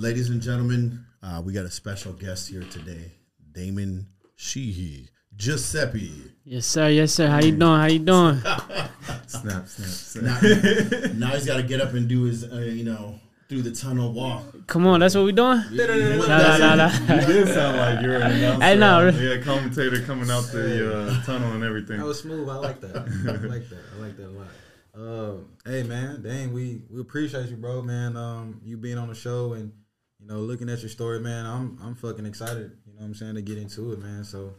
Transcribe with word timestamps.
ladies 0.00 0.30
and 0.30 0.40
gentlemen, 0.40 1.04
uh, 1.22 1.42
we 1.44 1.52
got 1.52 1.64
a 1.64 1.70
special 1.70 2.12
guest 2.12 2.48
here 2.48 2.62
today, 2.64 3.12
Damon 3.52 4.06
Sheehy, 4.36 5.08
Guiseppi. 5.36 6.30
Yes, 6.44 6.66
sir. 6.66 6.88
Yes, 6.88 7.12
sir. 7.12 7.28
How 7.28 7.40
you 7.40 7.52
doing? 7.52 7.78
How 7.80 7.86
you 7.86 7.98
doing? 7.98 8.40
Snap, 9.26 9.68
snap, 9.68 9.68
snap. 9.68 10.42
Now, 10.42 11.28
now 11.28 11.34
he's 11.34 11.46
got 11.46 11.58
to 11.58 11.62
get 11.62 11.80
up 11.80 11.92
and 11.94 12.08
do 12.08 12.24
his, 12.24 12.44
uh, 12.50 12.56
you 12.56 12.82
know, 12.84 13.20
through 13.48 13.62
the 13.62 13.70
tunnel 13.70 14.12
walk. 14.12 14.66
Come 14.66 14.86
on, 14.86 15.00
that's 15.00 15.14
what 15.14 15.24
we're 15.24 15.32
doing. 15.32 15.58
What 15.58 16.28
Nah, 16.28 16.38
does 16.38 16.60
nah, 16.60 16.74
nah, 16.74 17.20
You 17.20 17.26
did 17.26 17.48
sound 17.48 17.76
like 17.76 18.02
you're 18.02 18.16
an 18.16 18.22
announcer. 18.32 18.64
I 18.64 18.74
know. 18.74 19.08
Yeah, 19.10 19.40
commentator 19.42 20.02
coming 20.02 20.30
out 20.30 20.42
the 20.52 20.98
uh, 21.06 21.22
tunnel 21.24 21.52
and 21.52 21.62
everything. 21.62 21.98
That 21.98 22.06
was 22.06 22.20
smooth. 22.20 22.48
I 22.48 22.56
like 22.56 22.80
that. 22.80 22.96
I 22.96 23.46
like 23.46 23.68
that. 23.68 23.78
I 23.96 24.00
like 24.00 24.16
that 24.16 24.26
a 24.26 24.30
lot. 24.30 24.46
Uh, 24.92 25.34
hey 25.64 25.84
man, 25.84 26.20
dang, 26.20 26.52
we 26.52 26.82
we 26.90 27.00
appreciate 27.00 27.48
you, 27.48 27.56
bro, 27.56 27.80
man. 27.82 28.16
Um, 28.16 28.60
you 28.64 28.76
being 28.76 28.98
on 28.98 29.08
the 29.08 29.14
show 29.14 29.52
and 29.52 29.72
you 30.20 30.26
know 30.28 30.38
looking 30.40 30.68
at 30.68 30.80
your 30.80 30.88
story, 30.88 31.20
man. 31.20 31.46
I'm 31.46 31.78
I'm 31.82 31.94
fucking 31.94 32.26
excited. 32.26 32.72
You 32.86 32.92
know 32.94 33.00
what 33.00 33.04
I'm 33.06 33.14
saying 33.14 33.34
to 33.36 33.42
get 33.42 33.58
into 33.58 33.92
it, 33.92 33.98
man. 34.00 34.24
So 34.24 34.54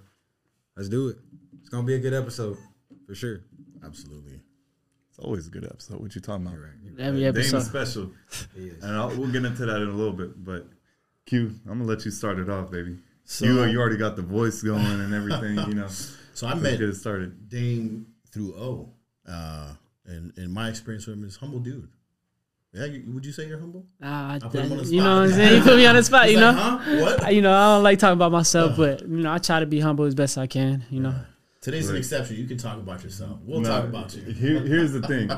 let's 0.75 0.89
do 0.89 1.09
it. 1.09 1.17
It's 1.59 1.69
gonna 1.69 1.85
be 1.85 1.95
a 1.95 1.99
good 1.99 2.13
episode 2.13 2.57
for 3.05 3.15
sure. 3.15 3.41
Absolutely. 3.83 4.39
It's 5.09 5.19
always 5.19 5.47
a 5.47 5.49
good 5.51 5.65
episode. 5.65 5.99
What 5.99 6.15
you 6.15 6.21
talking 6.21 6.45
about? 6.45 6.55
You're 6.57 6.63
right. 6.65 6.73
You're 6.83 7.01
Every 7.01 7.19
Dame 7.21 7.29
episode. 7.29 7.57
is 7.57 7.65
special, 7.65 8.11
He 8.55 8.67
is. 8.67 8.83
and 8.83 8.95
I'll, 8.95 9.09
we'll 9.09 9.31
get 9.31 9.43
into 9.43 9.65
that 9.65 9.81
in 9.81 9.89
a 9.89 9.93
little 9.93 10.13
bit. 10.13 10.43
But 10.43 10.67
Q, 11.25 11.53
I'm 11.65 11.77
gonna 11.79 11.83
let 11.85 12.05
you 12.05 12.11
start 12.11 12.39
it 12.39 12.49
off, 12.49 12.71
baby. 12.71 12.97
So- 13.25 13.45
you 13.45 13.63
you 13.65 13.79
already 13.79 13.97
got 13.97 14.15
the 14.15 14.21
voice 14.21 14.61
going 14.61 14.85
and 14.85 15.13
everything. 15.13 15.55
You 15.69 15.75
know, 15.75 15.87
So 16.33 16.47
I 16.47 16.51
let's 16.51 16.63
met 16.63 16.79
get 16.79 16.89
it 16.89 16.95
started. 16.95 17.49
Dame 17.49 18.07
through 18.31 18.53
O, 18.55 18.93
uh, 19.27 19.73
and 20.05 20.31
and 20.37 20.53
my 20.53 20.69
experience 20.69 21.05
with 21.05 21.17
him 21.17 21.25
is 21.25 21.35
humble 21.35 21.59
dude. 21.59 21.89
Yeah, 22.73 22.85
you, 22.85 23.03
would 23.13 23.25
you 23.25 23.33
say 23.33 23.47
you're 23.47 23.59
humble? 23.59 23.85
Nah, 23.99 24.33
I- 24.35 24.39
put 24.39 24.55
on 24.61 24.69
the 24.69 24.83
you 24.85 25.01
know 25.03 25.21
what 25.21 25.23
I'm 25.29 25.31
saying? 25.31 25.57
You 25.57 25.61
put 25.63 25.75
me 25.75 25.85
on 25.85 25.95
the 25.95 26.03
spot, 26.03 26.25
you 26.29 26.31
He's 26.31 26.39
know? 26.39 26.51
like, 26.51 26.79
huh? 26.81 27.01
What? 27.01 27.23
I- 27.23 27.29
You 27.31 27.41
know, 27.41 27.53
I 27.53 27.75
don't 27.75 27.83
like 27.83 27.99
talking 27.99 28.13
about 28.13 28.31
myself, 28.31 28.77
but, 28.77 29.01
you 29.01 29.17
know, 29.17 29.31
I 29.33 29.39
try 29.39 29.59
to 29.59 29.65
be 29.65 29.79
humble 29.81 30.05
as 30.05 30.15
best 30.15 30.37
I 30.37 30.47
can, 30.47 30.85
you 30.89 31.01
know? 31.01 31.13
Today's 31.59 31.89
an 31.89 31.97
exception. 31.97 32.37
You 32.37 32.45
can 32.47 32.57
talk 32.57 32.77
about 32.77 33.03
yourself. 33.03 33.39
We'll 33.43 33.59
No, 33.61 33.69
talk 33.69 33.83
about 33.83 34.15
you. 34.15 34.23
Here, 34.23 34.61
here's 34.61 34.93
the 34.93 35.01
thing. 35.01 35.29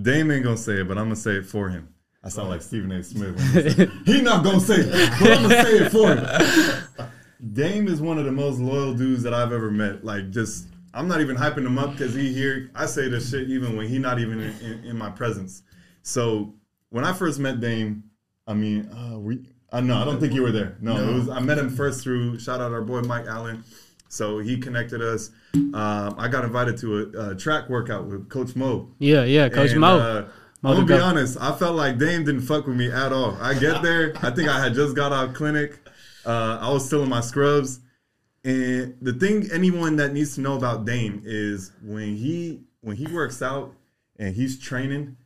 Dame 0.00 0.30
ain't 0.30 0.44
gonna 0.44 0.56
say 0.56 0.80
it, 0.80 0.88
but 0.88 0.98
I'm 0.98 1.04
gonna 1.06 1.16
say 1.16 1.36
it 1.36 1.46
for 1.46 1.68
him. 1.68 1.88
I 2.22 2.28
sound 2.28 2.48
like 2.48 2.62
Stephen 2.62 2.90
A. 2.92 3.02
Smith. 3.02 3.34
when 3.54 3.90
he 4.06 4.20
not 4.22 4.44
gonna 4.44 4.60
say 4.60 4.76
it, 4.76 5.10
but 5.20 5.30
I'm 5.30 5.42
gonna 5.42 5.62
say 5.62 5.72
it 5.86 5.90
for 5.92 6.14
him. 6.14 7.08
Dame 7.54 7.88
is 7.88 8.00
one 8.00 8.18
of 8.18 8.24
the 8.24 8.32
most 8.32 8.58
loyal 8.58 8.94
dudes 8.94 9.22
that 9.24 9.34
I've 9.34 9.52
ever 9.52 9.70
met. 9.70 10.04
Like, 10.04 10.30
just 10.30 10.68
I'm 10.94 11.06
not 11.08 11.20
even 11.20 11.36
hyping 11.36 11.66
him 11.66 11.78
up 11.78 11.92
because 11.92 12.14
he 12.14 12.32
here. 12.32 12.70
I 12.74 12.86
say 12.86 13.08
this 13.08 13.30
shit 13.30 13.48
even 13.50 13.76
when 13.76 13.88
he 13.88 13.98
not 13.98 14.18
even 14.18 14.40
in, 14.40 14.58
in, 14.60 14.84
in 14.84 14.98
my 14.98 15.10
presence. 15.10 15.62
So 16.02 16.54
when 16.94 17.04
I 17.04 17.12
first 17.12 17.40
met 17.40 17.60
Dame, 17.60 18.04
I 18.46 18.54
mean, 18.54 18.88
uh, 18.92 19.18
we. 19.18 19.40
Uh, 19.72 19.80
no, 19.80 19.96
I 20.00 20.04
don't 20.04 20.20
think 20.20 20.32
you 20.32 20.42
were 20.42 20.52
there. 20.52 20.76
No, 20.80 20.96
No. 20.96 21.10
it 21.10 21.14
was. 21.14 21.28
I 21.28 21.40
met 21.40 21.58
him 21.58 21.68
first 21.68 22.02
through 22.04 22.38
shout 22.38 22.60
out 22.60 22.70
our 22.72 22.82
boy 22.82 23.00
Mike 23.00 23.26
Allen. 23.26 23.64
So 24.08 24.38
he 24.38 24.56
connected 24.58 25.02
us. 25.02 25.30
Um, 25.54 26.14
I 26.16 26.28
got 26.28 26.44
invited 26.44 26.76
to 26.78 26.88
a, 27.16 27.30
a 27.30 27.34
track 27.34 27.68
workout 27.68 28.06
with 28.06 28.28
Coach 28.28 28.54
Mo. 28.54 28.90
Yeah, 29.00 29.24
yeah, 29.24 29.48
Coach 29.48 29.72
And, 29.72 29.80
Mo. 29.80 29.98
Uh, 29.98 30.28
Mo 30.62 30.70
I'm 30.70 30.74
gonna 30.76 30.86
be 30.86 30.94
go. 30.98 31.02
honest. 31.04 31.36
I 31.40 31.50
felt 31.56 31.74
like 31.74 31.98
Dame 31.98 32.24
didn't 32.24 32.42
fuck 32.42 32.68
with 32.68 32.76
me 32.76 32.88
at 32.92 33.12
all. 33.12 33.36
I 33.40 33.54
get 33.54 33.82
there. 33.82 34.12
I 34.22 34.30
think 34.30 34.48
I 34.48 34.62
had 34.62 34.74
just 34.74 34.94
got 34.94 35.12
out 35.12 35.30
of 35.30 35.34
clinic. 35.34 35.80
Uh, 36.24 36.58
I 36.60 36.70
was 36.70 36.86
still 36.86 37.02
in 37.02 37.08
my 37.08 37.20
scrubs. 37.20 37.80
And 38.44 38.94
the 39.02 39.12
thing 39.14 39.48
anyone 39.52 39.96
that 39.96 40.12
needs 40.12 40.36
to 40.36 40.40
know 40.42 40.54
about 40.56 40.84
Dame 40.84 41.22
is 41.24 41.72
when 41.82 42.14
he 42.16 42.60
when 42.82 42.94
he 42.96 43.06
works 43.08 43.42
out 43.42 43.74
and 44.18 44.34
he's 44.36 44.58
training, 44.60 45.16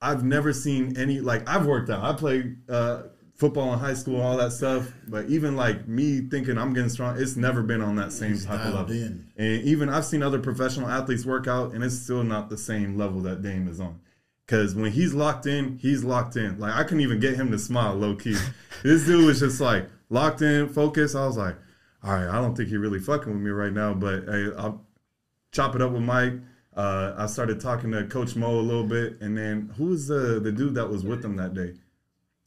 I've 0.00 0.24
never 0.24 0.52
seen 0.52 0.96
any 0.96 1.20
like 1.20 1.48
I've 1.48 1.66
worked 1.66 1.90
out. 1.90 2.04
I 2.04 2.12
played 2.16 2.56
uh, 2.68 3.02
football 3.34 3.72
in 3.72 3.78
high 3.78 3.94
school, 3.94 4.20
all 4.20 4.36
that 4.36 4.52
stuff. 4.52 4.92
But 5.06 5.26
even 5.26 5.56
like 5.56 5.88
me 5.88 6.20
thinking 6.20 6.58
I'm 6.58 6.74
getting 6.74 6.90
strong, 6.90 7.16
it's 7.18 7.36
never 7.36 7.62
been 7.62 7.80
on 7.80 7.96
that 7.96 8.12
same 8.12 8.38
type 8.38 8.60
of 8.64 8.74
level. 8.74 8.92
in. 8.92 9.26
And 9.36 9.62
even 9.62 9.88
I've 9.88 10.04
seen 10.04 10.22
other 10.22 10.38
professional 10.38 10.88
athletes 10.88 11.24
work 11.24 11.46
out, 11.46 11.72
and 11.72 11.82
it's 11.82 11.98
still 11.98 12.24
not 12.24 12.50
the 12.50 12.58
same 12.58 12.96
level 12.96 13.20
that 13.22 13.42
Dame 13.42 13.68
is 13.68 13.80
on. 13.80 14.00
Because 14.44 14.74
when 14.74 14.92
he's 14.92 15.14
locked 15.14 15.46
in, 15.46 15.78
he's 15.78 16.04
locked 16.04 16.36
in. 16.36 16.58
Like 16.58 16.74
I 16.74 16.82
couldn't 16.82 17.00
even 17.00 17.20
get 17.20 17.36
him 17.36 17.50
to 17.52 17.58
smile 17.58 17.94
low 17.94 18.14
key. 18.14 18.36
this 18.82 19.06
dude 19.06 19.24
was 19.24 19.40
just 19.40 19.60
like 19.60 19.88
locked 20.10 20.42
in, 20.42 20.68
focused. 20.68 21.14
I 21.16 21.26
was 21.26 21.36
like, 21.36 21.56
all 22.02 22.12
right, 22.12 22.28
I 22.28 22.40
don't 22.40 22.56
think 22.56 22.68
he 22.68 22.76
really 22.76 23.00
fucking 23.00 23.32
with 23.32 23.42
me 23.42 23.50
right 23.50 23.72
now, 23.72 23.94
but 23.94 24.24
hey, 24.24 24.46
I'll 24.56 24.84
chop 25.52 25.74
it 25.74 25.82
up 25.82 25.92
with 25.92 26.02
Mike. 26.02 26.34
Uh, 26.78 27.12
I 27.18 27.26
started 27.26 27.60
talking 27.60 27.90
to 27.90 28.04
Coach 28.04 28.36
Mo 28.36 28.60
a 28.60 28.62
little 28.62 28.84
bit, 28.86 29.20
and 29.20 29.36
then 29.36 29.72
who 29.76 29.86
was 29.86 30.06
the 30.06 30.38
the 30.40 30.52
dude 30.52 30.76
that 30.76 30.88
was 30.88 31.02
with 31.04 31.24
him 31.24 31.34
that 31.36 31.52
day? 31.52 31.74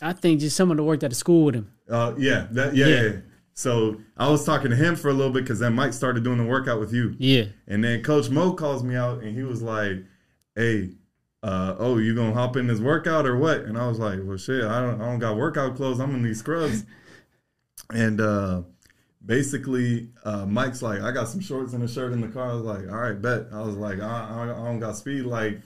I 0.02 0.14
think 0.14 0.40
just 0.40 0.56
someone 0.56 0.78
that 0.78 0.84
worked 0.84 1.03
at 1.03 1.09
the 1.12 1.16
school 1.16 1.44
with 1.46 1.56
him. 1.56 1.72
Uh, 1.90 2.14
yeah, 2.18 2.47
that, 2.52 2.74
yeah, 2.74 2.88
Yeah. 2.88 3.02
yeah. 3.03 3.12
So 3.53 3.97
I 4.18 4.30
was 4.30 4.46
talking 4.46 4.69
to 4.72 4.75
him 4.78 4.96
for 4.96 5.09
a 5.09 5.14
little 5.14 5.34
bit 5.34 5.44
because 5.44 5.59
then 5.59 5.74
Mike 5.75 5.92
started 5.92 6.24
doing 6.24 6.38
the 6.38 6.46
workout 6.46 6.80
with 6.80 6.94
you. 6.94 7.14
Yeah. 7.19 7.46
And 7.68 7.84
then 7.84 8.02
Coach 8.02 8.30
Mo 8.30 8.53
calls 8.53 8.81
me 8.84 8.96
out 8.96 9.22
and 9.22 9.36
he 9.36 9.44
was 9.44 9.62
like, 9.62 9.97
"Hey, 10.56 10.92
uh, 11.44 11.75
oh, 11.78 11.98
you 11.98 12.16
gonna 12.16 12.34
hop 12.34 12.56
in 12.56 12.68
this 12.68 12.80
workout 12.80 13.25
or 13.28 13.36
what?" 13.38 13.66
And 13.66 13.78
I 13.78 13.86
was 13.90 14.00
like, 14.00 14.19
"Well, 14.24 14.38
shit, 14.38 14.63
I 14.63 14.80
don't, 14.81 15.02
I 15.02 15.06
don't 15.06 15.19
got 15.19 15.36
workout 15.36 15.75
clothes. 15.75 16.00
I'm 16.00 16.16
in 16.16 16.24
these 16.24 16.40
scrubs." 16.40 16.86
and 17.94 18.22
uh, 18.22 18.62
basically, 19.26 20.09
uh, 20.24 20.46
Mike's 20.46 20.82
like, 20.82 21.02
"I 21.02 21.12
got 21.12 21.28
some 21.28 21.40
shorts 21.42 21.74
and 21.74 21.84
a 21.84 21.88
shirt 21.88 22.14
in 22.14 22.22
the 22.22 22.28
car." 22.28 22.52
I 22.52 22.54
was 22.54 22.64
like, 22.64 22.90
"All 22.90 22.98
right, 22.98 23.20
bet." 23.22 23.48
I 23.54 23.62
was 23.62 23.76
like, 23.76 24.00
"I, 24.00 24.28
I, 24.30 24.44
I 24.44 24.66
don't 24.66 24.80
got 24.80 24.96
speed." 24.98 25.24
Like, 25.24 25.59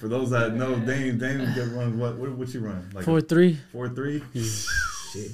for 0.00 0.08
those 0.08 0.30
that 0.30 0.54
know, 0.54 0.76
Dame, 0.78 1.18
Dame 1.18 1.38
get 1.54 1.68
run 1.72 1.98
what? 1.98 2.16
What, 2.16 2.30
what 2.32 2.48
you 2.54 2.60
run? 2.60 2.90
Like 2.94 3.04
Four 3.04 3.20
three. 3.20 3.58
four 3.72 3.88
three? 3.88 4.22
Shit. 4.34 5.30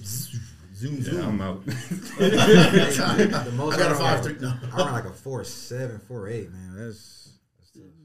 Zoom, 0.75 0.97
Yeah, 0.97 1.03
zoom. 1.03 1.25
I'm 1.29 1.41
out. 1.41 1.65
the 1.67 3.53
most 3.57 3.75
I 3.75 3.79
got 3.79 3.93
a 3.93 3.95
run 3.95 3.99
five 4.01 4.25
like- 4.25 4.39
three. 4.39 4.49
No. 4.49 4.55
I 4.73 4.77
run 4.79 4.93
like 4.93 5.05
a 5.05 5.11
four 5.13 5.45
seven, 5.45 6.01
four 6.09 6.29
eight, 6.29 6.51
man. 6.51 6.75
That's, 6.77 7.31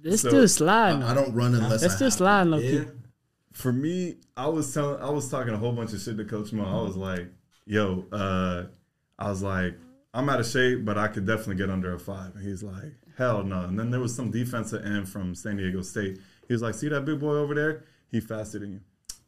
It's 0.04 0.22
So, 0.22 0.30
still 0.30 0.48
sliding. 0.48 1.04
I 1.04 1.14
don't 1.14 1.34
run 1.34 1.56
unless 1.56 1.82
That's 1.82 1.94
I 1.94 1.96
still 1.96 2.06
have 2.08 2.14
sliding, 2.14 2.52
low 2.52 2.60
yeah. 2.60 2.84
key. 2.84 2.90
for 3.54 3.74
me, 3.74 4.18
I 4.36 4.48
was 4.48 4.72
telling, 4.74 5.02
I 5.02 5.10
was 5.10 5.28
talking 5.30 5.54
a 5.54 5.58
whole 5.58 5.72
bunch 5.74 5.94
of 5.94 6.00
shit 6.02 6.18
to 6.18 6.26
Coach 6.26 6.54
Mo. 6.54 6.64
I 6.66 6.84
was 6.84 6.96
like, 6.96 7.28
"Yo, 7.66 8.06
uh, 8.12 8.66
I 9.20 9.30
was 9.30 9.42
like, 9.42 9.76
I'm 10.14 10.30
out 10.30 10.40
of 10.40 10.48
shape, 10.48 10.86
but 10.86 10.98
I 10.98 11.08
could 11.08 11.26
definitely 11.26 11.56
get 11.56 11.70
under 11.70 11.94
a 11.94 12.00
five. 12.00 12.36
And 12.36 12.44
he's 12.44 12.64
like, 12.64 12.94
"Hell 13.18 13.44
no!" 13.44 13.62
And 13.62 13.78
then 13.78 13.92
there 13.92 14.00
was 14.00 14.16
some 14.16 14.32
defensive 14.32 14.86
end 14.86 15.08
from 15.10 15.36
San 15.36 15.58
Diego 15.58 15.82
State. 15.82 16.20
He 16.48 16.54
was 16.54 16.62
like, 16.62 16.74
"See 16.76 16.90
that 16.90 17.06
big 17.06 17.20
boy 17.20 17.36
over 17.36 17.54
there? 17.54 17.84
He 18.10 18.20
faster 18.20 18.60
than 18.60 18.72
you." 18.74 18.80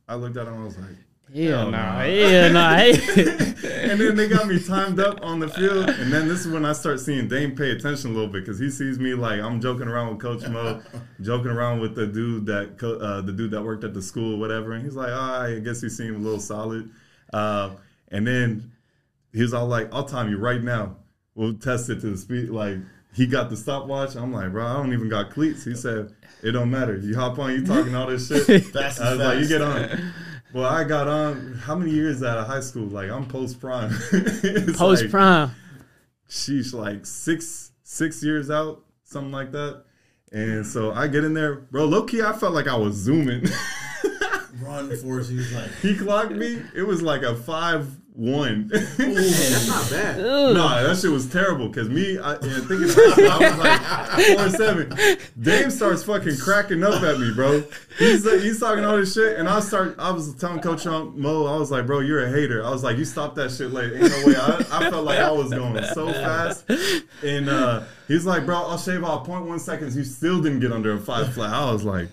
I 0.07 0.15
looked 0.15 0.37
at 0.37 0.47
him. 0.47 0.53
And 0.53 0.61
I 0.63 0.65
was 0.65 0.77
like, 0.77 0.97
Yeah, 1.31 1.49
Hell 1.59 1.71
nah. 1.71 1.97
nah. 1.97 2.03
Yeah, 2.03 2.47
nah. 2.49 2.75
And 3.89 3.99
then 3.99 4.15
they 4.15 4.27
got 4.27 4.47
me 4.47 4.59
timed 4.59 4.99
up 4.99 5.19
on 5.21 5.39
the 5.39 5.47
field. 5.47 5.89
And 5.89 6.11
then 6.11 6.27
this 6.27 6.45
is 6.45 6.47
when 6.47 6.65
I 6.65 6.73
start 6.73 6.99
seeing 6.99 7.27
Dame 7.27 7.55
pay 7.55 7.71
attention 7.71 8.11
a 8.11 8.13
little 8.13 8.29
bit 8.29 8.43
because 8.43 8.57
he 8.59 8.69
sees 8.71 8.97
me 8.99 9.13
like 9.13 9.39
I'm 9.39 9.61
joking 9.61 9.87
around 9.87 10.09
with 10.09 10.19
Coach 10.19 10.47
Mo, 10.49 10.81
joking 11.21 11.51
around 11.51 11.79
with 11.79 11.93
the 11.95 12.07
dude 12.07 12.47
that 12.47 12.83
uh, 12.83 13.21
the 13.21 13.31
dude 13.31 13.51
that 13.51 13.61
worked 13.61 13.83
at 13.83 13.93
the 13.93 14.01
school, 14.01 14.37
whatever. 14.39 14.73
And 14.73 14.83
he's 14.83 14.95
like, 14.95 15.11
"Ah, 15.11 15.43
I 15.43 15.59
guess 15.59 15.81
he 15.81 15.89
seemed 15.89 16.15
a 16.15 16.19
little 16.19 16.39
solid." 16.39 16.89
Uh, 17.31 17.71
and 18.09 18.25
then 18.25 18.71
he 19.33 19.41
was 19.41 19.53
all 19.53 19.67
like, 19.67 19.93
"I'll 19.93 20.05
time 20.05 20.29
you 20.29 20.37
right 20.37 20.61
now. 20.61 20.97
We'll 21.35 21.55
test 21.55 21.89
it 21.89 22.01
to 22.01 22.11
the 22.11 22.17
speed." 22.17 22.49
Like 22.49 22.77
he 23.13 23.27
got 23.27 23.49
the 23.49 23.57
stopwatch. 23.57 24.15
I'm 24.15 24.33
like, 24.33 24.51
"Bro, 24.51 24.65
I 24.65 24.73
don't 24.73 24.93
even 24.93 25.09
got 25.09 25.31
cleats." 25.31 25.63
He 25.63 25.75
said, 25.75 26.13
"It 26.43 26.51
don't 26.51 26.69
matter. 26.69 26.97
You 26.97 27.15
hop 27.15 27.39
on. 27.39 27.51
You 27.51 27.65
talking 27.65 27.95
all 27.95 28.07
this 28.07 28.27
shit." 28.27 28.65
Fast 28.73 29.01
I 29.01 29.11
as 29.11 29.17
was 29.17 29.27
like, 29.27 29.39
you 29.39 29.47
get 29.47 29.61
on. 29.61 30.13
Well, 30.53 30.65
I 30.65 30.83
got 30.83 31.07
on. 31.07 31.55
How 31.63 31.75
many 31.75 31.91
years 31.91 32.23
out 32.23 32.37
of 32.37 32.47
high 32.47 32.61
school? 32.61 32.87
Like 32.87 33.09
I'm 33.09 33.27
post 33.27 33.59
prime. 33.59 33.91
Post 34.75 35.09
prime. 35.09 35.51
Sheesh, 36.27 36.73
like 36.73 37.05
six 37.05 37.71
six 37.83 38.23
years 38.23 38.51
out, 38.51 38.83
something 39.03 39.31
like 39.31 39.51
that. 39.51 39.83
And 40.31 40.65
so 40.65 40.91
I 40.91 41.07
get 41.07 41.23
in 41.23 41.33
there, 41.33 41.55
bro. 41.55 41.85
Low 41.85 42.03
key, 42.03 42.21
I 42.21 42.33
felt 42.33 42.53
like 42.53 42.67
I 42.67 42.75
was 42.75 42.95
zooming. 42.95 43.45
Run 44.61 44.95
for 44.97 45.19
us. 45.19 45.29
He 45.29 45.37
was 45.37 45.53
like, 45.53 45.71
he 45.81 45.95
clocked 45.95 46.31
me. 46.31 46.61
It 46.75 46.83
was 46.83 47.01
like 47.01 47.23
a 47.23 47.35
five 47.35 47.87
one. 48.19 48.67
That's 48.67 49.67
not 49.67 49.89
bad. 49.89 50.17
Nah, 50.53 50.83
that 50.83 50.97
shit 50.97 51.09
was 51.09 51.27
terrible. 51.27 51.69
Cause 51.71 51.87
me, 51.87 52.17
I, 52.17 52.33
yeah, 52.33 52.59
thinking 52.67 52.89
I 52.89 53.37
was 53.39 53.57
like 53.57 54.37
four 54.37 54.49
seven. 54.49 55.19
Dame 55.39 55.71
starts 55.71 56.03
fucking 56.03 56.37
cracking 56.37 56.83
up 56.83 57.01
at 57.01 57.17
me, 57.17 57.31
bro. 57.33 57.63
He's 57.97 58.25
like, 58.25 58.41
he's 58.41 58.59
talking 58.59 58.83
all 58.83 58.97
this 58.97 59.13
shit, 59.13 59.39
and 59.39 59.47
I 59.47 59.61
start. 59.61 59.95
I 59.97 60.11
was 60.11 60.35
telling 60.35 60.59
Coach 60.59 60.85
Mo, 60.85 61.45
I 61.45 61.57
was 61.57 61.71
like, 61.71 61.85
bro, 61.85 62.01
you're 62.01 62.25
a 62.25 62.29
hater. 62.29 62.63
I 62.63 62.69
was 62.69 62.83
like, 62.83 62.97
you 62.97 63.05
stop 63.05 63.35
that 63.35 63.51
shit 63.51 63.71
late. 63.71 63.93
Ain't 63.93 64.09
no 64.09 64.25
way. 64.25 64.35
I, 64.35 64.65
I 64.71 64.89
felt 64.89 65.05
like 65.05 65.19
I 65.19 65.31
was 65.31 65.49
going 65.49 65.81
so 65.93 66.11
fast, 66.11 66.69
and 67.23 67.47
uh, 67.47 67.83
he's 68.09 68.25
like, 68.25 68.45
bro, 68.45 68.57
I'll 68.57 68.77
shave 68.77 69.03
off 69.03 69.25
0.1 69.25 69.59
seconds. 69.61 69.95
You 69.95 70.03
still 70.03 70.41
didn't 70.41 70.59
get 70.59 70.73
under 70.73 70.91
a 70.91 70.99
five 70.99 71.33
flat. 71.33 71.53
I 71.53 71.71
was 71.71 71.85
like, 71.85 72.09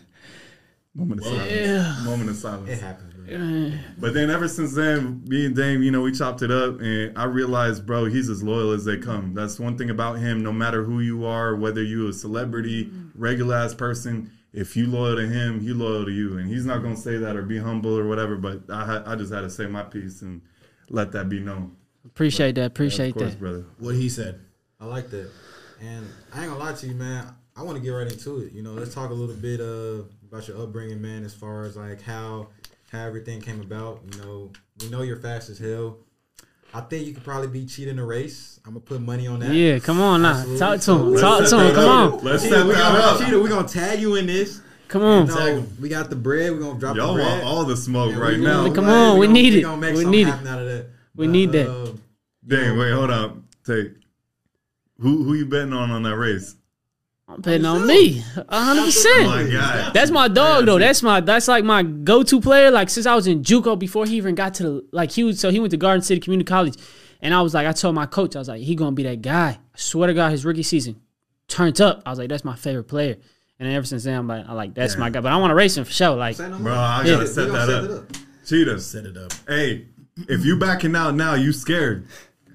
moment 0.96 1.20
of 1.20 1.26
silence. 1.26 1.52
Yeah. 1.52 2.02
Moment 2.04 2.30
of 2.30 2.36
silence. 2.36 2.70
It 2.70 2.80
happens, 2.80 3.14
bro. 3.14 3.72
But 3.98 4.14
then 4.14 4.30
ever 4.30 4.48
since 4.48 4.74
then, 4.74 5.22
me 5.26 5.46
and 5.46 5.54
Dame, 5.54 5.82
you 5.82 5.90
know, 5.90 6.00
we 6.02 6.12
chopped 6.12 6.42
it 6.42 6.50
up, 6.50 6.80
and 6.80 7.16
I 7.18 7.24
realized, 7.24 7.86
bro, 7.86 8.06
he's 8.06 8.28
as 8.30 8.42
loyal 8.42 8.72
as 8.72 8.84
they 8.84 8.96
come. 8.96 9.34
That's 9.34 9.58
one 9.60 9.76
thing 9.76 9.90
about 9.90 10.18
him. 10.18 10.42
No 10.42 10.52
matter 10.52 10.82
who 10.84 11.00
you 11.00 11.26
are, 11.26 11.54
whether 11.56 11.82
you 11.82 12.08
a 12.08 12.12
celebrity, 12.12 12.90
regular 13.14 13.56
ass 13.56 13.74
person, 13.74 14.30
if 14.52 14.76
you 14.76 14.86
loyal 14.86 15.16
to 15.16 15.26
him, 15.28 15.60
he 15.60 15.72
loyal 15.72 16.04
to 16.04 16.10
you, 16.10 16.38
and 16.38 16.48
he's 16.48 16.64
not 16.64 16.82
gonna 16.82 16.96
say 16.96 17.18
that 17.18 17.36
or 17.36 17.42
be 17.42 17.58
humble 17.58 17.98
or 17.98 18.08
whatever. 18.08 18.36
But 18.36 18.62
I 18.70 19.02
I 19.04 19.14
just 19.16 19.32
had 19.32 19.42
to 19.42 19.50
say 19.50 19.66
my 19.66 19.82
piece 19.82 20.22
and 20.22 20.40
let 20.88 21.12
that 21.12 21.28
be 21.28 21.40
known. 21.40 21.76
Appreciate 22.06 22.54
that. 22.54 22.60
Yeah, 22.60 22.66
Appreciate 22.66 23.08
of 23.10 23.14
course, 23.16 23.30
that. 23.32 23.40
brother. 23.40 23.64
What 23.78 23.96
he 23.96 24.08
said. 24.08 24.40
I 24.80 24.86
like 24.86 25.10
that. 25.10 25.30
And 25.82 26.06
I 26.32 26.42
ain't 26.42 26.52
gonna 26.52 26.64
lie 26.64 26.72
to 26.72 26.86
you, 26.86 26.94
man. 26.94 27.26
I 27.56 27.62
want 27.62 27.76
to 27.78 27.82
get 27.82 27.90
right 27.90 28.10
into 28.10 28.40
it. 28.40 28.52
You 28.52 28.62
know, 28.62 28.72
let's 28.72 28.94
talk 28.94 29.10
a 29.10 29.14
little 29.14 29.34
bit 29.34 29.60
uh, 29.60 30.04
about 30.36 30.48
your 30.48 30.62
upbringing, 30.62 31.00
man. 31.00 31.24
As 31.24 31.32
far 31.34 31.64
as 31.64 31.76
like 31.76 32.02
how 32.02 32.48
how 32.92 33.06
everything 33.06 33.40
came 33.40 33.60
about. 33.60 34.00
You 34.12 34.20
know, 34.20 34.50
we 34.80 34.88
know 34.90 35.02
you're 35.02 35.16
fast 35.16 35.48
as 35.48 35.58
hell. 35.58 35.98
I 36.74 36.80
think 36.82 37.06
you 37.06 37.14
could 37.14 37.24
probably 37.24 37.48
be 37.48 37.64
cheating 37.64 37.98
a 37.98 38.04
race. 38.04 38.60
I'm 38.66 38.72
gonna 38.72 38.80
put 38.80 39.00
money 39.00 39.26
on 39.26 39.40
that. 39.40 39.52
Yeah, 39.54 39.78
come 39.78 40.00
on 40.00 40.22
now. 40.22 40.32
Absolutely. 40.32 40.58
Talk 40.58 40.80
to 40.80 40.92
him. 40.92 41.10
let's 41.10 41.20
Talk 41.22 41.48
to 41.48 41.58
him. 41.60 41.66
that 41.68 41.74
Come 41.74 41.88
up. 41.88 42.12
on. 42.18 42.24
Let's 42.24 42.42
Cheetah, 42.42 42.54
set 42.56 42.66
we 42.66 42.72
that 42.74 42.78
gonna, 42.92 42.98
up. 42.98 43.18
Cheetah, 43.20 43.40
we 43.40 43.48
gonna 43.48 43.68
tag 43.68 44.00
you 44.00 44.16
in 44.16 44.26
this. 44.26 44.60
Come 44.88 45.02
on. 45.02 45.26
No, 45.26 45.64
we 45.80 45.88
got 45.88 46.10
the 46.10 46.16
bread. 46.16 46.52
We're 46.52 46.60
gonna 46.60 46.78
drop 46.78 46.96
Y'all 46.96 47.14
the 47.14 47.22
bread. 47.22 47.42
want 47.42 47.44
all 47.44 47.64
the 47.64 47.76
smoke 47.76 48.12
And 48.12 48.20
right 48.20 48.38
now. 48.38 48.70
Come 48.72 48.88
on, 48.88 49.18
we 49.18 49.26
gonna- 49.26 49.38
need 49.40 49.54
it. 49.54 49.62
gonna 49.62 49.92
We 49.94 50.04
need 50.04 50.22
it. 50.28 50.30
happen 50.30 50.46
out 50.46 50.60
of 50.60 50.66
that. 50.66 50.86
We 51.16 51.26
But, 51.26 51.32
need 51.32 51.52
that. 51.52 51.70
uh, 51.70 51.92
Dang, 52.46 52.78
wait, 52.78 52.92
hold 52.92 53.10
up. 53.10 53.36
Take 53.64 53.92
who 55.00 55.24
who 55.24 55.34
you 55.34 55.46
betting 55.46 55.72
on 55.72 55.90
on 55.90 56.02
that 56.02 56.16
race? 56.16 56.54
I'm 57.36 57.42
betting 57.42 57.66
on 57.66 57.86
me. 57.86 58.20
hundred 58.48 58.80
My 58.80 58.84
percent. 58.86 59.52
God, 59.52 59.94
That's 59.94 60.10
my 60.10 60.26
dog 60.28 60.64
though. 60.66 60.78
That's 60.78 61.02
my 61.02 61.20
that's 61.20 61.48
like 61.48 61.64
my 61.64 61.82
go 61.82 62.22
to 62.22 62.40
player. 62.40 62.70
Like 62.70 62.88
since 62.90 63.04
I 63.06 63.14
was 63.14 63.26
in 63.26 63.42
JUCO 63.42 63.78
before 63.78 64.06
he 64.06 64.16
even 64.16 64.34
got 64.34 64.54
to 64.54 64.62
the 64.62 64.86
like 64.90 65.10
he 65.12 65.22
was 65.22 65.38
so 65.38 65.50
he 65.50 65.60
went 65.60 65.70
to 65.72 65.76
Garden 65.76 66.02
City 66.02 66.20
Community 66.20 66.48
College, 66.48 66.76
and 67.20 67.34
I 67.34 67.42
was 67.42 67.52
like 67.54 67.66
I 67.66 67.72
told 67.72 67.94
my 67.94 68.06
coach 68.06 68.34
I 68.34 68.38
was 68.38 68.48
like 68.48 68.62
he 68.62 68.74
gonna 68.74 68.92
be 68.92 69.02
that 69.04 69.20
guy. 69.22 69.50
I 69.50 69.78
swear 69.78 70.06
to 70.08 70.14
God, 70.14 70.30
his 70.32 70.44
rookie 70.46 70.62
season 70.62 71.00
turned 71.48 71.80
up. 71.80 72.02
I 72.06 72.10
was 72.10 72.18
like 72.18 72.28
that's 72.30 72.44
my 72.44 72.56
favorite 72.56 72.84
player, 72.84 73.16
and 73.60 73.70
ever 73.70 73.84
since 73.84 74.04
then 74.04 74.18
I'm 74.18 74.26
like 74.26 74.48
I 74.48 74.52
like 74.54 74.74
that's 74.74 74.96
my 74.96 75.10
guy. 75.10 75.20
But 75.20 75.32
I 75.32 75.36
want 75.36 75.50
to 75.50 75.54
race 75.54 75.76
him 75.76 75.84
for 75.84 75.92
sure. 75.92 76.16
Like 76.16 76.36
say 76.36 76.48
no 76.48 76.58
bro. 76.58 76.72
I 76.72 77.02
Yeah. 77.04 77.10
gotta 77.12 77.18
We 77.20 77.26
set 77.26 77.48
that 77.52 77.66
set 77.66 77.74
up. 77.76 77.84
it 77.84 77.90
up. 77.90 78.12
Cheetah. 78.46 78.80
Set 78.80 79.04
it 79.04 79.16
up. 79.18 79.32
Hey, 79.46 79.86
if 80.28 80.44
you 80.44 80.56
backing 80.58 80.96
out 80.96 81.14
now, 81.14 81.34
you 81.34 81.52
scared. 81.52 82.06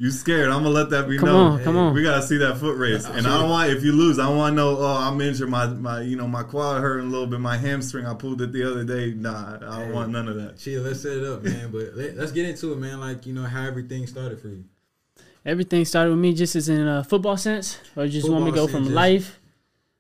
You 0.02 0.10
scared. 0.10 0.48
I'm 0.50 0.64
gonna 0.64 0.70
let 0.70 0.90
that 0.90 1.08
be 1.08 1.20
come 1.20 1.30
known. 1.30 1.52
on, 1.52 1.64
come 1.64 1.78
on. 1.78 1.94
We 1.94 2.02
gotta 2.02 2.24
see 2.24 2.38
that 2.38 2.58
foot 2.58 2.76
race, 2.76 3.06
and 3.06 3.28
I 3.28 3.40
don't 3.40 3.52
want 3.52 3.70
if 3.70 3.84
you 3.84 3.92
lose. 3.92 4.18
I 4.18 4.30
want 4.30 4.54
to 4.54 4.56
know. 4.56 4.76
Oh, 4.80 4.98
I'm 5.00 5.22
injured. 5.22 5.48
My 5.48 5.68
my 5.68 6.02
you 6.02 6.16
know 6.16 6.28
my 6.28 6.42
quad 6.42 6.82
hurting 6.82 7.06
a 7.08 7.12
little 7.12 7.28
bit. 7.28 7.40
My 7.40 7.56
hamstring. 7.56 8.08
I 8.08 8.16
pulled 8.16 8.42
it 8.42 8.52
the 8.52 8.64
other 8.68 8.84
day. 8.84 9.14
Nah, 9.14 9.58
I 9.58 9.60
don't 9.60 9.72
Hey. 9.90 9.92
want 9.92 10.10
none 10.10 10.28
of 10.28 10.38
that. 10.38 10.58
Cheetah, 10.58 10.82
let's 10.82 11.02
set 11.04 11.18
it 11.18 11.24
up, 11.24 11.44
man. 11.44 11.70
But 11.72 11.96
let, 11.96 12.18
let's 12.18 12.32
get 12.32 12.50
into 12.50 12.74
it, 12.74 12.78
man. 12.80 13.00
Like 13.00 13.28
you 13.28 13.34
know 13.34 13.44
how 13.44 13.64
everything 13.68 14.08
started 14.08 14.42
for 14.42 14.48
you. 14.48 14.64
Everything 15.46 15.86
started 15.86 16.10
with 16.10 16.20
me 16.20 16.34
just 16.34 16.56
as 16.56 16.68
in 16.68 16.88
a 16.88 17.04
football 17.04 17.38
sense, 17.38 17.78
or 17.96 18.08
just 18.08 18.28
want 18.28 18.44
me 18.46 18.50
to 18.50 18.56
go 18.56 18.66
from 18.68 18.86
sense, 18.86 18.96
life. 18.96 19.40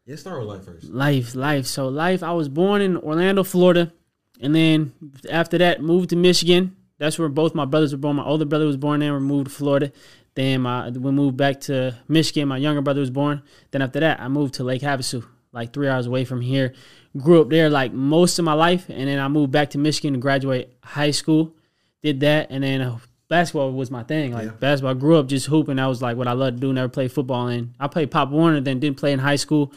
Yeah, 0.07 0.15
start 0.15 0.39
with 0.39 0.47
life 0.49 0.65
first. 0.65 0.89
Life, 0.89 1.35
life. 1.35 1.67
So 1.67 1.89
life. 1.89 2.23
I 2.23 2.31
was 2.33 2.49
born 2.49 2.81
in 2.81 2.97
Orlando, 2.97 3.43
Florida, 3.43 3.93
and 4.41 4.55
then 4.55 4.93
after 5.29 5.59
that 5.59 5.79
moved 5.83 6.09
to 6.09 6.15
Michigan. 6.15 6.75
That's 7.01 7.17
where 7.17 7.29
both 7.29 7.55
my 7.55 7.65
brothers 7.65 7.91
were 7.93 7.97
born. 7.97 8.17
My 8.17 8.23
older 8.23 8.45
brother 8.45 8.67
was 8.67 8.77
born 8.77 8.99
there. 8.99 9.15
We 9.15 9.21
moved 9.21 9.47
to 9.47 9.51
Florida. 9.51 9.91
Then 10.35 10.61
my 10.61 10.87
we 10.91 11.09
moved 11.11 11.35
back 11.35 11.59
to 11.61 11.97
Michigan. 12.07 12.47
My 12.47 12.57
younger 12.57 12.83
brother 12.83 12.99
was 12.99 13.09
born. 13.09 13.41
Then 13.71 13.81
after 13.81 13.99
that, 14.01 14.19
I 14.19 14.27
moved 14.27 14.53
to 14.55 14.63
Lake 14.63 14.83
Havasu, 14.83 15.25
like 15.51 15.73
three 15.73 15.87
hours 15.87 16.05
away 16.05 16.25
from 16.25 16.41
here. 16.41 16.75
Grew 17.17 17.41
up 17.41 17.49
there 17.49 17.71
like 17.71 17.91
most 17.91 18.37
of 18.37 18.45
my 18.45 18.53
life, 18.53 18.85
and 18.87 19.07
then 19.07 19.17
I 19.17 19.27
moved 19.29 19.51
back 19.51 19.71
to 19.71 19.79
Michigan 19.79 20.13
to 20.13 20.19
graduate 20.19 20.73
high 20.83 21.09
school. 21.09 21.55
Did 22.03 22.19
that, 22.19 22.51
and 22.51 22.63
then 22.63 22.81
uh, 22.81 22.99
basketball 23.29 23.71
was 23.71 23.89
my 23.89 24.03
thing. 24.03 24.33
Like 24.33 24.45
Yeah. 24.45 24.51
basketball, 24.51 24.91
I 24.91 24.99
grew 24.99 25.17
up 25.17 25.25
just 25.25 25.47
hooping. 25.47 25.77
That 25.77 25.87
was 25.87 26.03
like 26.03 26.17
what 26.17 26.27
I 26.27 26.33
loved 26.33 26.57
to 26.57 26.61
do. 26.61 26.71
Never 26.71 26.87
played 26.87 27.11
football, 27.11 27.47
and 27.47 27.73
I 27.79 27.87
played 27.87 28.11
Pop 28.11 28.29
Warner. 28.29 28.61
Then 28.61 28.79
didn't 28.79 28.97
play 28.97 29.11
in 29.11 29.17
high 29.17 29.37
school 29.37 29.73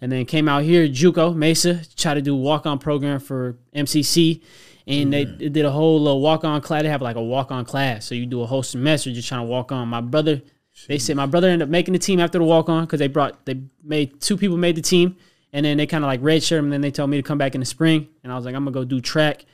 and 0.00 0.10
then 0.10 0.24
came 0.24 0.48
out 0.48 0.62
here 0.62 0.88
JUCO 0.88 1.34
Mesa, 1.34 1.80
tried 1.96 2.14
to 2.14 2.22
do 2.22 2.34
walk 2.34 2.64
on 2.64 2.78
program 2.78 3.20
for 3.20 3.58
MCC, 3.76 4.40
and 4.86 5.12
they 5.12 5.26
mm-hmm. 5.26 5.52
did 5.52 5.64
a 5.64 5.70
whole 5.70 6.00
little 6.00 6.20
walk 6.20 6.44
on 6.44 6.60
class. 6.60 6.82
They 6.82 6.88
have 6.88 7.02
like 7.02 7.16
a 7.16 7.22
walk 7.22 7.50
on 7.50 7.64
class, 7.64 8.04
so 8.04 8.14
you 8.14 8.26
do 8.26 8.42
a 8.42 8.46
whole 8.46 8.62
semester 8.62 9.12
just 9.12 9.28
trying 9.28 9.42
to 9.42 9.46
walk 9.46 9.72
on. 9.72 9.88
My 9.88 10.00
brother, 10.00 10.42
they 10.88 10.98
said 10.98 11.16
my 11.16 11.26
brother 11.26 11.48
ended 11.48 11.66
up 11.66 11.70
making 11.70 11.92
the 11.92 11.98
team 11.98 12.20
after 12.20 12.38
the 12.38 12.44
walk 12.44 12.68
on 12.68 12.84
because 12.84 12.98
they 12.98 13.08
brought 13.08 13.44
they 13.46 13.60
made 13.82 14.20
two 14.20 14.36
people 14.36 14.56
made 14.56 14.76
the 14.76 14.82
team, 14.82 15.16
and 15.52 15.64
then 15.64 15.76
they 15.76 15.86
kind 15.86 16.04
of 16.04 16.08
like 16.08 16.20
redshirt 16.20 16.58
him. 16.58 16.64
And 16.64 16.72
then 16.72 16.80
they 16.80 16.90
told 16.90 17.10
me 17.10 17.16
to 17.16 17.22
come 17.22 17.38
back 17.38 17.54
in 17.54 17.60
the 17.60 17.66
spring, 17.66 18.08
and 18.22 18.32
I 18.32 18.36
was 18.36 18.44
like 18.44 18.54
I'm 18.54 18.64
gonna 18.64 18.74
go 18.74 18.84
do 18.84 19.00
track, 19.00 19.44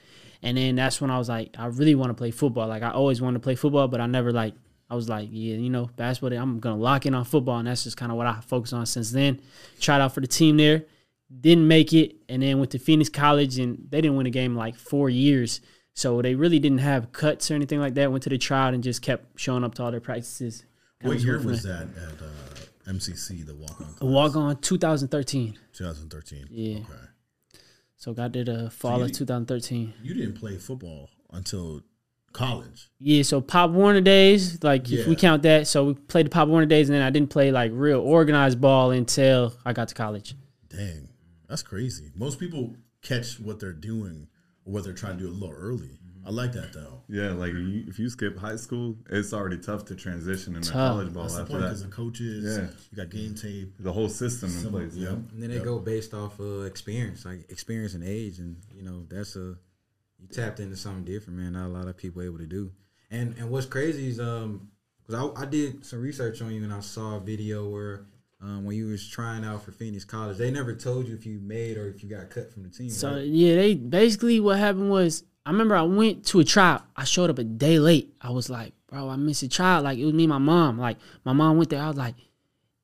and 0.42 0.56
then 0.56 0.76
that's 0.76 1.00
when 1.00 1.10
I 1.10 1.18
was 1.18 1.28
like 1.28 1.54
I 1.58 1.66
really 1.66 1.94
want 1.94 2.10
to 2.10 2.14
play 2.14 2.30
football. 2.30 2.68
Like 2.68 2.82
I 2.82 2.90
always 2.90 3.20
wanted 3.20 3.38
to 3.38 3.42
play 3.42 3.54
football, 3.54 3.88
but 3.88 4.00
I 4.00 4.06
never 4.06 4.32
like 4.32 4.54
I 4.88 4.94
was 4.94 5.08
like, 5.08 5.28
yeah, 5.32 5.56
you 5.56 5.70
know, 5.70 5.90
basketball. 5.96 6.38
I'm 6.38 6.60
gonna 6.60 6.76
lock 6.76 7.06
in 7.06 7.14
on 7.14 7.24
football, 7.24 7.58
and 7.58 7.66
that's 7.66 7.84
just 7.84 7.96
kind 7.96 8.12
of 8.12 8.18
what 8.18 8.26
I 8.26 8.40
focus 8.46 8.72
on 8.72 8.86
since 8.86 9.10
then. 9.10 9.40
Tried 9.80 10.00
out 10.00 10.14
for 10.14 10.20
the 10.20 10.28
team 10.28 10.56
there, 10.56 10.84
didn't 11.40 11.66
make 11.66 11.92
it, 11.92 12.16
and 12.28 12.42
then 12.42 12.58
went 12.58 12.70
to 12.72 12.78
Phoenix 12.78 13.08
College, 13.08 13.58
and 13.58 13.86
they 13.90 14.00
didn't 14.00 14.16
win 14.16 14.26
a 14.26 14.30
game 14.30 14.54
like 14.54 14.76
four 14.76 15.08
years. 15.10 15.60
So 15.94 16.20
they 16.20 16.34
really 16.34 16.58
didn't 16.58 16.78
have 16.78 17.10
cuts 17.12 17.50
or 17.50 17.54
anything 17.54 17.80
like 17.80 17.94
that. 17.94 18.10
Went 18.10 18.22
to 18.24 18.28
the 18.30 18.38
trial 18.38 18.74
and 18.74 18.82
just 18.82 19.02
kept 19.02 19.40
showing 19.40 19.64
up 19.64 19.74
to 19.76 19.82
all 19.82 19.90
their 19.90 20.00
practices. 20.00 20.64
What 21.02 21.20
year 21.20 21.40
was 21.40 21.62
that 21.62 21.88
at 21.96 22.22
uh, 22.22 22.92
MCC? 22.92 23.46
The 23.46 23.54
walk 23.54 23.80
on. 23.80 24.12
Walk 24.12 24.36
on 24.36 24.56
2013. 24.60 25.58
2013. 25.72 26.46
Yeah. 26.50 26.78
Okay. 26.78 26.84
So 27.96 28.12
got 28.12 28.32
there 28.32 28.44
the 28.44 28.70
fall 28.70 28.98
you- 28.98 29.06
of 29.06 29.12
2013. 29.12 29.94
You 30.02 30.14
didn't 30.14 30.34
play 30.34 30.58
football 30.58 31.08
until 31.32 31.82
college. 32.32 32.90
Yeah, 33.00 33.22
so 33.22 33.40
Pop 33.40 33.70
Warner 33.70 34.02
days, 34.02 34.62
like 34.62 34.90
if 34.92 35.06
we 35.06 35.16
count 35.16 35.42
that, 35.44 35.66
so 35.66 35.84
we 35.84 35.94
played 35.94 36.26
the 36.26 36.30
Pop 36.30 36.48
Warner 36.48 36.66
days, 36.66 36.88
and 36.90 36.94
then 36.96 37.02
I 37.02 37.08
didn't 37.10 37.30
play 37.30 37.50
like 37.50 37.70
real 37.74 38.00
organized 38.00 38.60
ball 38.60 38.90
until 38.90 39.54
I 39.64 39.72
got 39.72 39.88
to 39.88 39.94
college. 39.94 40.34
Dang, 40.68 41.05
that's 41.48 41.62
crazy. 41.62 42.10
Most 42.14 42.38
people 42.40 42.74
catch 43.02 43.38
what 43.40 43.60
they're 43.60 43.72
doing 43.72 44.28
or 44.64 44.72
what 44.72 44.84
they're 44.84 44.92
trying 44.92 45.18
to 45.18 45.24
do 45.24 45.28
a 45.30 45.32
little 45.32 45.54
early. 45.54 45.98
I 46.26 46.30
like 46.30 46.52
that 46.54 46.72
though. 46.72 47.02
Yeah, 47.08 47.30
like 47.30 47.52
you, 47.52 47.84
if 47.86 48.00
you 48.00 48.08
skip 48.10 48.36
high 48.36 48.56
school, 48.56 48.96
it's 49.10 49.32
already 49.32 49.58
tough 49.58 49.84
to 49.86 49.94
transition 49.94 50.56
into 50.56 50.70
Tough. 50.72 50.74
college 50.94 51.12
ball 51.14 51.22
That's 51.22 51.36
the 51.36 51.40
after 51.42 51.52
point 51.52 51.62
because 51.64 51.82
that. 51.82 51.90
the 51.90 51.94
coaches, 51.94 52.44
Yeah. 52.58 52.66
you 52.90 52.96
got 52.96 53.10
game 53.10 53.34
tape. 53.36 53.74
The 53.78 53.92
whole 53.92 54.08
system 54.08 54.50
in 54.50 54.62
Some- 54.62 54.72
place. 54.72 54.94
yep. 54.96 55.12
And 55.12 55.40
then 55.40 55.50
they 55.50 55.56
Yep. 55.56 55.64
go 55.64 55.78
based 55.78 56.14
off 56.14 56.40
of 56.40 56.66
experience, 56.66 57.24
like 57.24 57.48
experience 57.48 57.94
and 57.94 58.02
age, 58.02 58.40
and 58.40 58.56
you 58.74 58.82
know 58.82 59.06
that's 59.08 59.36
a 59.36 59.56
you 60.18 60.26
tapped 60.32 60.58
into 60.58 60.74
something 60.76 61.04
different, 61.04 61.38
man. 61.38 61.52
Not 61.52 61.66
a 61.66 61.72
lot 61.72 61.86
of 61.86 61.96
people 61.96 62.22
able 62.22 62.38
to 62.38 62.46
do. 62.46 62.72
And 63.08 63.36
and 63.38 63.48
what's 63.50 63.66
crazy 63.66 64.08
is 64.08 64.18
um, 64.18 64.70
because 65.06 65.14
I, 65.36 65.42
I 65.42 65.44
did 65.46 65.86
some 65.86 66.00
research 66.00 66.42
on 66.42 66.52
you 66.52 66.64
and 66.64 66.72
I 66.72 66.80
saw 66.80 67.18
a 67.18 67.20
video 67.20 67.68
where 67.68 68.04
um 68.40 68.64
when 68.64 68.76
you 68.76 68.86
was 68.86 69.08
trying 69.08 69.44
out 69.44 69.62
for 69.62 69.72
Phoenix 69.72 70.04
College, 70.04 70.36
they 70.36 70.50
never 70.50 70.74
told 70.74 71.08
you 71.08 71.14
if 71.14 71.24
you 71.26 71.40
made 71.40 71.76
or 71.76 71.88
if 71.88 72.02
you 72.02 72.08
got 72.08 72.30
cut 72.30 72.52
from 72.52 72.62
the 72.62 72.68
team. 72.68 72.90
So 72.90 73.14
right? 73.14 73.26
yeah, 73.26 73.56
they 73.56 73.74
basically 73.74 74.40
what 74.40 74.58
happened 74.58 74.90
was 74.90 75.24
I 75.44 75.50
remember 75.50 75.76
I 75.76 75.82
went 75.82 76.26
to 76.26 76.40
a 76.40 76.44
trial. 76.44 76.82
I 76.96 77.04
showed 77.04 77.30
up 77.30 77.38
a 77.38 77.44
day 77.44 77.78
late. 77.78 78.14
I 78.20 78.30
was 78.30 78.50
like, 78.50 78.72
bro, 78.88 79.08
I 79.08 79.16
missed 79.16 79.42
a 79.42 79.48
trial. 79.48 79.82
Like 79.82 79.98
it 79.98 80.04
was 80.04 80.14
me 80.14 80.24
and 80.24 80.30
my 80.30 80.38
mom. 80.38 80.78
Like 80.78 80.98
my 81.24 81.32
mom 81.32 81.56
went 81.56 81.70
there. 81.70 81.80
I 81.80 81.88
was 81.88 81.96
like, 81.96 82.16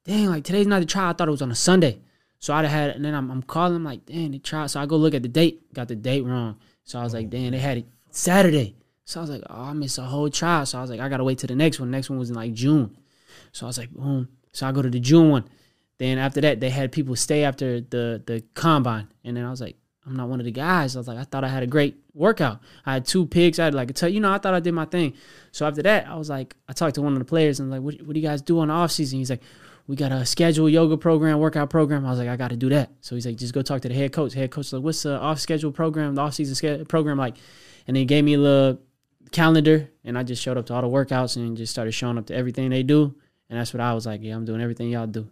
dang, 0.04 0.26
like 0.26 0.44
today's 0.44 0.66
not 0.66 0.80
the 0.80 0.86
trial. 0.86 1.10
I 1.10 1.12
thought 1.12 1.28
it 1.28 1.32
was 1.32 1.42
on 1.42 1.50
a 1.50 1.56
Sunday. 1.56 2.00
So 2.38 2.54
I'd 2.54 2.64
have 2.64 2.72
had, 2.72 2.90
and 2.90 3.04
then 3.04 3.14
I'm, 3.14 3.30
I'm 3.30 3.42
calling 3.42 3.74
them 3.74 3.84
like, 3.84 4.06
dang, 4.06 4.32
the 4.32 4.38
trial. 4.38 4.68
So 4.68 4.80
I 4.80 4.86
go 4.86 4.96
look 4.96 5.14
at 5.14 5.22
the 5.22 5.28
date. 5.28 5.72
Got 5.74 5.88
the 5.88 5.96
date 5.96 6.22
wrong. 6.22 6.56
So 6.84 6.98
I 6.98 7.04
was 7.04 7.14
like, 7.14 7.30
dang, 7.30 7.52
they 7.52 7.58
had 7.58 7.78
it 7.78 7.86
Saturday. 8.10 8.76
So 9.04 9.20
I 9.20 9.22
was 9.22 9.30
like, 9.30 9.42
oh, 9.50 9.62
I 9.62 9.72
missed 9.72 9.98
a 9.98 10.02
whole 10.02 10.30
trial. 10.30 10.66
So 10.66 10.78
I 10.78 10.80
was 10.82 10.90
like, 10.90 11.00
I 11.00 11.08
gotta 11.08 11.24
wait 11.24 11.38
till 11.38 11.48
the 11.48 11.54
next 11.54 11.78
one. 11.78 11.90
The 11.90 11.96
next 11.96 12.10
one 12.10 12.18
was 12.18 12.30
in 12.30 12.36
like 12.36 12.52
June. 12.52 12.96
So 13.52 13.66
I 13.66 13.68
was 13.68 13.78
like, 13.78 13.90
boom. 13.90 14.28
So 14.52 14.66
I 14.66 14.72
go 14.72 14.82
to 14.82 14.90
the 14.90 15.00
June 15.00 15.30
one. 15.30 15.44
Then 15.98 16.18
after 16.18 16.40
that, 16.40 16.60
they 16.60 16.70
had 16.70 16.92
people 16.92 17.16
stay 17.16 17.44
after 17.44 17.80
the 17.80 18.22
the 18.24 18.42
combine, 18.54 19.08
and 19.24 19.36
then 19.36 19.44
I 19.44 19.50
was 19.50 19.60
like, 19.60 19.76
I'm 20.06 20.16
not 20.16 20.28
one 20.28 20.40
of 20.40 20.44
the 20.44 20.52
guys. 20.52 20.96
I 20.96 20.98
was 20.98 21.08
like, 21.08 21.18
I 21.18 21.24
thought 21.24 21.44
I 21.44 21.48
had 21.48 21.62
a 21.62 21.66
great 21.66 21.96
workout. 22.12 22.60
I 22.84 22.94
had 22.94 23.04
two 23.04 23.26
picks. 23.26 23.58
I 23.58 23.66
had 23.66 23.74
like 23.74 23.90
a 23.90 23.92
tell 23.92 24.08
you 24.08 24.20
know, 24.20 24.32
I 24.32 24.38
thought 24.38 24.54
I 24.54 24.60
did 24.60 24.72
my 24.72 24.84
thing. 24.84 25.14
So 25.52 25.66
after 25.66 25.82
that, 25.82 26.08
I 26.08 26.16
was 26.16 26.28
like, 26.28 26.56
I 26.68 26.72
talked 26.72 26.96
to 26.96 27.02
one 27.02 27.12
of 27.12 27.18
the 27.18 27.24
players 27.24 27.60
and 27.60 27.70
like, 27.70 27.82
what, 27.82 28.00
what 28.02 28.14
do 28.14 28.20
you 28.20 28.26
guys 28.26 28.42
do 28.42 28.58
on 28.58 28.68
the 28.68 28.74
off 28.74 28.90
season? 28.90 29.18
He's 29.18 29.30
like, 29.30 29.42
we 29.86 29.96
got 29.96 30.12
a 30.12 30.26
schedule 30.26 30.68
yoga 30.68 30.96
program, 30.96 31.38
workout 31.38 31.70
program. 31.70 32.04
I 32.04 32.10
was 32.10 32.18
like, 32.18 32.28
I 32.28 32.36
got 32.36 32.48
to 32.48 32.56
do 32.56 32.68
that. 32.70 32.90
So 33.00 33.14
he's 33.14 33.26
like, 33.26 33.36
just 33.36 33.54
go 33.54 33.62
talk 33.62 33.82
to 33.82 33.88
the 33.88 33.94
head 33.94 34.12
coach. 34.12 34.34
Head 34.34 34.50
coach 34.50 34.72
like, 34.72 34.82
what's 34.82 35.02
the 35.02 35.18
off 35.18 35.38
schedule 35.38 35.72
program, 35.72 36.14
the 36.14 36.22
off 36.22 36.34
season 36.34 36.84
program 36.86 37.18
like? 37.18 37.36
And 37.86 37.96
he 37.96 38.04
gave 38.04 38.24
me 38.24 38.34
a 38.34 38.38
little 38.38 38.80
calendar, 39.32 39.90
and 40.04 40.16
I 40.16 40.22
just 40.22 40.42
showed 40.42 40.56
up 40.56 40.66
to 40.66 40.74
all 40.74 40.82
the 40.82 40.88
workouts 40.88 41.36
and 41.36 41.56
just 41.56 41.72
started 41.72 41.92
showing 41.92 42.18
up 42.18 42.26
to 42.26 42.34
everything 42.34 42.70
they 42.70 42.82
do. 42.84 43.14
And 43.52 43.60
that's 43.60 43.74
what 43.74 43.82
I 43.82 43.92
was 43.92 44.06
like, 44.06 44.22
yeah, 44.22 44.34
I'm 44.34 44.46
doing 44.46 44.62
everything 44.62 44.88
y'all 44.88 45.06
do. 45.06 45.28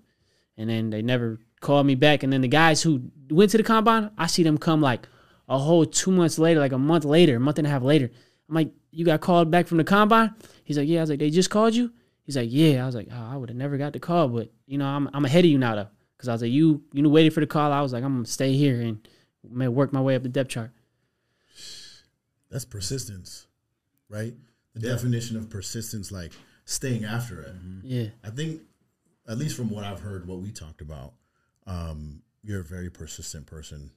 And 0.59 0.69
then 0.69 0.91
they 0.91 1.00
never 1.00 1.39
called 1.61 1.87
me 1.87 1.95
back. 1.95 2.23
And 2.23 2.31
then 2.31 2.43
the 2.43 2.49
guys 2.49 2.83
who 2.83 3.11
went 3.31 3.50
to 3.53 3.57
the 3.57 3.62
combine, 3.62 4.11
I 4.19 4.27
see 4.27 4.43
them 4.43 4.59
come 4.59 4.83
like 4.83 5.09
a 5.49 5.57
whole 5.57 5.87
two 5.87 6.11
months 6.11 6.39
later, 6.39 6.61
like 6.61 6.73
a 6.73 6.79
month 6.79 7.07
later, 7.07 7.37
a 7.37 7.41
month 7.41 7.57
and 7.57 7.67
a 7.67 7.71
half 7.71 7.83
later. 7.83 8.11
I'm 8.47 8.55
like, 8.55 8.73
you 8.91 9.07
got 9.07 9.23
called 9.23 9.50
back 9.50 9.67
from 9.67 9.79
the 9.79 9.85
combine? 9.85 10.35
He's 10.65 10.77
like, 10.77 10.87
yeah. 10.87 10.99
I 10.99 11.00
was 11.05 11.09
like, 11.09 11.19
they 11.19 11.31
just 11.31 11.49
called 11.49 11.75
you? 11.75 11.95
He's 12.25 12.37
like, 12.37 12.50
yeah. 12.53 12.83
I 12.83 12.87
was 12.87 12.95
like, 12.95 13.09
oh, 13.11 13.29
I 13.33 13.39
would 13.39 13.49
have 13.49 13.57
never 13.57 13.79
got 13.79 13.95
the 13.95 14.00
call, 14.00 14.29
but 14.29 14.53
you 14.67 14.77
know, 14.77 14.85
I'm 14.85 15.09
I'm 15.15 15.25
ahead 15.25 15.47
of 15.47 15.50
you 15.50 15.57
now 15.57 15.77
though, 15.77 15.89
because 16.15 16.29
I 16.29 16.33
was 16.33 16.43
like, 16.43 16.53
you 16.53 16.83
you 16.93 17.00
know, 17.00 17.09
waiting 17.09 17.31
for 17.31 17.41
the 17.41 17.47
call. 17.47 17.73
I 17.73 17.81
was 17.81 17.95
like, 17.95 18.05
I'm 18.05 18.17
gonna 18.17 18.27
stay 18.27 18.53
here 18.53 18.83
and 18.83 19.09
may 19.50 19.69
work 19.69 19.95
my 19.95 20.03
way 20.03 20.15
up 20.15 20.23
the 20.25 20.29
depth 20.29 20.50
chart. 20.50 20.73
That's 22.50 22.67
persistence, 22.67 23.47
right? 24.11 24.35
The 24.75 24.81
definition 24.81 25.39
of 25.39 25.49
persistence, 25.49 26.12
like 26.12 26.33
staying 26.71 27.05
after 27.05 27.41
it. 27.43 27.53
Yeah, 27.83 28.07
I 28.25 28.31
think, 28.31 28.62
at 29.29 29.39
least 29.39 29.57
from 29.57 29.71
what 29.71 29.85
I've 29.85 30.00
heard, 30.00 30.27
what 30.27 30.39
we 30.39 30.50
talked 30.53 30.81
about, 30.81 31.15
um, 31.67 32.23
you're 32.43 32.61
a 32.61 32.65
very 32.65 32.91
persistent 32.91 33.47
person. 33.47 33.91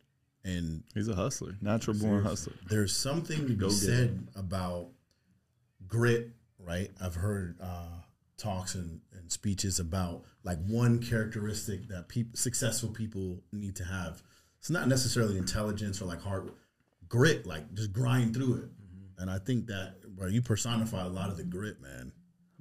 and 0.43 0.83
He's 0.93 1.07
a 1.07 1.15
hustler, 1.15 1.55
natural 1.61 1.97
born 1.97 2.23
hustler. 2.23 2.53
there's 2.69 2.95
something 2.95 3.47
to 3.47 3.53
be 3.53 3.69
said 3.69 4.27
about 4.35 4.87
grit, 5.87 6.29
right? 6.59 6.89
I've 6.99 7.15
heard 7.15 7.57
uh, 7.61 8.01
talks 8.37 8.75
and, 8.75 9.01
and 9.17 9.31
speeches 9.31 9.79
about 9.79 10.23
like 10.43 10.57
one 10.65 10.99
characteristic 10.99 11.87
that 11.89 12.07
people, 12.09 12.35
successful 12.35 12.89
people 12.89 13.39
need 13.51 13.75
to 13.77 13.85
have. 13.85 14.21
It's 14.59 14.69
not 14.69 14.87
necessarily 14.87 15.37
intelligence 15.37 16.01
or 16.01 16.05
like 16.05 16.21
hard 16.21 16.51
grit, 17.07 17.45
like 17.45 17.71
just 17.75 17.93
grind 17.93 18.33
through 18.33 18.55
it. 18.55 18.69
And 19.19 19.29
I 19.29 19.37
think 19.37 19.67
that 19.67 19.95
where 20.15 20.27
you 20.27 20.41
personify 20.41 21.03
a 21.05 21.09
lot 21.09 21.29
of 21.29 21.37
the 21.37 21.43
grit, 21.43 21.79
man. 21.81 22.11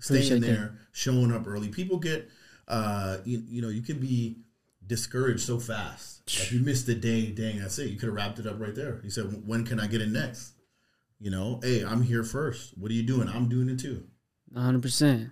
Staying 0.03 0.41
there, 0.41 0.79
showing 0.93 1.33
up 1.33 1.47
early. 1.47 1.69
People 1.69 1.99
get, 1.99 2.29
uh, 2.69 3.19
you, 3.25 3.43
you 3.47 3.63
know, 3.63 3.69
you 3.69 3.83
can 3.83 3.99
be 3.99 4.39
discouraged 4.87 5.41
so 5.41 5.59
fast. 5.59 6.23
Like 6.39 6.53
you 6.53 6.61
missed 6.61 6.87
the 6.87 6.95
day, 6.95 7.27
dang, 7.31 7.61
that's 7.61 7.79
it. 7.79 7.91
You 7.91 7.97
could 7.97 8.09
have 8.09 8.17
wrapped 8.17 8.39
it 8.39 8.47
up 8.47 8.61
right 8.61 8.75
there. 8.75 9.01
You 9.05 9.11
said, 9.11 9.47
when 9.47 9.65
can 9.65 9.79
I 9.79 9.87
get 9.87 10.01
in 10.01 10.13
next? 10.13 10.55
You 11.21 11.31
know, 11.31 11.61
hey, 11.63 11.85
I'm 11.85 12.03
here 12.03 12.25
first. 12.25 12.77
What 12.77 12.91
are 12.91 12.95
you 12.95 13.05
doing? 13.05 13.29
I'm 13.29 13.49
doing 13.49 13.69
it 13.69 13.79
too. 13.79 14.05
100%. 14.57 15.31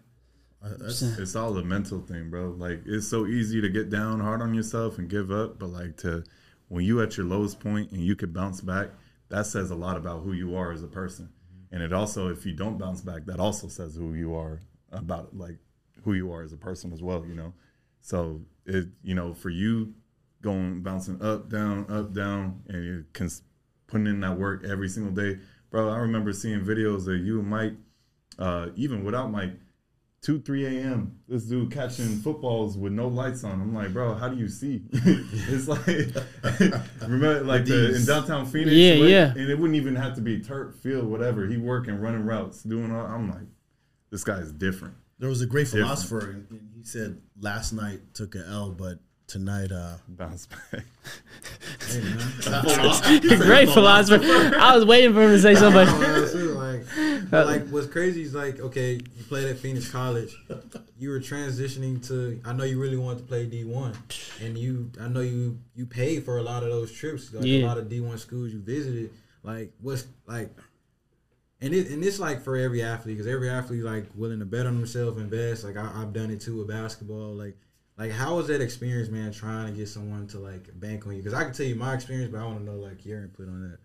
Uh, 0.63 0.69
That's, 0.79 1.03
It's 1.03 1.35
all 1.35 1.57
a 1.57 1.65
mental 1.65 2.01
thing, 2.01 2.31
bro. 2.31 2.51
Like 2.51 2.83
it's 2.87 3.09
so 3.09 3.27
easy 3.27 3.61
to 3.61 3.69
get 3.69 3.91
down 3.91 4.21
hard 4.21 4.43
on 4.43 4.55
yourself 4.55 4.99
and 4.99 5.09
give 5.09 5.31
up, 5.31 5.59
but 5.59 5.71
like 5.71 5.97
to 5.99 6.23
when 6.69 6.85
you 6.85 7.03
at 7.03 7.17
your 7.17 7.27
lowest 7.27 7.59
point 7.61 7.91
and 7.91 8.01
you 8.05 8.15
could 8.15 8.33
bounce 8.33 8.61
back, 8.61 8.91
that 9.31 9.47
says 9.47 9.71
a 9.71 9.75
lot 9.75 9.97
about 9.97 10.23
who 10.23 10.33
you 10.33 10.55
are 10.55 10.71
as 10.71 10.83
a 10.83 10.89
person. 10.89 11.31
And 11.73 11.83
it 11.83 11.93
also, 11.93 12.29
if 12.29 12.45
you 12.45 12.53
don't 12.53 12.79
bounce 12.79 13.01
back, 13.01 13.27
that 13.27 13.39
also 13.39 13.69
says 13.69 13.95
who 13.95 14.15
you 14.15 14.35
are 14.35 14.61
about 14.91 15.37
like 15.37 15.59
who 16.05 16.15
you 16.15 16.33
are 16.33 16.43
as 16.43 16.53
a 16.53 16.57
person 16.57 16.93
as 16.93 17.03
well. 17.03 17.25
You 17.25 17.35
know, 17.35 17.53
so 18.01 18.41
it 18.67 18.89
you 19.03 19.15
know 19.15 19.35
for 19.35 19.51
you 19.51 19.95
going 20.43 20.83
bouncing 20.83 21.21
up 21.23 21.49
down 21.49 21.87
up 21.91 22.13
down 22.13 22.63
and 22.69 22.85
you 22.85 23.05
can 23.13 23.29
putting 23.87 24.07
in 24.07 24.21
that 24.21 24.39
work 24.39 24.65
every 24.65 24.89
single 24.89 25.13
day, 25.13 25.39
bro. 25.71 25.91
I 25.91 25.99
remember 25.99 26.33
seeing 26.33 26.61
videos 26.61 27.09
of 27.09 27.25
you 27.25 27.41
and 27.41 27.49
Mike, 27.49 27.75
uh, 28.39 28.69
even 28.77 29.05
without 29.05 29.31
Mike 29.31 29.53
two, 30.23 30.41
three 30.41 30.67
a.m. 30.67 31.19
This 31.29 31.45
dude 31.45 31.71
catching 31.73 32.19
footballs 32.19 32.77
with 32.77 32.93
no 32.93 33.09
lights 33.09 33.43
on. 33.45 33.53
I'm 33.61 33.75
like, 33.75 33.93
bro, 33.93 34.15
how 34.15 34.29
do 34.29 34.37
you 34.37 34.49
see? 34.49 34.83
it's 34.93 35.67
like, 35.69 35.87
remember, 37.01 37.41
like 37.43 37.65
the, 37.65 37.97
in 37.97 38.05
downtown 38.05 38.47
Phoenix. 38.47 38.73
Yeah, 38.73 38.95
like, 38.95 39.09
yeah. 39.11 39.31
And 39.43 39.51
it 39.51 39.59
wouldn't 39.59 39.77
even 39.77 39.97
have 39.97 40.15
to 40.17 40.21
be 40.21 40.41
turf 40.41 40.75
field, 40.77 41.07
whatever. 41.11 41.47
He 41.47 41.57
working, 41.57 41.99
running 42.01 42.25
routes, 42.27 42.63
doing 42.63 42.93
all. 42.93 43.07
I'm 43.07 43.31
like, 43.31 43.47
this 44.11 44.25
guy 44.25 44.39
is 44.39 44.53
different. 44.53 44.95
there 45.19 45.29
was 45.29 45.41
a 45.41 45.47
great 45.47 45.65
Different. 45.67 45.87
philosopher, 45.87 46.31
and 46.31 46.47
and 46.51 46.69
he 46.77 46.83
said, 46.85 47.21
"Last 47.41 47.73
night 47.73 48.01
took 48.15 48.35
an 48.35 48.45
L, 48.49 48.71
but 48.73 48.99
tonight, 49.27 49.71
uh, 49.71 49.95
Bounce 50.09 50.47
back. 50.47 50.85
Hey, 51.89 52.01
man. 52.01 53.39
Great 53.39 53.69
philosopher. 53.69 54.23
I 54.59 54.75
was 54.75 54.85
waiting 54.85 55.13
for 55.15 55.23
him 55.23 55.31
to 55.31 55.39
say 55.41 55.55
something. 55.55 55.87
Like, 57.21 57.31
but, 57.31 57.47
like 57.47 57.69
what's 57.69 57.87
crazy 57.87 58.23
is 58.23 58.35
like, 58.35 58.61
okay, 58.61 58.95
you 58.95 59.25
played 59.29 59.49
at 59.49 59.59
Phoenix 59.59 59.91
College, 59.91 60.35
you 60.99 61.11
were 61.11 61.21
transitioning 61.21 62.07
to. 62.09 62.41
I 62.45 62.53
know 62.53 62.65
you 62.65 62.81
really 62.81 62.97
wanted 62.97 63.19
to 63.19 63.25
play 63.25 63.47
D 63.47 63.65
one, 63.65 63.95
and 64.43 64.57
you, 64.57 64.91
I 65.01 65.09
know 65.09 65.21
you, 65.21 65.59
you 65.75 65.87
paid 65.87 66.25
for 66.25 66.39
a 66.39 66.43
lot 66.43 66.63
of 66.63 66.71
those 66.71 66.93
trips, 66.93 67.33
like 67.33 67.45
a 67.45 67.65
lot 67.65 67.79
of 67.79 67.89
D 67.89 68.01
one 68.01 68.19
schools 68.19 68.53
you 68.53 68.61
visited. 68.61 69.11
Like, 69.43 69.73
what's 69.81 70.07
like, 70.27 70.51
and 71.63 71.75
it, 71.75 71.91
and 71.91 72.03
it's 72.05 72.19
like 72.19 72.43
for 72.43 72.57
every 72.57 72.83
athlete, 72.83 73.17
because 73.17 73.33
every 73.33 73.49
athlete 73.51 73.83
like 73.83 74.07
willing 74.15 74.39
to 74.41 74.47
bet 74.47 74.67
on 74.67 74.77
themselves, 74.77 75.21
invest. 75.21 75.65
Like 75.65 75.77
I, 75.77 75.91
I've 75.95 76.13
done 76.13 76.31
it 76.31 76.41
too 76.41 76.59
with 76.59 76.69
basketball. 76.69 77.35
Like, 77.35 77.57
like 77.99 78.11
how 78.13 78.37
was 78.37 78.49
that 78.49 78.61
experience, 78.61 79.11
man? 79.11 79.33
Trying 79.33 79.73
to 79.73 79.79
get 79.79 79.89
someone 79.89 80.27
to 80.29 80.39
like 80.39 80.69
bank 80.81 81.07
on 81.07 81.17
you, 81.17 81.23
because 81.23 81.35
I 81.39 81.45
can 81.45 81.53
tell 81.53 81.67
you 81.67 81.75
my 81.75 81.95
experience, 81.95 82.31
but 82.33 82.41
I 82.41 82.45
want 82.45 82.61
to 82.61 82.65
know 82.65 82.77
like 82.77 83.05
your 83.05 83.23
input 83.23 83.49
on 83.49 83.71
that. 83.71 83.79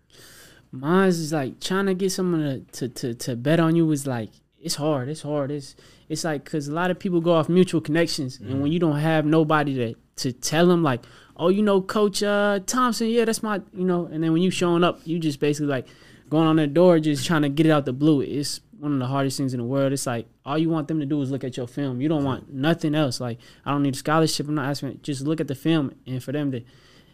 Mine's 0.72 1.18
is 1.18 1.32
like 1.32 1.60
trying 1.60 1.86
to 1.86 1.94
get 1.94 2.12
someone 2.12 2.66
to, 2.72 2.88
to, 2.88 2.88
to, 2.88 3.14
to 3.14 3.36
bet 3.36 3.60
on 3.60 3.76
you 3.76 3.90
is 3.90 4.06
like 4.06 4.30
it's 4.60 4.74
hard. 4.74 5.08
It's 5.08 5.22
hard. 5.22 5.50
It's 5.50 5.76
it's 6.08 6.24
like 6.24 6.44
because 6.44 6.68
a 6.68 6.72
lot 6.72 6.90
of 6.90 6.98
people 6.98 7.20
go 7.20 7.32
off 7.32 7.48
mutual 7.48 7.80
connections, 7.80 8.40
and 8.40 8.62
when 8.62 8.72
you 8.72 8.78
don't 8.78 8.98
have 8.98 9.24
nobody 9.24 9.74
to 9.74 9.94
to 10.16 10.32
tell 10.32 10.66
them 10.66 10.82
like, 10.82 11.04
oh, 11.36 11.48
you 11.48 11.62
know, 11.62 11.80
Coach 11.80 12.22
uh, 12.22 12.60
Thompson, 12.66 13.08
yeah, 13.08 13.24
that's 13.24 13.42
my, 13.42 13.60
you 13.74 13.84
know, 13.84 14.06
and 14.06 14.24
then 14.24 14.32
when 14.32 14.42
you 14.42 14.50
showing 14.50 14.82
up, 14.82 15.00
you 15.04 15.18
just 15.18 15.40
basically 15.40 15.68
like 15.68 15.86
going 16.30 16.46
on 16.46 16.56
their 16.56 16.66
door, 16.66 16.98
just 16.98 17.26
trying 17.26 17.42
to 17.42 17.48
get 17.48 17.66
it 17.66 17.70
out 17.70 17.84
the 17.84 17.92
blue. 17.92 18.22
It's 18.22 18.60
one 18.78 18.94
of 18.94 18.98
the 18.98 19.06
hardest 19.06 19.36
things 19.36 19.54
in 19.54 19.60
the 19.60 19.66
world. 19.66 19.92
It's 19.92 20.06
like 20.06 20.26
all 20.44 20.58
you 20.58 20.70
want 20.70 20.88
them 20.88 21.00
to 21.00 21.06
do 21.06 21.20
is 21.22 21.30
look 21.30 21.44
at 21.44 21.56
your 21.56 21.68
film. 21.68 22.00
You 22.00 22.08
don't 22.08 22.24
want 22.24 22.52
nothing 22.52 22.94
else. 22.94 23.20
Like 23.20 23.38
I 23.64 23.70
don't 23.70 23.82
need 23.82 23.94
a 23.94 23.98
scholarship. 23.98 24.48
I'm 24.48 24.54
not 24.54 24.68
asking. 24.68 25.00
Just 25.02 25.22
look 25.22 25.40
at 25.40 25.48
the 25.48 25.54
film, 25.54 25.94
and 26.06 26.22
for 26.22 26.32
them 26.32 26.50
to 26.52 26.62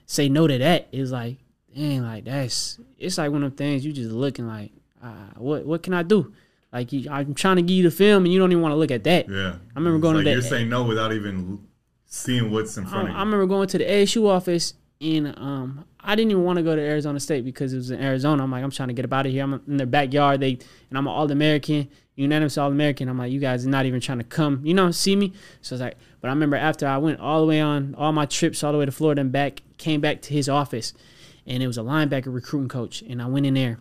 say 0.06 0.28
no 0.28 0.46
to 0.46 0.58
that 0.58 0.88
is 0.92 1.12
like, 1.12 1.38
dang, 1.74 2.02
like 2.02 2.24
that's 2.24 2.78
it's 2.98 3.18
like 3.18 3.30
one 3.30 3.42
of 3.42 3.50
them 3.50 3.56
things 3.56 3.84
you 3.84 3.92
just 3.92 4.10
looking 4.10 4.46
like, 4.46 4.72
uh, 5.02 5.08
what 5.36 5.64
what 5.64 5.82
can 5.82 5.94
I 5.94 6.02
do? 6.02 6.32
Like 6.72 6.92
you, 6.92 7.10
I'm 7.10 7.34
trying 7.34 7.56
to 7.56 7.62
give 7.62 7.76
you 7.76 7.82
the 7.82 7.90
film, 7.90 8.24
and 8.24 8.32
you 8.32 8.38
don't 8.38 8.50
even 8.50 8.62
want 8.62 8.72
to 8.72 8.76
look 8.76 8.90
at 8.90 9.04
that. 9.04 9.28
Yeah. 9.28 9.56
I 9.74 9.78
remember 9.78 9.96
It's 9.96 10.02
going 10.02 10.14
to 10.14 10.18
like 10.18 10.24
that- 10.24 10.32
You're 10.32 10.42
saying 10.42 10.68
no 10.68 10.84
without 10.84 11.12
even 11.12 11.66
seeing 12.06 12.50
what's 12.50 12.76
in 12.76 12.86
I, 12.86 12.88
front 12.90 13.04
of 13.08 13.10
you. 13.10 13.16
I 13.16 13.20
remember 13.20 13.46
going 13.46 13.68
to 13.68 13.78
the 13.78 13.84
ASU 13.84 14.26
office 14.28 14.74
and 15.00 15.36
um, 15.38 15.84
I 16.00 16.14
didn't 16.14 16.30
even 16.30 16.44
want 16.44 16.58
to 16.58 16.62
go 16.62 16.76
to 16.76 16.80
Arizona 16.80 17.18
State 17.20 17.44
because 17.44 17.72
it 17.72 17.76
was 17.76 17.90
in 17.90 18.00
Arizona. 18.00 18.42
I'm 18.42 18.50
like, 18.50 18.62
I'm 18.62 18.70
trying 18.70 18.88
to 18.88 18.94
get 18.94 19.04
up 19.04 19.12
out 19.12 19.26
of 19.26 19.32
here. 19.32 19.42
I'm 19.42 19.54
in 19.66 19.76
their 19.76 19.86
backyard. 19.86 20.40
They 20.40 20.52
and 20.90 20.98
I'm 20.98 21.06
an 21.06 21.12
All 21.12 21.30
American, 21.30 21.88
unanimous 22.14 22.56
All 22.56 22.70
American. 22.70 23.08
I'm 23.08 23.18
like, 23.18 23.32
you 23.32 23.40
guys 23.40 23.66
are 23.66 23.70
not 23.70 23.84
even 23.86 24.00
trying 24.00 24.18
to 24.18 24.24
come, 24.24 24.60
you 24.64 24.74
know, 24.74 24.90
see 24.92 25.16
me. 25.16 25.32
So 25.60 25.74
it's 25.74 25.82
like, 25.82 25.96
but 26.20 26.28
I 26.28 26.30
remember 26.32 26.56
after 26.56 26.86
I 26.86 26.98
went 26.98 27.18
all 27.20 27.40
the 27.40 27.46
way 27.46 27.60
on 27.60 27.94
all 27.96 28.12
my 28.12 28.26
trips 28.26 28.62
all 28.62 28.72
the 28.72 28.78
way 28.78 28.86
to 28.86 28.92
Florida 28.92 29.20
and 29.20 29.32
back, 29.32 29.62
came 29.78 30.00
back 30.00 30.22
to 30.22 30.32
his 30.32 30.48
office, 30.48 30.94
and 31.46 31.62
it 31.62 31.66
was 31.66 31.78
a 31.78 31.82
linebacker 31.82 32.32
recruiting 32.32 32.68
coach, 32.68 33.02
and 33.02 33.20
I 33.20 33.26
went 33.26 33.46
in 33.46 33.54
there, 33.54 33.78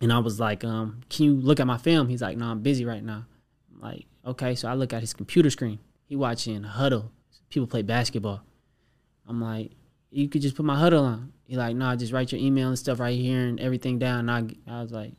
and 0.00 0.12
I 0.12 0.18
was 0.18 0.40
like, 0.40 0.64
um, 0.64 1.00
can 1.08 1.26
you 1.26 1.34
look 1.34 1.60
at 1.60 1.66
my 1.66 1.78
film? 1.78 2.08
He's 2.08 2.22
like, 2.22 2.36
no, 2.36 2.46
I'm 2.46 2.60
busy 2.60 2.84
right 2.84 3.02
now. 3.02 3.26
I'm 3.74 3.80
like, 3.80 4.06
okay. 4.26 4.54
So 4.54 4.68
I 4.68 4.74
look 4.74 4.92
at 4.92 5.00
his 5.00 5.12
computer 5.12 5.50
screen. 5.50 5.78
He 6.06 6.16
watching 6.16 6.62
Hudl. 6.62 7.10
People 7.48 7.66
play 7.66 7.82
basketball. 7.82 8.42
I'm 9.26 9.40
like, 9.40 9.72
you 10.10 10.28
could 10.28 10.42
just 10.42 10.56
put 10.56 10.64
my 10.64 10.76
Hudl 10.76 11.02
on. 11.02 11.32
He 11.44 11.56
like, 11.56 11.74
"No, 11.76 11.86
nah, 11.86 11.96
just 11.96 12.12
write 12.12 12.32
your 12.32 12.40
email 12.40 12.68
and 12.68 12.78
stuff 12.78 13.00
right 13.00 13.18
here 13.18 13.46
and 13.46 13.58
everything 13.60 13.98
down. 13.98 14.28
And 14.28 14.30
I, 14.30 14.72
I 14.72 14.82
was 14.82 14.92
like, 14.92 15.12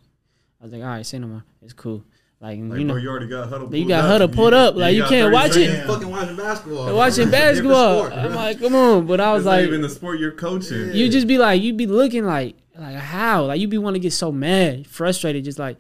I 0.60 0.64
was 0.64 0.74
like, 0.74 0.82
all 0.82 0.88
right, 0.88 1.06
say 1.06 1.20
no 1.20 1.28
more. 1.28 1.44
It's 1.62 1.74
cool. 1.74 2.04
Like, 2.42 2.58
like, 2.60 2.80
you 2.80 2.86
know, 2.86 2.96
bro, 2.96 3.04
you 3.04 3.08
already 3.08 3.28
got 3.28 3.52
Hudl. 3.52 3.70
But 3.70 3.78
you 3.78 3.88
got 3.88 4.10
up. 4.10 4.22
Hudl 4.32 4.34
pulled 4.34 4.56
up, 4.56 4.76
like, 4.76 4.96
you 4.96 5.02
got 5.02 5.10
can't 5.10 5.32
watch 5.32 5.56
it. 5.56 5.70
seconds. 5.70 5.88
fucking 5.88 6.10
watching 6.10 6.36
basketball. 6.36 6.86
They're 6.86 6.96
watching 6.96 7.30
basketball. 7.30 8.06
sport, 8.08 8.14
I'm 8.14 8.34
like, 8.34 8.60
come 8.60 8.74
on. 8.74 9.06
But 9.06 9.22
I 9.22 9.32
was 9.34 9.42
It's 9.42 9.46
like, 9.46 9.68
even 9.68 9.82
the 9.82 9.90
sport 9.90 10.20
you're 10.20 10.32
coaching. 10.32 10.92
you 10.92 11.08
just 11.08 11.28
be 11.28 11.38
like, 11.38 11.62
you'd 11.62 11.78
be 11.78 11.86
looking 11.86 12.26
like, 12.26 12.56
like 12.76 12.96
how? 12.96 13.46
Like 13.46 13.60
you'd 13.60 13.70
be 13.70 13.78
want 13.78 13.94
to 13.94 14.00
get 14.00 14.12
so 14.12 14.32
mad, 14.32 14.88
frustrated, 14.88 15.44
just 15.44 15.60
like, 15.60 15.78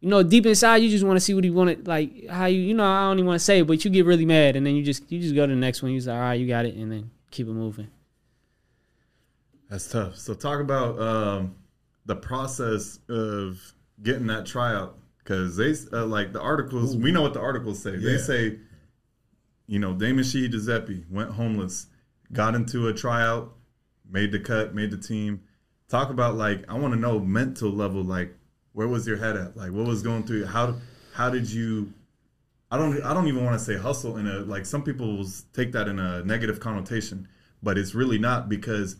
you 0.00 0.08
know, 0.08 0.22
deep 0.22 0.46
inside 0.46 0.78
you 0.78 0.88
just 0.88 1.04
want 1.04 1.16
to 1.16 1.20
see 1.20 1.34
what 1.34 1.44
he 1.44 1.50
wanted, 1.50 1.86
like 1.86 2.26
how 2.28 2.46
you, 2.46 2.60
you 2.60 2.72
know, 2.72 2.84
I 2.84 3.02
don't 3.02 3.18
even 3.18 3.26
want 3.26 3.38
to 3.38 3.44
say, 3.44 3.58
it, 3.58 3.66
but 3.66 3.84
you 3.84 3.90
get 3.90 4.06
really 4.06 4.24
mad, 4.24 4.56
and 4.56 4.64
then 4.64 4.74
you 4.74 4.82
just, 4.82 5.10
you 5.12 5.20
just 5.20 5.34
go 5.34 5.46
to 5.46 5.52
the 5.52 5.60
next 5.60 5.82
one. 5.82 5.92
You 5.92 6.00
say, 6.00 6.12
all 6.12 6.18
right, 6.20 6.40
you 6.40 6.48
got 6.48 6.64
it, 6.64 6.76
and 6.76 6.90
then 6.90 7.10
keep 7.30 7.46
it 7.46 7.52
moving. 7.52 7.88
That's 9.68 9.86
tough. 9.90 10.16
So 10.16 10.32
talk 10.32 10.60
about 10.60 10.98
um, 10.98 11.56
the 12.06 12.16
process 12.16 13.00
of 13.10 13.60
getting 14.02 14.26
that 14.28 14.46
tryout 14.46 14.96
because 15.22 15.56
they 15.56 15.74
uh, 15.92 16.06
like 16.06 16.32
the 16.32 16.40
articles. 16.40 16.96
We 16.96 17.12
know 17.12 17.22
what 17.22 17.34
the 17.34 17.40
articles 17.40 17.82
say. 17.82 17.96
They 17.96 18.18
say, 18.18 18.58
you 19.66 19.78
know, 19.78 19.94
Damon 19.94 20.24
Shee 20.24 20.48
Guiseppi 20.48 21.10
went 21.10 21.32
homeless, 21.32 21.86
got 22.32 22.54
into 22.54 22.88
a 22.88 22.94
tryout, 22.94 23.54
made 24.08 24.32
the 24.32 24.40
cut, 24.40 24.74
made 24.74 24.90
the 24.90 24.98
team. 24.98 25.42
Talk 25.88 26.10
about 26.10 26.36
like 26.36 26.64
I 26.68 26.74
want 26.74 26.94
to 26.94 27.00
know 27.00 27.18
mental 27.18 27.70
level. 27.70 28.02
Like 28.02 28.34
where 28.72 28.88
was 28.88 29.06
your 29.06 29.16
head 29.16 29.36
at? 29.36 29.56
Like 29.56 29.72
what 29.72 29.86
was 29.86 30.02
going 30.02 30.24
through? 30.24 30.46
How 30.46 30.76
how 31.14 31.30
did 31.30 31.50
you? 31.50 31.92
I 32.70 32.78
don't 32.78 33.02
I 33.02 33.12
don't 33.12 33.26
even 33.28 33.44
want 33.44 33.58
to 33.58 33.64
say 33.64 33.76
hustle 33.76 34.16
in 34.16 34.26
a 34.26 34.40
like 34.40 34.66
some 34.66 34.82
people 34.82 35.18
will 35.18 35.28
take 35.52 35.72
that 35.72 35.88
in 35.88 35.98
a 35.98 36.24
negative 36.24 36.60
connotation, 36.60 37.28
but 37.62 37.76
it's 37.76 37.94
really 37.94 38.18
not 38.18 38.48
because 38.48 38.96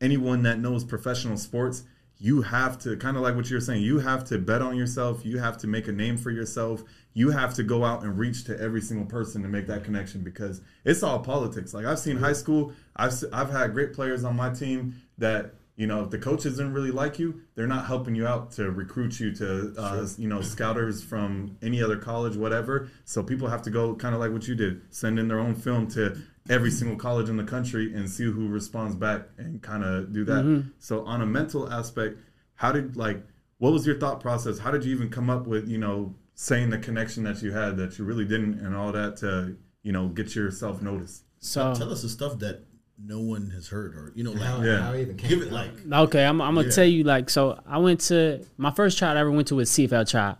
anyone 0.00 0.42
that 0.42 0.58
knows 0.58 0.84
professional 0.84 1.36
sports, 1.36 1.84
you 2.18 2.42
have 2.42 2.78
to 2.78 2.96
kind 2.96 3.16
of 3.16 3.22
like 3.22 3.34
what 3.34 3.50
you're 3.50 3.60
saying, 3.60 3.82
you 3.82 3.98
have 3.98 4.24
to 4.24 4.38
bet 4.38 4.62
on 4.62 4.76
yourself, 4.76 5.24
you 5.24 5.38
have 5.38 5.58
to 5.58 5.66
make 5.66 5.88
a 5.88 5.92
name 5.92 6.16
for 6.16 6.30
yourself, 6.30 6.84
you 7.12 7.30
have 7.30 7.54
to 7.54 7.62
go 7.62 7.84
out 7.84 8.02
and 8.02 8.18
reach 8.18 8.44
to 8.44 8.60
every 8.60 8.80
single 8.80 9.06
person 9.06 9.42
to 9.42 9.48
make 9.48 9.66
that 9.66 9.84
connection 9.84 10.22
because 10.22 10.60
it's 10.84 11.02
all 11.02 11.18
politics. 11.18 11.74
Like 11.74 11.86
I've 11.86 11.98
seen 11.98 12.16
high 12.16 12.32
school, 12.32 12.72
I've 12.96 13.14
i've 13.32 13.50
had 13.50 13.72
great 13.72 13.92
players 13.92 14.24
on 14.24 14.36
my 14.36 14.50
team 14.50 15.00
that 15.18 15.54
you 15.76 15.88
know 15.88 16.02
if 16.04 16.10
the 16.10 16.18
coaches 16.18 16.56
didn't 16.56 16.72
really 16.72 16.92
like 16.92 17.18
you, 17.18 17.42
they're 17.56 17.66
not 17.66 17.86
helping 17.86 18.14
you 18.14 18.26
out 18.26 18.52
to 18.52 18.70
recruit 18.70 19.18
you 19.18 19.34
to 19.34 19.74
uh, 19.76 20.06
you 20.16 20.28
know 20.28 20.40
scouters 20.40 21.02
from 21.02 21.56
any 21.62 21.82
other 21.82 21.96
college, 21.96 22.36
whatever. 22.36 22.88
So 23.04 23.22
people 23.22 23.48
have 23.48 23.62
to 23.62 23.70
go 23.70 23.94
kind 23.94 24.14
of 24.14 24.20
like 24.20 24.32
what 24.32 24.46
you 24.46 24.54
did, 24.54 24.82
send 24.90 25.18
in 25.18 25.28
their 25.28 25.40
own 25.40 25.54
film 25.54 25.88
to 25.88 26.16
every 26.50 26.70
single 26.70 26.96
college 26.96 27.28
in 27.28 27.36
the 27.36 27.44
country 27.44 27.94
and 27.94 28.08
see 28.08 28.24
who 28.24 28.48
responds 28.48 28.94
back 28.94 29.22
and 29.38 29.62
kind 29.62 29.82
of 29.84 30.12
do 30.12 30.24
that. 30.24 30.44
Mm-hmm. 30.44 30.68
So 30.78 31.04
on 31.06 31.22
a 31.22 31.26
mental 31.26 31.72
aspect, 31.72 32.18
how 32.56 32.72
did 32.72 32.96
like 32.96 33.22
what 33.58 33.72
was 33.72 33.86
your 33.86 33.98
thought 33.98 34.20
process? 34.20 34.58
How 34.58 34.70
did 34.70 34.84
you 34.84 34.94
even 34.94 35.08
come 35.08 35.30
up 35.30 35.46
with 35.46 35.68
you 35.68 35.78
know 35.78 36.14
saying 36.34 36.70
the 36.70 36.78
connection 36.78 37.22
that 37.24 37.42
you 37.42 37.52
had 37.52 37.76
that 37.78 37.98
you 37.98 38.04
really 38.04 38.24
didn't 38.24 38.60
and 38.60 38.76
all 38.76 38.92
that 38.92 39.16
to 39.18 39.56
you 39.82 39.92
know 39.92 40.08
get 40.08 40.34
yourself 40.34 40.82
noticed? 40.82 41.22
So 41.38 41.74
Tell 41.74 41.90
us 41.92 42.02
the 42.02 42.08
stuff 42.08 42.38
that 42.40 42.60
no 43.02 43.20
one 43.20 43.50
has 43.50 43.68
heard 43.68 43.94
or 43.94 44.12
you 44.14 44.22
know 44.24 44.34
How, 44.34 44.58
like 44.58 44.66
Yeah. 44.66 44.80
how 44.82 44.92
it 44.92 45.00
even 45.00 45.16
came 45.16 45.28
give 45.30 45.42
it 45.42 45.48
about. 45.48 45.68
like 45.88 46.08
Okay, 46.08 46.24
I'm, 46.24 46.40
I'm 46.40 46.54
gonna 46.54 46.68
Yeah. 46.68 46.74
tell 46.74 46.84
you 46.84 47.04
like 47.04 47.30
so. 47.30 47.58
I 47.66 47.78
went 47.78 48.00
to 48.02 48.44
my 48.58 48.70
first 48.70 48.98
trial 48.98 49.16
I 49.16 49.20
ever 49.20 49.30
went 49.30 49.48
to 49.48 49.54
was 49.56 49.70
CFL 49.70 50.08
trial. 50.10 50.38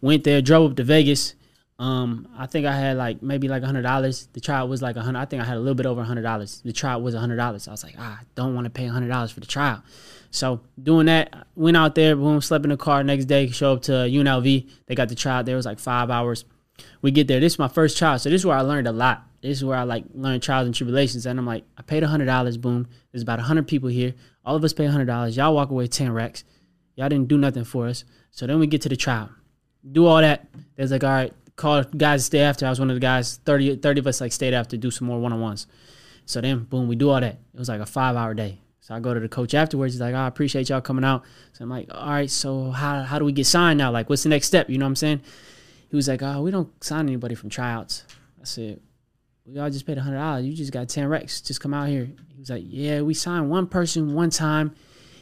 Went 0.00 0.24
there, 0.24 0.40
drove 0.42 0.70
up 0.72 0.76
to 0.78 0.82
Vegas. 0.84 1.34
Um, 1.78 2.28
I 2.36 2.46
think 2.46 2.66
I 2.66 2.76
had 2.76 2.96
like 2.96 3.22
maybe 3.22 3.48
like 3.48 3.62
a 3.62 3.66
hundred 3.66 3.82
dollars. 3.82 4.28
The 4.32 4.40
trial 4.40 4.68
was 4.68 4.82
like 4.82 4.96
a 4.96 5.02
hundred. 5.02 5.18
I 5.18 5.24
think 5.24 5.42
I 5.42 5.44
had 5.44 5.56
a 5.56 5.60
little 5.60 5.74
bit 5.74 5.86
over 5.86 6.00
a 6.00 6.04
hundred 6.04 6.22
dollars. 6.22 6.60
The 6.64 6.72
trial 6.72 7.02
was 7.02 7.14
a 7.14 7.18
hundred 7.18 7.36
dollars. 7.36 7.66
I 7.66 7.72
was 7.72 7.82
like, 7.82 7.94
ah, 7.98 8.18
I 8.20 8.24
don't 8.34 8.54
want 8.54 8.66
to 8.66 8.70
pay 8.70 8.86
a 8.86 8.90
hundred 8.90 9.08
dollars 9.08 9.32
for 9.32 9.40
the 9.40 9.46
trial. 9.46 9.82
So 10.30 10.60
doing 10.82 11.06
that, 11.06 11.46
went 11.56 11.76
out 11.76 11.94
there, 11.94 12.16
boom, 12.16 12.40
slept 12.40 12.64
in 12.64 12.70
the 12.70 12.76
car. 12.76 13.02
Next 13.02 13.26
day, 13.26 13.48
show 13.48 13.72
up 13.74 13.82
to 13.82 13.92
UNLV. 13.92 14.70
They 14.86 14.94
got 14.94 15.08
the 15.08 15.14
trial 15.14 15.42
there. 15.44 15.54
It 15.54 15.56
was 15.56 15.66
like 15.66 15.78
five 15.78 16.10
hours. 16.10 16.44
We 17.00 17.10
get 17.10 17.28
there. 17.28 17.40
This 17.40 17.54
is 17.54 17.58
my 17.58 17.68
first 17.68 17.98
trial, 17.98 18.18
so 18.18 18.30
this 18.30 18.40
is 18.42 18.46
where 18.46 18.56
I 18.56 18.62
learned 18.62 18.86
a 18.86 18.92
lot. 18.92 19.24
This 19.42 19.58
is 19.58 19.64
where 19.64 19.76
I 19.76 19.82
like 19.82 20.04
learned 20.14 20.42
trials 20.42 20.66
and 20.66 20.74
tribulations. 20.74 21.26
And 21.26 21.38
I'm 21.38 21.46
like, 21.46 21.64
I 21.76 21.82
paid 21.82 22.02
a 22.04 22.08
hundred 22.08 22.26
dollars. 22.26 22.56
Boom. 22.56 22.88
There's 23.10 23.22
about 23.22 23.40
a 23.40 23.42
hundred 23.42 23.66
people 23.66 23.88
here. 23.88 24.14
All 24.44 24.54
of 24.54 24.62
us 24.64 24.72
pay 24.72 24.86
a 24.86 24.90
hundred 24.90 25.06
dollars. 25.06 25.36
Y'all 25.36 25.54
walk 25.54 25.70
away 25.70 25.88
ten 25.88 26.12
racks. 26.12 26.44
Y'all 26.94 27.08
didn't 27.08 27.28
do 27.28 27.38
nothing 27.38 27.64
for 27.64 27.88
us. 27.88 28.04
So 28.30 28.46
then 28.46 28.58
we 28.58 28.66
get 28.66 28.82
to 28.82 28.88
the 28.88 28.96
trial. 28.96 29.30
Do 29.90 30.06
all 30.06 30.20
that. 30.20 30.46
There's 30.76 30.92
like, 30.92 31.02
all 31.02 31.10
right, 31.10 31.32
call 31.56 31.82
guys 31.84 32.20
to 32.22 32.24
stay 32.26 32.40
after. 32.40 32.66
I 32.66 32.70
was 32.70 32.80
one 32.80 32.90
of 32.90 32.96
the 32.96 33.00
guys. 33.00 33.36
30, 33.44 33.76
30 33.76 34.00
of 34.00 34.06
us 34.06 34.20
like 34.20 34.32
stayed 34.32 34.54
after, 34.54 34.70
to 34.72 34.78
do 34.78 34.90
some 34.90 35.06
more 35.06 35.18
one 35.18 35.32
on 35.32 35.40
ones. 35.40 35.66
So 36.26 36.40
then, 36.40 36.60
boom, 36.64 36.88
we 36.88 36.96
do 36.96 37.10
all 37.10 37.20
that. 37.20 37.38
It 37.54 37.58
was 37.58 37.68
like 37.68 37.80
a 37.80 37.86
five 37.86 38.16
hour 38.16 38.34
day. 38.34 38.58
So 38.80 38.94
I 38.94 39.00
go 39.00 39.14
to 39.14 39.20
the 39.20 39.28
coach 39.28 39.54
afterwards. 39.54 39.94
He's 39.94 40.00
like, 40.00 40.14
oh, 40.14 40.18
I 40.18 40.26
appreciate 40.26 40.68
y'all 40.68 40.80
coming 40.80 41.04
out. 41.04 41.22
So 41.52 41.62
I'm 41.62 41.70
like, 41.70 41.88
all 41.92 42.10
right, 42.10 42.30
so 42.30 42.70
how, 42.70 43.02
how 43.02 43.18
do 43.18 43.24
we 43.24 43.32
get 43.32 43.46
signed 43.46 43.78
now? 43.78 43.92
Like, 43.92 44.10
what's 44.10 44.24
the 44.24 44.28
next 44.28 44.48
step? 44.48 44.68
You 44.68 44.78
know 44.78 44.86
what 44.86 44.90
I'm 44.90 44.96
saying? 44.96 45.20
He 45.88 45.96
was 45.96 46.08
like, 46.08 46.22
oh, 46.22 46.42
we 46.42 46.50
don't 46.50 46.82
sign 46.82 47.06
anybody 47.06 47.34
from 47.34 47.48
tryouts. 47.48 48.04
I 48.40 48.44
said, 48.44 48.80
we 49.46 49.58
all 49.58 49.70
just 49.70 49.86
paid 49.86 49.98
$100. 49.98 50.44
You 50.44 50.54
just 50.54 50.72
got 50.72 50.88
10 50.88 51.08
recs. 51.08 51.44
Just 51.44 51.60
come 51.60 51.74
out 51.74 51.88
here. 51.88 52.06
He 52.06 52.38
was 52.40 52.50
like, 52.50 52.64
yeah, 52.66 53.02
we 53.02 53.14
signed 53.14 53.50
one 53.50 53.66
person 53.66 54.14
one 54.14 54.30
time, 54.30 54.74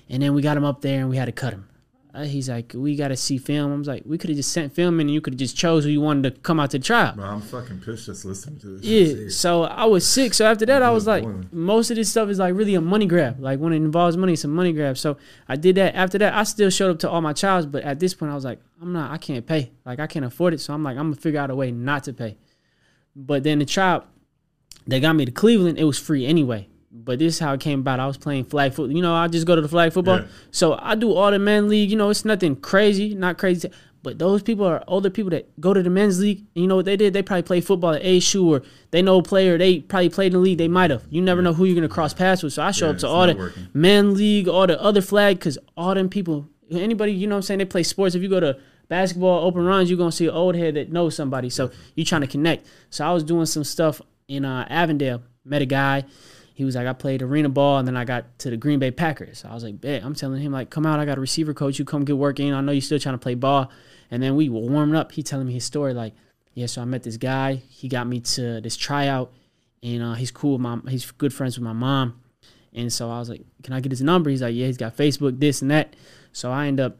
and 0.09 0.23
then 0.23 0.33
we 0.33 0.43
got 0.43 0.57
him 0.57 0.65
up 0.65 0.81
there 0.81 1.01
and 1.01 1.11
we 1.11 1.17
had 1.17 1.27
to 1.27 1.33
cut 1.33 1.53
him. 1.53 1.69
Uh, 2.13 2.25
he's 2.25 2.49
like, 2.49 2.73
we 2.75 2.97
got 2.97 3.09
to 3.09 3.17
see 3.17 3.39
film. 3.39 3.73
I 3.73 3.77
was 3.77 3.87
like, 3.87 4.03
we 4.05 4.19
could 4.19 4.31
have 4.31 4.37
just 4.37 4.53
sent 4.53 4.73
film 4.73 5.01
in 5.01 5.07
and 5.07 5.15
you 5.15 5.21
could 5.21 5.35
have 5.35 5.39
just 5.39 5.57
chose 5.57 5.85
who 5.85 5.91
you 5.91 6.01
wanted 6.01 6.35
to 6.35 6.41
come 6.41 6.59
out 6.59 6.71
to 6.71 6.79
the 6.79 6.85
trial. 6.85 7.15
Bro, 7.15 7.25
I'm 7.25 7.41
fucking 7.41 7.81
pissed 7.81 8.07
just 8.07 8.25
listening 8.25 8.59
to 8.61 8.79
this. 8.79 8.85
Yeah, 8.85 9.29
so 9.29 9.65
I 9.65 9.85
was 9.85 10.07
sick. 10.07 10.35
So 10.35 10.45
after 10.47 10.67
that, 10.67 10.83
I 10.83 10.91
was 10.91 11.07
like, 11.07 11.25
most 11.53 11.91
of 11.91 11.97
this 11.97 12.11
stuff 12.11 12.29
is 12.29 12.39
like 12.39 12.55
really 12.55 12.75
a 12.75 12.81
money 12.81 13.07
grab. 13.07 13.39
Like 13.41 13.61
when 13.61 13.73
it 13.73 13.77
involves 13.77 14.17
money, 14.17 14.33
it's 14.33 14.45
a 14.45 14.49
money 14.49 14.73
grab. 14.73 14.99
So 14.99 15.19
I 15.49 15.57
did 15.57 15.77
that. 15.77 15.95
After 15.95 16.19
that, 16.19 16.35
I 16.35 16.43
still 16.45 16.71
showed 16.71 16.91
up 16.91 16.99
to 17.01 17.11
all 17.11 17.21
my 17.21 17.33
trials, 17.33 17.67
but 17.67 17.85
at 17.85 18.01
this 18.01 18.15
point, 18.15 18.33
I 18.33 18.35
was 18.35 18.45
like, 18.45 18.61
I'm 18.81 18.93
not, 18.93 19.11
I 19.11 19.19
can't 19.19 19.47
pay. 19.47 19.71
Like 19.85 20.01
I 20.01 20.07
can't 20.07 20.25
afford 20.25 20.55
it. 20.55 20.61
So 20.61 20.73
I'm 20.73 20.83
like, 20.83 20.97
I'm 20.97 21.11
gonna 21.11 21.21
figure 21.21 21.41
out 21.41 21.51
a 21.51 21.55
way 21.55 21.71
not 21.71 22.05
to 22.05 22.13
pay. 22.13 22.39
But 23.15 23.43
then 23.43 23.59
the 23.59 23.67
trial, 23.67 24.05
they 24.87 25.01
got 25.01 25.13
me 25.15 25.27
to 25.27 25.33
Cleveland. 25.33 25.79
It 25.79 25.85
was 25.85 25.99
free 25.99 26.25
anyway. 26.27 26.69
But 26.93 27.19
this 27.21 27.35
is 27.35 27.39
how 27.39 27.53
it 27.55 27.61
came 27.61 27.81
about. 27.81 28.01
I 28.01 28.07
was 28.07 28.17
playing 28.17 28.45
flag 28.45 28.73
football. 28.73 28.95
You 28.97 29.03
know, 29.03 29.15
I 29.15 29.29
just 29.29 29.47
go 29.47 29.55
to 29.55 29.63
the 29.63 29.69
flag 29.69 29.93
football. 29.93 30.21
Yeah. 30.21 30.27
So 30.51 30.77
I 30.81 30.97
do 30.97 31.13
all 31.13 31.31
the 31.31 31.39
men 31.39 31.69
league. 31.69 31.91
You 31.91 31.97
know, 31.97 32.11
it's 32.11 32.25
nothing 32.25 32.57
crazy, 32.57 33.15
not 33.15 33.39
crazy. 33.39 33.71
But 34.03 34.19
those 34.19 34.43
people 34.43 34.65
are 34.65 34.83
older 34.89 35.11
people 35.11 35.31
that 35.31 35.61
go 35.61 35.73
to 35.75 35.83
the 35.83 35.91
men's 35.91 36.19
league. 36.21 36.39
And 36.39 36.63
you 36.63 36.67
know 36.67 36.77
what 36.77 36.87
they 36.87 36.97
did? 36.97 37.13
They 37.13 37.23
probably 37.23 37.43
played 37.43 37.65
football 37.65 37.93
at 37.93 38.03
ASU 38.03 38.45
or 38.47 38.63
they 38.91 39.03
know 39.03 39.19
a 39.19 39.23
player. 39.23 39.57
They 39.59 39.81
probably 39.81 40.09
played 40.09 40.29
in 40.29 40.33
the 40.33 40.39
league. 40.39 40.59
They 40.59 40.69
might 40.69 40.91
have. 40.91 41.05
You 41.11 41.21
never 41.23 41.43
know 41.43 41.53
who 41.53 41.65
you're 41.67 41.75
gonna 41.77 41.87
cross 41.89 42.13
paths 42.15 42.43
with. 42.43 42.55
So 42.55 42.63
I 42.63 42.71
show 42.73 42.87
Yeah, 42.87 42.93
up 42.93 42.99
to 42.99 43.09
all 43.09 43.27
the 43.27 43.35
networking. 43.35 43.75
men 43.75 44.15
league, 44.15 44.49
all 44.49 44.67
the 44.67 44.81
other 44.83 45.03
flag, 45.03 45.39
because 45.39 45.59
all 45.77 45.95
them 45.95 46.09
people, 46.09 46.49
anybody, 46.73 47.13
you 47.13 47.27
know 47.27 47.35
what 47.35 47.41
I'm 47.41 47.43
saying, 47.43 47.59
they 47.59 47.67
play 47.67 47.83
sports. 47.83 48.15
If 48.15 48.23
you 48.23 48.29
go 48.31 48.41
to 48.41 48.57
basketball 48.89 49.45
open 49.47 49.65
runs, 49.67 49.91
you're 49.91 49.99
gonna 49.99 50.11
see 50.13 50.27
an 50.27 50.35
old 50.35 50.57
head 50.57 50.75
that 50.75 50.91
knows 50.91 51.15
somebody. 51.15 51.51
So 51.51 51.71
you're 51.95 52.07
trying 52.07 52.23
to 52.23 52.27
connect. 52.27 52.67
So 52.89 53.07
I 53.07 53.13
was 53.13 53.23
doing 53.23 53.47
some 53.47 53.65
stuff 53.65 54.01
in 54.29 54.45
uh, 54.47 54.67
Avondale. 54.71 55.23
Met 55.45 55.61
a 55.63 55.67
guy. 55.67 56.05
He 56.61 56.65
was 56.67 56.77
like, 56.77 56.87
I 56.87 56.93
played 56.93 57.23
arena 57.23 57.49
ball, 57.49 57.79
and 57.79 57.89
then 57.89 57.97
I 57.97 58.05
got 58.05 58.39
to 58.41 58.51
the 58.51 58.57
Green 58.59 58.79
Bay 58.79 58.91
Packers. 58.91 59.47
I 59.49 59.55
was 59.55 59.65
like, 59.65 59.81
bet. 59.81 60.05
I'm 60.05 60.15
telling 60.15 60.43
him 60.43 60.53
like, 60.53 60.69
come 60.69 60.85
out. 60.85 61.01
I 61.01 61.07
got 61.07 61.17
a 61.17 61.21
receiver 61.23 61.55
coach. 61.55 61.79
You 61.79 61.87
come 61.87 62.05
get 62.05 62.19
work 62.19 62.39
in. 62.39 62.53
I 62.53 62.61
know 62.61 62.71
you're 62.71 62.83
still 62.83 62.99
trying 62.99 63.15
to 63.15 63.19
play 63.19 63.35
ball. 63.35 63.71
And 64.11 64.23
then 64.23 64.37
we 64.37 64.51
were 64.51 64.61
warming 64.61 64.95
up. 64.95 65.13
He 65.13 65.23
telling 65.23 65.47
me 65.47 65.55
his 65.55 65.65
story 65.65 65.95
like, 65.95 66.13
yeah. 66.53 66.67
So 66.67 66.83
I 66.83 66.85
met 66.85 67.03
this 67.03 67.17
guy. 67.17 67.63
He 67.71 67.89
got 67.89 68.07
me 68.07 68.21
to 68.21 68.61
this 68.61 68.77
tryout, 68.77 69.33
and 69.83 70.03
uh, 70.03 70.13
he's 70.13 70.31
cool. 70.31 70.59
With 70.59 70.61
my 70.61 70.81
he's 70.91 71.11
good 71.13 71.33
friends 71.33 71.57
with 71.57 71.65
my 71.65 71.73
mom. 71.73 72.21
And 72.75 72.93
so 72.93 73.11
I 73.11 73.19
was 73.21 73.31
like, 73.31 73.41
can 73.63 73.73
I 73.73 73.81
get 73.81 73.91
his 73.91 74.03
number? 74.03 74.29
He's 74.29 74.43
like, 74.43 74.55
yeah, 74.55 74.67
he's 74.67 74.77
got 74.77 74.95
Facebook, 74.95 75.41
this 75.41 75.63
and 75.63 75.71
that. 75.71 75.97
So 76.33 76.53
I 76.53 76.67
end 76.67 76.79
up 76.79 76.99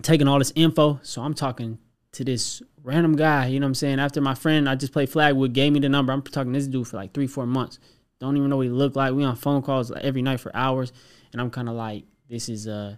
taking 0.00 0.26
all 0.26 0.38
this 0.38 0.54
info. 0.56 1.00
So 1.02 1.20
I'm 1.20 1.34
talking 1.34 1.76
to 2.12 2.24
this 2.24 2.62
random 2.82 3.14
guy, 3.14 3.48
you 3.48 3.60
know 3.60 3.66
what 3.66 3.70
I'm 3.70 3.74
saying? 3.74 4.00
After 4.00 4.22
my 4.22 4.34
friend 4.34 4.68
I 4.68 4.74
just 4.74 4.92
played 4.92 5.10
Flagwood 5.10 5.52
gave 5.52 5.72
me 5.72 5.80
the 5.80 5.88
number, 5.90 6.14
I'm 6.14 6.22
talking 6.22 6.52
to 6.52 6.58
this 6.58 6.68
dude 6.68 6.88
for 6.88 6.96
like 6.96 7.12
three, 7.12 7.26
four 7.26 7.46
months. 7.46 7.78
Don't 8.18 8.36
even 8.36 8.48
know 8.50 8.56
what 8.56 8.66
he 8.66 8.70
looked 8.70 8.96
like. 8.96 9.12
We 9.12 9.24
on 9.24 9.36
phone 9.36 9.62
calls 9.62 9.92
every 9.92 10.22
night 10.22 10.40
for 10.40 10.54
hours. 10.54 10.92
And 11.32 11.40
I'm 11.40 11.50
kind 11.50 11.68
of 11.68 11.74
like, 11.74 12.04
this 12.28 12.48
is 12.48 12.66
uh 12.66 12.96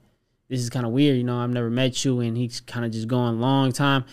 this 0.48 0.60
is 0.60 0.70
kind 0.70 0.86
of 0.86 0.92
weird, 0.92 1.16
you 1.16 1.24
know. 1.24 1.38
I've 1.38 1.50
never 1.50 1.70
met 1.70 2.04
you, 2.04 2.20
and 2.20 2.36
he's 2.36 2.60
kind 2.60 2.84
of 2.84 2.90
just 2.90 3.06
going 3.06 3.40
long 3.40 3.72
time, 3.72 4.04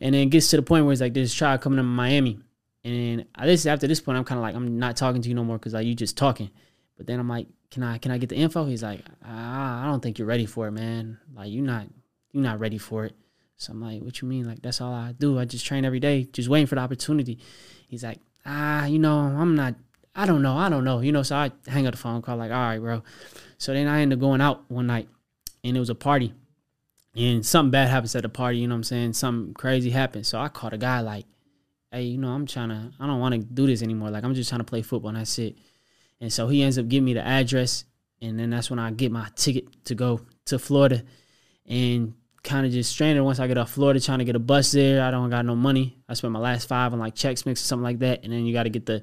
and 0.00 0.14
then 0.14 0.28
gets 0.28 0.48
to 0.50 0.56
the 0.56 0.62
point 0.62 0.84
where 0.84 0.92
he's 0.92 1.00
like, 1.00 1.14
this 1.14 1.34
child 1.34 1.60
coming 1.60 1.78
to 1.78 1.82
Miami," 1.82 2.38
and 2.84 3.26
I, 3.34 3.46
this 3.46 3.66
after 3.66 3.86
this 3.86 4.00
point, 4.00 4.18
I'm 4.18 4.24
kind 4.24 4.38
of 4.38 4.42
like, 4.42 4.54
I'm 4.54 4.78
not 4.78 4.96
talking 4.96 5.22
to 5.22 5.28
you 5.28 5.34
no 5.34 5.44
more 5.44 5.58
because 5.58 5.74
like 5.74 5.86
you 5.86 5.94
just 5.94 6.16
talking. 6.16 6.50
But 6.96 7.08
then 7.08 7.18
I'm 7.18 7.28
like, 7.28 7.48
can 7.70 7.82
I 7.82 7.98
can 7.98 8.12
I 8.12 8.18
get 8.18 8.28
the 8.28 8.36
info? 8.36 8.66
He's 8.66 8.82
like, 8.82 9.00
ah, 9.24 9.82
I 9.82 9.86
don't 9.86 10.00
think 10.00 10.18
you're 10.18 10.28
ready 10.28 10.46
for 10.46 10.68
it, 10.68 10.72
man. 10.72 11.18
Like 11.34 11.50
you're 11.50 11.64
not 11.64 11.86
you're 12.30 12.42
not 12.42 12.60
ready 12.60 12.78
for 12.78 13.04
it. 13.04 13.16
So 13.56 13.72
I'm 13.72 13.80
like, 13.80 14.02
what 14.02 14.20
you 14.20 14.28
mean? 14.28 14.46
Like 14.46 14.62
that's 14.62 14.80
all 14.80 14.92
I 14.92 15.12
do. 15.12 15.38
I 15.38 15.44
just 15.44 15.66
train 15.66 15.84
every 15.84 16.00
day, 16.00 16.24
just 16.32 16.48
waiting 16.48 16.66
for 16.66 16.76
the 16.76 16.82
opportunity. 16.82 17.40
He's 17.88 18.04
like, 18.04 18.20
ah, 18.46 18.86
you 18.86 19.00
know, 19.00 19.18
I'm 19.18 19.56
not. 19.56 19.74
I 20.14 20.26
don't 20.26 20.42
know. 20.42 20.56
I 20.56 20.68
don't 20.68 20.84
know. 20.84 21.00
You 21.00 21.12
know, 21.12 21.22
so 21.22 21.36
I 21.36 21.50
hang 21.66 21.86
up 21.86 21.92
the 21.92 21.98
phone 21.98 22.22
call 22.22 22.36
like, 22.36 22.52
all 22.52 22.56
right, 22.56 22.78
bro. 22.78 23.02
So 23.58 23.72
then 23.72 23.88
I 23.88 24.00
ended 24.00 24.18
up 24.18 24.20
going 24.20 24.40
out 24.40 24.70
one 24.70 24.86
night, 24.86 25.08
and 25.62 25.76
it 25.76 25.80
was 25.80 25.90
a 25.90 25.94
party, 25.94 26.32
and 27.16 27.44
something 27.44 27.70
bad 27.70 27.88
happens 27.88 28.14
at 28.14 28.22
the 28.22 28.28
party. 28.28 28.58
You 28.58 28.68
know 28.68 28.74
what 28.74 28.78
I'm 28.78 28.84
saying? 28.84 29.12
Something 29.14 29.54
crazy 29.54 29.90
happened. 29.90 30.26
So 30.26 30.38
I 30.38 30.48
caught 30.48 30.72
a 30.72 30.78
guy 30.78 31.00
like, 31.00 31.26
hey, 31.90 32.02
you 32.02 32.18
know, 32.18 32.28
I'm 32.28 32.46
trying 32.46 32.68
to. 32.68 32.92
I 33.00 33.06
don't 33.06 33.20
want 33.20 33.34
to 33.34 33.40
do 33.40 33.66
this 33.66 33.82
anymore. 33.82 34.10
Like 34.10 34.24
I'm 34.24 34.34
just 34.34 34.48
trying 34.48 34.60
to 34.60 34.64
play 34.64 34.82
football, 34.82 35.08
and 35.08 35.18
that's 35.18 35.38
it. 35.38 35.56
And 36.20 36.32
so 36.32 36.48
he 36.48 36.62
ends 36.62 36.78
up 36.78 36.88
giving 36.88 37.06
me 37.06 37.14
the 37.14 37.26
address, 37.26 37.84
and 38.22 38.38
then 38.38 38.50
that's 38.50 38.70
when 38.70 38.78
I 38.78 38.90
get 38.92 39.10
my 39.10 39.28
ticket 39.34 39.84
to 39.86 39.94
go 39.94 40.20
to 40.46 40.58
Florida, 40.58 41.02
and 41.66 42.14
kind 42.44 42.66
of 42.66 42.72
just 42.72 42.90
stranded 42.90 43.24
once 43.24 43.40
I 43.40 43.46
get 43.46 43.56
off 43.56 43.70
Florida 43.70 43.98
trying 43.98 44.18
to 44.18 44.24
get 44.24 44.36
a 44.36 44.40
bus 44.40 44.70
there. 44.72 45.02
I 45.02 45.10
don't 45.10 45.30
got 45.30 45.46
no 45.46 45.56
money. 45.56 45.96
I 46.08 46.14
spent 46.14 46.32
my 46.32 46.38
last 46.38 46.68
five 46.68 46.92
on 46.92 46.98
like 46.98 47.14
Chex 47.14 47.46
Mix 47.46 47.62
or 47.62 47.64
something 47.64 47.84
like 47.84 47.98
that, 48.00 48.22
and 48.22 48.32
then 48.32 48.44
you 48.44 48.52
got 48.52 48.64
to 48.64 48.70
get 48.70 48.86
the 48.86 49.02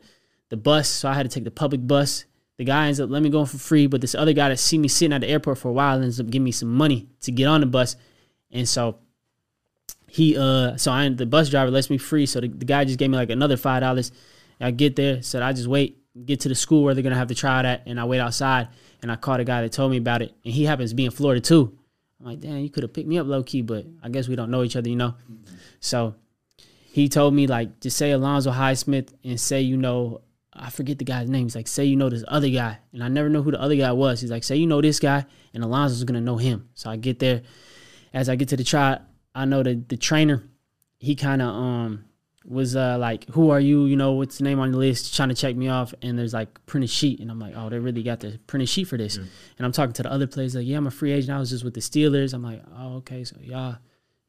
the 0.52 0.58
bus. 0.58 0.88
So 0.88 1.10
I 1.10 1.14
had 1.14 1.24
to 1.24 1.30
take 1.34 1.46
the 1.46 1.52
public 1.52 1.88
bus. 1.88 2.26
The 2.58 2.66
guy 2.66 2.86
ends 2.86 3.00
up 3.00 3.10
letting 3.10 3.24
me 3.24 3.30
go 3.32 3.46
for 3.46 3.58
free, 3.58 3.88
but 3.88 4.02
this 4.02 4.14
other 4.14 4.34
guy 4.34 4.50
that 4.50 4.60
see 4.60 4.78
me 4.78 4.88
sitting 4.88 5.14
at 5.14 5.22
the 5.22 5.28
airport 5.28 5.58
for 5.58 5.70
a 5.70 5.72
while 5.72 6.00
ends 6.00 6.20
up 6.20 6.28
giving 6.28 6.44
me 6.44 6.52
some 6.52 6.72
money 6.72 7.08
to 7.22 7.32
get 7.32 7.48
on 7.48 7.62
the 7.62 7.66
bus, 7.66 7.96
and 8.52 8.70
so 8.70 9.00
he 10.08 10.38
uh 10.38 10.76
so 10.78 10.92
I 10.92 11.10
the 11.10 11.26
bus 11.26 11.50
driver 11.50 11.72
lets 11.72 11.90
me 11.90 11.98
free. 11.98 12.28
So 12.28 12.42
the, 12.42 12.50
the 12.50 12.66
guy 12.66 12.86
just 12.86 13.00
gave 13.00 13.10
me 13.10 13.18
like 13.18 13.32
another 13.32 13.58
five 13.58 13.82
dollars. 13.82 14.12
I 14.60 14.70
get 14.70 14.96
there, 14.96 15.24
said 15.24 15.42
I 15.42 15.54
just 15.54 15.68
wait, 15.68 16.04
get 16.26 16.42
to 16.42 16.50
the 16.50 16.56
school 16.56 16.84
where 16.84 16.94
they're 16.94 17.02
gonna 17.02 17.16
have 17.16 17.30
to 17.30 17.36
try 17.36 17.62
it 17.62 17.66
at, 17.66 17.84
and 17.88 18.00
I 18.00 18.04
wait 18.06 18.20
outside 18.20 18.68
and 19.02 19.12
I 19.12 19.16
caught 19.16 19.40
a 19.40 19.44
guy 19.44 19.62
that 19.62 19.72
told 19.72 19.90
me 19.90 19.98
about 19.98 20.22
it, 20.22 20.36
and 20.46 20.54
he 20.54 20.66
happens 20.66 20.92
to 20.92 20.96
be 20.96 21.06
in 21.06 21.12
Florida 21.12 21.42
too. 21.42 21.76
I'm 22.20 22.28
like, 22.28 22.42
damn, 22.42 22.58
you 22.58 22.70
could 22.70 22.84
have 22.84 22.94
picked 22.94 23.08
me 23.08 23.18
up 23.18 23.26
low 23.26 23.42
key, 23.42 23.64
but 23.64 23.88
I 24.04 24.10
guess 24.10 24.28
we 24.28 24.36
don't 24.36 24.52
know 24.52 24.62
each 24.62 24.76
other, 24.76 24.90
you 24.90 24.98
know. 24.98 25.16
So 25.80 26.14
he 26.92 27.10
told 27.10 27.34
me 27.34 27.48
like 27.48 27.80
just 27.80 27.98
say 27.98 28.12
Alonzo 28.12 28.52
Highsmith 28.52 29.14
and 29.24 29.40
say 29.40 29.62
you 29.62 29.78
know 29.78 30.22
I 30.62 30.70
forget 30.70 31.00
the 31.00 31.06
guy's 31.06 31.28
name. 31.28 31.46
He's 31.48 31.56
like 31.56 31.68
say 31.68 31.86
you 31.86 31.96
know 31.96 32.10
this 32.10 32.24
other 32.28 32.50
guy, 32.50 32.78
and 32.94 33.04
I 33.04 33.08
never 33.08 33.30
know 33.30 33.42
who 33.42 33.52
the 33.52 33.60
other 33.60 33.76
guy 33.76 33.92
was. 33.92 34.22
He's 34.22 34.30
like 34.30 34.44
say 34.44 34.56
you 34.56 34.68
know 34.68 34.80
this 34.80 35.00
guy, 35.00 35.26
and 35.54 35.64
Alonzo's 35.64 36.04
gonna 36.04 36.22
know 36.22 36.38
him. 36.38 36.70
So 36.76 36.90
I 36.90 36.98
get 36.98 37.18
there. 37.18 37.42
As 38.14 38.30
I 38.30 38.36
get 38.36 38.50
to 38.50 38.58
the 38.58 38.64
try, 38.64 39.00
I 39.34 39.46
know 39.46 39.64
the 39.64 39.84
the 39.88 39.98
trainer. 39.98 40.44
He 41.00 41.16
kind 41.16 41.42
of 41.42 41.48
um 41.50 42.06
was 42.46 42.76
uh 42.76 42.98
like 43.00 43.28
who 43.30 43.50
are 43.50 43.60
you? 43.60 43.86
You 43.86 43.96
know 43.96 44.12
what's 44.12 44.38
the 44.38 44.44
name 44.44 44.60
on 44.60 44.72
the 44.72 44.78
list? 44.78 45.16
Trying 45.16 45.30
to 45.30 45.36
check 45.36 45.56
me 45.56 45.68
off, 45.68 45.96
and 46.04 46.18
there's 46.18 46.34
like 46.34 46.64
printed 46.68 46.92
sheet, 46.92 47.20
and 47.22 47.32
I'm 47.32 47.40
like 47.40 47.54
oh 47.58 47.70
they 47.70 47.80
really 47.80 48.04
got 48.04 48.20
the 48.20 48.40
printed 48.46 48.70
sheet 48.70 48.88
for 48.88 48.98
this. 48.98 49.18
And 49.18 49.30
I'm 49.66 49.72
talking 49.72 49.94
to 49.94 50.04
the 50.04 50.12
other 50.12 50.28
players 50.28 50.54
like 50.54 50.68
yeah 50.68 50.78
I'm 50.78 50.86
a 50.86 50.92
free 50.92 51.12
agent. 51.12 51.36
I 51.36 51.40
was 51.40 51.50
just 51.50 51.64
with 51.64 51.74
the 51.74 51.82
Steelers. 51.82 52.36
I'm 52.36 52.44
like 52.44 52.62
oh 52.78 52.98
okay 52.98 53.24
so 53.24 53.36
y'all 53.42 53.78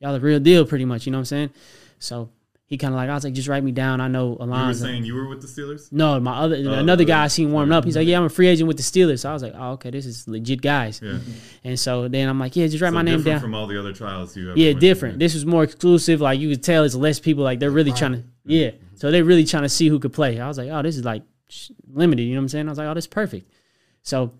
y'all 0.01 0.14
the 0.14 0.21
real 0.21 0.40
deal 0.40 0.64
pretty 0.64 0.87
much. 0.87 1.05
You 1.05 1.12
know 1.12 1.18
what 1.18 1.23
I'm 1.23 1.27
saying? 1.27 1.51
So 1.99 2.31
he 2.72 2.78
kind 2.78 2.94
of 2.94 2.96
like 2.96 3.11
I 3.11 3.14
was 3.14 3.22
like 3.22 3.35
just 3.35 3.48
write 3.48 3.62
me 3.62 3.70
down. 3.70 4.00
I 4.00 4.08
know 4.08 4.35
Alonzo. 4.40 4.56
You 4.56 4.66
were 4.68 4.94
saying 4.94 5.04
you 5.04 5.14
were 5.14 5.28
with 5.28 5.42
the 5.42 5.46
Steelers? 5.46 5.92
No, 5.92 6.18
my 6.18 6.38
other 6.38 6.56
Oh, 6.56 6.72
another 6.72 7.04
guy 7.04 7.24
I 7.24 7.26
seen 7.26 7.52
warming 7.52 7.70
up. 7.70 7.85
He's 7.85 7.96
like, 7.96 8.08
"Yeah, 8.08 8.16
I'm 8.16 8.24
a 8.24 8.30
free 8.30 8.46
agent 8.48 8.66
with 8.66 8.78
the 8.78 8.82
Steelers." 8.82 9.18
So 9.18 9.28
I 9.28 9.35
was 9.35 9.42
like, 9.42 9.52
"Oh, 9.54 9.72
okay, 9.72 9.90
this 9.90 10.06
is 10.06 10.26
legit 10.26 10.62
guys." 10.62 10.98
Yeah. 11.02 11.18
And 11.64 11.78
so 11.78 12.08
then 12.08 12.30
I'm 12.30 12.38
like, 12.38 12.56
"Yeah, 12.56 12.66
just 12.68 12.80
write 12.80 12.88
So 12.88 12.94
my 12.94 13.02
name 13.02 13.22
down." 13.22 13.40
from 13.40 13.54
all 13.54 13.66
the 13.66 13.78
other 13.78 13.92
trials 13.92 14.35
you 14.38 14.48
ever 14.48 14.58
yeah, 14.58 14.68
went 14.68 14.80
to, 14.80 14.87
different. 14.87 15.18
This 15.18 15.35
was 15.35 15.44
more 15.44 15.64
exclusive. 15.64 16.22
Like 16.22 16.40
you 16.40 16.48
could 16.48 16.62
tell, 16.62 16.82
it's 16.85 16.94
less 16.94 17.20
people. 17.20 17.44
Like 17.44 17.61
they're 17.61 17.70
really 17.70 17.92
trying 17.92 18.12
to, 18.12 18.24
yeah. 18.46 18.68
Mm-hmm. 18.68 18.96
So 18.96 19.11
they're 19.11 19.22
really 19.22 19.44
trying 19.44 19.64
to 19.64 19.68
see 19.68 19.88
who 19.88 19.98
could 19.98 20.14
play. 20.14 20.40
I 20.40 20.48
was 20.48 20.56
like, 20.56 20.70
"Oh, 20.70 20.80
this 20.80 20.96
is 20.96 21.04
like 21.04 21.24
limited." 21.92 22.22
You 22.22 22.30
know 22.30 22.40
what 22.40 22.44
I'm 22.44 22.48
saying? 22.48 22.68
I 22.68 22.70
was 22.70 22.78
like, 22.78 22.88
"Oh, 22.88 22.94
this 22.94 23.04
is 23.04 23.08
perfect." 23.08 23.52
So 24.02 24.32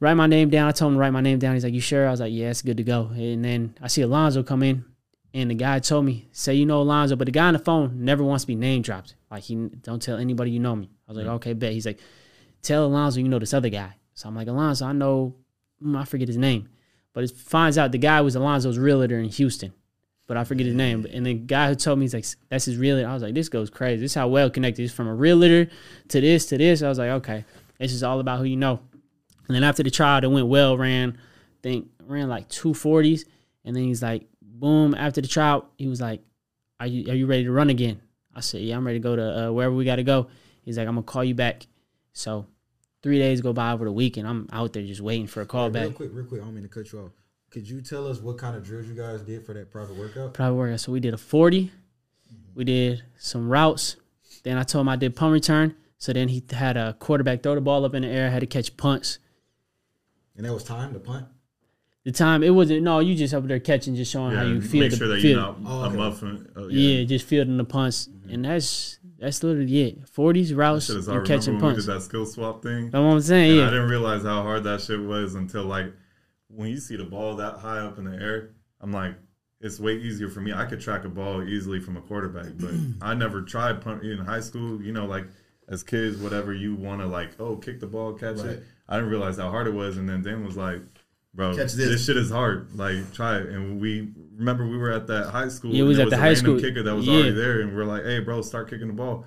write 0.00 0.14
my 0.14 0.26
name 0.26 0.48
down. 0.48 0.68
I 0.68 0.72
told 0.72 0.92
him 0.92 0.96
to 0.96 1.00
write 1.00 1.12
my 1.12 1.20
name 1.20 1.38
down. 1.38 1.52
He's 1.52 1.64
like, 1.64 1.74
"You 1.74 1.82
sure?" 1.82 2.08
I 2.08 2.10
was 2.10 2.20
like, 2.20 2.32
"Yeah, 2.32 2.48
it's 2.48 2.62
good 2.62 2.78
to 2.78 2.82
go." 2.82 3.10
And 3.12 3.44
then 3.44 3.74
I 3.82 3.88
see 3.88 4.00
Alonzo 4.00 4.42
come 4.42 4.62
in, 4.62 4.86
and 5.34 5.50
the 5.50 5.54
guy 5.54 5.78
told 5.78 6.04
me, 6.04 6.28
"Say 6.32 6.54
you 6.54 6.66
know 6.66 6.80
Alonzo," 6.80 7.16
but 7.16 7.26
the 7.26 7.32
guy 7.32 7.48
on 7.48 7.54
the 7.54 7.58
phone 7.58 8.04
never 8.04 8.22
wants 8.24 8.44
to 8.44 8.48
be 8.48 8.54
name 8.54 8.82
dropped. 8.82 9.14
Like 9.30 9.44
he 9.44 9.54
don't 9.56 10.02
tell 10.02 10.16
anybody 10.16 10.50
you 10.50 10.60
know 10.60 10.76
me. 10.76 10.90
I 11.06 11.12
was 11.12 11.18
like, 11.18 11.26
"Okay, 11.26 11.52
bet." 11.52 11.72
He's 11.72 11.86
like, 11.86 11.98
tell 12.62 12.86
Alonzo 12.86 13.20
you 13.20 13.28
know 13.28 13.38
this 13.38 13.54
other 13.54 13.68
guy. 13.68 13.96
So 14.14 14.28
I'm 14.28 14.34
like, 14.34 14.48
Alonzo, 14.48 14.86
I 14.86 14.92
know, 14.92 15.34
mm, 15.84 15.96
I 15.96 16.04
forget 16.04 16.28
his 16.28 16.36
name, 16.36 16.68
but 17.12 17.24
it 17.24 17.30
finds 17.30 17.78
out 17.78 17.92
the 17.92 17.98
guy 17.98 18.20
was 18.20 18.36
Alonzo's 18.36 18.78
realtor 18.78 19.18
in 19.18 19.28
Houston, 19.28 19.72
but 20.26 20.36
I 20.36 20.44
forget 20.44 20.66
his 20.66 20.74
name. 20.74 21.06
And 21.12 21.24
the 21.24 21.34
guy 21.34 21.68
who 21.68 21.74
told 21.74 21.98
me 21.98 22.04
he's 22.04 22.14
like, 22.14 22.26
that's 22.48 22.64
his 22.64 22.76
realtor. 22.76 23.06
I 23.06 23.14
was 23.14 23.22
like, 23.22 23.34
this 23.34 23.48
goes 23.48 23.70
crazy. 23.70 24.00
This 24.00 24.12
is 24.12 24.16
how 24.16 24.28
well 24.28 24.50
connected. 24.50 24.82
It's 24.82 24.92
from 24.92 25.08
a 25.08 25.14
realtor 25.14 25.70
to 26.08 26.20
this 26.20 26.46
to 26.46 26.58
this. 26.58 26.82
I 26.82 26.88
was 26.88 26.98
like, 26.98 27.10
okay, 27.10 27.44
this 27.78 27.92
is 27.92 28.02
all 28.02 28.20
about 28.20 28.38
who 28.38 28.44
you 28.44 28.56
know. 28.56 28.80
And 29.46 29.54
then 29.54 29.64
after 29.64 29.82
the 29.82 29.90
trial, 29.90 30.22
it 30.22 30.26
went 30.26 30.48
well. 30.48 30.76
Ran, 30.76 31.10
I 31.10 31.62
think 31.62 31.88
ran 32.04 32.28
like 32.28 32.48
two 32.48 32.74
forties, 32.74 33.24
and 33.64 33.74
then 33.74 33.84
he's 33.84 34.02
like, 34.02 34.26
boom. 34.58 34.94
After 34.94 35.20
the 35.20 35.28
trial, 35.28 35.68
he 35.76 35.88
was 35.88 36.00
like, 36.00 36.22
are 36.80 36.86
you 36.86 37.10
are 37.10 37.14
you 37.14 37.26
ready 37.26 37.44
to 37.44 37.52
run 37.52 37.70
again? 37.70 38.00
I 38.34 38.40
said, 38.40 38.62
yeah, 38.62 38.76
I'm 38.76 38.86
ready 38.86 38.98
to 38.98 39.02
go 39.02 39.16
to 39.16 39.46
uh, 39.48 39.52
wherever 39.52 39.74
we 39.74 39.84
got 39.84 39.96
to 39.96 40.04
go. 40.04 40.28
He's 40.62 40.78
like, 40.78 40.86
I'm 40.86 40.94
gonna 40.94 41.04
call 41.04 41.24
you 41.24 41.34
back. 41.34 41.66
So 42.12 42.46
three 43.02 43.18
days 43.18 43.40
go 43.40 43.52
by 43.52 43.72
over 43.72 43.84
the 43.84 43.92
weekend. 43.92 44.28
I'm 44.28 44.48
out 44.52 44.72
there 44.72 44.82
just 44.82 45.00
waiting 45.00 45.26
for 45.26 45.40
a 45.40 45.46
call 45.46 45.70
back. 45.70 45.84
Real 45.84 45.92
quick, 45.92 46.10
real 46.12 46.26
quick. 46.26 46.40
I 46.42 46.44
don't 46.44 46.54
mean 46.54 46.64
to 46.64 46.68
cut 46.68 46.92
you 46.92 47.00
off. 47.00 47.12
Could 47.50 47.68
you 47.68 47.80
tell 47.80 48.06
us 48.06 48.20
what 48.20 48.36
kind 48.36 48.56
of 48.56 48.64
drills 48.64 48.86
you 48.86 48.94
guys 48.94 49.22
did 49.22 49.46
for 49.46 49.54
that 49.54 49.70
private 49.70 49.96
workout? 49.96 50.34
Private 50.34 50.54
workout. 50.54 50.80
So 50.80 50.92
we 50.92 51.00
did 51.00 51.14
a 51.14 51.18
40. 51.18 51.70
We 52.54 52.64
did 52.64 53.02
some 53.18 53.48
routes. 53.48 53.96
Then 54.42 54.58
I 54.58 54.64
told 54.64 54.82
him 54.82 54.88
I 54.90 54.96
did 54.96 55.16
punt 55.16 55.32
return. 55.32 55.74
So 55.96 56.12
then 56.12 56.28
he 56.28 56.44
had 56.50 56.76
a 56.76 56.92
quarterback 56.94 57.42
throw 57.42 57.54
the 57.54 57.60
ball 57.60 57.84
up 57.84 57.94
in 57.94 58.02
the 58.02 58.08
air, 58.08 58.30
had 58.30 58.40
to 58.40 58.46
catch 58.46 58.76
punts. 58.76 59.18
And 60.36 60.44
that 60.44 60.52
was 60.52 60.62
time 60.62 60.92
to 60.92 61.00
punt. 61.00 61.26
The 62.08 62.12
time 62.12 62.42
it 62.42 62.48
wasn't 62.48 62.84
no, 62.84 63.00
you 63.00 63.14
just 63.14 63.34
up 63.34 63.44
there 63.46 63.60
catching, 63.60 63.94
just 63.94 64.10
showing 64.10 64.34
how 64.34 64.42
you 64.42 64.62
feel 64.62 64.80
make 64.80 64.92
the 64.92 64.96
sure 64.96 65.08
that 65.08 65.20
feel- 65.20 65.30
you're 65.32 65.40
not 65.40 65.58
Oh, 65.66 65.82
a 65.84 66.08
okay. 66.08 66.42
Oh, 66.56 66.68
yeah. 66.68 67.04
just 67.04 67.26
fielding 67.26 67.58
the 67.58 67.64
punts. 67.64 68.08
Mm-hmm. 68.08 68.30
And 68.30 68.44
that's 68.46 68.98
that's 69.18 69.42
literally 69.42 69.82
it. 69.82 70.08
Forties, 70.08 70.48
That 70.48 70.56
routes, 70.56 70.86
shit 70.86 70.96
is 70.96 71.06
and 71.06 71.16
hard. 71.16 71.26
catching 71.26 71.56
Remember 71.56 71.66
when 71.66 71.72
we 71.72 71.74
punts. 71.74 71.86
did 71.86 71.94
that 71.96 72.00
skill 72.00 72.24
swap 72.24 72.62
thing? 72.62 72.84
that's 72.86 72.94
what 72.94 73.10
I'm 73.12 73.20
saying. 73.20 73.58
And 73.58 73.66
I 73.66 73.70
didn't 73.70 73.90
realize 73.90 74.22
how 74.22 74.40
hard 74.42 74.64
that 74.64 74.80
shit 74.80 75.00
was 75.00 75.34
until 75.34 75.64
like 75.64 75.92
when 76.48 76.70
you 76.70 76.78
see 76.78 76.96
the 76.96 77.04
ball 77.04 77.36
that 77.36 77.58
high 77.58 77.80
up 77.80 77.98
in 77.98 78.04
the 78.04 78.16
air. 78.16 78.52
I'm 78.80 78.90
like, 78.90 79.14
it's 79.60 79.78
way 79.78 79.96
easier 79.98 80.30
for 80.30 80.40
me. 80.40 80.54
I 80.54 80.64
could 80.64 80.80
track 80.80 81.04
a 81.04 81.10
ball 81.10 81.42
easily 81.46 81.78
from 81.78 81.98
a 81.98 82.00
quarterback, 82.00 82.52
but 82.56 82.70
I 83.02 83.12
never 83.12 83.42
tried 83.42 83.82
punt 83.82 84.02
in 84.02 84.16
high 84.16 84.40
school. 84.40 84.80
You 84.80 84.92
know, 84.92 85.04
like 85.04 85.26
as 85.68 85.82
kids, 85.82 86.16
whatever 86.16 86.54
you 86.54 86.74
want 86.74 87.02
to 87.02 87.06
like, 87.06 87.38
oh, 87.38 87.56
kick 87.56 87.80
the 87.80 87.86
ball, 87.86 88.14
catch 88.14 88.36
Right. 88.38 88.46
it. 88.52 88.62
I 88.88 88.94
didn't 88.96 89.10
realize 89.10 89.36
how 89.36 89.50
hard 89.50 89.66
it 89.66 89.74
was, 89.74 89.98
and 89.98 90.08
then 90.08 90.22
Dan 90.22 90.42
was 90.42 90.56
like, 90.56 90.80
"Bro, 91.38 91.54
Catch 91.56 91.72
this. 91.72 91.88
this. 91.88 92.04
shit 92.04 92.16
is 92.18 92.30
hard. 92.30 92.68
Like, 92.76 93.12
try 93.14 93.38
it." 93.38 93.46
And 93.48 93.80
we 93.80 94.12
remember 94.36 94.66
we 94.66 94.76
were 94.76 94.90
at 94.92 95.06
that 95.06 95.30
high 95.30 95.48
school. 95.48 95.70
Yeah, 95.70 95.78
it 95.78 95.80
and 95.80 95.88
was 95.88 95.96
there 95.96 96.06
at 96.06 96.10
the 96.10 96.16
a 96.16 96.18
high 96.18 96.26
random 96.34 96.44
school. 96.44 96.60
kicker 96.60 96.82
that 96.82 96.94
was 96.94 97.06
Yeah. 97.06 97.14
already 97.14 97.30
there, 97.30 97.60
and 97.60 97.74
we're 97.76 97.84
like, 97.86 98.02
"Hey, 98.04 98.18
bro, 98.20 98.42
start 98.42 98.68
kicking 98.68 98.88
the 98.88 98.92
ball." 98.92 99.24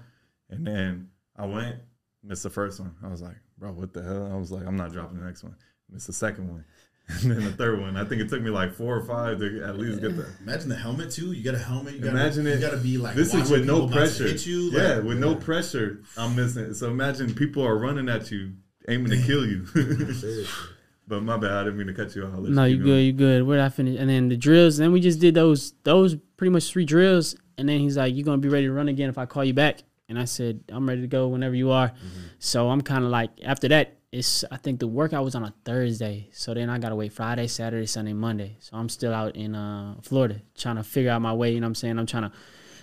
And 0.50 0.68
then 0.68 1.08
I 1.38 1.46
went, 1.46 1.78
missed 2.24 2.44
the 2.44 2.50
first 2.50 2.80
one. 2.80 2.92
I 3.04 3.08
was 3.08 3.22
like, 3.22 3.38
bro, 3.58 3.72
what 3.72 3.94
the 3.94 4.04
hell? 4.04 4.30
I 4.32 4.36
was 4.36 4.52
like, 4.52 4.68
I'm 4.68 4.76
not 4.76 4.92
dropping 4.92 5.18
the 5.20 5.26
next 5.26 5.44
one. 5.44 5.56
Missed 5.90 6.08
the 6.08 6.14
second 6.14 6.50
one. 6.50 6.66
And 7.24 7.32
then 7.32 7.44
the 7.44 7.52
third 7.52 7.80
one. 7.82 7.98
I 7.98 8.06
think 8.06 8.22
it 8.22 8.30
took 8.30 8.42
me 8.42 8.52
like 8.52 8.74
four 8.74 8.96
or 8.96 9.02
five 9.04 9.40
to 9.40 9.64
at 9.64 9.78
least 9.78 10.00
get 10.02 10.16
the. 10.16 10.26
Imagine 10.42 10.70
the 10.70 10.76
helmet 10.76 11.12
too. 11.12 11.32
You 11.34 11.44
got 11.44 11.56
a 11.56 11.58
helmet. 11.58 11.96
You 11.96 12.00
gotta, 12.00 12.12
Imagine 12.12 12.46
You 12.46 12.52
it. 12.54 12.62
got 12.62 12.72
to 12.72 12.78
be 12.78 12.98
like 12.98 13.16
This 13.16 13.34
is 13.34 13.50
with 13.50 13.66
no 13.66 13.82
people 13.82 13.84
about 13.86 13.94
to 13.94 13.98
pressure. 13.98 14.28
Hit 14.28 14.46
you. 14.46 14.60
yeah, 14.72 14.94
like- 14.96 15.04
with 15.04 15.18
no 15.20 15.36
pressure, 15.36 16.02
I'm 16.18 16.36
missing 16.38 16.66
it. 16.66 16.76
So 16.76 16.88
imagine 16.90 17.34
people 17.34 17.64
are 17.66 17.78
running 17.78 18.08
at 18.08 18.30
you, 18.32 18.54
aiming 18.88 19.12
to 19.12 19.22
kill 19.26 19.46
you. 19.46 19.66
But 21.08 21.24
my 21.24 21.38
bad, 21.38 21.52
I 21.52 21.64
didn't 21.64 21.78
mean 21.78 21.88
to 21.88 21.94
cut 21.94 22.16
you 22.16 22.24
off. 22.24 22.40
No, 22.40 22.64
you 22.66 22.78
good, 22.78 23.04
you 23.04 23.12
good. 23.12 23.44
Where 23.44 23.58
did 23.58 23.66
I 23.66 23.70
finish? 23.70 24.00
And 24.00 24.10
then 24.10 24.30
the 24.30 24.38
drills. 24.38 24.78
Then 24.78 24.92
we 24.92 25.02
just 25.02 25.20
did 25.20 25.34
those 25.34 25.74
those 25.84 26.16
pretty 26.38 26.52
much 26.52 26.72
three 26.72 26.86
drills. 26.86 27.36
And 27.58 27.68
then 27.68 27.80
he's 27.80 27.98
like, 27.98 28.16
"You're 28.16 28.24
gonna 28.26 28.38
be 28.38 28.50
ready 28.50 28.68
to 28.68 28.72
run 28.72 28.88
again 28.88 29.10
if 29.10 29.18
I 29.18 29.26
call 29.26 29.44
you 29.44 29.54
back." 29.54 29.84
And 30.08 30.18
I 30.18 30.26
said, 30.26 30.64
"I'm 30.70 30.88
ready 30.88 31.02
to 31.02 31.08
go 31.08 31.28
whenever 31.28 31.56
you 31.56 31.72
are." 31.72 31.92
So 32.40 32.70
I'm 32.70 32.82
kind 32.82 33.04
of 33.04 33.12
like 33.12 33.32
after 33.44 33.68
that. 33.70 33.98
It's 34.12 34.44
I 34.52 34.58
think 34.58 34.82
the 34.82 34.88
workout 34.88 35.24
was 35.24 35.36
on 35.36 35.44
a 35.44 35.54
Thursday, 35.64 36.28
so 36.34 36.54
then 36.54 36.70
I 36.70 36.80
gotta 36.80 36.96
wait 36.96 37.14
Friday, 37.14 37.48
Saturday, 37.48 37.86
Sunday, 37.86 38.12
Monday. 38.12 38.58
So 38.60 38.76
I'm 38.76 38.90
still 38.90 39.14
out 39.14 39.38
in 39.38 39.56
uh, 39.56 39.96
Florida 40.02 40.42
trying 40.58 40.76
to 40.76 40.84
figure 40.84 41.12
out 41.12 41.22
my 41.22 41.34
way. 41.34 41.54
You 41.54 41.62
know 41.62 41.66
what 41.66 41.70
I'm 41.70 41.76
saying? 41.76 41.98
I'm 41.98 42.06
trying 42.06 42.24
to. 42.24 42.32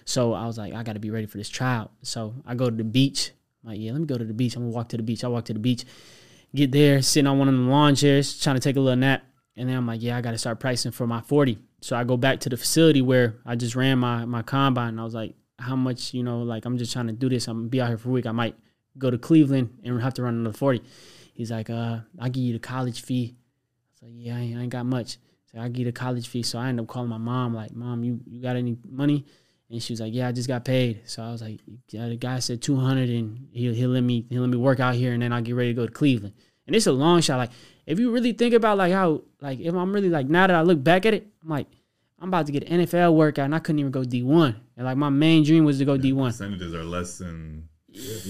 So 0.06 0.32
I 0.32 0.46
was 0.46 0.56
like, 0.56 0.72
I 0.72 0.82
gotta 0.82 1.00
be 1.00 1.10
ready 1.10 1.26
for 1.26 1.36
this 1.36 1.50
trial. 1.50 1.90
So 2.02 2.34
I 2.46 2.54
go 2.54 2.70
to 2.70 2.76
the 2.76 2.82
beach. 2.82 3.32
I'm 3.62 3.70
like, 3.70 3.78
yeah, 3.78 3.92
let 3.92 4.00
me 4.00 4.06
go 4.06 4.16
to 4.16 4.24
the 4.24 4.32
beach. 4.32 4.56
I'm 4.56 4.62
gonna 4.62 4.74
walk 4.74 4.88
to 4.88 4.96
the 4.96 5.02
beach. 5.02 5.22
I 5.22 5.28
walk 5.28 5.44
to 5.46 5.52
the 5.52 5.58
beach 5.58 5.84
get 6.54 6.72
there, 6.72 7.02
sitting 7.02 7.26
on 7.26 7.38
one 7.38 7.48
of 7.48 7.54
the 7.54 7.60
lawn 7.60 7.94
chairs, 7.94 8.38
trying 8.40 8.56
to 8.56 8.60
take 8.60 8.76
a 8.76 8.80
little 8.80 8.96
nap. 8.96 9.22
And 9.56 9.68
then 9.68 9.76
I'm 9.76 9.86
like, 9.86 10.02
yeah, 10.02 10.16
I 10.16 10.20
got 10.20 10.30
to 10.32 10.38
start 10.38 10.60
pricing 10.60 10.92
for 10.92 11.06
my 11.06 11.20
40. 11.20 11.58
So 11.80 11.96
I 11.96 12.04
go 12.04 12.16
back 12.16 12.40
to 12.40 12.48
the 12.48 12.56
facility 12.56 13.02
where 13.02 13.36
I 13.44 13.56
just 13.56 13.74
ran 13.74 13.98
my, 13.98 14.24
my 14.24 14.42
combine. 14.42 14.90
And 14.90 15.00
I 15.00 15.04
was 15.04 15.14
like, 15.14 15.34
how 15.58 15.74
much, 15.74 16.14
you 16.14 16.22
know, 16.22 16.42
like 16.42 16.64
I'm 16.64 16.78
just 16.78 16.92
trying 16.92 17.08
to 17.08 17.12
do 17.12 17.28
this. 17.28 17.48
I'm 17.48 17.56
going 17.56 17.66
to 17.66 17.70
be 17.70 17.80
out 17.80 17.88
here 17.88 17.98
for 17.98 18.08
a 18.08 18.12
week. 18.12 18.26
I 18.26 18.32
might 18.32 18.56
go 18.96 19.10
to 19.10 19.18
Cleveland 19.18 19.78
and 19.84 20.00
have 20.00 20.14
to 20.14 20.22
run 20.22 20.34
another 20.34 20.56
40. 20.56 20.82
He's 21.34 21.50
like, 21.50 21.70
uh, 21.70 21.98
I'll 22.20 22.30
give 22.30 22.42
you 22.42 22.52
the 22.52 22.58
college 22.58 23.02
fee. 23.02 23.36
I 23.36 24.06
was 24.06 24.12
like, 24.12 24.12
yeah, 24.14 24.36
I 24.36 24.40
ain't, 24.40 24.58
I 24.58 24.62
ain't 24.62 24.72
got 24.72 24.86
much. 24.86 25.18
So 25.52 25.60
I 25.60 25.68
give 25.68 25.78
you 25.78 25.84
the 25.86 25.92
college 25.92 26.28
fee. 26.28 26.42
So 26.42 26.58
I 26.58 26.68
end 26.68 26.80
up 26.80 26.86
calling 26.86 27.08
my 27.08 27.18
mom, 27.18 27.54
like, 27.54 27.74
mom, 27.74 28.04
you, 28.04 28.20
you 28.26 28.42
got 28.42 28.56
any 28.56 28.76
money? 28.88 29.24
And 29.70 29.82
she 29.82 29.92
was 29.92 30.00
like, 30.00 30.14
"Yeah, 30.14 30.28
I 30.28 30.32
just 30.32 30.48
got 30.48 30.64
paid." 30.64 31.02
So 31.04 31.22
I 31.22 31.30
was 31.30 31.42
like, 31.42 31.60
yeah, 31.90 32.08
"The 32.08 32.16
guy 32.16 32.38
said 32.38 32.62
two 32.62 32.76
hundred, 32.76 33.10
and 33.10 33.48
he'll 33.52 33.74
he'll 33.74 33.90
let 33.90 34.02
me 34.02 34.24
he'll 34.30 34.40
let 34.42 34.50
me 34.50 34.56
work 34.56 34.80
out 34.80 34.94
here, 34.94 35.12
and 35.12 35.22
then 35.22 35.32
I'll 35.32 35.42
get 35.42 35.54
ready 35.54 35.70
to 35.70 35.74
go 35.74 35.86
to 35.86 35.92
Cleveland." 35.92 36.34
And 36.66 36.74
it's 36.74 36.86
a 36.86 36.92
long 36.92 37.20
shot. 37.20 37.36
Like 37.36 37.50
if 37.86 37.98
you 37.98 38.10
really 38.10 38.32
think 38.32 38.54
about 38.54 38.78
like 38.78 38.92
how 38.92 39.22
like 39.40 39.60
if 39.60 39.74
I'm 39.74 39.92
really 39.92 40.08
like 40.08 40.26
now 40.28 40.46
that 40.46 40.56
I 40.56 40.62
look 40.62 40.82
back 40.82 41.04
at 41.06 41.12
it, 41.14 41.26
I'm 41.42 41.48
like 41.50 41.66
I'm 42.20 42.28
about 42.28 42.46
to 42.46 42.52
get 42.52 42.64
an 42.64 42.80
NFL 42.80 43.14
workout, 43.14 43.44
and 43.44 43.54
I 43.54 43.58
couldn't 43.58 43.78
even 43.80 43.92
go 43.92 44.04
D 44.04 44.22
one. 44.22 44.56
And 44.76 44.86
like 44.86 44.96
my 44.96 45.10
main 45.10 45.44
dream 45.44 45.64
was 45.64 45.78
to 45.78 45.84
go 45.84 45.96
D 45.98 46.12
one. 46.14 46.30
Percentages 46.30 46.74
are 46.74 46.82
less 46.84 47.18
than 47.18 47.68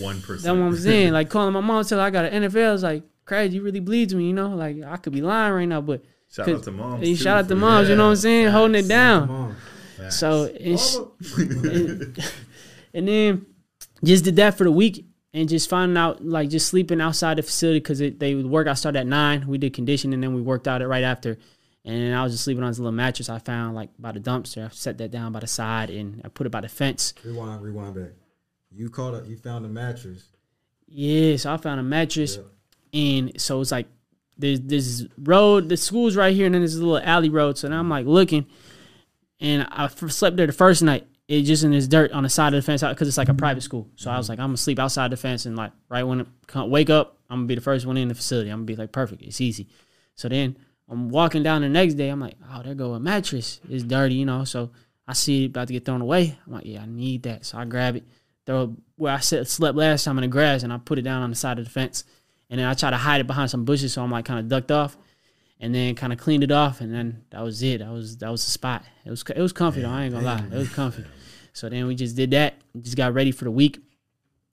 one 0.01 0.17
That's 0.17 0.27
percent. 0.27 0.59
what 0.59 0.67
I'm 0.67 0.77
saying. 0.77 1.13
Like 1.19 1.29
calling 1.31 1.53
my 1.53 1.61
mom 1.61 1.85
till 1.85 2.01
I 2.01 2.11
got 2.11 2.25
an 2.25 2.43
NFL 2.45 2.75
is 2.75 2.83
like 2.83 3.05
crazy. 3.25 3.57
You 3.57 3.63
really 3.63 3.81
bleeds 3.81 4.13
me, 4.15 4.27
you 4.27 4.33
know. 4.33 4.49
Like 4.57 4.83
I 4.83 4.97
could 4.97 5.13
be 5.13 5.23
lying 5.23 5.53
right 5.55 5.67
now, 5.69 5.83
but 5.83 6.03
Shout 6.31 6.49
out 6.49 6.63
to 6.65 6.73
moms. 6.73 7.21
shout 7.21 7.39
out 7.45 7.49
to 7.49 7.55
moms. 7.55 7.89
You 7.89 7.95
know 7.97 8.05
what 8.07 8.11
I'm 8.11 8.17
saying? 8.17 8.45
Yeah, 8.45 8.51
Holding 8.51 8.85
it 8.85 8.89
down. 8.89 9.57
Come 9.99 10.05
on. 10.05 10.11
Facts. 10.11 10.19
So 10.19 10.51
it's 10.55 10.97
and, 11.37 12.19
and 12.95 13.09
then 13.09 13.47
just 14.05 14.25
did 14.25 14.37
that 14.37 14.57
for 14.57 14.65
the 14.65 14.71
week 14.73 15.05
and 15.35 15.49
just 15.49 15.69
finding 15.69 15.97
out 15.97 16.25
like 16.25 16.49
just 16.49 16.69
sleeping 16.69 17.01
outside 17.01 17.39
the 17.39 17.43
facility 17.43 17.81
because 17.81 17.99
they 17.99 18.35
work 18.35 18.67
I 18.67 18.75
started 18.75 19.01
at 19.01 19.07
nine. 19.07 19.47
We 19.47 19.59
did 19.59 19.75
conditioning 19.75 20.15
and 20.15 20.23
then 20.23 20.35
we 20.35 20.41
worked 20.41 20.67
out 20.69 20.83
it 20.83 20.89
right 20.89 21.05
after. 21.05 21.37
And 21.85 22.15
I 22.15 22.23
was 22.23 22.33
just 22.33 22.45
sleeping 22.45 22.63
on 22.65 22.71
this 22.71 22.79
little 22.79 22.93
mattress 22.93 23.29
I 23.29 23.39
found 23.39 23.75
like 23.75 23.91
by 23.99 24.13
the 24.13 24.21
dumpster. 24.21 24.67
I 24.67 24.69
set 24.73 24.99
that 24.99 25.11
down 25.11 25.33
by 25.33 25.41
the 25.41 25.47
side 25.47 25.91
and 25.91 26.21
I 26.25 26.29
put 26.29 26.47
it 26.47 26.51
by 26.51 26.61
the 26.61 26.69
fence. 26.69 27.15
Rewind, 27.25 27.63
rewind 27.63 27.95
back. 27.95 28.11
You 28.71 28.91
caught 28.91 29.15
a, 29.15 29.27
you 29.27 29.37
found 29.37 29.65
a 29.65 29.69
mattress. 29.69 30.29
Yeah, 30.87 31.37
so 31.37 31.53
I 31.53 31.57
found 31.59 31.81
a 31.81 31.83
mattress 31.83 32.39
Yeah. 32.93 33.01
and 33.01 33.41
so 33.41 33.61
it's 33.61 33.71
like 33.73 33.87
there's 34.39 34.61
this 34.61 35.05
road, 35.19 35.69
the 35.69 35.77
school's 35.77 36.15
right 36.17 36.35
here, 36.35 36.47
and 36.47 36.55
then 36.55 36.63
there's 36.63 36.77
a 36.77 36.85
little 36.85 36.99
alley 37.07 37.29
road. 37.29 37.59
So 37.59 37.69
now 37.69 37.81
I'm 37.81 37.89
like 37.91 38.07
looking, 38.07 38.47
and 39.41 39.67
I 39.71 39.89
slept 39.89 40.37
there 40.37 40.47
the 40.47 40.53
first 40.53 40.83
night. 40.83 41.07
It 41.29 41.43
just 41.43 41.63
in 41.63 41.73
this 41.73 41.87
dirt 41.87 42.13
on 42.13 42.23
the 42.23 42.31
side 42.31 42.55
of 42.55 42.59
the 42.59 42.63
fence 42.63 42.83
because 42.83 43.07
it's 43.07 43.19
like 43.19 43.29
a 43.29 43.35
private 43.35 43.63
school. 43.63 43.87
So 43.97 44.11
I 44.11 44.17
was 44.17 44.31
like, 44.31 44.39
I'm 44.39 44.49
gonna 44.49 44.57
sleep 44.57 44.79
outside 44.79 45.11
the 45.11 45.17
fence, 45.17 45.45
and 45.45 45.57
like 45.57 45.73
right 45.89 46.03
when 46.03 46.27
come, 46.47 46.71
wake 46.71 46.89
up, 46.89 47.19
I'm 47.29 47.41
gonna 47.41 47.47
be 47.47 47.55
the 47.55 47.61
first 47.61 47.85
one 47.85 47.97
in 47.99 48.09
the 48.09 48.15
facility. 48.15 48.51
I'm 48.51 48.59
gonna 48.59 48.67
be 48.67 48.77
like 48.77 48.93
perfect. 48.93 49.23
It's 49.23 49.41
easy. 49.41 49.69
So 50.15 50.29
then 50.29 50.57
I'm 50.89 51.11
walking 51.11 51.43
down 51.43 51.61
the 51.61 51.69
next 51.69 51.95
day. 51.95 52.09
I'm 52.09 52.21
like, 52.21 52.37
oh, 52.51 52.63
there 52.63 52.75
go 52.75 52.95
a 52.95 53.01
mattress. 53.01 53.61
It's 53.69 53.85
dirty, 53.85 54.15
you 54.15 54.25
know. 54.25 54.45
So 54.45 54.71
I 55.07 55.13
see 55.13 55.45
it 55.45 55.49
about 55.49 55.67
to 55.67 55.75
get 55.75 55.85
thrown 55.85 56.01
away. 56.01 56.39
I'm 56.47 56.53
like, 56.55 56.65
yeah, 56.65 56.83
I 56.83 56.87
need 56.87 57.25
that. 57.25 57.45
So 57.45 57.59
I 57.59 57.67
grab 57.67 57.97
it, 57.97 58.05
throw 58.47 58.63
it 58.63 58.71
where 58.97 59.15
I 59.15 59.21
slept 59.21 59.77
last 59.77 60.05
time 60.05 60.17
in 60.17 60.23
the 60.23 60.29
grass, 60.29 60.63
and 60.63 60.73
I 60.73 60.79
put 60.79 60.99
it 60.99 61.03
down 61.03 61.23
on 61.23 61.31
the 61.31 61.37
side 61.37 61.59
of 61.59 61.65
the 61.67 61.71
fence. 61.71 62.05
And 62.49 62.59
then 62.59 62.67
I 62.67 62.73
try 62.73 62.89
to 62.89 62.97
hide 62.97 63.21
it 63.21 63.27
behind 63.27 63.51
some 63.51 63.67
bushes, 63.67 63.93
so 63.93 64.03
I'm 64.03 64.11
like 64.11 64.25
kind 64.25 64.41
of 64.41 64.49
ducked 64.49 64.73
off, 64.73 64.97
and 65.61 65.75
then 65.75 65.95
kind 65.95 66.13
of 66.13 66.19
cleaned 66.19 66.45
it 66.45 66.51
off, 66.51 66.81
and 66.81 66.93
then 66.93 67.25
that 67.31 67.43
was 67.43 67.63
it. 67.63 67.79
That 67.79 67.91
was 67.91 68.17
that 68.19 68.31
was 68.31 68.45
the 68.45 68.51
spot. 68.51 68.85
It 69.05 69.11
was 69.11 69.23
it 69.35 69.41
was 69.41 69.53
comfy 69.53 69.83
though. 69.83 69.91
I 69.91 70.05
ain't 70.05 70.15
gonna 70.15 70.27
lie, 70.27 70.45
it 70.45 70.59
was 70.59 70.69
comfy. 70.71 71.05
So 71.53 71.69
then 71.69 71.87
we 71.87 71.95
just 71.95 72.17
did 72.17 72.31
that, 72.33 72.55
just 72.81 72.97
got 72.97 73.15
ready 73.15 73.33
for 73.33 73.45
the 73.45 73.51
week, 73.51 73.81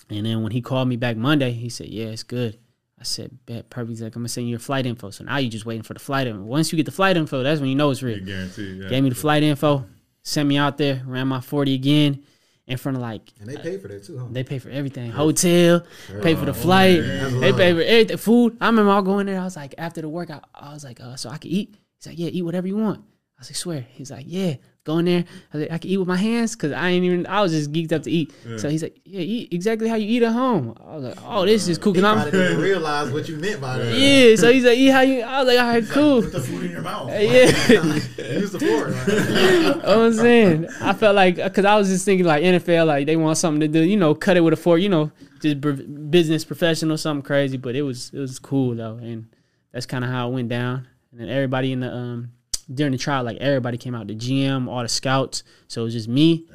and 0.09 0.25
then 0.25 0.41
when 0.41 0.51
he 0.51 0.61
called 0.61 0.87
me 0.87 0.95
back 0.95 1.17
Monday, 1.17 1.51
he 1.51 1.69
said, 1.69 1.87
"Yeah, 1.87 2.05
it's 2.05 2.23
good." 2.23 2.57
I 2.99 3.03
said, 3.03 3.37
"Bet." 3.45 3.69
Perfect. 3.69 3.89
He's 3.89 4.01
like, 4.01 4.15
"I'm 4.15 4.21
gonna 4.21 4.29
send 4.29 4.47
you 4.47 4.51
your 4.51 4.59
flight 4.59 4.85
info." 4.85 5.09
So 5.11 5.23
now 5.23 5.37
you're 5.37 5.51
just 5.51 5.65
waiting 5.65 5.83
for 5.83 5.93
the 5.93 5.99
flight 5.99 6.27
info. 6.27 6.41
Once 6.41 6.71
you 6.71 6.77
get 6.77 6.85
the 6.85 6.91
flight 6.91 7.17
info, 7.17 7.43
that's 7.43 7.59
when 7.59 7.69
you 7.69 7.75
know 7.75 7.91
it's 7.91 8.01
real. 8.01 8.17
You 8.17 8.25
guarantee. 8.25 8.79
Yeah. 8.81 8.89
Gave 8.89 9.03
me 9.03 9.09
the 9.09 9.15
flight 9.15 9.43
info, 9.43 9.85
sent 10.23 10.47
me 10.47 10.57
out 10.57 10.77
there, 10.77 11.03
ran 11.05 11.27
my 11.27 11.41
40 11.41 11.73
again, 11.73 12.23
in 12.67 12.77
front 12.77 12.95
of 12.97 13.01
like 13.01 13.31
And 13.39 13.49
they 13.49 13.57
pay 13.57 13.77
for 13.77 13.87
that 13.87 14.03
too, 14.03 14.17
huh? 14.17 14.25
they 14.31 14.43
pay 14.43 14.59
for 14.59 14.69
everything. 14.69 15.11
Hotel, 15.11 15.85
pay 16.21 16.35
for 16.35 16.45
the 16.45 16.51
Oh, 16.51 16.53
flight, 16.53 16.99
man. 16.99 17.39
They 17.39 17.51
pay 17.53 17.73
for 17.73 17.81
everything. 17.81 18.17
Food. 18.17 18.57
I 18.61 18.67
remember 18.67 18.91
I 18.91 19.01
going 19.01 19.25
there. 19.27 19.39
I 19.39 19.43
was 19.43 19.55
like, 19.55 19.75
after 19.77 20.01
the 20.01 20.09
workout, 20.09 20.45
I 20.53 20.73
was 20.73 20.83
like, 20.83 20.99
uh, 20.99 21.15
so 21.15 21.29
I 21.29 21.37
can 21.37 21.51
eat. 21.51 21.75
He's 21.97 22.07
like, 22.07 22.17
yeah, 22.19 22.29
eat 22.29 22.41
whatever 22.41 22.67
you 22.67 22.77
want. 22.77 22.99
I 23.37 23.41
was 23.41 23.49
like, 23.49 23.55
swear. 23.57 23.85
He's 23.91 24.11
like, 24.11 24.25
yeah, 24.27 24.55
go 24.85 24.99
in 24.99 25.05
there. 25.05 25.25
I 25.53 25.57
was 25.57 25.61
like, 25.63 25.71
I 25.71 25.77
can 25.79 25.89
eat 25.89 25.97
with 25.97 26.07
my 26.07 26.15
hands 26.15 26.55
because 26.55 26.71
I 26.71 26.89
ain't 26.89 27.03
even. 27.03 27.27
I 27.27 27.41
was 27.41 27.51
just 27.51 27.71
geeked 27.73 27.91
up 27.91 28.03
to 28.03 28.11
eat. 28.11 28.31
So 28.57 28.69
he's 28.69 28.83
like, 28.83 29.01
yeah, 29.03 29.19
eat 29.19 29.51
exactly 29.51 29.89
how 29.89 29.95
you 29.95 30.07
eat 30.07 30.23
at 30.23 30.31
home. 30.31 30.77
I 30.87 30.95
was 30.95 31.03
like, 31.03 31.17
oh, 31.25 31.45
this 31.45 31.67
is 31.67 31.77
cool. 31.77 31.93
Cause 31.93 32.03
I'm 32.03 32.31
didn't 32.31 32.61
realize 32.61 33.11
what 33.11 33.27
you 33.27 33.35
meant 33.37 33.59
by 33.59 33.79
that. 33.79 33.93
yeah. 33.97 34.35
So 34.35 34.53
he's 34.53 34.63
like, 34.63 34.77
eat 34.77 34.89
how 34.89 35.01
you. 35.01 35.21
I 35.21 35.43
was 35.43 35.47
like, 35.47 35.59
all 35.59 35.67
right, 35.67 35.89
cool. 35.89 36.21
Put 36.21 36.31
the 36.31 36.41
food 36.41 36.65
in 36.65 36.71
your 36.71 36.81
mouth. 36.81 37.11
Yeah. 37.25 37.45
Use 38.39 38.51
the 38.51 38.59
fork. 38.59 38.89
Like, 39.07 39.83
what 39.83 39.97
I'm 39.97 40.13
saying? 40.13 40.67
I 40.81 40.93
felt 40.93 41.15
like 41.15 41.35
because 41.37 41.65
I 41.65 41.75
was 41.75 41.89
just 41.89 42.05
thinking 42.05 42.25
like 42.25 42.43
NFL, 42.43 42.85
like 42.85 43.07
they 43.07 43.15
want 43.15 43.37
something 43.37 43.61
to 43.61 43.67
do, 43.67 43.83
you 43.83 43.97
know, 43.97 44.13
cut 44.13 44.37
it 44.37 44.41
with 44.41 44.53
a 44.53 44.57
fork, 44.57 44.81
you 44.81 44.89
know, 44.89 45.11
just 45.41 45.59
br- 45.59 45.71
business 45.71 46.45
professional, 46.45 46.97
something 46.97 47.23
crazy. 47.23 47.57
But 47.57 47.75
it 47.75 47.81
was 47.81 48.11
it 48.13 48.19
was 48.19 48.37
cool 48.37 48.75
though, 48.75 48.95
and 48.95 49.27
that's 49.71 49.85
kind 49.85 50.03
of 50.03 50.11
how 50.11 50.29
it 50.29 50.33
went 50.33 50.49
down. 50.49 50.87
And 51.11 51.19
then 51.21 51.29
everybody 51.29 51.71
in 51.71 51.79
the 51.79 51.91
um 51.91 52.31
during 52.73 52.91
the 52.91 52.97
trial, 52.97 53.23
like 53.23 53.37
everybody 53.37 53.77
came 53.77 53.95
out, 53.95 54.07
the 54.07 54.15
GM, 54.15 54.67
all 54.67 54.81
the 54.81 54.89
scouts. 54.89 55.43
So 55.67 55.81
it 55.81 55.85
was 55.85 55.93
just 55.93 56.07
me 56.07 56.47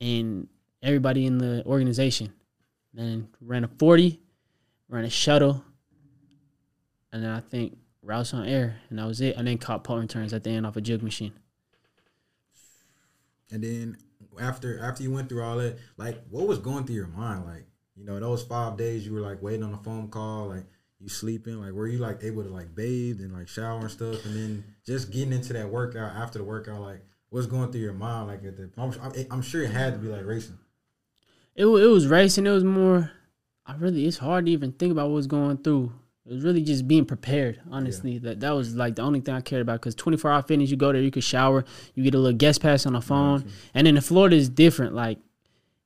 and 0.00 0.48
everybody 0.82 1.26
in 1.26 1.38
the 1.38 1.64
organization. 1.66 2.32
Then 2.92 3.28
ran 3.40 3.64
a 3.64 3.68
40, 3.68 4.20
ran 4.88 5.04
a 5.04 5.10
shuttle, 5.10 5.64
and 7.12 7.22
then 7.22 7.30
I 7.30 7.40
think 7.40 7.76
routes 8.02 8.34
on 8.34 8.46
air, 8.46 8.80
and 8.88 8.98
that 8.98 9.06
was 9.06 9.20
it. 9.20 9.36
And 9.36 9.46
then 9.46 9.58
caught 9.58 9.84
punt 9.84 10.00
returns 10.00 10.32
at 10.32 10.42
the 10.42 10.50
end 10.50 10.66
off 10.66 10.76
a 10.76 10.80
jug 10.80 11.02
machine. 11.02 11.32
and 13.50 13.62
then 13.62 13.96
after 14.40 14.80
after 14.80 15.02
you 15.02 15.10
went 15.12 15.28
through 15.28 15.42
all 15.42 15.56
that, 15.58 15.78
like 15.96 16.22
what 16.30 16.46
was 16.46 16.58
going 16.58 16.84
through 16.84 16.96
your 16.96 17.06
mind? 17.06 17.44
Like, 17.44 17.66
you 17.96 18.04
know, 18.04 18.18
those 18.18 18.42
five 18.42 18.76
days 18.76 19.06
you 19.06 19.12
were 19.12 19.20
like 19.20 19.42
waiting 19.42 19.62
on 19.62 19.74
a 19.74 19.78
phone 19.78 20.08
call, 20.08 20.48
like 20.48 20.64
you 21.00 21.08
sleeping, 21.08 21.60
like 21.60 21.72
were 21.72 21.88
you 21.88 21.98
like 21.98 22.22
able 22.22 22.42
to 22.42 22.50
like 22.50 22.74
bathe 22.74 23.20
and 23.20 23.32
like 23.32 23.48
shower 23.48 23.80
and 23.80 23.90
stuff, 23.90 24.24
and 24.26 24.36
then 24.36 24.64
just 24.86 25.10
getting 25.10 25.32
into 25.32 25.52
that 25.54 25.68
workout 25.68 26.14
after 26.14 26.38
the 26.38 26.44
workout, 26.44 26.80
like 26.80 27.02
what's 27.30 27.46
going 27.46 27.72
through 27.72 27.80
your 27.80 27.94
mind? 27.94 28.28
Like 28.28 28.44
at 28.44 28.56
the, 28.56 28.70
I'm, 28.76 28.92
I'm 29.30 29.42
sure 29.42 29.62
it 29.62 29.70
had 29.70 29.94
to 29.94 29.98
be 29.98 30.08
like 30.08 30.24
racing. 30.24 30.58
it, 31.54 31.64
it 31.64 31.86
was 31.86 32.06
racing. 32.06 32.46
It 32.46 32.50
was 32.50 32.64
more. 32.64 33.10
I 33.66 33.74
really, 33.76 34.06
it's 34.06 34.18
hard 34.18 34.46
to 34.46 34.52
even 34.52 34.72
think 34.72 34.92
about 34.92 35.10
what's 35.10 35.26
going 35.26 35.58
through. 35.58 35.92
It 36.26 36.34
was 36.34 36.44
really 36.44 36.62
just 36.62 36.86
being 36.86 37.06
prepared. 37.06 37.60
Honestly, 37.70 38.18
that 38.18 38.40
that 38.40 38.50
was 38.50 38.74
like 38.74 38.96
the 38.96 39.02
only 39.02 39.20
thing 39.20 39.34
I 39.34 39.40
cared 39.40 39.62
about. 39.62 39.80
Because 39.80 39.94
24 39.94 40.30
hour 40.30 40.42
fitness, 40.42 40.70
you 40.70 40.76
go 40.76 40.92
there, 40.92 41.00
you 41.00 41.10
can 41.10 41.22
shower, 41.22 41.64
you 41.94 42.04
get 42.04 42.14
a 42.14 42.18
little 42.18 42.36
guest 42.36 42.60
pass 42.60 42.84
on 42.84 42.92
the 42.92 43.00
phone, 43.00 43.50
and 43.74 43.86
then 43.86 43.96
in 43.96 44.02
Florida 44.02 44.36
is 44.36 44.48
different. 44.48 44.94
Like 44.94 45.18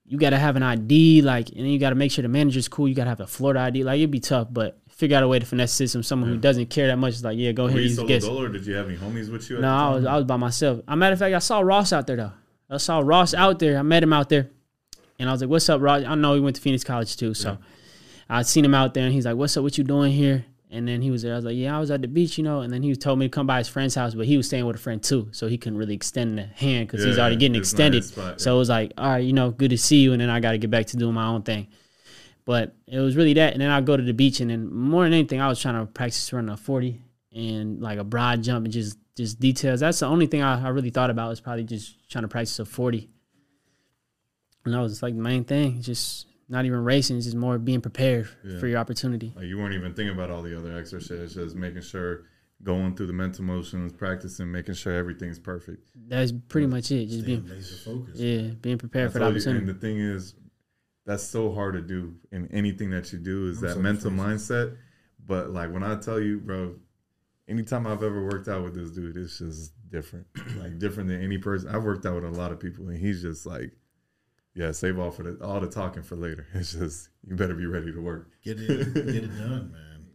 you 0.06 0.18
got 0.18 0.30
to 0.30 0.38
have 0.38 0.56
an 0.56 0.62
ID, 0.62 1.22
like, 1.22 1.48
and 1.50 1.58
then 1.58 1.66
you 1.66 1.78
got 1.78 1.90
to 1.90 1.94
make 1.94 2.10
sure 2.10 2.22
the 2.22 2.28
manager's 2.28 2.68
cool. 2.68 2.88
You 2.88 2.94
got 2.94 3.04
to 3.04 3.10
have 3.10 3.20
a 3.20 3.26
Florida 3.26 3.60
ID. 3.60 3.84
Like 3.84 3.98
it'd 3.98 4.10
be 4.10 4.20
tough, 4.20 4.48
but 4.50 4.78
figure 4.96 5.16
out 5.16 5.22
a 5.22 5.28
way 5.28 5.38
to 5.38 5.46
finesse 5.46 5.72
the 5.72 5.76
system. 5.86 6.02
Someone 6.02 6.30
who 6.30 6.36
doesn't 6.36 6.66
care 6.70 6.86
that 6.86 6.96
much 6.96 7.14
is 7.14 7.24
like, 7.24 7.36
yeah, 7.36 7.52
go 7.52 7.64
Were 7.64 7.70
ahead, 7.70 7.82
you 7.82 7.88
solo 7.90 8.18
dolo, 8.18 8.42
or 8.44 8.48
did 8.48 8.64
you 8.66 8.74
have 8.74 8.88
any 8.88 8.96
homies 8.96 9.30
with 9.30 9.48
you? 9.50 9.56
At 9.56 9.62
No, 9.62 9.68
I 9.68 9.90
was 9.94 10.04
I 10.04 10.16
was 10.16 10.24
by 10.24 10.36
myself. 10.36 10.78
As 10.78 10.84
a 10.86 10.96
matter 10.96 11.12
of 11.14 11.18
fact, 11.18 11.34
I 11.34 11.38
saw 11.40 11.60
Ross 11.60 11.92
out 11.92 12.06
there 12.06 12.16
though. 12.16 12.32
I 12.70 12.76
saw 12.78 13.00
Ross 13.00 13.34
out 13.34 13.58
there. 13.58 13.78
I 13.78 13.82
met 13.82 14.02
him 14.02 14.12
out 14.12 14.28
there, 14.28 14.50
and 15.18 15.28
I 15.28 15.32
was 15.32 15.40
like, 15.40 15.50
"What's 15.50 15.68
up, 15.68 15.80
Ross?" 15.80 16.04
I 16.06 16.14
know 16.14 16.34
he 16.34 16.40
went 16.40 16.56
to 16.56 16.62
Phoenix 16.62 16.84
College 16.84 17.16
too, 17.16 17.34
so 17.34 17.58
I 18.28 18.42
seen 18.42 18.64
him 18.64 18.74
out 18.74 18.94
there, 18.94 19.04
and 19.04 19.12
he's 19.12 19.26
like, 19.26 19.36
"What's 19.36 19.56
up? 19.56 19.62
What 19.62 19.76
you 19.76 19.84
doing 19.84 20.12
here?" 20.12 20.46
And 20.70 20.88
then 20.88 21.02
he 21.02 21.10
was 21.12 21.22
there. 21.22 21.34
I 21.34 21.36
was 21.36 21.44
like, 21.44 21.56
"Yeah, 21.56 21.76
I 21.76 21.78
was 21.78 21.90
at 21.90 22.02
the 22.02 22.08
beach, 22.08 22.36
you 22.38 22.42
know." 22.42 22.60
And 22.62 22.72
then 22.72 22.82
he 22.82 22.94
told 22.96 23.18
me 23.18 23.26
to 23.26 23.30
come 23.30 23.46
by 23.46 23.58
his 23.58 23.68
friend's 23.68 23.94
house, 23.94 24.14
but 24.14 24.26
he 24.26 24.36
was 24.36 24.46
staying 24.46 24.66
with 24.66 24.74
a 24.76 24.78
friend 24.78 25.00
too, 25.02 25.28
so 25.30 25.46
he 25.46 25.56
couldn't 25.58 25.78
really 25.78 25.94
extend 25.94 26.38
the 26.38 26.44
hand 26.44 26.88
because 26.88 27.04
he's 27.04 27.18
already 27.18 27.36
getting 27.36 27.54
it's 27.60 27.72
not 27.72 27.92
his 27.92 28.06
extended. 28.06 28.28
spot, 28.30 28.40
So 28.40 28.56
it 28.56 28.58
was 28.58 28.68
like, 28.70 28.92
"All 28.98 29.08
right, 29.08 29.18
you 29.24 29.32
know, 29.32 29.50
good 29.50 29.70
to 29.70 29.78
see 29.78 29.98
you," 30.02 30.12
and 30.12 30.20
then 30.20 30.30
I 30.30 30.40
got 30.40 30.52
to 30.52 30.58
get 30.58 30.70
back 30.70 30.86
to 30.86 30.96
doing 30.96 31.14
my 31.14 31.26
own 31.26 31.42
thing. 31.42 31.68
But 32.46 32.74
it 32.86 32.98
was 32.98 33.16
really 33.16 33.32
that, 33.34 33.52
and 33.54 33.62
then 33.62 33.70
I'd 33.70 33.86
go 33.86 33.96
to 33.96 34.02
the 34.02 34.12
beach, 34.12 34.40
and 34.40 34.50
then 34.50 34.72
more 34.72 35.04
than 35.04 35.12
anything, 35.14 35.40
I 35.40 35.48
was 35.48 35.60
trying 35.60 35.80
to 35.80 35.90
practice 35.90 36.30
running 36.32 36.50
a 36.50 36.56
forty 36.56 37.00
and 37.34 37.80
like 37.80 37.98
a 37.98 38.04
broad 38.04 38.42
jump 38.42 38.64
and 38.66 38.72
just 38.72 38.98
just 39.16 39.40
details. 39.40 39.80
That's 39.80 40.00
the 40.00 40.06
only 40.06 40.26
thing 40.26 40.42
I, 40.42 40.62
I 40.64 40.68
really 40.68 40.90
thought 40.90 41.08
about 41.10 41.30
was 41.30 41.40
probably 41.40 41.64
just 41.64 42.10
trying 42.10 42.22
to 42.22 42.28
practice 42.28 42.58
a 42.58 42.64
forty. 42.64 43.08
And 44.64 44.74
that 44.74 44.80
was 44.80 45.02
like 45.02 45.14
the 45.14 45.22
main 45.22 45.44
thing. 45.44 45.82
Just 45.82 46.26
not 46.48 46.64
even 46.64 46.84
racing, 46.84 47.16
it's 47.16 47.26
just 47.26 47.36
more 47.36 47.58
being 47.58 47.80
prepared 47.80 48.28
Yeah. 48.44 48.58
for 48.58 48.66
your 48.66 48.78
opportunity. 48.78 49.32
Like 49.34 49.46
you 49.46 49.56
weren't 49.58 49.74
even 49.74 49.94
thinking 49.94 50.14
about 50.14 50.30
all 50.30 50.42
the 50.42 50.56
other 50.56 50.76
exercises, 50.76 51.34
just 51.34 51.56
making 51.56 51.82
sure 51.82 52.24
going 52.62 52.94
through 52.94 53.06
the 53.08 53.12
mental 53.12 53.44
motions, 53.44 53.92
practicing, 53.92 54.50
making 54.50 54.74
sure 54.74 54.94
everything's 54.94 55.38
perfect. 55.38 55.82
That's 56.08 56.32
pretty 56.48 56.66
much 56.66 56.90
it. 56.90 57.06
Just 57.06 57.22
Staying 57.24 57.40
being 57.40 57.48
laser 57.56 57.76
focused. 57.76 58.18
yeah, 58.20 58.40
being 58.60 58.78
prepared 58.78 59.08
I 59.08 59.12
for 59.12 59.18
the 59.18 59.24
told 59.24 59.34
you, 59.34 59.40
opportunity. 59.40 59.58
and 59.66 59.68
the 59.68 59.80
thing 59.80 59.98
is, 59.98 60.34
that's 61.06 61.22
so 61.22 61.52
hard 61.52 61.74
to 61.74 61.82
do 61.82 62.14
in 62.32 62.48
anything 62.52 62.90
that 62.90 63.12
you 63.12 63.18
do 63.18 63.48
is 63.48 63.58
I'm 63.58 63.68
that 63.68 63.74
so 63.74 63.80
mental 63.80 64.10
mindset. 64.10 64.76
But 65.26 65.50
like 65.50 65.72
when 65.72 65.82
I 65.82 65.96
tell 65.96 66.20
you, 66.20 66.38
bro, 66.38 66.76
anytime 67.48 67.86
I've 67.86 68.02
ever 68.02 68.24
worked 68.24 68.48
out 68.48 68.64
with 68.64 68.74
this 68.74 68.90
dude, 68.90 69.16
it's 69.16 69.38
just 69.38 69.72
different. 69.90 70.26
like 70.58 70.78
different 70.78 71.08
than 71.08 71.22
any 71.22 71.38
person. 71.38 71.68
I've 71.68 71.84
worked 71.84 72.06
out 72.06 72.14
with 72.14 72.24
a 72.24 72.30
lot 72.30 72.52
of 72.52 72.60
people, 72.60 72.88
and 72.88 72.98
he's 72.98 73.22
just 73.22 73.46
like, 73.46 73.72
yeah, 74.54 74.72
save 74.72 74.98
all 74.98 75.10
for 75.10 75.24
the 75.24 75.44
all 75.44 75.60
the 75.60 75.68
talking 75.68 76.02
for 76.02 76.16
later. 76.16 76.46
It's 76.54 76.72
just 76.72 77.08
you 77.26 77.36
better 77.36 77.54
be 77.54 77.66
ready 77.66 77.92
to 77.92 78.00
work. 78.00 78.30
Get 78.42 78.60
it, 78.60 78.94
get 78.94 79.06
it 79.06 79.28
done, 79.38 79.72
man. 79.72 80.06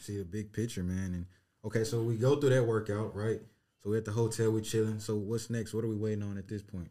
See 0.00 0.18
the 0.18 0.24
big 0.24 0.52
picture, 0.52 0.82
man. 0.82 1.14
And 1.14 1.26
okay, 1.64 1.84
so 1.84 2.02
we 2.02 2.16
go 2.16 2.36
through 2.36 2.50
that 2.50 2.64
workout, 2.64 3.14
right? 3.14 3.40
So 3.82 3.90
we're 3.90 3.98
at 3.98 4.04
the 4.04 4.12
hotel, 4.12 4.50
we 4.50 4.62
chilling. 4.62 4.98
So 5.00 5.16
what's 5.16 5.50
next? 5.50 5.74
What 5.74 5.84
are 5.84 5.88
we 5.88 5.96
waiting 5.96 6.22
on 6.22 6.38
at 6.38 6.48
this 6.48 6.62
point? 6.62 6.90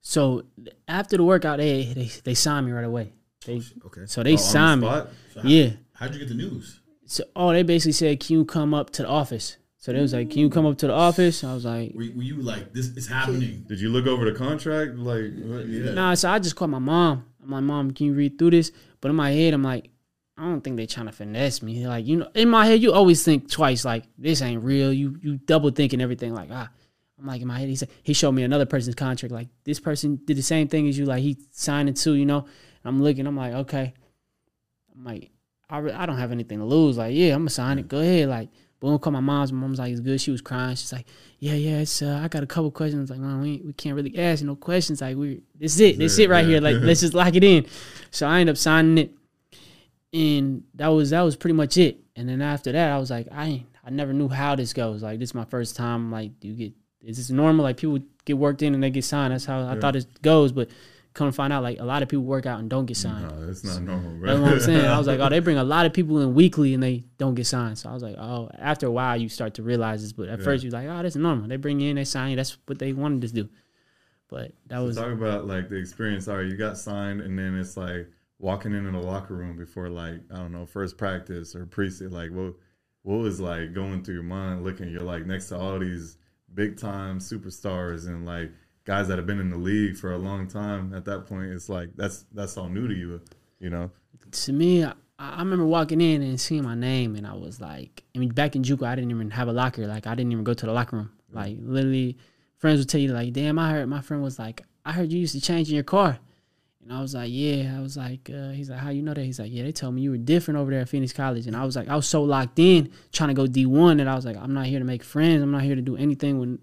So 0.00 0.44
after 0.86 1.16
the 1.16 1.24
workout, 1.24 1.58
they 1.58 1.84
they 1.92 2.10
they 2.24 2.34
signed 2.34 2.66
me 2.66 2.72
right 2.72 2.84
away. 2.84 3.12
They 3.46 3.62
Okay. 3.86 4.06
so 4.06 4.20
Oh, 4.20 4.24
they 4.24 4.32
the 4.32 4.38
signed 4.38 4.80
me. 4.82 4.86
So 4.88 5.40
how, 5.42 5.48
Yeah. 5.48 5.70
How'd 5.94 6.12
you 6.14 6.20
get 6.20 6.28
the 6.28 6.34
news? 6.34 6.80
So 7.06 7.24
oh, 7.34 7.52
they 7.52 7.62
basically 7.62 7.92
said, 7.92 8.20
"Can 8.20 8.36
you 8.36 8.44
come 8.44 8.74
up 8.74 8.90
to 8.90 9.02
the 9.02 9.08
office?" 9.08 9.56
So 9.76 9.92
they 9.92 10.00
was 10.00 10.12
like, 10.12 10.30
"Can 10.30 10.40
you 10.40 10.50
come 10.50 10.66
up 10.66 10.76
to 10.78 10.86
the 10.88 10.92
office?" 10.92 11.42
I 11.44 11.54
was 11.54 11.64
like, 11.64 11.92
Were, 11.94 12.04
were 12.16 12.22
you 12.22 12.36
like, 12.42 12.72
this 12.74 12.86
is 12.88 13.06
happening? 13.08 13.64
Did 13.68 13.80
you 13.80 13.88
look 13.88 14.06
over 14.06 14.24
the 14.30 14.36
contract? 14.36 14.96
Like, 14.96 15.32
what? 15.42 15.66
Yeah. 15.66 15.92
Nah, 15.92 16.14
so 16.14 16.30
I 16.30 16.38
just 16.38 16.56
called 16.56 16.70
my 16.72 16.78
mom. 16.78 17.24
I'm 17.42 17.50
like, 17.50 17.62
Mom, 17.62 17.92
can 17.92 18.06
you 18.06 18.14
read 18.14 18.38
through 18.38 18.50
this? 18.50 18.72
But 19.00 19.10
in 19.10 19.16
my 19.16 19.30
head, 19.30 19.54
I'm 19.54 19.62
like, 19.62 19.88
I 20.36 20.42
don't 20.42 20.60
think 20.62 20.76
they 20.76 20.86
trying 20.86 21.06
to 21.06 21.12
finesse 21.12 21.62
me. 21.62 21.86
Like, 21.86 22.06
you 22.06 22.16
know, 22.18 22.28
in 22.34 22.48
my 22.48 22.66
head, 22.66 22.82
you 22.82 22.92
always 22.92 23.24
think 23.24 23.50
twice. 23.50 23.84
Like, 23.84 24.04
this 24.18 24.42
ain't 24.42 24.62
real. 24.62 24.92
You 24.92 25.16
you 25.22 25.38
double 25.38 25.70
thinking 25.70 26.00
everything. 26.00 26.34
Like, 26.34 26.50
ah, 26.52 26.68
I'm 27.18 27.26
like 27.26 27.42
in 27.42 27.48
my 27.48 27.58
head. 27.58 27.68
He 27.68 27.76
said 27.76 27.88
he 28.02 28.12
showed 28.12 28.32
me 28.32 28.42
another 28.42 28.66
person's 28.66 28.94
contract. 28.94 29.32
Like, 29.32 29.48
this 29.64 29.80
person 29.80 30.20
did 30.24 30.36
the 30.36 30.42
same 30.42 30.68
thing 30.68 30.88
as 30.88 30.98
you. 30.98 31.04
Like, 31.04 31.22
he 31.22 31.36
signed 31.50 31.88
it 31.88 31.96
too. 31.96 32.14
You 32.14 32.26
know. 32.26 32.46
I'm 32.84 33.02
looking. 33.02 33.26
I'm 33.26 33.36
like, 33.36 33.52
okay. 33.52 33.92
I'm 34.94 35.04
like, 35.04 35.30
I, 35.68 35.78
re- 35.78 35.92
I 35.92 36.06
don't 36.06 36.16
have 36.16 36.32
anything 36.32 36.60
to 36.60 36.64
lose. 36.64 36.96
Like, 36.96 37.14
yeah, 37.14 37.34
I'm 37.34 37.40
gonna 37.40 37.50
sign 37.50 37.78
it. 37.78 37.88
Go 37.88 37.98
ahead. 37.98 38.28
Like, 38.28 38.48
boom. 38.80 38.98
Call 39.00 39.12
my 39.12 39.20
mom's. 39.20 39.52
My 39.52 39.60
mom's 39.60 39.80
like, 39.80 39.90
it's 39.90 40.00
good. 40.00 40.20
She 40.20 40.30
was 40.30 40.40
crying. 40.40 40.76
She's 40.76 40.92
like, 40.92 41.06
yeah, 41.38 41.54
yeah. 41.54 41.78
It's 41.80 42.00
uh, 42.00 42.20
I 42.22 42.28
got 42.28 42.44
a 42.44 42.46
couple 42.46 42.70
questions. 42.70 43.10
Like, 43.10 43.18
we 43.18 43.60
we 43.64 43.72
can't 43.72 43.96
really 43.96 44.16
ask 44.16 44.44
no 44.44 44.54
questions. 44.56 45.00
Like, 45.00 45.16
we 45.16 45.42
this 45.58 45.74
is 45.74 45.80
it. 45.80 45.98
This 45.98 46.12
is 46.12 46.18
it 46.20 46.30
right 46.30 46.46
here. 46.46 46.60
Like, 46.60 46.76
let's 46.80 47.00
just 47.00 47.14
lock 47.14 47.34
it 47.34 47.44
in. 47.44 47.66
So 48.10 48.26
I 48.26 48.40
end 48.40 48.48
up 48.48 48.56
signing 48.56 48.98
it, 48.98 49.10
and 50.12 50.62
that 50.76 50.88
was 50.88 51.10
that 51.10 51.22
was 51.22 51.36
pretty 51.36 51.54
much 51.54 51.76
it. 51.76 51.98
And 52.16 52.28
then 52.28 52.40
after 52.40 52.72
that, 52.72 52.92
I 52.92 52.98
was 52.98 53.10
like, 53.10 53.26
I 53.30 53.44
ain't, 53.46 53.66
I 53.84 53.90
never 53.90 54.12
knew 54.12 54.28
how 54.28 54.54
this 54.54 54.72
goes. 54.72 55.02
Like, 55.02 55.18
this 55.18 55.30
is 55.30 55.34
my 55.34 55.44
first 55.44 55.76
time. 55.76 56.10
Like, 56.10 56.32
you 56.42 56.54
get 56.54 56.72
is 57.02 57.16
this 57.16 57.30
normal? 57.30 57.62
Like, 57.64 57.76
people 57.76 57.98
get 58.24 58.38
worked 58.38 58.62
in 58.62 58.74
and 58.74 58.82
they 58.82 58.90
get 58.90 59.04
signed. 59.04 59.32
That's 59.32 59.44
how 59.44 59.60
I 59.60 59.74
Yeah. 59.74 59.80
thought 59.80 59.96
it 59.96 60.06
goes. 60.22 60.52
But 60.52 60.68
come 61.14 61.28
to 61.28 61.32
find 61.32 61.52
out, 61.52 61.62
like, 61.62 61.80
a 61.80 61.84
lot 61.84 62.02
of 62.02 62.08
people 62.08 62.24
work 62.24 62.46
out 62.46 62.60
and 62.60 62.68
don't 62.68 62.86
get 62.86 62.96
signed. 62.96 63.28
No, 63.28 63.48
it's 63.48 63.64
not 63.64 63.82
normal, 63.82 64.10
bro. 64.18 64.26
That's 64.28 64.40
what 64.40 64.52
I'm 64.52 64.60
saying. 64.60 64.84
I 64.86 64.98
was 64.98 65.06
like, 65.06 65.20
oh, 65.20 65.28
they 65.28 65.38
bring 65.48 65.56
a 65.58 65.64
lot 65.64 65.86
of 65.86 65.92
people 65.92 66.20
in 66.20 66.34
weekly 66.34 66.74
and 66.74 66.82
they 66.82 67.04
don't 67.18 67.34
get 67.34 67.46
signed. 67.46 67.78
So 67.78 67.88
I 67.90 67.94
was 67.94 68.02
like, 68.02 68.16
oh, 68.18 68.50
after 68.58 68.86
a 68.86 68.90
while 68.90 69.16
you 69.16 69.28
start 69.28 69.54
to 69.54 69.62
realize 69.62 70.02
this. 70.02 70.12
But 70.12 70.28
at 70.28 70.38
Yeah. 70.38 70.44
first 70.44 70.64
you're 70.64 70.72
like, 70.72 70.88
oh, 70.88 71.02
that's 71.02 71.16
normal. 71.16 71.48
They 71.48 71.56
bring 71.56 71.80
you 71.80 71.90
in, 71.90 71.96
they 71.96 72.04
sign 72.04 72.30
you. 72.30 72.36
That's 72.36 72.56
what 72.66 72.78
they 72.78 72.92
wanted 72.92 73.22
to 73.22 73.28
do. 73.32 73.48
But 74.28 74.52
that 74.66 74.76
So 74.78 74.84
was 74.84 74.96
talk 74.96 75.12
about 75.12 75.46
like 75.46 75.68
the 75.68 75.76
experience. 75.76 76.28
All 76.28 76.36
right, 76.36 76.46
you 76.46 76.56
got 76.56 76.76
signed, 76.76 77.20
and 77.22 77.38
then 77.38 77.58
it's 77.58 77.76
like 77.76 78.10
walking 78.38 78.72
into 78.74 78.90
the 78.90 78.98
locker 78.98 79.34
room 79.34 79.56
before 79.56 79.88
like 79.88 80.20
I 80.30 80.36
don't 80.36 80.52
know 80.52 80.66
first 80.66 80.98
practice 80.98 81.56
or 81.56 81.64
preseason. 81.66 82.12
Like 82.12 82.30
what 82.30 82.54
what 83.02 83.16
was 83.18 83.40
like 83.40 83.72
going 83.72 84.02
through 84.04 84.14
your 84.14 84.22
mind? 84.24 84.64
Looking, 84.64 84.90
you're 84.90 85.02
like 85.02 85.24
next 85.24 85.48
to 85.48 85.56
all 85.58 85.78
these 85.78 86.18
big 86.54 86.78
time 86.78 87.18
superstars 87.18 88.06
and 88.06 88.26
like 88.26 88.50
guys 88.84 89.06
that 89.08 89.18
have 89.18 89.26
been 89.26 89.38
in 89.38 89.50
the 89.50 89.56
league 89.56 89.96
for 89.96 90.12
a 90.12 90.18
long 90.18 90.48
time. 90.48 90.94
At 90.94 91.04
that 91.04 91.26
point, 91.26 91.52
it's 91.52 91.68
like 91.68 91.90
that's 91.94 92.24
that's 92.32 92.56
all 92.56 92.68
new 92.68 92.88
to 92.88 92.94
you, 92.94 93.20
you 93.60 93.70
know. 93.70 93.90
to 94.30 94.52
me, 94.52 94.84
I, 94.84 94.94
I 95.18 95.38
remember 95.40 95.66
walking 95.66 96.00
in 96.00 96.22
and 96.22 96.40
seeing 96.40 96.62
my 96.64 96.74
name, 96.74 97.14
and 97.14 97.26
I 97.26 97.34
was 97.34 97.60
like, 97.60 98.04
I 98.14 98.18
mean, 98.18 98.30
back 98.30 98.56
in 98.56 98.62
JUCO, 98.62 98.86
I 98.86 98.94
didn't 98.94 99.10
even 99.10 99.30
have 99.30 99.48
a 99.48 99.52
locker. 99.52 99.86
Like, 99.86 100.06
I 100.06 100.14
didn't 100.14 100.32
even 100.32 100.44
go 100.44 100.54
to 100.54 100.66
the 100.66 100.72
locker 100.72 100.96
room. 100.96 101.10
Like, 101.32 101.56
literally, 101.60 102.16
friends 102.56 102.78
would 102.78 102.88
tell 102.88 103.00
you, 103.00 103.12
like, 103.12 103.32
damn, 103.32 103.58
I 103.58 103.70
heard 103.70 103.88
my 103.88 104.00
friend 104.00 104.22
was 104.22 104.38
like, 104.38 104.64
I 104.84 104.92
heard 104.92 105.12
you 105.12 105.20
used 105.20 105.34
to 105.34 105.40
change 105.40 105.68
in 105.68 105.74
your 105.74 105.84
car. 105.84 106.18
And 106.88 106.96
I 106.96 107.02
was 107.02 107.12
like, 107.14 107.28
yeah. 107.30 107.76
I 107.76 107.82
was 107.82 107.98
like, 107.98 108.30
uh, 108.34 108.48
he's 108.52 108.70
like, 108.70 108.78
how 108.78 108.88
you 108.88 109.02
know 109.02 109.12
that? 109.12 109.22
He's 109.22 109.38
like, 109.38 109.52
yeah, 109.52 109.62
they 109.62 109.72
told 109.72 109.94
me 109.94 110.00
you 110.00 110.10
were 110.10 110.16
different 110.16 110.56
over 110.58 110.70
there 110.70 110.80
at 110.80 110.88
Phoenix 110.88 111.12
College. 111.12 111.46
And 111.46 111.54
I 111.54 111.62
was 111.66 111.76
like, 111.76 111.86
I 111.86 111.94
was 111.94 112.08
so 112.08 112.22
locked 112.22 112.58
in 112.58 112.90
trying 113.12 113.28
to 113.28 113.34
go 113.34 113.44
D1 113.44 113.98
that 113.98 114.08
I 114.08 114.14
was 114.14 114.24
like, 114.24 114.38
I'm 114.38 114.54
not 114.54 114.64
here 114.64 114.78
to 114.78 114.86
make 114.86 115.04
friends. 115.04 115.42
I'm 115.42 115.50
not 115.50 115.60
here 115.64 115.74
to 115.74 115.82
do 115.82 115.98
anything 115.98 116.38
with 116.38 116.58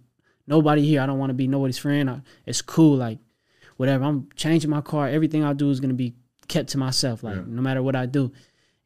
nobody 0.47 0.83
here. 0.83 1.01
I 1.01 1.05
don't 1.05 1.19
want 1.19 1.29
to 1.29 1.35
be 1.35 1.47
nobody's 1.47 1.77
friend. 1.77 2.09
I, 2.09 2.21
it's 2.47 2.63
cool. 2.63 2.97
Like, 2.97 3.19
whatever. 3.77 4.03
I'm 4.03 4.27
changing 4.35 4.71
my 4.71 4.81
car. 4.81 5.07
Everything 5.07 5.43
I 5.43 5.53
do 5.53 5.69
is 5.69 5.79
going 5.79 5.89
to 5.89 5.95
be 5.95 6.15
kept 6.47 6.69
to 6.69 6.79
myself. 6.79 7.21
Like, 7.21 7.35
Yeah. 7.35 7.43
no 7.45 7.61
matter 7.61 7.83
what 7.83 7.95
I 7.95 8.07
do. 8.07 8.23
And 8.23 8.33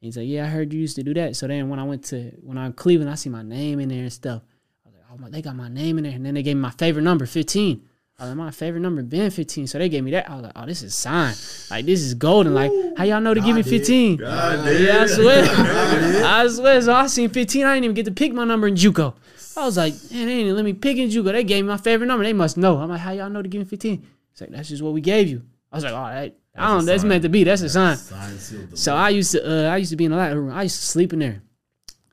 he's 0.00 0.18
like, 0.18 0.28
yeah, 0.28 0.44
I 0.44 0.48
heard 0.48 0.74
you 0.74 0.80
used 0.80 0.96
to 0.96 1.02
do 1.02 1.14
that. 1.14 1.36
So 1.36 1.46
then 1.46 1.70
when 1.70 1.78
I 1.78 1.84
went 1.84 2.04
to, 2.06 2.32
when 2.42 2.58
I'm 2.58 2.66
in 2.66 2.72
Cleveland, 2.74 3.10
I 3.10 3.14
see 3.14 3.30
my 3.30 3.42
name 3.42 3.80
in 3.80 3.88
there 3.88 4.02
and 4.02 4.12
stuff. 4.12 4.42
I 4.84 4.88
was 4.90 4.94
like, 4.94 5.06
oh, 5.10 5.16
my, 5.16 5.30
they 5.30 5.40
got 5.40 5.56
my 5.56 5.70
name 5.70 5.96
in 5.96 6.04
there. 6.04 6.12
And 6.12 6.26
then 6.26 6.34
they 6.34 6.42
gave 6.42 6.56
me 6.56 6.60
my 6.60 6.70
favorite 6.72 7.00
number, 7.02 7.24
15. 7.24 7.80
I 8.20 8.26
like, 8.26 8.36
my 8.36 8.50
favorite 8.50 8.80
number 8.80 9.02
been 9.02 9.30
15. 9.30 9.66
So 9.66 9.78
they 9.78 9.88
gave 9.88 10.04
me 10.04 10.10
that. 10.10 10.28
I 10.30 10.34
was 10.34 10.42
like, 10.42 10.52
oh, 10.54 10.66
this 10.66 10.82
is 10.82 10.94
sign. 10.94 11.34
Like 11.70 11.86
this 11.86 12.00
is 12.02 12.12
golden. 12.14 12.54
Like 12.54 12.70
how 12.96 13.04
y'all 13.04 13.20
know 13.20 13.32
to 13.32 13.40
give 13.40 13.56
me 13.56 13.62
15? 13.62 14.16
God 14.16 14.66
Yeah, 14.78 15.02
I 15.02 15.06
swear. 15.06 15.44
I 16.26 16.46
swear. 16.48 16.82
So 16.82 16.92
I 16.92 17.06
seen 17.06 17.30
15. 17.30 17.64
I 17.64 17.74
didn't 17.74 17.84
even 17.84 17.94
get 17.94 18.04
to 18.04 18.12
pick 18.12 18.34
my 18.34 18.44
number 18.44 18.68
in 18.68 18.74
JUCO. 18.74 19.14
I 19.56 19.64
was 19.64 19.76
like, 19.76 19.94
man, 20.12 20.26
they 20.26 20.36
didn't 20.36 20.54
let 20.54 20.64
me 20.64 20.74
pick 20.74 20.98
in 20.98 21.08
JUCO. 21.08 21.32
They 21.32 21.44
gave 21.44 21.64
me 21.64 21.68
my 21.70 21.78
favorite 21.78 22.06
number. 22.06 22.24
They 22.24 22.32
must 22.32 22.56
know. 22.56 22.76
I'm 22.78 22.88
like, 22.90 23.00
how 23.00 23.12
y'all 23.12 23.30
know 23.30 23.42
to 23.42 23.48
give 23.48 23.60
me 23.60 23.64
15? 23.64 24.06
It's 24.32 24.40
like, 24.40 24.50
that's 24.50 24.68
just 24.68 24.82
what 24.82 24.92
we 24.92 25.00
gave 25.00 25.28
you. 25.28 25.42
I 25.72 25.76
was 25.76 25.84
like, 25.84 25.94
all 25.94 26.02
right. 26.02 26.36
I 26.56 26.68
don't. 26.68 26.84
That's 26.84 27.02
sign. 27.02 27.08
meant 27.08 27.22
to 27.22 27.28
be. 27.28 27.44
That's 27.44 27.62
a 27.62 27.68
sign. 27.68 27.96
Sign. 27.96 28.76
So 28.76 28.94
I 28.94 29.08
used 29.10 29.32
to, 29.32 29.68
uh, 29.68 29.72
I 29.72 29.78
used 29.78 29.90
to 29.90 29.96
be 29.96 30.04
in 30.04 30.10
the 30.10 30.16
locker 30.16 30.40
room. 30.40 30.52
I 30.52 30.64
used 30.64 30.80
to 30.80 30.86
sleep 30.86 31.12
in 31.12 31.20
there. 31.20 31.42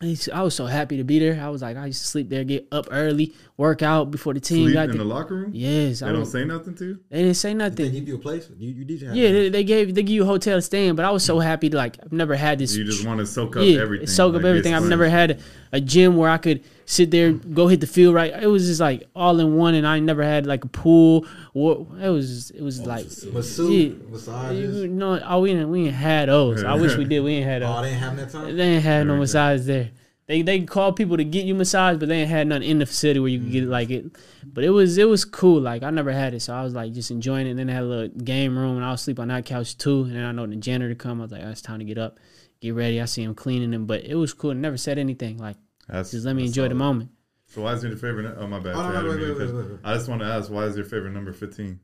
I, 0.01 0.05
used 0.05 0.25
to- 0.25 0.35
I 0.35 0.41
was 0.41 0.55
so 0.55 0.67
happy 0.67 0.97
to 0.97 1.03
be 1.03 1.19
there. 1.19 1.41
I 1.41 1.49
was 1.49 1.63
like, 1.63 1.75
I 1.75 1.87
used 1.87 2.01
to 2.01 2.07
sleep 2.07 2.29
there, 2.29 2.43
get 2.43 2.67
up 2.71 2.87
early, 2.91 3.33
work 3.57 3.81
out 3.81 4.11
before 4.11 4.35
the 4.35 4.39
team 4.39 4.65
Sleep 4.65 4.73
got 4.75 4.83
in 4.83 4.91
there. 4.91 4.97
the 4.99 5.03
locker 5.03 5.35
room. 5.35 5.51
Yes, 5.53 5.99
They 5.99 6.07
I 6.07 6.11
don't 6.11 6.27
say 6.27 6.45
nothing 6.45 6.75
to 6.75 6.85
you. 6.85 6.99
they 7.09 7.23
didn't 7.23 7.35
say 7.35 7.49
They 7.49 7.53
nothing. 7.55 7.91
give 7.91 8.07
you 8.07 8.15
a 8.15 8.19
place. 8.19 8.49
You, 8.55 8.69
you 8.69 8.85
did. 8.85 9.01
Yeah, 9.01 9.31
they, 9.31 9.49
they 9.49 9.63
gave 9.63 9.95
they 9.95 10.03
give 10.03 10.15
you 10.15 10.23
a 10.23 10.27
hotel 10.27 10.57
to 10.57 10.61
stay 10.61 10.87
in, 10.87 10.95
but 10.95 11.03
I 11.03 11.09
was 11.09 11.23
so 11.23 11.37
mm. 11.37 11.43
happy 11.43 11.69
to 11.71 11.75
like 11.75 11.97
I've 12.01 12.11
never 12.11 12.35
had 12.35 12.59
this. 12.59 12.75
You 12.75 12.83
just 12.83 13.05
want 13.05 13.19
to 13.19 13.25
soak 13.25 13.57
up 13.57 13.63
yeah, 13.65 13.81
everything. 13.81 14.07
soak 14.07 14.35
up 14.35 14.43
like, 14.43 14.49
everything. 14.49 14.75
I've 14.75 14.87
never 14.87 15.09
had 15.09 15.41
a 15.71 15.81
gym 15.81 16.15
where 16.15 16.29
I 16.29 16.37
could 16.37 16.63
sit 16.85 17.09
there, 17.09 17.33
mm. 17.33 17.53
go 17.53 17.67
hit 17.67 17.81
the 17.81 17.87
field 17.87 18.13
right. 18.13 18.31
It 18.31 18.47
was 18.47 18.67
just 18.67 18.79
like 18.79 19.07
all 19.15 19.39
in 19.39 19.55
one, 19.55 19.73
and 19.73 19.87
I 19.87 19.99
never 19.99 20.23
had 20.23 20.45
like 20.45 20.63
a 20.63 20.69
pool. 20.69 21.25
It 21.55 22.09
was 22.09 22.51
it 22.51 22.61
was 22.61 22.81
oh, 22.81 22.85
like 22.85 23.05
Masseuse, 23.05 23.59
yeah. 23.69 24.11
massages. 24.11 24.81
You 24.83 24.87
know, 24.87 25.19
oh, 25.25 25.41
we 25.41 25.53
didn't 25.53 25.71
we 25.71 25.85
didn't 25.85 25.95
had 25.95 26.29
those. 26.29 26.63
I 26.63 26.75
wish 26.75 26.95
we 26.95 27.05
did. 27.09 27.21
We 27.21 27.33
ain't 27.35 27.45
had 27.47 27.63
oh, 27.63 27.67
those. 27.67 27.77
Oh, 27.77 27.81
they 27.81 27.89
ain't 27.89 27.99
having 27.99 28.17
that 28.17 28.29
time. 28.29 28.55
They 28.55 28.63
ain't 28.63 28.83
had 28.83 29.07
no 29.07 29.13
Everything. 29.13 29.19
massage 29.19 29.65
there. 29.65 29.89
They 30.27 30.41
they 30.41 30.59
call 30.61 30.91
people 30.91 31.15
to 31.15 31.23
get 31.23 31.45
you 31.45 31.55
massage, 31.55 31.97
but 31.97 32.09
they 32.09 32.19
ain't 32.21 32.29
had 32.29 32.47
none 32.47 32.61
in 32.61 32.79
the 32.79 32.85
facility 32.85 33.21
where 33.21 33.29
you 33.29 33.39
could 33.39 33.51
get 33.51 33.63
it 33.63 33.69
like 33.69 33.89
it. 33.89 34.05
But 34.45 34.65
it 34.65 34.71
was 34.71 34.97
it 34.97 35.07
was 35.07 35.23
cool. 35.23 35.61
Like 35.61 35.83
I 35.83 35.89
never 35.89 36.11
had 36.11 36.33
it, 36.33 36.41
so 36.41 36.53
I 36.53 36.63
was 36.63 36.73
like 36.73 36.91
just 36.91 37.11
enjoying 37.11 37.47
it. 37.47 37.51
And 37.51 37.59
then 37.59 37.67
they 37.67 37.73
had 37.73 37.83
a 37.83 37.85
little 37.85 38.07
game 38.09 38.57
room, 38.57 38.75
and 38.75 38.85
I 38.85 38.91
was 38.91 39.01
sleep 39.01 39.19
on 39.19 39.29
that 39.29 39.45
couch 39.45 39.77
too. 39.77 40.03
And 40.03 40.15
then 40.15 40.25
I 40.25 40.33
know 40.33 40.45
the 40.45 40.57
janitor 40.57 40.93
come. 40.95 41.21
I 41.21 41.23
was 41.23 41.31
like, 41.31 41.43
oh, 41.45 41.49
it's 41.49 41.61
time 41.61 41.79
to 41.79 41.85
get 41.85 41.97
up, 41.97 42.19
get 42.59 42.75
ready. 42.75 42.99
I 43.01 43.05
see 43.05 43.23
him 43.23 43.35
cleaning 43.35 43.71
them, 43.71 43.85
but 43.85 44.03
it 44.03 44.15
was 44.15 44.33
cool. 44.33 44.53
Never 44.53 44.75
said 44.75 44.97
anything. 44.97 45.37
Like 45.37 45.55
That's, 45.87 46.11
just 46.11 46.25
let 46.25 46.35
me 46.35 46.41
that's 46.43 46.49
enjoy 46.57 46.67
the 46.67 46.75
moment. 46.75 47.11
So 47.45 47.61
why 47.61 47.71
is 47.71 47.83
your 47.83 47.95
favorite? 47.95 48.35
Oh 48.37 48.47
my 48.47 48.59
bad. 48.59 48.75
Oh, 48.75 48.81
no, 48.83 48.91
no, 48.91 48.99
I 48.99 49.15
wait, 49.15 49.21
wait, 49.37 49.53
wait, 49.53 49.53
wait. 49.71 49.79
I 49.85 49.93
just 49.93 50.09
want 50.09 50.19
to 50.21 50.27
ask, 50.27 50.51
why 50.51 50.65
is 50.65 50.75
your 50.75 50.83
favorite 50.83 51.11
number 51.13 51.31
fifteen? 51.31 51.79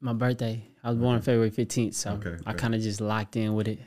My 0.00 0.12
birthday. 0.12 0.64
I 0.84 0.90
was 0.90 0.98
born 0.98 1.16
on 1.16 1.22
February 1.22 1.50
fifteenth, 1.50 1.96
so 1.96 2.12
Okay, 2.12 2.36
I 2.46 2.52
kind 2.52 2.76
of 2.76 2.80
just 2.80 3.00
locked 3.00 3.34
in 3.34 3.54
with 3.54 3.66
it. 3.66 3.80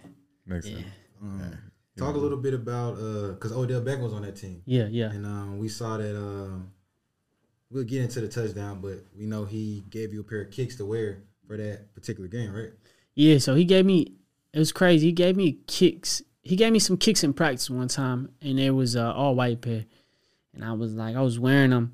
Makes 0.46 0.68
Yeah. 0.68 0.76
sense. 0.76 0.88
Um, 1.22 1.58
talk 1.98 2.16
a 2.16 2.18
little 2.20 2.38
bit 2.38 2.54
about 2.54 2.96
because 3.34 3.52
Odell 3.52 3.82
Beckham 3.82 4.02
was 4.04 4.14
on 4.14 4.22
that 4.24 4.36
team, 4.36 4.62
Yeah, 4.66 4.88
yeah. 4.90 5.12
and 5.12 5.26
um, 5.26 5.60
we 5.60 5.68
saw 5.70 5.98
that. 5.98 6.16
Um, 6.18 6.72
we'll 7.70 7.84
get 7.84 8.02
into 8.02 8.22
the 8.22 8.28
touchdown, 8.28 8.80
but 8.82 9.06
we 9.18 9.26
know 9.26 9.46
he 9.46 9.84
gave 9.90 10.14
you 10.14 10.22
a 10.22 10.24
pair 10.24 10.42
of 10.42 10.52
kicks 10.52 10.76
to 10.78 10.86
wear 10.86 11.24
for 11.48 11.58
that 11.58 11.94
particular 11.94 12.28
game, 12.28 12.54
right? 12.54 12.70
Yeah, 13.16 13.38
so 13.38 13.56
he 13.56 13.66
gave 13.66 13.86
me 13.86 14.14
it 14.54 14.60
was 14.60 14.72
crazy. 14.72 15.08
He 15.08 15.12
gave 15.14 15.36
me 15.38 15.60
kicks. 15.68 16.22
He 16.44 16.56
gave 16.56 16.74
me 16.74 16.80
some 16.80 16.98
kicks 16.98 17.24
in 17.24 17.34
practice 17.34 17.70
one 17.70 17.88
time, 17.88 18.32
and 18.42 18.60
it 18.60 18.72
was 18.72 18.96
uh, 18.96 19.14
all 19.14 19.36
white 19.36 19.62
pair. 19.62 19.86
And 20.54 20.66
I 20.66 20.74
was 20.74 20.94
like, 20.94 21.16
I 21.16 21.22
was 21.22 21.40
wearing 21.40 21.70
them, 21.70 21.94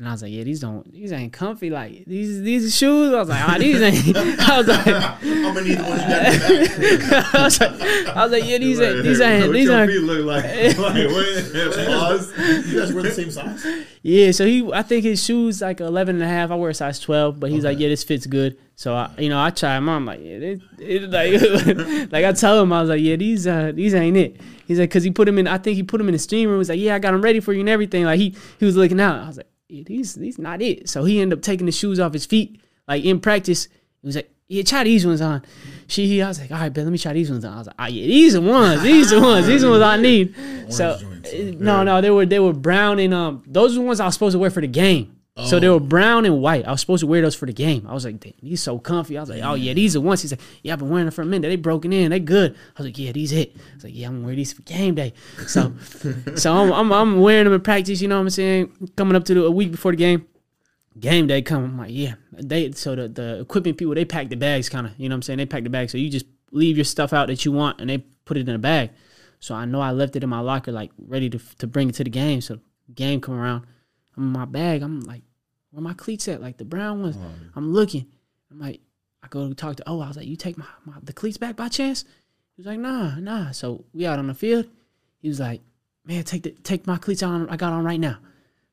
and 0.00 0.08
I 0.08 0.12
was 0.12 0.22
like, 0.22 0.32
yeah, 0.32 0.44
these 0.44 0.60
don't, 0.60 0.90
these 0.90 1.12
ain't 1.12 1.30
comfy. 1.30 1.68
Like 1.68 2.06
these, 2.06 2.40
these 2.40 2.74
shoes. 2.74 3.12
I 3.12 3.18
was 3.18 3.28
like, 3.28 3.46
ah, 3.46 3.56
these 3.58 3.82
ain't. 3.82 4.16
I 4.48 4.56
was 4.56 4.66
like, 4.66 4.86
I'm 4.86 5.42
gonna 5.42 5.60
need 5.60 5.76
the 5.76 5.82
ones 5.82 6.00
you 6.00 6.08
got 6.08 6.26
in 6.26 6.40
the 6.40 7.06
back. 7.10 7.34
I 7.34 7.42
was 7.44 7.60
like, 7.60 7.70
I 8.16 8.22
was 8.22 8.32
like, 8.32 8.44
yeah, 8.46 8.56
these 8.56 8.80
ain't, 8.80 9.02
these 9.02 9.18
What 9.18 9.28
ain't, 9.28 9.52
these 9.52 9.66
your 9.66 9.76
aren't. 9.76 9.90
feet 9.92 9.98
look 10.00 10.24
like. 10.24 10.44
like 10.78 10.94
wait, 10.94 11.86
pause. 11.86 12.32
You 12.66 12.80
guys 12.80 12.94
wear 12.94 13.02
the 13.02 13.10
same 13.12 13.30
size? 13.30 13.66
Yeah, 14.00 14.30
so 14.30 14.46
he, 14.46 14.72
I 14.72 14.82
think 14.82 15.04
his 15.04 15.22
shoes 15.22 15.60
like 15.60 15.80
11 15.80 16.14
and 16.14 16.24
a 16.24 16.26
half. 16.26 16.50
I 16.50 16.54
wear 16.54 16.70
a 16.70 16.74
size 16.74 16.98
12, 16.98 17.38
but 17.38 17.50
he's 17.50 17.64
like, 17.64 17.78
yeah, 17.78 17.88
this 17.88 18.02
fits 18.02 18.24
good. 18.24 18.56
So 18.76 18.94
I, 18.94 19.10
you 19.18 19.28
know, 19.28 19.38
I 19.38 19.50
try 19.50 19.76
him. 19.76 19.86
on. 19.90 19.96
I'm 19.96 20.06
like, 20.06 20.20
yeah, 20.22 20.36
it, 20.36 20.62
it, 20.78 21.10
like, 21.10 22.10
like 22.10 22.24
I 22.24 22.32
tell 22.32 22.62
him, 22.62 22.72
I 22.72 22.80
was 22.80 22.88
like, 22.88 23.02
yeah, 23.02 23.16
these, 23.16 23.46
uh, 23.46 23.72
these 23.74 23.92
ain't 23.92 24.16
it. 24.16 24.40
He's 24.66 24.78
like, 24.78 24.90
cause 24.90 25.02
he 25.02 25.10
put 25.10 25.28
him 25.28 25.36
in. 25.36 25.46
I 25.46 25.58
think 25.58 25.76
he 25.76 25.82
put 25.82 26.00
him 26.00 26.08
in 26.08 26.14
the 26.14 26.18
steam 26.18 26.48
room. 26.48 26.58
He's 26.58 26.70
like, 26.70 26.80
yeah, 26.80 26.94
I 26.94 26.98
got 27.00 27.12
him 27.12 27.20
ready 27.20 27.40
for 27.40 27.52
you 27.52 27.60
and 27.60 27.68
everything. 27.68 28.04
Like 28.04 28.18
he, 28.18 28.34
he 28.58 28.64
was 28.64 28.76
looking 28.76 28.98
out. 28.98 29.22
I 29.22 29.26
was 29.26 29.36
like, 29.36 29.46
yeah, 29.70 29.82
these, 29.84 30.14
these 30.14 30.38
not 30.38 30.60
it. 30.62 30.88
So 30.88 31.04
he 31.04 31.20
ended 31.20 31.38
up 31.38 31.42
taking 31.42 31.66
the 31.66 31.72
shoes 31.72 32.00
off 32.00 32.12
his 32.12 32.26
feet, 32.26 32.60
like 32.88 33.04
in 33.04 33.20
practice. 33.20 33.68
He 34.00 34.06
was 34.06 34.16
like, 34.16 34.30
yeah, 34.48 34.64
try 34.64 34.82
these 34.82 35.06
ones 35.06 35.20
on. 35.20 35.42
She, 35.86 36.06
he, 36.08 36.22
I 36.22 36.28
was 36.28 36.40
like, 36.40 36.50
all 36.50 36.58
right, 36.58 36.72
Ben, 36.72 36.84
let 36.84 36.90
me 36.90 36.98
try 36.98 37.12
these 37.12 37.30
ones 37.30 37.44
on. 37.44 37.52
I 37.52 37.58
was 37.58 37.66
like, 37.68 37.76
ah, 37.78 37.86
yeah, 37.86 38.06
these 38.06 38.34
are 38.34 38.40
ones. 38.40 38.82
These 38.82 39.12
are 39.12 39.20
ones. 39.20 39.46
These 39.46 39.62
are 39.62 39.70
ones 39.70 39.82
I 39.82 39.96
need. 39.96 40.34
So 40.70 40.98
joints, 40.98 41.32
uh, 41.32 41.52
no, 41.58 41.82
no, 41.82 42.00
they 42.00 42.10
were 42.12 42.24
they 42.26 42.38
were 42.38 42.52
brown 42.52 43.00
and 43.00 43.12
um 43.12 43.42
those 43.44 43.72
are 43.72 43.80
the 43.80 43.84
ones 43.84 43.98
I 43.98 44.04
was 44.04 44.14
supposed 44.14 44.34
to 44.34 44.38
wear 44.38 44.50
for 44.50 44.60
the 44.60 44.68
game. 44.68 45.19
So 45.46 45.60
they 45.60 45.66
oh. 45.66 45.74
were 45.74 45.80
brown 45.80 46.24
and 46.24 46.40
white. 46.40 46.66
I 46.66 46.70
was 46.70 46.80
supposed 46.80 47.00
to 47.00 47.06
wear 47.06 47.22
those 47.22 47.34
for 47.34 47.46
the 47.46 47.52
game. 47.52 47.86
I 47.88 47.94
was 47.94 48.04
like, 48.04 48.20
Damn, 48.20 48.32
these 48.42 48.62
so 48.62 48.78
comfy. 48.78 49.16
I 49.16 49.20
was 49.20 49.30
like, 49.30 49.42
oh 49.42 49.54
yeah, 49.54 49.72
these 49.74 49.96
are 49.96 50.00
ones. 50.00 50.22
He's 50.22 50.32
like, 50.32 50.40
yeah, 50.62 50.72
I've 50.72 50.78
been 50.78 50.90
wearing 50.90 51.06
them 51.06 51.12
for 51.12 51.22
a 51.22 51.26
minute. 51.26 51.48
They 51.48 51.56
broken 51.56 51.92
in. 51.92 52.10
They 52.10 52.20
good. 52.20 52.54
I 52.54 52.82
was 52.82 52.86
like, 52.86 52.98
yeah, 52.98 53.12
these 53.12 53.32
it. 53.32 53.54
I 53.56 53.74
was 53.74 53.84
like, 53.84 53.96
yeah, 53.96 54.08
I'm 54.08 54.16
gonna 54.16 54.26
wear 54.26 54.36
these 54.36 54.52
for 54.52 54.62
game 54.62 54.94
day. 54.94 55.12
So, 55.46 55.72
so 56.36 56.52
I'm, 56.52 56.72
I'm 56.72 56.92
I'm 56.92 57.20
wearing 57.20 57.44
them 57.44 57.54
in 57.54 57.60
practice. 57.60 58.00
You 58.00 58.08
know 58.08 58.16
what 58.16 58.22
I'm 58.22 58.30
saying? 58.30 58.90
Coming 58.96 59.16
up 59.16 59.24
to 59.24 59.34
the, 59.34 59.44
a 59.44 59.50
week 59.50 59.72
before 59.72 59.92
the 59.92 59.96
game. 59.96 60.26
Game 60.98 61.26
day 61.26 61.40
come. 61.42 61.64
I'm 61.64 61.78
like, 61.78 61.90
yeah. 61.92 62.14
They 62.32 62.72
so 62.72 62.94
the 62.94 63.08
the 63.08 63.40
equipment 63.40 63.78
people 63.78 63.94
they 63.94 64.04
pack 64.04 64.28
the 64.28 64.36
bags 64.36 64.68
kind 64.68 64.86
of. 64.86 64.92
You 64.98 65.08
know 65.08 65.14
what 65.14 65.18
I'm 65.18 65.22
saying? 65.22 65.38
They 65.38 65.46
pack 65.46 65.64
the 65.64 65.70
bags. 65.70 65.92
So 65.92 65.98
you 65.98 66.10
just 66.10 66.26
leave 66.52 66.76
your 66.76 66.84
stuff 66.84 67.12
out 67.12 67.28
that 67.28 67.44
you 67.44 67.52
want 67.52 67.80
and 67.80 67.88
they 67.88 67.98
put 67.98 68.36
it 68.36 68.48
in 68.48 68.54
a 68.54 68.58
bag. 68.58 68.90
So 69.38 69.54
I 69.54 69.64
know 69.64 69.80
I 69.80 69.92
left 69.92 70.16
it 70.16 70.22
in 70.22 70.28
my 70.28 70.40
locker, 70.40 70.72
like 70.72 70.90
ready 70.98 71.30
to 71.30 71.38
to 71.58 71.66
bring 71.66 71.88
it 71.88 71.94
to 71.96 72.04
the 72.04 72.10
game. 72.10 72.40
So 72.40 72.58
game 72.94 73.20
come 73.20 73.34
around, 73.38 73.66
I'm 74.16 74.24
in 74.24 74.32
my 74.32 74.44
bag. 74.44 74.82
I'm 74.82 75.00
like, 75.00 75.22
where 75.70 75.82
my 75.82 75.94
cleats 75.94 76.28
at? 76.28 76.40
Like 76.40 76.56
the 76.56 76.64
brown 76.64 77.02
ones. 77.02 77.16
I'm 77.54 77.72
looking. 77.72 78.06
I'm 78.50 78.58
like, 78.58 78.80
I 79.22 79.28
go 79.28 79.48
to 79.48 79.54
talk 79.54 79.76
to. 79.76 79.84
Oh, 79.86 80.00
I 80.00 80.08
was 80.08 80.16
like, 80.16 80.26
you 80.26 80.36
take 80.36 80.56
my, 80.58 80.64
my 80.84 80.94
the 81.02 81.12
cleats 81.12 81.36
back 81.36 81.56
by 81.56 81.68
chance? 81.68 82.04
He 82.56 82.62
was 82.62 82.66
like, 82.66 82.78
nah, 82.78 83.16
nah. 83.16 83.50
So 83.52 83.84
we 83.92 84.06
out 84.06 84.18
on 84.18 84.26
the 84.26 84.34
field. 84.34 84.66
He 85.22 85.28
was 85.28 85.40
like, 85.40 85.60
man, 86.04 86.24
take 86.24 86.42
the 86.42 86.50
take 86.50 86.86
my 86.86 86.96
cleats 86.96 87.22
on. 87.22 87.48
I 87.48 87.56
got 87.56 87.72
on 87.72 87.84
right 87.84 88.00
now. 88.00 88.18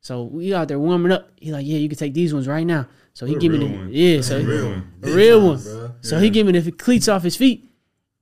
So 0.02 0.24
we 0.24 0.54
out 0.54 0.68
there 0.70 0.80
warming 0.80 1.12
up. 1.12 1.30
He 1.36 1.52
like, 1.52 1.66
yeah, 1.66 1.78
you 1.78 1.90
can 1.90 1.98
take 1.98 2.14
these 2.14 2.34
ones 2.34 2.48
right 2.48 2.66
now. 2.66 2.88
So 3.14 3.26
he 3.26 3.36
give 3.36 3.52
me 3.52 3.58
the 3.60 3.66
one. 3.66 3.90
yeah. 3.92 4.22
So 4.22 4.40
Real 4.42 4.70
one. 4.70 4.92
a 5.04 5.12
real 5.12 5.48
one. 5.48 5.58
Bruh. 5.58 5.94
So 6.06 6.20
he 6.20 6.30
give 6.30 6.46
me 6.48 6.58
the 6.58 6.72
cleats 6.72 7.08
off 7.08 7.24
his 7.24 7.36
feet. 7.36 7.66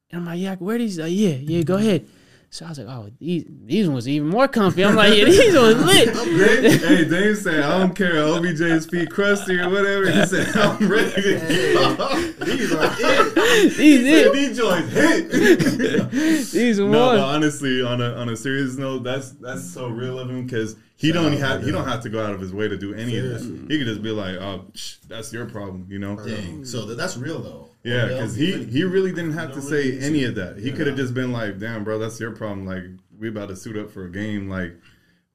And 0.09 0.21
I'm 0.21 0.25
like, 0.25 0.39
yeah, 0.39 0.53
I 0.53 0.55
can 0.55 0.65
wear 0.65 0.77
these. 0.77 0.97
Like, 0.97 1.11
yeah, 1.11 1.35
yeah, 1.35 1.63
go 1.63 1.75
ahead. 1.75 2.07
So 2.49 2.65
I 2.65 2.69
was 2.69 2.79
like, 2.79 2.87
oh, 2.87 3.09
these 3.19 3.45
these 3.65 3.89
ones 3.89 4.07
even 4.07 4.29
more 4.29 4.47
comfy. 4.47 4.85
I'm 4.85 4.95
like, 4.95 5.13
yeah, 5.13 5.25
these 5.25 5.55
ones 5.55 5.83
lit. 5.83 6.13
Dave, 6.13 6.83
hey, 6.83 7.05
Dave 7.05 7.37
said, 7.37 7.63
I 7.63 7.79
don't 7.79 7.93
care. 7.93 8.13
OBJ's 8.13 8.85
feet 8.85 9.09
crusty 9.09 9.59
or 9.59 9.69
whatever. 9.69 10.09
He 10.09 10.25
said, 10.25 10.55
I'm 10.55 10.87
ready 10.87 11.11
to 11.11 11.73
go. 11.73 12.21
These 12.45 12.73
are 12.73 12.95
it. 12.97 13.75
These, 13.75 14.05
Said, 14.05 14.25
it. 14.27 14.33
These 14.33 14.57
joints 14.57 14.91
hit. 14.91 16.11
these 16.51 16.79
No, 16.79 16.91
but 16.91 17.19
honestly, 17.19 17.81
on 17.81 18.01
a 18.01 18.13
on 18.15 18.29
a 18.29 18.37
serious 18.37 18.77
note, 18.77 19.03
that's 19.03 19.31
that's 19.31 19.69
so 19.69 19.87
real 19.87 20.19
of 20.19 20.29
him 20.29 20.45
because 20.45 20.75
he 20.97 21.11
don't 21.11 21.33
have 21.33 21.63
he 21.63 21.71
don't 21.71 21.87
have 21.87 22.01
to 22.01 22.09
go 22.09 22.25
out 22.25 22.33
of 22.33 22.39
his 22.39 22.53
way 22.53 22.67
to 22.67 22.77
do 22.77 22.93
any 22.93 23.17
of 23.17 23.25
this. 23.25 23.43
He 23.43 23.77
could 23.77 23.87
just 23.87 24.01
be 24.01 24.11
like, 24.11 24.35
"Oh, 24.35 24.65
psh, 24.71 24.99
that's 25.07 25.33
your 25.33 25.45
problem," 25.45 25.87
you 25.89 25.99
know? 25.99 26.15
Dang. 26.15 26.63
So 26.63 26.85
that's 26.85 27.17
real 27.17 27.39
though. 27.39 27.69
Yeah, 27.85 28.07
because 28.07 28.35
he 28.35 28.63
he 28.63 28.83
really 28.83 29.11
didn't 29.11 29.33
have 29.33 29.53
to 29.53 29.61
say 29.61 29.99
any 29.99 30.23
of 30.23 30.33
that. 30.35 30.57
He 30.57 30.71
could 30.71 30.87
have 30.87 30.95
just 30.97 31.13
been 31.13 31.31
like, 31.31 31.59
"Damn, 31.59 31.83
bro, 31.83 31.99
that's 31.99 32.19
your 32.19 32.31
problem. 32.31 32.65
Like, 32.65 32.83
we 33.15 33.29
about 33.29 33.49
to 33.49 33.55
suit 33.55 33.77
up 33.77 33.91
for 33.91 34.05
a 34.05 34.11
game. 34.11 34.49
Like, 34.49 34.75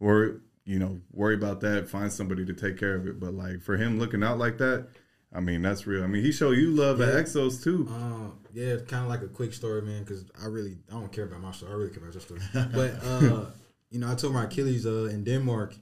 or 0.01 0.41
you 0.65 0.81
know, 0.81 1.01
worry 1.13 1.35
about 1.35 1.61
that. 1.61 1.89
Find 1.89 2.13
somebody 2.13 2.45
to 2.45 2.53
take 2.53 2.77
care 2.77 2.97
of 2.97 3.07
it." 3.07 3.21
But 3.21 3.35
like 3.35 3.63
for 3.63 3.77
him 3.77 4.01
looking 4.01 4.25
out 4.25 4.39
like 4.39 4.59
that, 4.59 4.89
I 5.33 5.39
mean, 5.39 5.63
that's 5.63 5.87
real. 5.87 6.03
I 6.03 6.09
mean, 6.09 6.25
he 6.25 6.33
showed 6.33 6.57
you 6.57 6.73
love 6.73 7.01
at 7.01 7.15
Exos 7.15 7.63
too. 7.63 7.87
Um, 7.89 8.41
yeah, 8.53 8.73
it's 8.73 8.91
kind 8.91 9.05
of 9.05 9.09
like 9.09 9.23
a 9.23 9.29
quick 9.29 9.53
story, 9.53 9.83
man, 9.83 10.03
because 10.03 10.25
I 10.43 10.47
really 10.47 10.79
I 10.91 10.95
don't 10.95 11.13
care 11.13 11.27
about 11.27 11.41
my 11.41 11.53
story. 11.53 11.71
I 11.71 11.77
really 11.77 11.91
care 11.91 12.03
about 12.03 12.15
your 12.15 12.21
story. 12.21 12.41
but 12.75 13.05
uh, 13.05 13.47
you 13.91 14.01
know, 14.01 14.11
I 14.11 14.17
tore 14.17 14.31
my 14.31 14.45
Achilles 14.45 14.87
uh, 14.87 15.05
in 15.05 15.23
Denmark, 15.23 15.77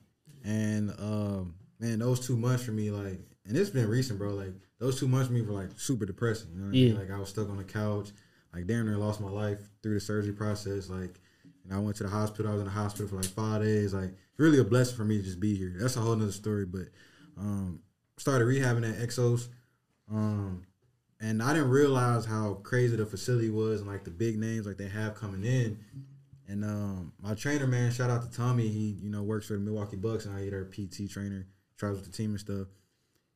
and 0.44 0.90
um, 0.98 1.54
man, 1.80 2.00
those 2.00 2.20
two 2.20 2.36
months 2.36 2.62
for 2.62 2.72
me, 2.72 2.90
like, 2.90 3.20
and 3.46 3.56
it's 3.56 3.70
been 3.70 3.88
recent, 3.88 4.18
bro. 4.18 4.34
Like 4.34 4.52
those 4.78 4.98
two 4.98 5.08
months 5.08 5.28
for 5.28 5.34
me 5.34 5.42
were 5.42 5.52
like 5.52 5.70
super 5.76 6.06
depressing. 6.06 6.50
You 6.52 6.58
know 6.58 6.64
what 6.66 6.70
I 6.70 6.72
mean? 6.72 6.92
Yeah. 6.92 6.98
Like 6.98 7.10
I 7.10 7.18
was 7.18 7.28
stuck 7.28 7.50
on 7.50 7.56
the 7.56 7.64
couch, 7.64 8.10
like 8.54 8.66
damn 8.66 8.86
near 8.86 8.96
lost 8.96 9.20
my 9.20 9.30
life 9.30 9.58
through 9.82 9.94
the 9.94 10.00
surgery 10.00 10.32
process. 10.32 10.88
Like, 10.88 11.20
and 11.64 11.72
I 11.72 11.78
went 11.78 11.96
to 11.96 12.04
the 12.04 12.08
hospital. 12.08 12.50
I 12.50 12.54
was 12.54 12.62
in 12.62 12.68
the 12.68 12.72
hospital 12.72 13.08
for 13.08 13.16
like 13.16 13.26
five 13.26 13.62
days. 13.62 13.92
Like, 13.92 14.10
it's 14.10 14.38
really 14.38 14.60
a 14.60 14.64
blessing 14.64 14.96
for 14.96 15.04
me 15.04 15.18
to 15.18 15.22
just 15.22 15.40
be 15.40 15.54
here. 15.54 15.74
That's 15.78 15.96
a 15.96 16.00
whole 16.00 16.16
nother 16.16 16.32
story. 16.32 16.64
But 16.64 16.88
um, 17.36 17.80
started 18.16 18.44
rehabbing 18.46 18.88
at 18.88 19.06
Exos. 19.06 19.48
Um, 20.10 20.64
and 21.20 21.42
I 21.42 21.52
didn't 21.52 21.70
realize 21.70 22.24
how 22.24 22.54
crazy 22.62 22.96
the 22.96 23.04
facility 23.04 23.50
was 23.50 23.80
and 23.80 23.90
like 23.90 24.04
the 24.04 24.10
big 24.10 24.38
names 24.38 24.66
like 24.66 24.78
they 24.78 24.88
have 24.88 25.14
coming 25.14 25.44
in. 25.44 25.78
And 26.46 26.64
um, 26.64 27.12
my 27.20 27.34
trainer, 27.34 27.66
man, 27.66 27.90
shout 27.92 28.08
out 28.08 28.22
to 28.22 28.34
Tommy. 28.34 28.68
He 28.68 28.96
you 29.02 29.10
know 29.10 29.22
works 29.22 29.48
for 29.48 29.54
the 29.54 29.58
Milwaukee 29.58 29.96
Bucks 29.96 30.24
and 30.24 30.34
I 30.34 30.48
their 30.48 30.64
PT 30.64 31.10
trainer, 31.10 31.46
travels 31.76 32.00
with 32.00 32.10
the 32.10 32.16
team 32.16 32.30
and 32.30 32.40
stuff. 32.40 32.68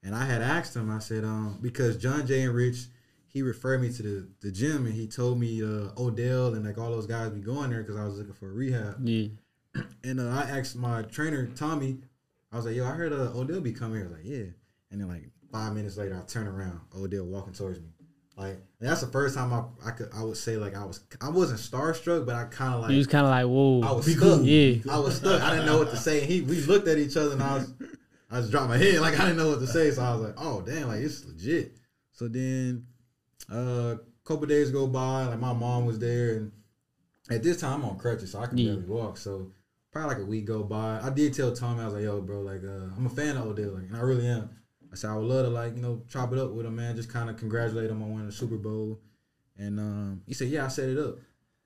And 0.03 0.15
I 0.15 0.25
had 0.25 0.43
asked 0.43 0.75
him, 0.75 0.91
I 0.91 0.99
said, 0.99 1.25
um, 1.25 1.59
because 1.63 1.97
John 1.97 2.27
Jay 2.27 2.43
and 2.43 2.55
Rich, 2.55 2.87
he 3.29 3.43
referred 3.43 3.81
me 3.81 3.93
to 3.93 4.03
the, 4.03 4.29
the 4.41 4.51
gym 4.51 4.87
and 4.87 4.95
he 4.95 5.07
told 5.07 5.39
me 5.39 5.63
uh, 5.63 5.91
Odell 5.97 6.55
and 6.55 6.65
like 6.65 6.77
all 6.77 6.91
those 6.91 7.07
guys 7.07 7.31
be 7.31 7.41
going 7.41 7.71
there 7.71 7.83
because 7.83 7.97
I 7.97 8.05
was 8.05 8.19
looking 8.19 8.35
for 8.35 8.51
a 8.51 8.53
rehab. 8.53 8.97
Yeah. 9.03 9.29
And 10.05 10.21
uh, 10.21 10.29
I 10.29 10.43
asked 10.59 10.77
my 10.77 11.03
trainer 11.03 11.47
Tommy, 11.47 11.99
I 12.53 12.57
was 12.57 12.67
like, 12.67 12.75
"Yo, 12.77 12.85
I 12.85 12.91
heard 12.91 13.13
uh, 13.13 13.31
Odell 13.35 13.61
be 13.63 13.73
coming 13.73 13.97
here." 13.99 14.05
I 14.07 14.09
was 14.09 14.19
like, 14.19 14.27
"Yeah," 14.27 14.45
and 14.91 15.01
then 15.01 15.09
like 15.09 15.31
five 15.51 15.73
minutes 15.75 15.97
later, 15.97 16.21
I 16.21 16.27
turn 16.27 16.47
around, 16.47 16.81
Odell 16.95 17.25
walking 17.25 17.55
towards 17.55 17.81
me. 17.81 17.87
Like 18.37 18.59
that's 18.81 19.01
the 19.01 19.07
first 19.07 19.35
time 19.35 19.53
I 19.53 19.63
I 19.87 19.93
could 19.93 20.11
I 20.15 20.23
would 20.25 20.37
say 20.37 20.57
like 20.57 20.75
I 20.75 20.85
was 20.85 21.01
I 21.21 21.31
wasn't 21.31 21.61
starstruck, 21.61 22.27
but 22.27 22.35
I 22.35 22.45
kind 22.45 22.75
of 22.75 22.81
like 22.83 22.91
he 22.91 22.99
was 22.99 23.07
kind 23.07 23.25
of 23.25 23.31
like, 23.31 23.47
whoa. 23.47 23.81
I 23.83 23.93
was 23.93 24.07
stuck. 24.17 24.41
Yeah. 24.43 24.75
I 24.91 24.99
was 24.99 25.17
stuck. 25.17 25.41
I 25.41 25.51
didn't 25.51 25.67
know 25.67 25.79
what 25.79 25.91
to 25.91 25.97
say. 25.97 26.21
And 26.23 26.31
He 26.31 26.41
we 26.43 26.61
looked 26.63 26.89
at 26.89 26.99
each 26.99 27.17
other 27.17 27.33
and 27.33 27.43
I 27.43 27.55
was 27.55 27.73
I 28.33 28.41
just 28.41 28.51
dropped 28.51 28.69
my 28.71 28.79
head 28.79 29.01
like 29.01 29.15
I 29.19 29.25
didn't 29.27 29.37
know 29.37 29.51
what 29.51 29.61
to 29.61 29.67
say. 29.67 29.91
So 29.91 30.03
I 30.03 30.15
was 30.15 30.23
like, 30.23 30.35
oh 30.39 30.63
damn, 30.63 30.89
like 30.89 31.01
it's 31.01 31.25
legit. 31.27 31.77
So 32.13 32.29
then 32.29 32.87
uh, 33.53 33.97
a 33.97 33.99
couple 34.25 34.47
days 34.47 34.71
go 34.71 34.87
by, 34.87 35.27
like 35.27 35.39
my 35.39 35.53
mom 35.53 35.87
was 35.87 35.99
there 35.99 36.31
and 36.37 36.53
at 37.31 37.43
this 37.43 37.61
time 37.61 37.83
I'm 37.83 37.91
on 37.91 37.99
crutches, 37.99 38.33
so 38.33 38.41
I 38.41 38.47
can 38.47 38.59
Yeah. 38.59 38.73
barely 38.73 38.87
walk. 38.89 39.17
So 39.19 39.53
probably 39.93 40.15
like 40.15 40.23
a 40.23 40.27
week 40.27 40.47
go 40.47 40.63
by. 40.63 41.01
I 41.03 41.11
did 41.11 41.35
tell 41.35 41.53
Tommy, 41.55 41.83
I 41.83 41.85
was 41.85 41.95
like, 41.95 42.03
yo, 42.05 42.21
bro, 42.23 42.41
like 42.41 42.63
uh, 42.65 42.95
I'm 42.97 43.07
a 43.07 43.11
fan 43.11 43.37
of 43.37 43.47
Odell, 43.47 43.73
like, 43.73 43.85
and 43.89 43.97
I 43.97 44.01
really 44.01 44.27
am. 44.27 44.51
I 44.91 44.95
said 44.97 45.11
I 45.11 45.17
would 45.17 45.27
love 45.27 45.45
to 45.47 45.51
like, 45.51 45.75
you 45.77 45.83
know, 45.83 46.03
chop 46.09 46.33
it 46.33 46.39
up 46.39 46.51
with 46.53 46.67
him, 46.67 46.77
man. 46.77 46.97
Just 46.97 47.09
kind 47.11 47.31
of 47.31 47.37
congratulate 47.37 47.91
him 47.91 48.03
on 48.03 48.11
winning 48.11 48.27
the 48.27 48.33
Super 48.33 48.57
Bowl. 48.57 49.01
And 49.57 49.79
um, 49.79 50.23
he 50.27 50.35
said, 50.35 50.49
yeah, 50.49 50.65
I 50.65 50.69
set 50.69 50.89
it 50.89 50.99
up. 50.99 51.17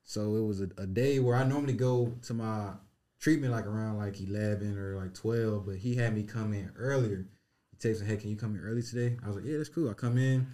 So 0.03 0.35
it 0.35 0.45
was 0.45 0.61
a, 0.61 0.69
a 0.77 0.85
day 0.85 1.19
where 1.19 1.35
I 1.35 1.43
normally 1.43 1.73
go 1.73 2.13
to 2.23 2.33
my 2.33 2.71
treatment 3.19 3.51
like 3.51 3.65
around 3.65 3.97
like 3.97 4.19
11 4.19 4.77
or 4.77 4.95
like 4.95 5.13
12, 5.13 5.65
but 5.65 5.75
he 5.75 5.95
had 5.95 6.15
me 6.15 6.23
come 6.23 6.53
in 6.53 6.71
earlier. 6.77 7.27
He 7.71 7.87
texted, 7.87 8.07
hey, 8.07 8.17
can 8.17 8.29
you 8.29 8.35
come 8.35 8.55
in 8.55 8.61
early 8.61 8.81
today? 8.81 9.17
I 9.23 9.27
was 9.27 9.37
like, 9.37 9.45
yeah, 9.45 9.57
that's 9.57 9.69
cool. 9.69 9.89
I 9.89 9.93
come 9.93 10.17
in, 10.17 10.47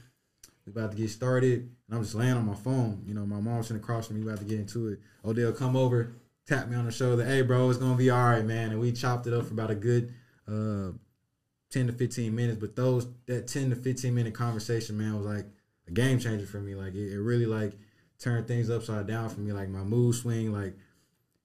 we 0.65 0.71
about 0.71 0.91
to 0.91 0.97
get 0.97 1.09
started, 1.09 1.69
and 1.87 1.97
I'm 1.97 2.03
just 2.03 2.15
laying 2.15 2.33
on 2.33 2.45
my 2.45 2.55
phone. 2.55 3.03
You 3.05 3.13
know, 3.13 3.25
my 3.25 3.39
mom's 3.39 3.67
sitting 3.67 3.81
across 3.81 4.07
from 4.07 4.17
me, 4.17 4.25
about 4.25 4.39
to 4.39 4.45
get 4.45 4.59
into 4.59 4.89
it. 4.89 4.99
Odell 5.25 5.51
come 5.51 5.75
over, 5.75 6.13
tap 6.47 6.67
me 6.67 6.75
on 6.75 6.85
the 6.85 6.91
shoulder, 6.91 7.25
hey, 7.25 7.41
bro, 7.41 7.69
it's 7.69 7.79
gonna 7.79 7.95
be 7.95 8.09
all 8.09 8.29
right, 8.29 8.45
man. 8.45 8.71
And 8.71 8.79
we 8.79 8.91
chopped 8.91 9.27
it 9.27 9.33
up 9.33 9.45
for 9.45 9.53
about 9.53 9.71
a 9.71 9.75
good 9.75 10.13
uh 10.47 10.91
10 11.71 11.87
to 11.87 11.93
15 11.93 12.35
minutes, 12.35 12.59
but 12.59 12.75
those 12.75 13.07
that 13.25 13.47
10 13.47 13.71
to 13.71 13.75
15 13.75 14.13
minute 14.13 14.33
conversation, 14.33 14.97
man, 14.97 15.15
was 15.15 15.25
like 15.25 15.45
a 15.87 15.91
game 15.91 16.19
changer 16.19 16.45
for 16.45 16.59
me. 16.59 16.75
Like 16.75 16.93
it, 16.93 17.13
it 17.13 17.19
really 17.19 17.45
like 17.45 17.73
turned 18.19 18.47
things 18.47 18.69
upside 18.69 19.07
down 19.07 19.29
for 19.29 19.39
me. 19.39 19.51
Like 19.51 19.69
my 19.69 19.83
mood 19.83 20.15
swing, 20.15 20.53
like 20.53 20.75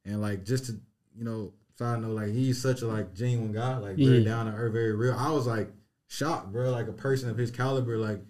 and 0.04 0.20
like 0.20 0.44
just 0.44 0.66
to 0.66 0.80
you 1.18 1.24
know, 1.24 1.52
side 1.76 2.00
note, 2.00 2.12
like 2.14 2.28
he's 2.32 2.60
such 2.60 2.82
a 2.82 2.86
like 2.86 3.14
genuine 3.14 3.52
guy, 3.52 3.76
like 3.78 3.96
very 3.96 4.18
Yeah. 4.18 4.24
down 4.30 4.46
to 4.46 4.52
earth, 4.52 4.72
very 4.72 4.94
real. 4.94 5.14
I 5.14 5.30
was 5.32 5.46
like 5.46 5.70
shocked, 6.06 6.52
bro. 6.52 6.70
Like 6.70 6.88
a 6.88 6.92
person 6.92 7.28
of 7.28 7.36
his 7.36 7.50
caliber, 7.50 7.96
like 7.98 8.20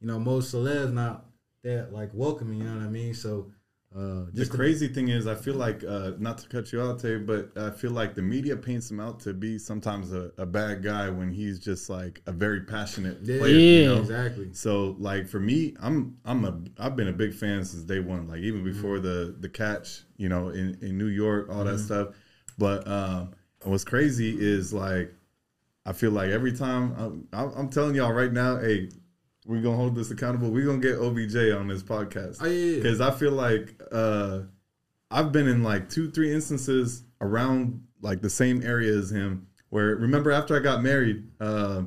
you 0.00 0.06
know, 0.06 0.18
most 0.18 0.54
celebs 0.54 0.92
not 0.92 1.26
that 1.64 1.92
like 1.92 2.10
welcoming. 2.14 2.58
You 2.58 2.64
know 2.64 2.76
what 2.76 2.84
I 2.86 2.88
mean? 2.88 3.14
So 3.14 3.50
uh, 3.94 4.26
The 4.26 4.32
just 4.34 4.50
to- 4.50 4.56
crazy 4.58 4.88
thing 4.88 5.08
is, 5.08 5.26
I 5.26 5.34
feel 5.34 5.54
like 5.54 5.82
uh, 5.82 6.12
not 6.18 6.36
to 6.38 6.48
cut 6.48 6.70
you 6.72 6.82
out, 6.82 6.98
Tay, 7.00 7.16
but 7.16 7.56
I 7.56 7.70
feel 7.70 7.92
like 7.92 8.14
the 8.14 8.20
media 8.22 8.54
paints 8.56 8.90
him 8.90 9.00
out 9.00 9.20
to 9.20 9.32
be 9.32 9.58
sometimes 9.58 10.12
a, 10.12 10.32
a 10.36 10.44
bad 10.44 10.82
guy 10.82 11.08
when 11.08 11.30
he's 11.32 11.58
just 11.58 11.88
like 11.88 12.20
a 12.26 12.32
very 12.32 12.60
passionate 12.62 13.18
yeah, 13.22 13.38
player. 13.38 13.54
You 13.54 13.80
Yeah. 13.80 13.86
know? 13.94 14.00
exactly. 14.00 14.48
So 14.52 14.96
like 14.98 15.26
for 15.28 15.40
me, 15.40 15.74
I'm 15.80 16.16
I'm 16.24 16.44
a 16.44 16.58
I've 16.78 16.96
been 16.96 17.08
a 17.08 17.12
big 17.12 17.32
fan 17.32 17.64
since 17.64 17.84
day 17.84 18.00
one. 18.00 18.26
Like 18.28 18.40
even 18.40 18.60
Mm-hmm. 18.62 18.72
before 18.72 18.98
the 18.98 19.34
the 19.40 19.48
catch, 19.48 20.02
you 20.18 20.28
know, 20.28 20.48
in 20.50 20.76
in 20.82 20.98
New 20.98 21.06
York, 21.08 21.48
all 21.50 21.64
that 21.64 21.78
stuff. 21.78 22.08
But 22.58 22.86
um, 22.88 23.32
what's 23.62 23.84
crazy 23.84 24.36
is 24.38 24.72
like 24.72 25.12
I 25.84 25.92
feel 25.92 26.10
like 26.10 26.30
every 26.30 26.52
time 26.52 27.26
I'm, 27.32 27.52
I'm 27.56 27.68
telling 27.68 27.94
y'all 27.94 28.12
right 28.12 28.32
now, 28.32 28.58
hey, 28.58 28.90
we're 29.46 29.60
gonna 29.62 29.76
hold 29.76 29.94
this 29.94 30.10
accountable. 30.10 30.50
We're 30.50 30.66
gonna 30.66 30.78
get 30.78 30.98
OBJ 30.98 31.36
on 31.56 31.68
this 31.68 31.82
podcast 31.82 32.38
Oh 32.40 32.46
yeah, 32.46 32.52
yeah. 32.52 32.76
because 32.76 33.00
I 33.00 33.12
feel 33.12 33.32
like 33.32 33.80
uh, 33.92 34.40
I've 35.10 35.30
been 35.30 35.46
in 35.46 35.62
like 35.62 35.88
two, 35.88 36.10
three 36.10 36.32
instances 36.32 37.04
around 37.20 37.82
like 38.02 38.20
the 38.20 38.30
same 38.30 38.62
area 38.62 38.92
as 38.96 39.10
him. 39.10 39.46
Where 39.70 39.96
remember 39.96 40.32
after 40.32 40.56
I 40.56 40.60
got 40.60 40.82
married, 40.82 41.24
uh, 41.40 41.82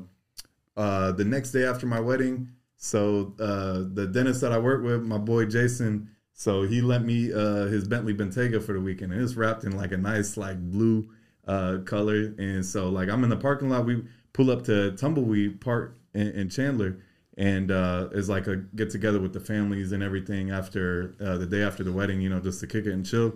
uh, 0.77 1.11
the 1.11 1.25
next 1.25 1.51
day 1.51 1.65
after 1.65 1.85
my 1.85 1.99
wedding, 1.99 2.49
so 2.77 3.33
uh, 3.39 3.83
the 3.93 4.07
dentist 4.07 4.39
that 4.41 4.53
I 4.53 4.57
work 4.57 4.81
with, 4.83 5.01
my 5.01 5.17
boy 5.17 5.45
Jason, 5.45 6.09
so 6.39 6.61
he 6.61 6.79
lent 6.79 7.05
me 7.05 7.33
uh, 7.33 7.65
his 7.65 7.85
Bentley 7.85 8.13
Bentayga 8.13 8.63
for 8.63 8.71
the 8.71 8.79
weekend, 8.79 9.11
and 9.11 9.21
it's 9.21 9.35
wrapped 9.35 9.65
in 9.65 9.75
like 9.75 9.91
a 9.91 9.97
nice 9.97 10.37
like 10.37 10.57
blue 10.57 11.09
uh, 11.45 11.79
color. 11.83 12.33
And 12.37 12.65
so 12.65 12.87
like 12.87 13.09
I'm 13.09 13.25
in 13.25 13.29
the 13.29 13.35
parking 13.35 13.67
lot, 13.67 13.85
we 13.85 14.05
pull 14.31 14.49
up 14.49 14.63
to 14.63 14.93
Tumbleweed 14.93 15.59
Park 15.59 15.97
in, 16.13 16.29
in 16.29 16.49
Chandler, 16.49 16.99
and 17.35 17.69
uh, 17.71 18.07
it's 18.13 18.29
like 18.29 18.47
a 18.47 18.55
get 18.55 18.89
together 18.89 19.19
with 19.19 19.33
the 19.33 19.41
families 19.41 19.91
and 19.91 20.01
everything 20.01 20.49
after 20.49 21.13
uh, 21.19 21.35
the 21.35 21.45
day 21.45 21.61
after 21.61 21.83
the 21.83 21.91
wedding, 21.91 22.21
you 22.21 22.29
know, 22.29 22.39
just 22.39 22.61
to 22.61 22.67
kick 22.67 22.85
it 22.85 22.93
and 22.93 23.05
chill. 23.05 23.31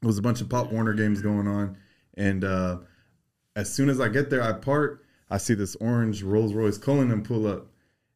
There 0.00 0.08
was 0.08 0.18
a 0.18 0.22
bunch 0.22 0.40
of 0.40 0.48
Pop 0.48 0.72
Warner 0.72 0.94
games 0.94 1.22
going 1.22 1.46
on, 1.46 1.76
and 2.14 2.42
uh, 2.42 2.78
as 3.54 3.72
soon 3.72 3.88
as 3.88 4.00
I 4.00 4.08
get 4.08 4.30
there, 4.30 4.42
I 4.42 4.52
park. 4.52 5.04
I 5.30 5.38
see 5.38 5.54
this 5.54 5.76
orange 5.76 6.24
Rolls 6.24 6.54
Royce 6.54 6.76
Cullinan 6.76 7.22
pull 7.22 7.46
up, 7.46 7.68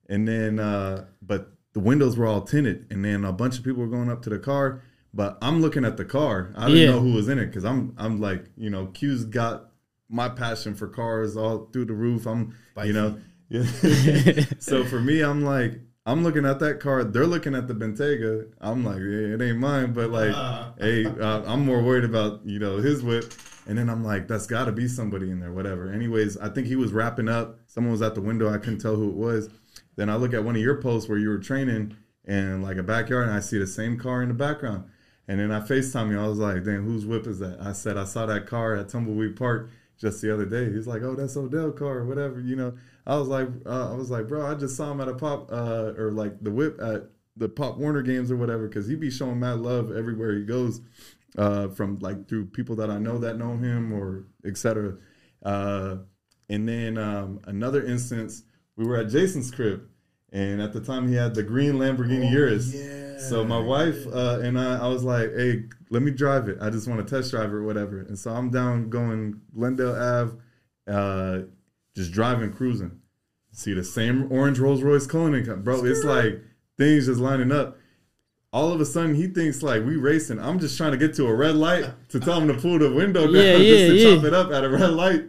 and 0.08 0.26
then 0.26 0.58
uh, 0.58 1.04
but 1.22 1.52
the 1.72 1.80
windows 1.80 2.16
were 2.16 2.26
all 2.26 2.42
tinted, 2.42 2.86
and 2.90 3.04
then 3.04 3.24
a 3.24 3.32
bunch 3.32 3.58
of 3.58 3.64
people 3.64 3.80
were 3.82 3.88
going 3.88 4.10
up 4.10 4.22
to 4.22 4.30
the 4.30 4.38
car. 4.38 4.82
But 5.12 5.38
I'm 5.42 5.60
looking 5.60 5.84
at 5.84 5.96
the 5.96 6.04
car. 6.04 6.52
I 6.56 6.66
didn't 6.68 6.82
Yeah. 6.82 6.90
know 6.90 7.00
who 7.00 7.12
was 7.14 7.28
in 7.28 7.38
it 7.38 7.46
because 7.46 7.64
I'm 7.64 7.94
I'm 7.98 8.20
like 8.20 8.44
you 8.56 8.70
know 8.70 8.86
Q's 8.86 9.24
got 9.24 9.70
my 10.08 10.28
passion 10.28 10.74
for 10.74 10.88
cars 10.88 11.36
all 11.36 11.68
through 11.72 11.86
the 11.86 11.94
roof. 11.94 12.26
I'm 12.26 12.54
you 12.84 12.92
know 12.92 13.18
yeah. 13.48 13.64
so 14.58 14.84
for 14.84 15.00
me, 15.00 15.20
I'm 15.22 15.42
like 15.44 15.80
I'm 16.06 16.22
looking 16.24 16.46
at 16.46 16.60
that 16.60 16.80
car. 16.80 17.04
They're 17.04 17.26
looking 17.26 17.54
at 17.54 17.68
the 17.68 17.74
Bentayga. 17.74 18.52
I'm 18.60 18.84
like, 18.84 18.98
yeah, 18.98 19.34
it 19.34 19.42
ain't 19.42 19.58
mine, 19.58 19.92
but 19.92 20.10
like, 20.10 20.34
hey, 20.78 21.04
uh, 21.06 21.42
I'm 21.46 21.64
more 21.66 21.82
worried 21.82 22.04
about 22.04 22.40
you 22.46 22.58
know 22.58 22.78
his 22.78 23.02
whip. 23.02 23.32
And 23.66 23.76
then 23.78 23.88
I'm 23.90 24.02
like, 24.02 24.26
that's 24.26 24.46
got 24.46 24.64
to 24.64 24.72
be 24.72 24.88
somebody 24.88 25.30
in 25.30 25.38
there, 25.38 25.52
whatever. 25.52 25.92
Anyways, 25.92 26.38
I 26.38 26.48
think 26.48 26.66
he 26.66 26.74
was 26.76 26.92
wrapping 26.92 27.28
up. 27.28 27.58
Someone 27.66 27.92
was 27.92 28.02
at 28.02 28.14
the 28.14 28.20
window. 28.20 28.52
I 28.52 28.56
couldn't 28.58 28.80
tell 28.80 28.96
who 28.96 29.10
it 29.10 29.14
was. 29.14 29.48
Then 29.96 30.08
I 30.08 30.16
look 30.16 30.34
at 30.34 30.44
one 30.44 30.56
of 30.56 30.62
your 30.62 30.80
posts 30.80 31.08
where 31.08 31.18
you 31.18 31.28
were 31.28 31.38
training 31.38 31.96
and 32.24 32.62
like 32.62 32.76
a 32.76 32.82
backyard, 32.82 33.28
and 33.28 33.36
I 33.36 33.40
see 33.40 33.58
the 33.58 33.66
same 33.66 33.98
car 33.98 34.22
in 34.22 34.28
the 34.28 34.34
background. 34.34 34.84
And 35.28 35.38
then 35.38 35.52
I 35.52 35.60
FaceTime 35.60 36.10
you. 36.10 36.20
I 36.20 36.26
was 36.26 36.38
like, 36.38 36.64
damn, 36.64 36.84
whose 36.84 37.06
whip 37.06 37.26
is 37.26 37.38
that? 37.38 37.58
I 37.60 37.72
said, 37.72 37.96
I 37.96 38.04
saw 38.04 38.26
that 38.26 38.46
car 38.46 38.74
at 38.74 38.88
Tumbleweed 38.88 39.36
Park 39.36 39.70
just 40.00 40.22
the 40.22 40.32
other 40.32 40.46
day. 40.46 40.72
He's 40.72 40.86
like, 40.86 41.02
oh, 41.02 41.14
that's 41.14 41.36
Odell 41.36 41.70
car 41.72 42.04
whatever. 42.04 42.40
You 42.40 42.56
know, 42.56 42.74
I 43.06 43.16
was 43.16 43.28
like, 43.28 43.48
uh, 43.66 43.92
I 43.92 43.94
was 43.94 44.10
like, 44.10 44.26
bro, 44.26 44.46
I 44.46 44.54
just 44.54 44.76
saw 44.76 44.90
him 44.90 45.00
at 45.00 45.08
a 45.08 45.14
pop 45.14 45.52
uh, 45.52 45.92
or 45.96 46.10
like 46.10 46.42
the 46.42 46.50
whip 46.50 46.80
at 46.80 47.10
the 47.36 47.48
Pop 47.48 47.76
Warner 47.78 48.02
games 48.02 48.30
or 48.30 48.36
whatever 48.36 48.68
because 48.68 48.86
he 48.86 48.96
be 48.96 49.10
showing 49.10 49.40
mad 49.40 49.60
love 49.60 49.94
everywhere 49.96 50.36
he 50.36 50.44
goes 50.44 50.80
uh, 51.38 51.68
from 51.68 51.98
like 52.00 52.28
through 52.28 52.46
people 52.46 52.76
that 52.76 52.90
I 52.90 52.98
know 52.98 53.18
that 53.18 53.38
know 53.38 53.56
him 53.56 53.92
or 53.92 54.26
etc. 54.44 54.96
Uh, 55.42 55.96
and 56.48 56.68
then 56.68 56.98
um, 56.98 57.40
another 57.44 57.84
instance, 57.84 58.42
we 58.80 58.86
were 58.86 58.96
at 58.96 59.08
Jason's 59.10 59.50
crib, 59.50 59.82
and 60.32 60.60
at 60.62 60.72
the 60.72 60.80
time 60.80 61.06
he 61.06 61.14
had 61.14 61.34
the 61.34 61.42
green 61.42 61.74
Lamborghini 61.74 62.30
Urus. 62.32 62.74
yeah. 62.74 63.18
So 63.28 63.44
my 63.44 63.58
wife 63.58 64.06
uh, 64.06 64.40
and 64.42 64.58
I, 64.58 64.78
I 64.78 64.88
was 64.88 65.04
like, 65.04 65.30
"Hey, 65.36 65.64
let 65.90 66.00
me 66.02 66.10
drive 66.10 66.48
it. 66.48 66.56
I 66.62 66.70
just 66.70 66.88
want 66.88 67.06
to 67.06 67.14
test 67.16 67.30
drive 67.30 67.50
it 67.50 67.54
or 67.54 67.62
whatever." 67.64 68.00
And 68.00 68.18
so 68.18 68.30
I'm 68.30 68.48
down 68.50 68.88
going 68.88 69.38
Glendale 69.54 69.94
Ave, 69.94 70.32
uh, 70.88 71.38
just 71.94 72.12
driving, 72.12 72.52
cruising. 72.52 72.92
See 73.52 73.74
the 73.74 73.84
same 73.84 74.32
orange 74.32 74.58
Rolls 74.58 74.82
Royce 74.82 75.06
Cullinan, 75.06 75.44
come- 75.44 75.62
bro. 75.62 75.84
It's 75.84 76.02
like 76.04 76.40
things 76.78 77.06
just 77.06 77.20
lining 77.20 77.52
up. 77.52 77.76
All 78.52 78.72
of 78.72 78.80
a 78.80 78.86
sudden, 78.86 79.14
he 79.14 79.26
thinks 79.26 79.62
like 79.62 79.84
we 79.84 79.96
racing. 79.96 80.40
I'm 80.40 80.58
just 80.58 80.76
trying 80.78 80.92
to 80.92 80.96
get 80.98 81.14
to 81.16 81.26
a 81.26 81.34
red 81.34 81.54
light 81.56 81.84
to 82.08 82.18
tell 82.18 82.40
him 82.40 82.48
to 82.48 82.54
pull 82.54 82.78
the 82.78 82.90
window 82.90 83.26
down 83.26 83.34
Yeah, 83.34 83.58
just 83.58 83.64
yeah, 83.68 83.86
to 83.88 83.94
yeah. 83.94 84.16
chop 84.16 84.24
it 84.24 84.34
up 84.34 84.50
at 84.50 84.64
a 84.64 84.68
red 84.70 84.90
light. 84.90 85.24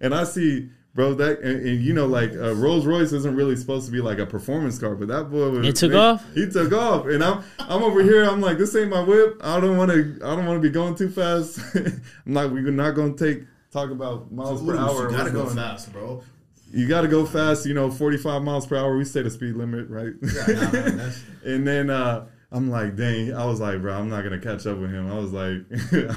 And 0.00 0.14
I 0.14 0.24
see, 0.24 0.68
bro, 0.96 1.14
that 1.14 1.38
and, 1.40 1.64
and 1.64 1.80
you 1.80 1.92
know, 1.92 2.06
like 2.06 2.32
uh, 2.32 2.54
Rolls 2.56 2.84
Royce 2.86 3.12
isn't 3.12 3.36
really 3.36 3.54
supposed 3.54 3.86
to 3.86 3.92
be 3.92 4.00
like 4.00 4.18
a 4.18 4.26
performance 4.26 4.78
car, 4.80 4.96
but 4.96 5.06
that 5.06 5.30
boy 5.30 5.50
was 5.50 5.66
It 5.68 5.76
took 5.76 5.92
they- 5.92 5.96
off? 5.98 6.24
He 6.34 6.50
took 6.50 6.72
off, 6.72 7.06
and 7.06 7.22
I'm 7.22 7.44
I'm 7.60 7.84
over 7.84 8.02
here. 8.02 8.24
I'm 8.24 8.40
like, 8.40 8.58
this 8.58 8.74
ain't 8.74 8.90
my 8.90 9.00
whip. 9.02 9.40
I 9.44 9.60
don't 9.60 9.76
want 9.76 9.92
to. 9.92 10.18
I 10.24 10.34
don't 10.34 10.46
want 10.46 10.60
to 10.60 10.68
be 10.68 10.72
going 10.72 10.96
too 10.96 11.10
fast. 11.10 11.60
I'm 11.76 12.34
like, 12.34 12.50
we're 12.50 12.70
not 12.72 12.92
going 12.96 13.14
to 13.14 13.24
take 13.32 13.44
talk 13.70 13.90
about 13.90 14.32
miles 14.32 14.60
per 14.64 14.74
Ooh, 14.74 14.78
hour. 14.78 15.04
You 15.04 15.10
gotta 15.10 15.22
What's 15.24 15.32
go 15.32 15.44
going- 15.44 15.56
fast, 15.56 15.92
bro. 15.92 16.22
You 16.72 16.88
got 16.88 17.02
to 17.02 17.08
go 17.08 17.24
fast. 17.24 17.64
You 17.64 17.74
know, 17.74 17.90
45 17.92 18.42
miles 18.42 18.66
per 18.66 18.76
hour. 18.76 18.96
We 18.96 19.04
say 19.04 19.22
the 19.22 19.30
speed 19.30 19.54
limit, 19.54 19.88
right? 19.88 20.12
Nah, 20.20 20.32
nah, 20.32 20.70
that's- 20.72 21.22
and 21.44 21.66
then 21.66 21.90
uh, 21.90 22.26
I'm 22.52 22.70
like, 22.70 22.96
dang. 22.96 23.34
I 23.34 23.44
was 23.44 23.60
like, 23.60 23.80
bro, 23.82 23.94
I'm 23.94 24.08
not 24.08 24.22
gonna 24.22 24.38
catch 24.38 24.66
up 24.66 24.78
with 24.78 24.90
him. 24.90 25.10
I 25.10 25.18
was 25.18 25.32
like, 25.32 25.62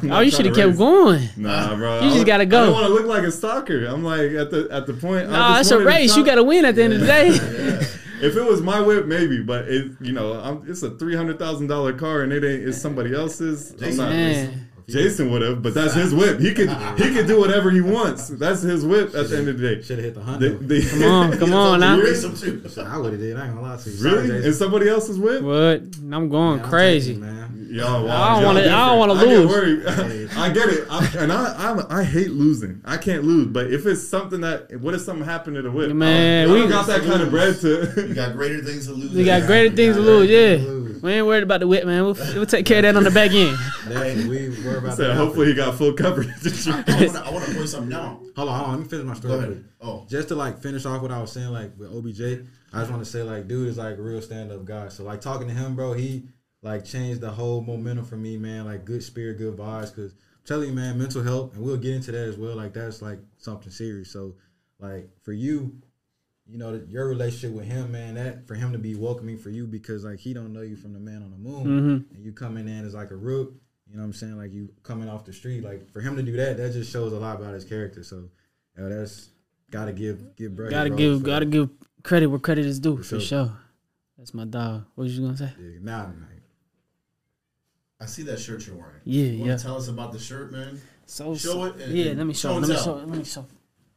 Oh, 0.12 0.20
you 0.20 0.30
should 0.30 0.46
have 0.46 0.56
kept 0.56 0.78
going. 0.78 1.28
Nah, 1.38 1.76
bro. 1.76 2.02
You 2.02 2.12
just 2.12 2.26
gotta 2.26 2.46
go. 2.46 2.62
I 2.62 2.66
don't 2.66 2.74
want 2.74 2.88
to 2.88 2.94
look 2.94 3.06
like 3.06 3.24
a 3.24 3.32
stalker. 3.32 3.86
I'm 3.86 4.04
like 4.04 4.32
at 4.32 4.52
the 4.52 4.68
at 4.72 4.86
the 4.86 4.94
point. 4.94 5.30
Nah, 5.30 5.60
it's 5.60 5.72
a 5.72 5.80
race. 5.80 6.16
You 6.16 6.24
got 6.24 6.36
to 6.36 6.44
win 6.44 6.66
at 6.66 6.76
the 6.76 6.84
end 6.84 6.94
of 6.94 7.00
the 7.02 7.08
day. 7.08 7.28
if 8.22 8.36
it 8.36 8.44
was 8.44 8.62
my 8.62 8.80
whip, 8.80 9.06
maybe, 9.06 9.42
but 9.42 9.68
it, 9.68 9.92
you 10.02 10.12
know, 10.12 10.34
I'm, 10.34 10.70
it's 10.70 10.84
a 10.84 10.92
three 10.92 11.16
hundred 11.16 11.40
thousand 11.40 11.68
dollar 11.68 11.94
car 11.94 12.22
and 12.22 12.32
it 12.32 12.44
ain't. 12.44 12.68
It's 12.68 12.80
somebody 12.80 13.16
else's. 13.16 13.76
I'm 13.82 13.98
not. 13.98 14.54
Jason 14.92 15.32
would 15.32 15.42
have, 15.42 15.62
but 15.62 15.74
that's 15.74 15.94
his 15.94 16.14
whip. 16.14 16.40
He 16.40 16.54
could 16.54 16.70
he 16.98 17.14
could 17.14 17.28
do 17.28 17.40
whatever 17.40 17.72
he 17.72 17.82
wants. 17.82 18.28
That's 18.30 18.62
his 18.62 18.86
whip 18.86 19.14
at 19.16 19.30
the 19.30 19.38
end 19.38 19.48
of 19.50 19.58
the 19.60 19.76
day. 19.76 19.82
Should 19.82 20.00
have 20.00 20.06
hit 20.06 20.14
the 20.16 20.20
The- 20.22 20.26
hundred. 20.26 20.90
Come 20.90 21.04
on, 21.04 21.38
come 21.40 21.54
on 21.54 21.80
now. 21.80 21.96
You 21.98 22.04
race 22.04 22.22
them 22.22 22.36
too. 22.36 22.64
I 22.82 22.98
would 22.98 23.12
have 23.14 23.22
did. 23.22 23.38
I 23.38 23.46
ain't 23.48 23.56
gonna 23.56 23.68
lie 23.68 23.78
to 23.78 23.90
you. 23.90 23.96
Sorry, 23.98 24.14
really? 24.16 24.28
Jason. 24.28 24.44
Is 24.50 24.58
somebody 24.60 24.90
else's 24.90 25.18
whip? 25.20 25.42
What? 25.42 25.82
I'm 26.14 26.30
going 26.30 26.58
Man, 26.58 26.66
I'm 26.66 26.70
crazy. 26.70 27.14
taking 27.14 27.28
it, 27.28 27.32
man. 27.34 27.46
Yo, 27.72 27.86
I 27.86 27.90
don't 27.92 28.08
y'all 28.10 28.44
wanna- 28.46 28.60
I 28.62 28.64
don't 28.90 28.98
wanna 29.00 29.14
lose. 29.14 29.22
I 29.22 29.26
get 29.36 29.48
worried. 29.48 30.30
I 30.36 30.50
get 30.52 30.70
it, 30.70 30.88
I, 30.90 31.08
and 31.20 31.32
I, 31.32 31.54
I'm, 31.70 31.86
I 31.92 32.04
hate 32.04 32.32
losing. 32.32 32.82
I 32.84 32.98
can't 32.98 33.24
lose. 33.24 33.46
But 33.48 33.72
if 33.72 33.86
it's 33.86 34.08
something 34.08 34.42
that, 34.42 34.80
what 34.82 34.96
if 34.96 35.02
something 35.02 35.24
happened 35.24 35.56
to 35.58 35.62
the 35.62 35.70
whip? 35.72 35.92
Man, 35.94 36.50
I 36.50 36.52
we- 36.52 36.62
don't 36.62 36.70
got 36.70 36.88
that 36.88 37.04
kind 37.04 37.22
of 37.22 37.30
bread 37.30 37.60
to. 37.62 38.06
You 38.08 38.16
got 38.16 38.34
greater 38.36 38.64
things 38.64 38.88
to 38.88 38.94
lose. 38.94 39.12
We 39.14 39.24
got 39.24 39.46
greater 39.46 39.76
things 39.76 39.96
to 39.98 40.02
You 40.02 40.08
lose. 40.08 40.30
Yeah, 40.32 40.68
lose. 40.68 40.89
We 41.02 41.14
ain't 41.14 41.26
worried 41.28 41.44
about 41.44 41.60
the 41.60 41.68
whip, 41.68 41.86
man. 41.86 42.04
We'll, 42.04 42.16
we'll 42.36 42.46
take 42.46 42.66
care 42.66 42.78
of 42.80 42.84
that 42.84 42.96
on 42.96 43.04
the 43.04 43.12
back 43.12 43.32
end. 43.32 43.58
Definitely, 43.88 44.50
we 44.50 44.66
worry 44.66 44.78
about 44.78 44.98
Said 44.98 45.10
that. 45.10 45.16
hopefully 45.16 45.48
he 45.48 45.54
got 45.54 45.76
full 45.76 45.94
coverage. 45.94 46.30
I 46.68 46.72
want 46.76 46.86
to. 46.88 47.24
I 47.26 47.32
want 47.32 47.46
to 47.46 47.54
point 47.56 47.70
something 47.70 47.94
out. 47.94 48.22
Hold 48.36 48.50
on, 48.50 48.60
hold 48.60 48.68
on. 48.68 48.72
Let 48.72 48.80
me 48.80 48.88
finish 48.88 49.06
my 49.06 49.14
story. 49.14 49.34
Go 49.34 49.40
ahead. 49.40 49.66
Oh, 49.82 50.06
Just 50.10 50.28
to 50.30 50.36
like 50.36 50.60
finish 50.62 50.86
off 50.86 51.02
what 51.02 51.12
I 51.12 51.22
was 51.22 51.32
saying, 51.32 51.50
like 51.50 51.72
with 51.78 51.92
OBJ, 51.92 52.46
I 52.74 52.80
just 52.80 52.92
want 52.92 53.04
to 53.04 53.10
say 53.10 53.24
like, 53.24 53.48
dude 53.48 53.68
is 53.68 53.78
like 53.78 53.98
a 53.98 54.02
real 54.02 54.22
stand 54.22 54.52
up 54.52 54.66
guy. 54.66 54.90
So 54.90 55.04
like 55.04 55.22
talking 55.22 55.48
to 55.48 55.54
him, 55.54 55.76
bro, 55.76 55.94
he 55.94 56.28
like 56.62 56.86
changed 56.86 57.22
the 57.22 57.32
whole 57.32 57.62
momentum 57.62 58.06
for 58.06 58.18
me, 58.18 58.38
man. 58.38 58.66
Like 58.66 58.86
good 58.86 59.04
spirit, 59.04 59.38
good 59.38 59.56
vibes. 59.56 59.96
Cause 59.96 60.14
I'm 60.52 60.64
you, 60.64 60.74
man, 60.74 60.98
mental 60.98 61.22
health, 61.22 61.54
and 61.54 61.64
we'll 61.64 61.78
get 61.78 61.94
into 61.94 62.12
that 62.12 62.28
as 62.28 62.36
well. 62.38 62.56
Like 62.56 62.74
that's 62.74 63.02
like 63.02 63.20
something 63.38 63.70
serious. 63.72 64.12
So 64.12 64.36
like 64.80 65.10
for 65.24 65.32
you, 65.32 65.80
you 66.50 66.58
know, 66.58 66.72
that 66.78 66.90
your 66.90 67.08
relationship 67.08 67.52
with 67.56 67.66
him, 67.66 67.92
man, 67.92 68.16
that 68.16 68.48
for 68.48 68.56
him 68.56 68.72
to 68.72 68.80
be 68.80 68.96
welcoming 68.96 69.38
for 69.38 69.50
you 69.50 69.68
because 69.68 70.04
like 70.04 70.20
he 70.20 70.34
don't 70.34 70.52
know 70.52 70.62
you 70.62 70.76
from 70.76 70.94
the 70.94 71.00
man 71.00 71.22
on 71.22 71.32
the 71.32 71.38
moon, 71.38 71.66
Mhm. 72.10 72.16
and 72.16 72.26
you 72.26 72.32
coming 72.32 72.68
in 72.68 72.86
as 72.86 72.94
like 72.94 73.12
a 73.12 73.16
rook. 73.16 73.54
You 73.88 73.96
know 73.96 74.02
what 74.02 74.08
I'm 74.08 74.14
saying? 74.14 74.38
Like 74.38 74.52
you 74.54 74.70
coming 74.84 75.10
off 75.10 75.26
the 75.26 75.34
street, 75.34 75.64
like 75.64 75.90
for 75.92 76.02
him 76.02 76.16
to 76.16 76.24
do 76.24 76.34
that, 76.38 76.58
that 76.58 76.74
just 76.74 76.92
shows 76.92 77.12
a 77.14 77.20
lot 77.20 77.40
about 77.42 77.54
his 77.54 77.66
character. 77.66 78.04
So, 78.04 78.30
you 78.78 78.84
know, 78.84 78.90
that's 78.90 79.30
gotta 79.72 79.94
give 79.94 80.36
give 80.36 80.56
Brady. 80.56 80.72
Gotta 80.72 80.90
bro, 80.90 80.98
give, 80.98 81.24
gotta 81.24 81.46
that. 81.46 81.52
give 81.52 81.70
credit 82.04 82.28
where 82.28 82.40
credit 82.40 82.66
is 82.66 82.80
due 82.80 82.98
For 82.98 83.04
for, 83.04 83.10
sure. 83.20 83.46
sure. 83.48 83.54
That's 84.18 84.34
my 84.34 84.46
dog. 84.46 84.86
What 84.96 85.04
was 85.06 85.18
you 85.18 85.26
gonna 85.26 85.38
say? 85.38 85.54
Yeah, 85.60 85.78
nah, 85.82 86.06
nah. 86.08 86.26
I 88.02 88.06
see 88.06 88.24
that 88.24 88.40
shirt 88.40 88.66
you're 88.66 88.76
wearing. 88.76 89.02
Yeah, 89.04 89.24
You 89.26 89.46
yeah. 89.46 89.58
Tell 89.58 89.76
us 89.78 89.88
about 89.88 90.14
the 90.14 90.20
shirt, 90.20 90.52
man. 90.52 90.80
So 91.06 91.36
Show 91.36 91.52
so- 91.52 91.64
it 91.66 91.90
yeah, 91.90 92.14
let 92.14 92.26
me 92.26 92.34
show 92.34 92.56
Let 92.58 92.70
me 92.70 92.76
show. 92.76 92.96
Let 92.96 93.08
me 93.10 93.24
show. 93.24 93.46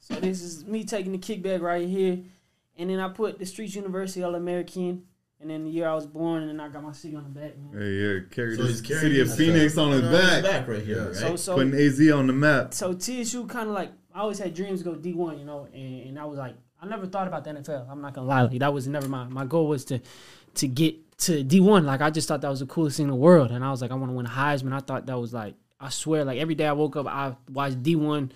So 0.01 0.15
this 0.17 0.43
is 0.43 0.65
me 0.65 0.85
taking 0.85 1.13
the 1.13 1.19
kickback 1.19 1.61
right 1.61 1.87
here, 1.89 2.19
and 2.79 2.91
then 2.91 2.99
I 3.01 3.09
put 3.09 3.39
the 3.39 3.47
Streets 3.47 3.75
University 3.75 4.23
All 4.23 4.35
American, 4.35 5.03
and 5.41 5.51
then 5.51 5.65
the 5.65 5.71
year 5.71 5.89
I 5.89 5.95
was 5.95 6.07
born, 6.07 6.43
and 6.43 6.51
then 6.51 6.61
I 6.61 6.69
got 6.69 6.83
my 6.83 6.93
city 6.93 7.17
on 7.17 7.25
the 7.25 7.31
back. 7.31 7.57
Man. 7.59 7.81
Hey, 7.83 7.91
yeah, 7.93 8.19
carry 8.31 8.57
So 8.57 8.63
the 8.63 8.75
city 8.75 9.21
of 9.21 9.29
his- 9.29 9.37
Phoenix 9.37 9.77
on 9.79 9.93
his 9.93 10.03
back, 10.03 10.43
back 10.43 10.69
right 10.69 10.83
here. 10.83 10.97
Yeah. 10.99 11.07
Right? 11.07 11.17
So 11.17 11.37
so 11.37 11.55
putting 11.57 11.75
AZ 11.75 12.11
on 12.11 12.27
the 12.27 12.33
map. 12.33 12.75
so 12.75 12.93
TSU 12.95 13.47
kind 13.47 13.69
of 13.69 13.75
like 13.75 13.91
I 14.15 14.21
always 14.21 14.39
had 14.39 14.55
dreams 14.55 14.81
to 14.81 14.85
go 14.85 14.95
D 14.95 15.13
one, 15.15 15.39
you 15.39 15.45
know, 15.45 15.67
and, 15.73 16.09
and 16.09 16.19
I 16.19 16.25
was 16.25 16.39
like 16.39 16.55
I 16.81 16.87
never 16.87 17.07
thought 17.07 17.29
about 17.29 17.45
the 17.45 17.51
NFL. 17.51 17.89
I'm 17.91 18.01
not 18.01 18.13
gonna 18.15 18.27
lie, 18.27 18.43
like, 18.43 18.59
that 18.59 18.73
was 18.75 18.87
never 18.89 19.09
my 19.09 19.25
my 19.25 19.45
goal 19.45 19.69
was 19.69 19.85
to 19.87 20.01
to 20.55 20.69
get 20.69 20.97
to 21.19 21.43
D 21.43 21.61
one. 21.61 21.87
Like 21.87 22.01
I 22.01 22.11
just 22.11 22.29
thought 22.29 22.41
that 22.43 22.51
was 22.51 22.61
the 22.61 22.67
coolest 22.67 22.97
thing 22.97 23.05
in 23.05 23.11
the 23.11 23.17
world, 23.17 23.51
and 23.51 23.65
I 23.65 23.71
was 23.71 23.81
like 23.83 23.91
I 23.91 23.95
want 23.95 24.11
to 24.11 24.17
win 24.17 24.27
a 24.27 24.31
Heisman. 24.31 24.73
I 24.73 24.81
thought 24.81 25.07
that 25.07 25.19
was 25.19 25.33
like 25.33 25.55
I 25.81 25.89
swear, 25.89 26.25
like 26.25 26.39
every 26.39 26.55
day 26.55 26.67
I 26.67 26.73
woke 26.73 26.95
up, 26.97 27.07
I 27.07 27.35
watched 27.51 27.83
D 27.83 27.97
one. 27.97 28.31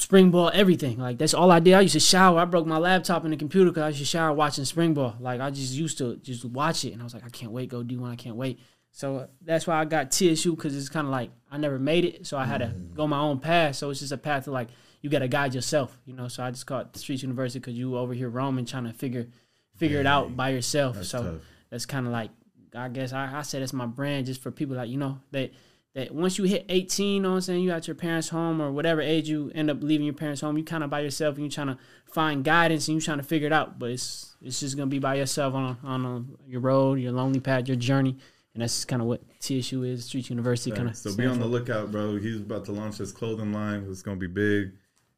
Spring 0.00 0.30
ball, 0.30 0.50
everything. 0.54 0.96
Like 0.96 1.18
that's 1.18 1.34
all 1.34 1.50
I 1.50 1.60
did. 1.60 1.74
I 1.74 1.82
used 1.82 1.92
to 1.92 2.00
shower. 2.00 2.38
I 2.38 2.46
broke 2.46 2.66
my 2.66 2.78
laptop 2.78 3.22
and 3.24 3.34
the 3.34 3.36
computer 3.36 3.70
because 3.70 3.82
I 3.82 3.88
used 3.88 3.98
to 3.98 4.06
shower 4.06 4.32
watching 4.32 4.64
spring 4.64 4.94
ball. 4.94 5.14
Like 5.20 5.42
I 5.42 5.50
just 5.50 5.74
used 5.74 5.98
to 5.98 6.16
just 6.16 6.42
watch 6.46 6.86
it, 6.86 6.94
and 6.94 7.02
I 7.02 7.04
was 7.04 7.12
like, 7.12 7.22
I 7.22 7.28
can't 7.28 7.52
wait, 7.52 7.68
go 7.68 7.82
D 7.82 7.98
one. 7.98 8.10
I 8.10 8.16
can't 8.16 8.36
wait. 8.36 8.60
So 8.92 9.16
uh, 9.18 9.26
that's 9.42 9.66
why 9.66 9.78
I 9.78 9.84
got 9.84 10.10
TSU 10.10 10.56
because 10.56 10.74
it's 10.74 10.88
kind 10.88 11.06
of 11.06 11.10
like 11.10 11.30
I 11.50 11.58
never 11.58 11.78
made 11.78 12.06
it, 12.06 12.26
so 12.26 12.38
I 12.38 12.46
had 12.46 12.58
to 12.62 12.74
go 12.94 13.06
my 13.06 13.18
own 13.18 13.40
path. 13.40 13.76
So 13.76 13.90
it's 13.90 14.00
just 14.00 14.10
a 14.10 14.16
path 14.16 14.44
to 14.44 14.52
like 14.52 14.68
you 15.02 15.10
got 15.10 15.18
to 15.18 15.28
guide 15.28 15.54
yourself, 15.54 15.98
you 16.06 16.14
know. 16.14 16.28
So 16.28 16.42
I 16.42 16.50
just 16.50 16.66
called 16.66 16.96
Streets 16.96 17.22
University 17.22 17.58
because 17.58 17.74
you 17.74 17.98
over 17.98 18.14
here 18.14 18.30
roaming 18.30 18.64
trying 18.64 18.84
to 18.84 18.94
figure 18.94 19.28
figure 19.76 20.00
it 20.00 20.06
out 20.06 20.34
by 20.34 20.48
yourself. 20.48 20.96
That's 20.96 21.10
so 21.10 21.22
tough. 21.22 21.42
that's 21.68 21.84
kind 21.84 22.06
of 22.06 22.12
like 22.12 22.30
I 22.74 22.88
guess 22.88 23.12
I, 23.12 23.38
I 23.38 23.42
said 23.42 23.60
it's 23.60 23.74
my 23.74 23.84
brand 23.84 24.24
just 24.24 24.40
for 24.40 24.50
people 24.50 24.76
like 24.76 24.88
you 24.88 24.96
know 24.96 25.20
that 25.32 25.50
that 25.94 26.14
once 26.14 26.38
you 26.38 26.44
hit 26.44 26.66
18, 26.68 27.14
you 27.14 27.20
know 27.20 27.30
what 27.30 27.34
I'm 27.36 27.40
saying, 27.40 27.62
you 27.62 27.72
at 27.72 27.88
your 27.88 27.96
parents' 27.96 28.28
home 28.28 28.62
or 28.62 28.70
whatever 28.70 29.00
age 29.00 29.28
you 29.28 29.50
end 29.54 29.70
up 29.70 29.82
leaving 29.82 30.06
your 30.06 30.14
parents' 30.14 30.40
home, 30.40 30.56
you 30.56 30.64
kind 30.64 30.84
of 30.84 30.90
by 30.90 31.00
yourself 31.00 31.34
and 31.34 31.44
you're 31.44 31.50
trying 31.50 31.76
to 31.76 31.78
find 32.06 32.44
guidance 32.44 32.86
and 32.86 32.94
you're 32.94 33.04
trying 33.04 33.18
to 33.18 33.24
figure 33.24 33.46
it 33.46 33.52
out. 33.52 33.78
But 33.78 33.90
it's 33.90 34.36
it's 34.40 34.60
just 34.60 34.76
gonna 34.76 34.86
be 34.86 35.00
by 35.00 35.16
yourself 35.16 35.54
on 35.54 35.76
a, 35.82 35.86
on 35.86 36.06
a, 36.06 36.50
your 36.50 36.60
road, 36.60 37.00
your 37.00 37.12
lonely 37.12 37.40
path, 37.40 37.66
your 37.66 37.76
journey, 37.76 38.16
and 38.54 38.62
that's 38.62 38.84
kind 38.84 39.02
of 39.02 39.08
what 39.08 39.22
TSU 39.40 39.82
is, 39.82 40.04
Street 40.04 40.30
University, 40.30 40.74
kind 40.74 40.88
of. 40.88 40.96
So 40.96 41.14
be 41.14 41.26
on 41.26 41.40
the 41.40 41.46
lookout, 41.46 41.90
bro. 41.90 42.16
He's 42.16 42.36
about 42.36 42.64
to 42.66 42.72
launch 42.72 42.98
his 42.98 43.10
clothing 43.10 43.52
line. 43.52 43.86
It's 43.90 44.02
gonna 44.02 44.16
be 44.16 44.28
big. 44.28 44.72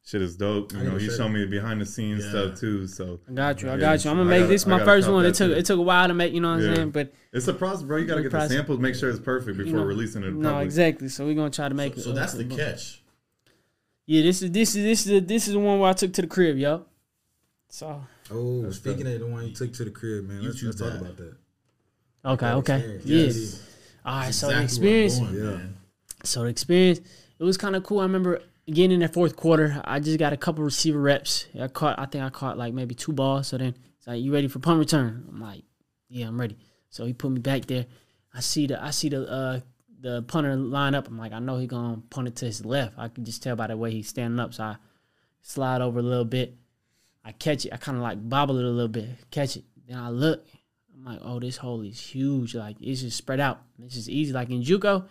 Shit 0.05 0.21
is 0.21 0.37
dope. 0.37 0.73
You 0.73 0.79
know, 0.79 0.91
need 0.97 1.09
a 1.09 1.11
he 1.13 1.17
showed 1.17 1.29
me 1.29 1.41
the 1.45 1.47
behind 1.47 1.81
the 1.81 1.87
scenes 1.87 2.25
Yeah. 2.25 2.31
stuff 2.31 2.59
too. 2.59 2.87
So 2.89 3.21
I 3.29 3.33
got 3.33 3.63
you. 3.63 3.69
I 3.69 3.75
Yeah, 3.75 3.79
got 3.81 4.05
you. 4.05 4.11
I'm 4.11 4.17
gonna 4.17 4.29
make 4.29 4.41
gotta- 4.41 4.53
this 4.53 4.67
my 4.67 4.85
first 4.85 5.09
one. 5.09 5.25
It 5.25 5.35
took 5.37 5.53
too. 5.53 5.57
it 5.57 5.65
took 5.65 5.79
a 5.79 5.83
while 5.83 6.09
to 6.09 6.15
make. 6.15 6.33
You 6.33 6.41
know 6.41 6.57
what 6.57 6.65
I'm 6.65 6.75
saying? 6.75 6.91
But 6.91 7.13
it's 7.33 7.47
a 7.47 7.55
process, 7.55 7.83
bro. 7.85 7.99
You 7.99 8.07
gotta 8.07 8.17
Big 8.19 8.25
get 8.25 8.31
the 8.33 8.37
process. 8.37 8.57
samples, 8.57 8.81
make 8.81 8.95
sure 8.97 9.11
it's 9.11 9.21
perfect 9.21 9.57
before 9.59 9.71
you 9.71 9.77
know, 9.77 9.85
releasing 9.85 10.25
it. 10.25 10.29
in 10.29 10.41
no, 10.41 10.51
public. 10.51 10.65
exactly. 10.67 11.09
So 11.09 11.25
we're 11.25 11.35
gonna 11.37 11.51
try 11.51 11.69
to 11.69 11.75
make 11.75 11.95
So, 11.95 12.01
it. 12.01 12.03
so 12.05 12.13
that's 12.15 12.33
the 12.35 12.45
uh, 12.53 12.57
catch. 12.57 13.01
Yeah, 14.07 14.23
this 14.23 14.43
is 14.43 14.51
this 14.51 14.75
is 14.75 14.83
this 14.83 15.07
is 15.07 15.23
this 15.27 15.47
is 15.47 15.53
the 15.55 15.61
one 15.61 15.79
where 15.79 15.91
I 15.91 15.93
took 15.93 16.13
to 16.15 16.23
the 16.23 16.27
crib, 16.29 16.57
yo. 16.59 16.85
So 17.69 18.05
Oh, 18.31 18.63
That's 18.63 18.77
speaking 18.77 19.05
tough. 19.05 19.15
of 19.15 19.21
the 19.21 19.27
one 19.27 19.47
you 19.47 19.55
took 19.55 19.73
to 19.75 19.85
the 19.85 19.91
crib, 19.91 20.27
man, 20.29 20.43
let's, 20.45 20.63
let's 20.63 20.79
talk 20.81 20.95
about 20.95 21.17
that. 21.17 21.35
okay, 22.25 22.47
That 22.47 22.55
okay, 22.57 22.77
experience. 22.97 23.05
yeah. 23.05 23.17
Yes. 23.17 23.69
All 24.05 24.15
right, 24.15 24.25
That's 24.27 24.37
so 24.39 24.47
the 24.49 24.63
exactly 24.63 24.89
where 24.89 24.99
I'm 24.99 25.05
experience. 25.07 25.19
going, 25.19 25.35
Yeah. 25.35 25.57
man. 25.59 25.77
So 26.25 26.43
the 26.43 26.49
experience, 26.49 27.01
it 27.39 27.45
was 27.45 27.57
kind 27.57 27.77
of 27.77 27.83
cool. 27.85 28.01
I 28.01 28.05
remember 28.05 28.41
getting 28.67 28.93
in 28.93 29.01
that 29.01 29.13
fourth 29.13 29.37
quarter. 29.37 29.81
I 29.85 30.01
just 30.01 30.19
got 30.19 30.33
a 30.33 30.37
couple 30.37 30.65
receiver 30.65 31.01
reps. 31.01 31.47
I 31.59 31.69
caught, 31.69 31.99
I 31.99 32.07
think 32.07 32.25
I 32.25 32.31
caught 32.31 32.59
like 32.59 32.75
maybe 32.75 32.95
two 32.95 33.13
balls. 33.13 33.49
So 33.49 33.59
then 33.59 33.75
like, 34.07 34.21
"You 34.23 34.33
ready 34.33 34.49
for 34.49 34.59
punt 34.59 34.79
return?" 34.79 35.27
I'm 35.29 35.41
like, 35.41 35.63
"Yeah, 36.09 36.29
I'm 36.29 36.41
ready." 36.41 36.57
So 36.91 37.05
he 37.07 37.13
put 37.13 37.31
me 37.31 37.41
back 37.41 37.67
there. 37.67 37.87
I 38.35 38.41
see 38.41 38.67
the, 38.67 38.83
I 38.83 38.91
see 38.91 39.09
the, 39.09 39.31
uh, 39.31 39.61
the 40.01 40.23
punter 40.23 40.57
line 40.57 40.95
up. 40.95 41.07
I'm 41.09 41.19
like, 41.19 41.33
I 41.33 41.39
know 41.39 41.59
he 41.59 41.67
gonna 41.67 42.03
punt 42.11 42.29
it 42.29 42.37
to 42.37 42.47
his 42.47 42.65
left. 42.65 42.95
I 42.99 43.09
can 43.09 43.25
just 43.25 43.43
tell 43.43 43.57
by 43.57 43.69
the 43.69 43.77
way 43.77 43.91
he's 43.91 44.09
standing 44.09 44.41
up. 44.41 44.55
So 44.55 44.65
I 44.65 44.77
slide 45.43 45.81
over 45.81 46.01
a 46.01 46.03
little 46.03 46.25
bit. 46.25 46.57
I 47.25 47.33
catch 47.33 47.65
it. 47.65 47.73
I 47.73 47.77
kind 47.77 47.97
of 47.97 48.03
like 48.03 48.29
bobble 48.29 48.59
it 48.59 48.65
a 48.65 48.69
little 48.69 48.89
bit. 48.89 49.09
Catch 49.31 49.57
it. 49.57 49.65
Then 49.87 49.99
I 49.99 50.11
look. 50.11 50.45
I'm 50.95 51.05
like, 51.05 51.21
oh, 51.23 51.39
this 51.41 51.57
hole 51.57 51.83
is 51.83 52.01
huge. 52.01 52.55
Like 52.55 52.77
it's 52.81 53.03
just 53.03 53.17
spread 53.17 53.41
out. 53.41 53.63
It's 53.83 53.95
just 53.95 54.09
easy. 54.09 54.33
Like 54.33 54.51
in 54.51 54.63
JUCO, 54.63 55.07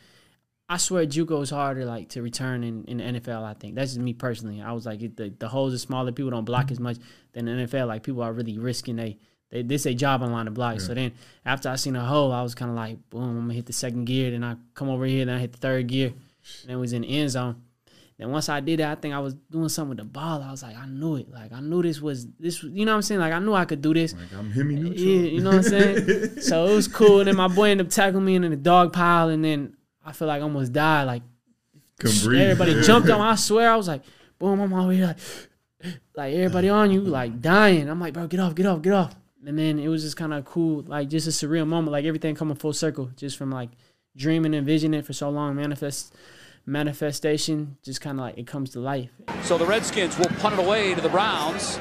I 0.72 0.78
swear 0.78 1.05
JUCO 1.05 1.43
is 1.43 1.49
harder 1.49 1.84
like 1.84 2.07
to 2.09 2.22
return 2.22 2.63
in, 2.63 2.86
in 2.86 2.97
the 2.99 3.19
NFL. 3.19 3.43
I 3.43 3.53
think 3.55 3.76
that's 3.76 3.91
just 3.91 3.99
me 3.99 4.13
personally. 4.13 4.61
I 4.61 4.72
was 4.72 4.86
like, 4.86 5.01
the 5.17 5.28
the 5.38 5.49
holes 5.49 5.74
are 5.74 5.78
smaller. 5.78 6.13
People 6.13 6.32
don't 6.32 6.45
block 6.45 6.72
as 6.72 6.80
much 6.80 6.95
than 7.34 7.43
the 7.43 7.51
NFL. 7.51 7.88
Like 7.88 8.03
people 8.03 8.24
are 8.24 8.32
really 8.32 8.57
risking 8.57 8.95
they. 8.95 9.17
They, 9.49 9.63
this 9.63 9.86
a 9.86 9.93
job 9.93 10.24
on 10.24 10.32
line 10.32 10.45
to 10.45 10.51
block. 10.51 10.80
So 10.80 10.93
then 10.93 11.11
after 11.45 11.67
I 11.67 11.76
seen 11.76 11.97
a 11.97 12.05
hole, 12.05 12.32
I 12.32 12.41
was 12.41 12.55
kind 12.55 12.72
of 12.72 12.78
like, 12.78 13.09
boom, 13.09 13.24
I'm 13.24 13.41
gonna 13.41 13.53
hit 13.53 13.65
the 13.65 13.74
second 13.74 14.05
gear. 14.05 14.32
Then 14.32 14.45
I 14.45 14.55
come 14.74 14.88
over 14.88 15.03
here, 15.03 15.26
then 15.26 15.36
I 15.36 15.39
hit 15.39 15.51
the 15.51 15.57
third 15.57 15.88
gear, 15.88 16.13
and 16.61 16.72
it 16.72 16.78
was 16.78 16.93
in 16.93 17.01
the 17.01 17.19
end 17.19 17.32
zone. 17.32 17.61
Then 18.17 18.32
once 18.32 18.47
I 18.47 18.61
did 18.61 18.80
that, 18.80 18.97
I 18.97 19.01
think 19.01 19.13
I 19.13 19.19
was 19.19 19.34
doing 19.34 19.67
something 19.67 19.89
with 19.89 19.97
the 19.97 20.05
ball. 20.05 20.41
I 20.41 20.51
was 20.51 20.63
like, 20.63 20.78
I 20.78 20.86
knew 20.86 21.17
it. 21.17 21.30
Like 21.30 21.51
I 21.51 21.59
knew 21.59 21.82
this 21.82 21.99
was 21.99 22.28
this. 22.39 22.63
You 22.63 22.86
know 22.86 22.93
what 22.93 22.97
I'm 22.97 23.01
saying? 23.01 23.19
Like 23.19 23.34
I 23.34 23.39
knew 23.39 23.53
I 23.53 23.65
could 23.65 23.82
do 23.82 23.93
this. 23.93 24.13
Like 24.13 24.39
I'm 24.39 24.49
Hemi 24.49 24.76
neutral. 24.76 25.05
Yeah, 25.05 25.22
you 25.32 25.41
know 25.41 25.49
what 25.49 25.57
I'm 25.57 25.63
saying? 25.63 26.39
so 26.39 26.67
it 26.67 26.76
was 26.76 26.88
cool. 26.88 27.19
And 27.19 27.28
then 27.28 27.36
my 27.36 27.49
boy 27.49 27.72
ended 27.72 27.88
up 27.88 27.91
tackling 27.91 28.24
me 28.24 28.36
in 28.36 28.43
the 28.43 28.55
dog 28.55 28.93
pile, 28.93 29.28
and 29.28 29.43
then 29.43 29.76
I 30.06 30.12
feel 30.12 30.28
like 30.28 30.39
I 30.39 30.43
almost 30.43 30.74
died. 30.74 31.04
Like 31.04 31.24
breathe. 31.97 32.41
everybody 32.41 32.82
jumped 32.84 33.10
on. 33.10 33.20
me. 33.20 33.26
I 33.26 33.36
swear, 33.36 33.72
I 33.72 33.76
was 33.76 33.88
like, 33.88 34.02
boom, 34.39 34.60
I'm 34.60 34.74
over 34.74 34.91
here 34.91 35.16
like, 35.84 35.95
like 36.16 36.34
everybody 36.34 36.70
on 36.70 36.91
you, 36.91 37.02
like 37.02 37.41
dying. 37.41 37.89
I'm 37.89 37.99
like, 37.99 38.14
bro, 38.14 38.28
get 38.28 38.39
off, 38.39 38.56
get 38.56 38.66
off, 38.66 38.82
get 38.82 38.93
off. 38.93 39.16
And 39.45 39.58
then 39.58 39.80
it 39.80 39.88
was 39.88 40.04
just 40.04 40.18
kind 40.18 40.34
of 40.34 40.45
cool, 40.45 40.84
like 40.88 41.10
just 41.10 41.28
a 41.28 41.32
surreal 41.32 41.66
moment, 41.68 41.91
like 41.91 42.06
everything 42.06 42.36
coming 42.36 42.56
full 42.56 42.74
circle, 42.74 43.10
just 43.16 43.38
from 43.38 43.52
like 43.52 43.70
dreaming 44.16 44.54
and 44.54 44.66
visioning 44.66 44.99
it 44.99 45.06
for 45.06 45.14
so 45.14 45.30
long, 45.30 45.56
manifest 45.56 46.14
manifestation, 46.66 47.78
just 47.82 48.02
kind 48.02 48.20
of 48.20 48.26
like 48.26 48.38
it 48.38 48.45
comes 48.45 48.70
to 48.72 48.80
life. 48.80 49.10
So 49.43 49.58
the 49.58 49.66
Redskins 49.66 50.18
will 50.18 50.28
punt 50.39 50.54
it 50.54 50.60
away 50.60 50.93
to 50.93 51.02
the 51.02 51.10
Browns. 51.10 51.80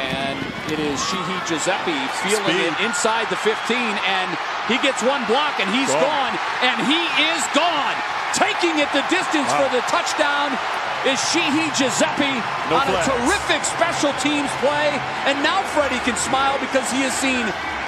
And 0.00 0.53
it 0.72 0.80
is 0.80 0.96
Sheehy 1.10 1.38
Guiseppi 1.44 1.98
feeling 2.24 2.56
it 2.64 2.74
inside 2.80 3.28
the 3.28 3.36
15, 3.36 3.76
and 3.76 4.28
he 4.68 4.80
gets 4.80 5.04
one 5.04 5.20
block, 5.28 5.60
and 5.60 5.68
he's 5.68 5.92
gone, 5.92 6.34
and 6.64 6.76
he 6.88 7.00
is 7.32 7.42
gone. 7.52 7.96
Taking 8.32 8.80
it 8.80 8.88
the 8.96 9.04
distance 9.12 9.46
for 9.54 9.68
the 9.70 9.84
touchdown 9.92 10.56
is 11.04 11.20
Sheehy 11.30 11.68
Guiseppi 11.76 12.32
on 12.72 12.88
a 12.88 12.96
terrific 13.04 13.62
special 13.62 14.10
teams 14.24 14.50
play. 14.64 14.88
And 15.28 15.36
now 15.44 15.62
Freddie 15.76 16.00
can 16.02 16.16
smile 16.16 16.58
because 16.58 16.88
he 16.90 17.04
has 17.04 17.12
seen 17.14 17.44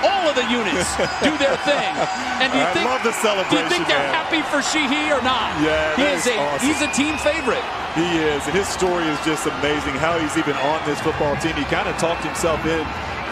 all 0.07 0.31
of 0.31 0.35
the 0.39 0.47
units 0.47 0.87
do 1.21 1.35
their 1.37 1.59
thing. 1.69 1.93
And 2.41 2.49
do 2.55 2.59
you 2.59 2.65
I 2.65 2.73
think 2.73 2.87
love 2.87 3.03
the 3.03 3.15
do 3.51 3.59
you 3.59 3.69
think 3.69 3.91
they're 3.91 3.99
man. 3.99 4.15
happy 4.15 4.43
for 4.49 4.63
Sheehy 4.63 5.11
or 5.11 5.21
not? 5.27 5.51
Yeah, 5.61 5.99
he 5.99 6.07
is 6.15 6.27
a 6.27 6.39
awesome. 6.39 6.63
he's 6.63 6.81
a 6.81 6.91
team 6.95 7.19
favorite. 7.19 7.65
He 7.99 8.07
is, 8.23 8.45
and 8.45 8.55
his 8.55 8.69
story 8.69 9.09
is 9.09 9.19
just 9.25 9.49
amazing. 9.49 9.97
How 9.97 10.19
he's 10.21 10.37
even 10.37 10.55
on 10.69 10.85
this 10.85 11.01
football 11.01 11.35
team. 11.41 11.57
He 11.57 11.65
kind 11.73 11.89
of 11.89 11.97
talked 11.97 12.23
himself 12.23 12.61
in 12.69 12.85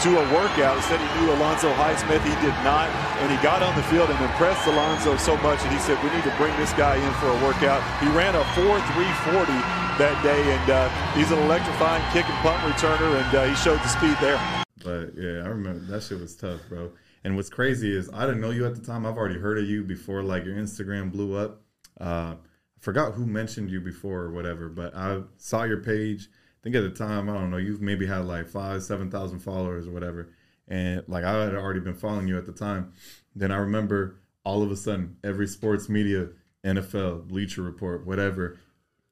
to 0.03 0.11
a 0.19 0.25
workout. 0.35 0.77
He 0.77 0.83
Said 0.89 0.99
he 0.99 1.09
knew 1.21 1.33
Alonzo 1.37 1.69
Highsmith. 1.77 2.25
He 2.25 2.35
did 2.41 2.57
not. 2.65 2.89
And 3.21 3.31
he 3.31 3.37
got 3.45 3.63
on 3.63 3.77
the 3.77 3.85
field 3.93 4.09
and 4.11 4.19
impressed 4.25 4.67
Alonzo 4.67 5.17
so 5.17 5.37
much 5.45 5.61
that 5.63 5.73
he 5.73 5.79
said, 5.79 6.01
we 6.03 6.11
need 6.17 6.25
to 6.25 6.35
bring 6.41 6.57
this 6.57 6.73
guy 6.75 6.97
in 6.97 7.13
for 7.21 7.29
a 7.29 7.39
workout. 7.45 7.85
He 8.01 8.09
ran 8.17 8.35
a 8.35 8.43
4.340 8.57 9.53
that 10.01 10.17
day, 10.25 10.41
and 10.41 10.67
uh, 10.71 10.89
he's 11.15 11.31
an 11.31 11.39
electrifying 11.45 12.03
kick 12.13 12.25
and 12.25 12.39
punt 12.43 12.59
returner, 12.65 13.21
and 13.21 13.31
uh, 13.37 13.45
he 13.45 13.55
showed 13.55 13.79
the 13.79 13.89
speed 13.89 14.17
there. 14.21 14.64
But 14.85 15.15
yeah, 15.17 15.43
I 15.43 15.49
remember 15.49 15.81
that 15.87 16.03
shit 16.03 16.21
was 16.21 16.37
tough, 16.37 16.61
bro. 16.69 16.93
And 17.25 17.37
what's 17.37 17.49
crazy 17.49 17.97
is 17.97 18.11
I 18.13 18.27
didn't 18.27 18.43
know 18.43 18.51
you 18.51 18.67
at 18.67 18.75
the 18.75 18.83
time. 18.83 19.07
I've 19.07 19.17
already 19.17 19.39
heard 19.41 19.59
of 19.59 19.65
you 19.65 19.83
before, 19.83 20.23
like 20.23 20.45
your 20.45 20.57
Instagram 20.57 21.11
blew 21.11 21.37
up. 21.37 21.63
Uh, 22.01 22.35
I 22.35 22.81
forgot 22.81 23.15
who 23.15 23.27
mentioned 23.27 23.71
you 23.71 23.81
before 23.81 24.21
or 24.21 24.31
whatever, 24.31 24.69
but 24.69 24.95
I 24.95 25.23
saw 25.39 25.65
your 25.65 25.83
page. 25.83 26.29
I 26.31 26.61
think 26.63 26.77
at 26.77 26.83
the 26.83 26.91
time, 26.91 27.31
I 27.31 27.35
don't 27.35 27.51
know, 27.51 27.57
you've 27.57 27.81
maybe 27.81 28.07
had 28.07 28.27
like 28.27 28.47
five, 28.47 28.83
seven 28.83 29.11
thousand 29.11 29.41
followers 29.41 29.89
or 29.89 29.93
whatever. 29.93 30.29
And 30.69 31.03
like 31.09 31.25
I 31.25 31.45
had 31.45 31.55
already 31.55 31.81
been 31.81 31.95
following 31.95 32.29
you 32.29 32.37
at 32.37 32.47
the 32.47 32.53
time. 32.53 32.93
Then 33.35 33.51
I 33.51 33.57
remember 33.57 34.21
all 34.45 34.63
of 34.63 34.71
a 34.71 34.77
sudden, 34.77 35.17
every 35.25 35.47
sports 35.47 35.89
media, 35.89 36.29
NFL, 36.65 37.29
Bleacher 37.29 37.63
Report, 37.63 38.07
whatever, 38.07 38.59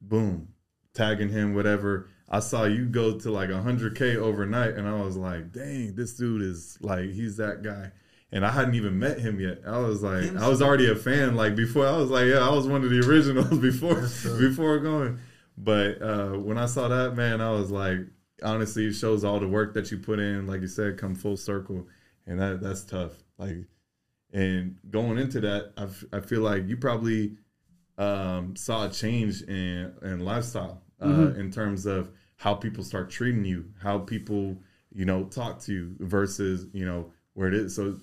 boom, 0.01 0.49
tagging 0.95 1.31
him, 1.31 1.55
whatever. 1.55 2.09
I 2.33 2.41
saw 2.41 2.65
you 2.65 2.87
go 2.87 3.19
to 3.19 3.31
like 3.31 3.51
100K 3.51 4.17
overnight, 4.17 4.75
and 4.75 4.89
I 4.89 4.95
was 4.95 5.19
like, 5.19 5.53
dang, 5.53 5.95
this 5.95 6.15
dude 6.15 6.41
is 6.41 6.79
like, 6.81 7.11
he's 7.11 7.37
that 7.37 7.63
guy. 7.63 7.93
And 8.35 8.47
I 8.47 8.51
hadn't 8.51 8.75
even 8.75 8.99
met 8.99 9.21
him 9.21 9.39
yet. 9.39 9.59
I 9.67 9.79
was 9.81 10.03
like, 10.03 10.35
I 10.37 10.49
was 10.49 10.63
already 10.63 10.91
a 10.91 10.97
fan. 10.97 11.37
Like 11.37 11.55
before, 11.55 11.87
I 11.87 11.95
was 11.99 12.09
like, 12.09 12.29
yeah, 12.29 12.39
I 12.39 12.51
was 12.51 12.67
one 12.67 12.83
of 12.83 12.89
the 12.89 13.01
originals 13.07 13.59
before 13.59 14.09
before 14.39 14.79
going. 14.79 15.19
But 15.59 16.01
uh, 16.01 16.31
when 16.39 16.57
I 16.57 16.65
saw 16.65 16.89
that 16.89 17.15
man, 17.15 17.43
I 17.43 17.51
was 17.51 17.71
like, 17.71 17.99
honestly, 18.43 18.87
it 18.87 18.95
shows 18.95 19.23
all 19.23 19.39
the 19.39 19.47
work 19.47 19.75
that 19.75 19.91
you 19.91 19.99
put 19.99 20.19
in. 20.19 20.47
Like 20.47 20.63
you 20.63 20.67
said, 20.67 20.97
come 20.97 21.15
full 21.15 21.37
circle, 21.37 21.87
and 22.27 22.41
that 22.41 22.63
that's 22.63 22.85
tough. 22.85 23.13
Like, 23.37 23.67
and 24.33 24.79
going 24.91 25.19
into 25.19 25.41
that, 25.41 25.73
I, 25.77 25.83
f- 25.83 26.05
I 26.15 26.21
feel 26.21 26.41
like 26.41 26.67
you 26.67 26.79
probably 26.79 27.37
um, 27.99 28.57
saw 28.57 28.87
a 28.87 28.89
change 28.89 29.43
in 29.43 29.93
in 30.01 30.21
lifestyle 30.21 30.81
uh, 31.03 31.35
in 31.35 31.51
terms 31.51 31.85
of 31.85 32.11
how 32.43 32.55
people 32.55 32.83
start 32.83 33.09
treating 33.09 33.45
you, 33.45 33.65
how 33.81 33.99
people 33.99 34.57
you 34.93 35.05
know 35.05 35.23
talk 35.27 35.61
to 35.61 35.73
you 35.73 35.95
versus 36.01 36.67
you 36.73 36.85
know 36.85 37.09
where 37.35 37.47
it 37.47 37.55
is. 37.55 37.77
So 37.77 37.97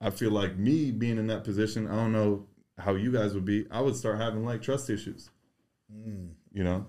I 0.00 0.10
feel 0.10 0.32
like 0.32 0.56
me 0.56 0.90
being 0.90 1.16
in 1.16 1.28
that 1.28 1.44
position, 1.44 1.86
I 1.86 1.94
don't 1.94 2.10
know 2.10 2.44
how 2.76 2.96
you 2.96 3.12
guys 3.12 3.34
would 3.34 3.44
be. 3.44 3.66
I 3.70 3.80
would 3.80 3.94
start 3.94 4.18
having 4.18 4.44
like 4.44 4.62
trust 4.62 4.90
issues. 4.90 5.30
You 6.52 6.64
know, 6.64 6.86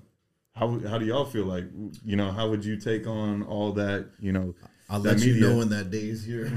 how 0.56 0.80
how 0.80 0.98
do 0.98 1.06
y'all 1.06 1.26
feel 1.26 1.46
like? 1.46 1.66
You 2.04 2.16
know, 2.16 2.32
how 2.32 2.50
would 2.50 2.66
you 2.66 2.76
take 2.76 3.06
on 3.06 3.44
all 3.44 3.72
that? 3.74 4.10
You 4.20 4.32
know, 4.32 4.56
I'll 4.90 5.00
let 5.00 5.20
you 5.20 5.40
know 5.40 5.58
when 5.58 5.70
that 5.70 5.92
day 5.92 6.10
is 6.10 6.26
here. 6.26 6.46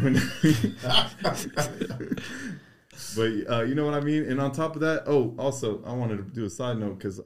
But 3.14 3.30
uh, 3.50 3.62
you 3.64 3.74
know 3.74 3.84
what 3.84 3.94
I 3.94 4.00
mean. 4.00 4.24
And 4.24 4.40
on 4.40 4.52
top 4.52 4.76
of 4.76 4.80
that, 4.80 5.02
oh, 5.06 5.34
also 5.38 5.82
I 5.84 5.92
wanted 5.92 6.16
to 6.16 6.22
do 6.22 6.46
a 6.46 6.50
side 6.50 6.78
note 6.78 6.98
because 6.98 7.20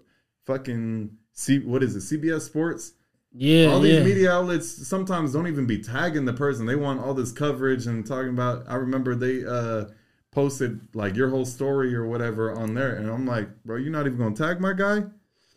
fucking 0.44 1.11
C, 1.37 1.61
what 1.61 1.82
is 1.82 1.95
it? 1.95 2.01
CBS 2.01 2.43
Sports. 2.43 2.93
Yeah, 3.32 3.66
all 3.66 3.80
these 3.80 3.99
yeah. 3.99 4.03
media 4.03 4.32
outlets 4.32 4.89
sometimes 4.89 5.32
don't 5.32 5.47
even 5.47 5.66
be 5.66 5.78
tagging 5.78 6.24
the 6.24 6.32
person. 6.32 6.66
They 6.66 6.76
want 6.76 7.01
all 7.01 7.12
this 7.12 7.32
coverage 7.32 7.87
and 7.87 8.07
talking 8.07 8.30
about. 8.30 8.64
I 8.66 8.74
remember 8.76 9.14
they 9.14 9.45
uh, 9.45 9.87
posted 10.30 10.80
like 10.95 11.14
your 11.14 11.28
whole 11.28 11.45
story 11.45 11.95
or 11.95 12.07
whatever 12.07 12.53
on 12.53 12.74
there, 12.74 12.97
and 12.97 13.11
I'm 13.11 13.26
like, 13.26 13.49
bro, 13.64 13.76
you're 13.76 13.93
not 13.93 14.07
even 14.07 14.18
gonna 14.18 14.34
tag 14.34 14.61
my 14.61 14.72
guy. 14.72 15.05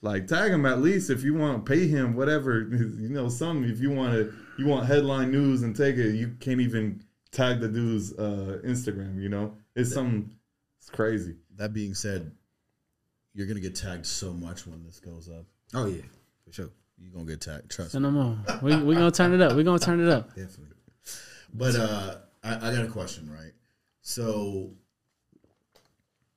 Like 0.02 0.28
tag 0.28 0.52
him 0.52 0.66
at 0.66 0.82
least 0.82 1.10
if 1.10 1.24
you 1.24 1.34
want 1.34 1.66
to 1.66 1.70
pay 1.70 1.88
him 1.88 2.16
whatever 2.16 2.62
you 2.72 3.10
know 3.10 3.28
some 3.28 3.66
if 3.66 3.82
you 3.82 3.92
want 3.92 4.14
to 4.14 4.34
you 4.58 4.66
want 4.66 4.86
headline 4.86 5.30
news 5.30 5.62
and 5.62 5.76
take 5.76 5.98
it 5.98 6.16
you 6.16 6.38
can't 6.40 6.62
even 6.62 7.04
tag 7.34 7.60
the 7.60 7.68
dude's 7.68 8.14
uh, 8.14 8.62
Instagram 8.64 9.22
you 9.22 9.28
know 9.28 9.54
it's 9.76 9.94
some 9.94 10.32
it's 10.80 10.90
crazy 10.90 11.36
that 11.60 11.74
being 11.74 11.94
said, 11.94 12.32
you're 13.34 13.46
gonna 13.46 13.60
get 13.60 13.76
tagged 13.76 14.06
so 14.06 14.34
much 14.34 14.66
when 14.66 14.84
this 14.84 15.00
goes 15.00 15.30
up. 15.30 15.46
Oh 15.74 15.86
yeah, 15.86 16.02
for 16.46 16.52
sure, 16.54 16.70
You're 16.98 17.12
gonna 17.14 17.26
get 17.26 17.42
tagged. 17.42 17.70
Trust 17.70 17.92
So 17.92 18.00
me. 18.00 18.04
no 18.04 18.12
more. 18.12 18.38
We 18.62 18.76
we 18.84 18.96
gonna 18.96 19.12
turn 19.12 19.34
it 19.34 19.42
up. 19.42 19.56
We 19.56 19.64
gonna 19.64 19.80
turn 19.80 20.00
it 20.00 20.10
up. 20.10 20.30
definitely. 20.30 20.66
But 21.54 21.76
uh, 21.76 22.16
I, 22.44 22.56
I 22.70 22.76
got 22.76 22.86
a 22.86 22.90
question, 22.90 23.30
right? 23.32 23.54
So 24.02 24.72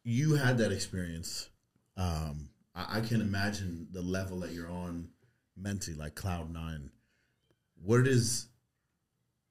you 0.04 0.34
had 0.34 0.58
that 0.58 0.72
experience. 0.72 1.48
Um, 1.96 2.48
I, 2.74 2.98
I 2.98 3.00
can 3.00 3.20
imagine 3.20 3.88
the 3.92 4.02
level 4.02 4.40
that 4.40 4.52
you're 4.52 4.70
on 4.70 5.08
mentally, 5.56 5.96
like 5.96 6.14
cloud 6.14 6.52
nine. 6.52 6.90
What 7.82 8.06
is, 8.06 8.46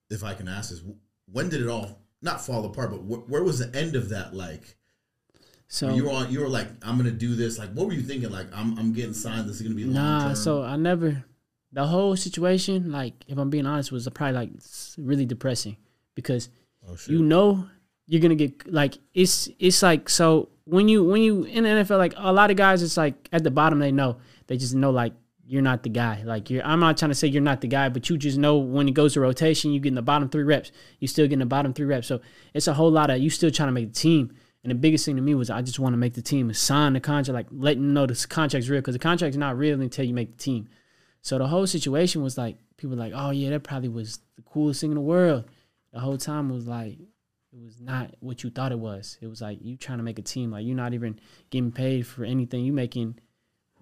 if 0.09 0.23
I 0.23 0.33
can 0.33 0.47
ask 0.47 0.69
this, 0.71 0.81
when 1.31 1.49
did 1.49 1.61
it 1.61 1.67
all 1.67 1.99
not 2.21 2.43
fall 2.45 2.65
apart? 2.65 2.91
But 2.91 2.97
wh- 2.99 3.29
where 3.29 3.43
was 3.43 3.59
the 3.59 3.75
end 3.77 3.95
of 3.95 4.09
that? 4.09 4.33
Like 4.33 4.75
So 5.73 5.93
you 5.95 6.03
were 6.03 6.11
on, 6.11 6.29
you 6.29 6.41
were 6.41 6.49
like, 6.49 6.67
I'm 6.81 6.97
gonna 6.97 7.11
do 7.11 7.33
this. 7.33 7.57
Like, 7.57 7.71
what 7.71 7.87
were 7.87 7.93
you 7.93 8.01
thinking? 8.01 8.29
Like, 8.29 8.47
I'm, 8.53 8.77
I'm 8.77 8.91
getting 8.91 9.13
signed. 9.13 9.47
This 9.47 9.55
is 9.55 9.61
gonna 9.61 9.73
be 9.73 9.85
long 9.85 9.93
Nah, 9.93 10.27
term. 10.27 10.35
so 10.35 10.63
I 10.63 10.75
never. 10.75 11.23
The 11.71 11.87
whole 11.87 12.17
situation, 12.17 12.91
like, 12.91 13.13
if 13.29 13.37
I'm 13.37 13.49
being 13.49 13.65
honest, 13.65 13.89
was 13.89 14.05
probably 14.13 14.33
like 14.33 14.49
really 14.97 15.25
depressing 15.25 15.77
because 16.13 16.49
oh 16.85 16.97
you 17.07 17.21
know 17.21 17.67
you're 18.05 18.19
gonna 18.21 18.35
get 18.35 18.69
like 18.69 18.97
it's 19.13 19.47
it's 19.59 19.81
like 19.81 20.09
so 20.09 20.49
when 20.65 20.89
you 20.89 21.05
when 21.05 21.21
you 21.21 21.43
in 21.43 21.63
the 21.63 21.69
NFL, 21.69 21.97
like 21.97 22.15
a 22.17 22.33
lot 22.33 22.51
of 22.51 22.57
guys, 22.57 22.83
it's 22.83 22.97
like 22.97 23.29
at 23.31 23.45
the 23.45 23.51
bottom 23.51 23.79
they 23.79 23.93
know 23.93 24.17
they 24.47 24.57
just 24.57 24.75
know 24.75 24.91
like 24.91 25.13
you're 25.45 25.61
not 25.61 25.83
the 25.83 25.89
guy. 25.89 26.21
Like 26.25 26.49
you're, 26.49 26.65
I'm 26.65 26.81
not 26.81 26.97
trying 26.97 27.11
to 27.11 27.15
say 27.15 27.29
you're 27.29 27.41
not 27.41 27.61
the 27.61 27.67
guy, 27.67 27.87
but 27.87 28.09
you 28.09 28.17
just 28.17 28.37
know 28.37 28.57
when 28.57 28.89
it 28.89 28.93
goes 28.93 29.13
to 29.13 29.21
rotation, 29.21 29.71
you 29.71 29.79
get 29.79 29.89
in 29.89 29.95
the 29.95 30.01
bottom 30.01 30.27
three 30.27 30.43
reps. 30.43 30.73
You 30.99 31.07
still 31.07 31.27
get 31.27 31.33
in 31.33 31.39
the 31.39 31.45
bottom 31.45 31.73
three 31.73 31.85
reps. 31.85 32.07
So 32.07 32.19
it's 32.53 32.67
a 32.67 32.73
whole 32.73 32.91
lot 32.91 33.09
of 33.09 33.19
you 33.19 33.29
still 33.29 33.51
trying 33.51 33.69
to 33.69 33.73
make 33.73 33.93
the 33.93 33.97
team. 33.97 34.33
And 34.63 34.69
the 34.69 34.75
biggest 34.75 35.05
thing 35.05 35.15
to 35.15 35.21
me 35.21 35.33
was 35.33 35.49
I 35.49 35.61
just 35.61 35.79
want 35.79 35.93
to 35.93 35.97
make 35.97 36.13
the 36.13 36.21
team 36.21 36.47
and 36.49 36.55
sign 36.55 36.93
the 36.93 36.99
contract, 36.99 37.33
like 37.33 37.47
letting 37.51 37.81
them 37.81 37.93
know 37.93 38.05
this 38.05 38.25
contract's 38.25 38.69
real 38.69 38.81
because 38.81 38.93
the 38.93 38.99
contract's 38.99 39.37
not 39.37 39.57
real 39.57 39.81
until 39.81 40.05
you 40.05 40.13
make 40.13 40.31
the 40.31 40.43
team. 40.43 40.67
So 41.21 41.37
the 41.37 41.47
whole 41.47 41.65
situation 41.67 42.21
was 42.21 42.37
like 42.37 42.57
people 42.77 42.95
were 42.95 43.03
like, 43.03 43.13
oh 43.15 43.31
yeah, 43.31 43.49
that 43.51 43.63
probably 43.63 43.89
was 43.89 44.19
the 44.35 44.43
coolest 44.43 44.81
thing 44.81 44.91
in 44.91 44.95
the 44.95 45.01
world. 45.01 45.45
The 45.93 45.99
whole 45.99 46.17
time 46.17 46.49
was 46.49 46.67
like 46.67 46.99
it 47.53 47.59
was 47.61 47.81
not 47.81 48.15
what 48.19 48.43
you 48.43 48.49
thought 48.49 48.71
it 48.71 48.79
was. 48.79 49.17
It 49.19 49.27
was 49.27 49.41
like 49.41 49.59
you 49.61 49.77
trying 49.77 49.97
to 49.97 50.03
make 50.03 50.19
a 50.19 50.23
team. 50.23 50.51
Like 50.51 50.65
you're 50.65 50.75
not 50.75 50.93
even 50.93 51.19
getting 51.49 51.71
paid 51.71 52.05
for 52.07 52.23
anything. 52.23 52.63
You 52.63 52.71
making 52.71 53.19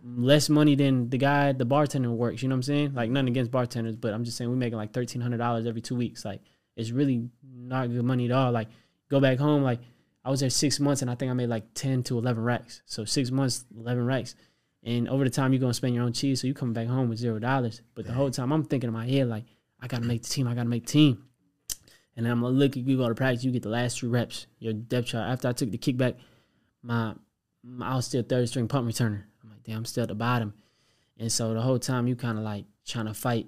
less 0.03 0.49
money 0.49 0.75
than 0.75 1.09
the 1.09 1.17
guy, 1.17 1.51
the 1.51 1.65
bartender 1.65 2.09
works. 2.09 2.41
You 2.41 2.49
know 2.49 2.53
what 2.53 2.59
I'm 2.59 2.63
saying? 2.63 2.93
Like 2.93 3.11
nothing 3.11 3.29
against 3.29 3.51
bartenders, 3.51 3.95
but 3.95 4.13
I'm 4.13 4.23
just 4.23 4.37
saying 4.37 4.49
we 4.49 4.55
making 4.55 4.77
like 4.77 4.93
thirteen 4.93 5.21
hundred 5.21 5.37
dollars 5.37 5.67
every 5.67 5.81
two 5.81 5.95
weeks. 5.95 6.25
Like 6.25 6.41
it's 6.75 6.91
really 6.91 7.29
not 7.43 7.91
good 7.91 8.03
money 8.03 8.25
at 8.25 8.31
all. 8.31 8.51
Like 8.51 8.69
go 9.09 9.19
back 9.19 9.37
home. 9.37 9.61
Like 9.61 9.81
I 10.23 10.29
was 10.29 10.41
there 10.41 10.49
six 10.49 10.79
months 10.79 11.01
and 11.01 11.09
I 11.09 11.15
think 11.15 11.31
I 11.31 11.33
made 11.33 11.49
like 11.49 11.73
ten 11.73 12.03
to 12.03 12.17
eleven 12.17 12.43
racks. 12.43 12.81
So 12.85 13.05
six 13.05 13.31
months, 13.31 13.65
eleven 13.75 14.05
racks. 14.05 14.35
And 14.83 15.09
over 15.09 15.23
the 15.23 15.29
time 15.29 15.53
you're 15.53 15.59
gonna 15.59 15.73
spend 15.73 15.95
your 15.95 16.03
own 16.03 16.13
cheese, 16.13 16.41
so 16.41 16.47
you 16.47 16.53
come 16.53 16.73
back 16.73 16.87
home 16.87 17.09
with 17.09 17.19
zero 17.19 17.39
dollars. 17.39 17.81
But 17.95 18.05
the 18.05 18.13
whole 18.13 18.31
time 18.31 18.51
I'm 18.51 18.63
thinking 18.63 18.87
in 18.87 18.93
my 18.93 19.07
head 19.07 19.27
like 19.27 19.45
I 19.81 19.87
gotta 19.87 20.05
make 20.05 20.23
the 20.23 20.29
team. 20.29 20.47
I 20.47 20.55
gotta 20.55 20.69
make 20.69 20.85
the 20.85 20.91
team. 20.91 21.25
And 22.15 22.25
then 22.25 22.33
I'm 22.33 22.41
gonna 22.41 22.53
look 22.53 22.71
at 22.75 22.83
you 22.83 22.97
go 22.97 23.07
to 23.07 23.15
practice. 23.15 23.43
You 23.43 23.51
get 23.51 23.63
the 23.63 23.69
last 23.69 23.99
three 23.99 24.09
reps. 24.09 24.47
Your 24.59 24.73
depth 24.73 25.07
chart. 25.07 25.29
After 25.29 25.47
I 25.47 25.53
took 25.53 25.71
the 25.71 25.77
kickback, 25.77 26.15
my, 26.83 27.13
my 27.63 27.91
I 27.91 27.95
was 27.95 28.07
still 28.07 28.23
third 28.23 28.49
string 28.49 28.67
punt 28.67 28.87
returner. 28.87 29.23
I'm 29.41 29.49
like, 29.49 29.63
damn, 29.63 29.77
I'm 29.77 29.85
still 29.85 30.03
at 30.03 30.09
the 30.09 30.15
bottom. 30.15 30.53
And 31.17 31.31
so 31.31 31.53
the 31.53 31.61
whole 31.61 31.79
time 31.79 32.07
you 32.07 32.15
kind 32.15 32.37
of 32.37 32.43
like 32.43 32.65
trying 32.85 33.05
to 33.05 33.13
fight, 33.13 33.47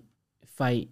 fight, 0.56 0.90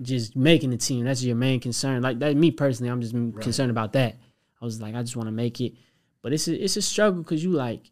just 0.00 0.36
making 0.36 0.70
the 0.70 0.76
team. 0.76 1.04
That's 1.04 1.22
your 1.22 1.36
main 1.36 1.60
concern. 1.60 2.02
Like 2.02 2.18
that, 2.18 2.36
me 2.36 2.50
personally, 2.50 2.90
I'm 2.90 3.00
just 3.00 3.14
concerned 3.40 3.70
about 3.70 3.92
that. 3.94 4.16
I 4.62 4.64
was 4.64 4.80
like, 4.80 4.94
I 4.94 5.02
just 5.02 5.16
want 5.16 5.26
to 5.26 5.32
make 5.32 5.60
it, 5.60 5.74
but 6.22 6.32
it's 6.32 6.46
a, 6.46 6.54
it's 6.54 6.76
a 6.76 6.82
struggle 6.82 7.22
because 7.22 7.42
you 7.42 7.50
like, 7.50 7.90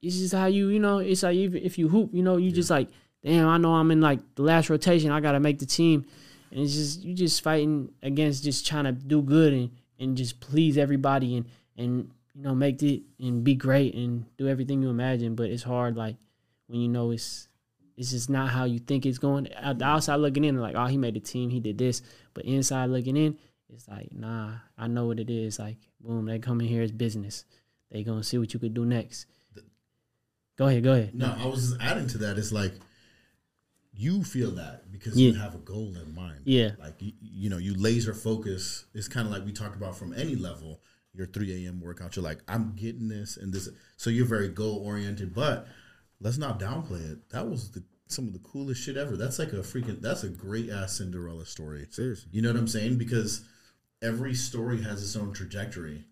it's 0.00 0.16
just 0.16 0.32
how 0.32 0.46
you 0.46 0.68
you 0.68 0.78
know. 0.78 0.98
It's 0.98 1.24
like 1.24 1.34
even 1.34 1.60
if 1.62 1.76
you 1.76 1.88
hoop, 1.88 2.10
you 2.14 2.22
know, 2.22 2.36
you 2.36 2.52
just 2.52 2.70
like, 2.70 2.88
damn, 3.24 3.48
I 3.48 3.58
know 3.58 3.74
I'm 3.74 3.90
in 3.90 4.00
like 4.00 4.20
the 4.36 4.42
last 4.42 4.70
rotation. 4.70 5.10
I 5.10 5.18
gotta 5.18 5.40
make 5.40 5.58
the 5.58 5.66
team, 5.66 6.06
and 6.52 6.60
it's 6.60 6.74
just 6.74 7.02
you 7.02 7.14
just 7.14 7.42
fighting 7.42 7.90
against 8.02 8.44
just 8.44 8.64
trying 8.64 8.84
to 8.84 8.92
do 8.92 9.20
good 9.22 9.52
and 9.52 9.70
and 9.98 10.16
just 10.16 10.38
please 10.38 10.78
everybody 10.78 11.36
and 11.36 11.46
and 11.76 12.10
you 12.32 12.42
know 12.42 12.54
make 12.54 12.80
it 12.84 13.02
and 13.18 13.42
be 13.42 13.56
great 13.56 13.94
and 13.94 14.24
do 14.36 14.46
everything 14.46 14.80
you 14.80 14.88
imagine. 14.88 15.34
But 15.34 15.50
it's 15.50 15.64
hard 15.64 15.96
like 15.96 16.14
when 16.68 16.80
you 16.80 16.88
know 16.88 17.10
it's 17.10 17.48
it's 17.98 18.12
just 18.12 18.30
not 18.30 18.50
how 18.50 18.64
you 18.64 18.78
think 18.78 19.04
it's 19.04 19.18
going. 19.18 19.48
At 19.48 19.80
the 19.80 19.84
outside 19.84 20.16
looking 20.16 20.44
in, 20.44 20.60
like, 20.60 20.76
oh, 20.76 20.86
he 20.86 20.96
made 20.96 21.14
the 21.14 21.20
team, 21.20 21.50
he 21.50 21.58
did 21.58 21.76
this. 21.76 22.00
But 22.32 22.44
inside 22.44 22.90
looking 22.90 23.16
in, 23.16 23.36
it's 23.72 23.86
like, 23.88 24.12
nah, 24.12 24.52
I 24.76 24.86
know 24.88 25.06
what 25.06 25.20
it 25.20 25.30
is. 25.30 25.58
Like, 25.58 25.76
boom, 26.00 26.26
they 26.26 26.38
come 26.38 26.60
in 26.60 26.66
here 26.68 26.82
as 26.82 26.92
business. 26.92 27.44
They 27.90 28.02
gonna 28.04 28.22
see 28.22 28.38
what 28.38 28.52
you 28.54 28.60
could 28.60 28.74
do 28.74 28.84
next. 28.84 29.26
Go 30.56 30.66
ahead, 30.66 30.82
go 30.82 30.92
ahead. 30.92 31.14
No, 31.14 31.34
I 31.38 31.46
was 31.46 31.70
just 31.70 31.80
adding 31.80 32.08
to 32.08 32.18
that. 32.18 32.36
It's 32.38 32.50
like 32.52 32.72
you 33.92 34.22
feel 34.24 34.52
that 34.52 34.90
because 34.92 35.16
Yeah. 35.16 35.30
you 35.30 35.34
have 35.38 35.54
a 35.54 35.58
goal 35.58 35.94
in 35.96 36.14
mind. 36.14 36.40
Yeah. 36.44 36.72
Like 36.78 36.94
you, 37.00 37.12
you 37.20 37.50
know, 37.50 37.58
you 37.58 37.74
laser 37.74 38.14
focus. 38.14 38.84
It's 38.94 39.08
kind 39.08 39.26
of 39.26 39.32
like 39.32 39.44
we 39.44 39.52
talked 39.52 39.76
about 39.76 39.96
from 39.96 40.12
any 40.12 40.34
level. 40.36 40.80
Your 41.14 41.26
3 41.26 41.64
a.m. 41.64 41.80
workout. 41.80 42.14
You're 42.14 42.22
like, 42.22 42.42
I'm 42.46 42.74
getting 42.76 43.08
this 43.08 43.36
and 43.38 43.52
this. 43.52 43.68
So 43.96 44.10
you're 44.10 44.26
very 44.26 44.48
goal 44.48 44.76
oriented. 44.84 45.34
But 45.34 45.66
let's 46.20 46.38
not 46.38 46.60
downplay 46.60 47.12
it. 47.12 47.30
That 47.30 47.48
was 47.48 47.70
the 47.72 47.82
some 48.06 48.26
of 48.26 48.32
the 48.32 48.38
coolest 48.40 48.82
shit 48.82 48.96
ever. 48.96 49.16
That's 49.16 49.38
like 49.38 49.52
a 49.52 49.56
freaking. 49.56 50.00
That's 50.00 50.22
a 50.22 50.28
great 50.28 50.70
ass 50.70 50.98
Cinderella 50.98 51.44
story. 51.46 51.86
Seriously. 51.90 52.28
You 52.32 52.42
know 52.42 52.50
what 52.52 52.58
I'm 52.58 52.68
saying? 52.68 52.98
Because 52.98 53.42
every 54.02 54.34
story 54.34 54.82
has 54.82 55.02
its 55.02 55.16
own 55.16 55.32
trajectory, 55.32 56.04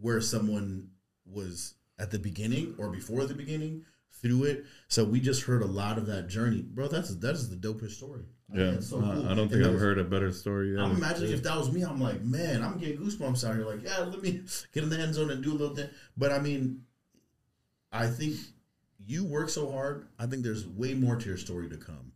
where 0.00 0.20
someone 0.20 0.88
was 1.26 1.74
at 1.98 2.10
the 2.10 2.18
beginning 2.18 2.74
or 2.78 2.88
before 2.90 3.24
the 3.26 3.34
beginning 3.34 3.84
through 4.12 4.44
it. 4.44 4.64
So 4.88 5.04
we 5.04 5.20
just 5.20 5.42
heard 5.44 5.62
a 5.62 5.66
lot 5.66 5.98
of 5.98 6.06
that 6.06 6.28
journey, 6.28 6.62
bro. 6.62 6.88
That's 6.88 7.14
that 7.16 7.34
is 7.34 7.48
the 7.50 7.56
dopest 7.56 7.92
story. 7.92 8.24
I 8.52 8.56
think 8.56 8.74
Yeah, 8.74 8.80
so 8.80 8.98
I- 8.98 9.14
cool. 9.14 9.28
I 9.28 9.34
don't 9.34 9.48
think 9.48 9.64
I've 9.64 9.72
was- 9.74 9.82
heard 9.82 9.98
a 9.98 10.04
better 10.04 10.32
story. 10.32 10.72
Yet. 10.72 10.80
I'm 10.80 10.96
imagining 10.96 11.32
if 11.32 11.42
that 11.44 11.56
was 11.56 11.70
me, 11.70 11.82
I'm 11.82 12.00
like, 12.00 12.22
man, 12.24 12.62
I'm 12.62 12.78
getting 12.78 12.98
goosebumps 12.98 13.48
out 13.48 13.54
here. 13.54 13.64
Like, 13.64 13.84
yeah, 13.84 13.98
let 13.98 14.20
me 14.20 14.42
get 14.72 14.82
in 14.82 14.88
the 14.90 14.98
end 14.98 15.14
zone 15.14 15.30
and 15.30 15.42
do 15.42 15.52
a 15.52 15.56
little 15.58 15.76
thing. 15.76 15.88
But 16.16 16.32
I 16.32 16.40
mean, 16.40 16.82
I 17.92 18.06
think 18.08 18.36
you 19.06 19.24
work 19.24 19.48
so 19.50 19.70
hard. 19.70 20.08
I 20.18 20.26
think 20.26 20.42
there's 20.42 20.66
way 20.66 20.94
more 20.94 21.16
to 21.16 21.26
your 21.28 21.36
story 21.38 21.68
to 21.70 21.76
come. 21.76 22.09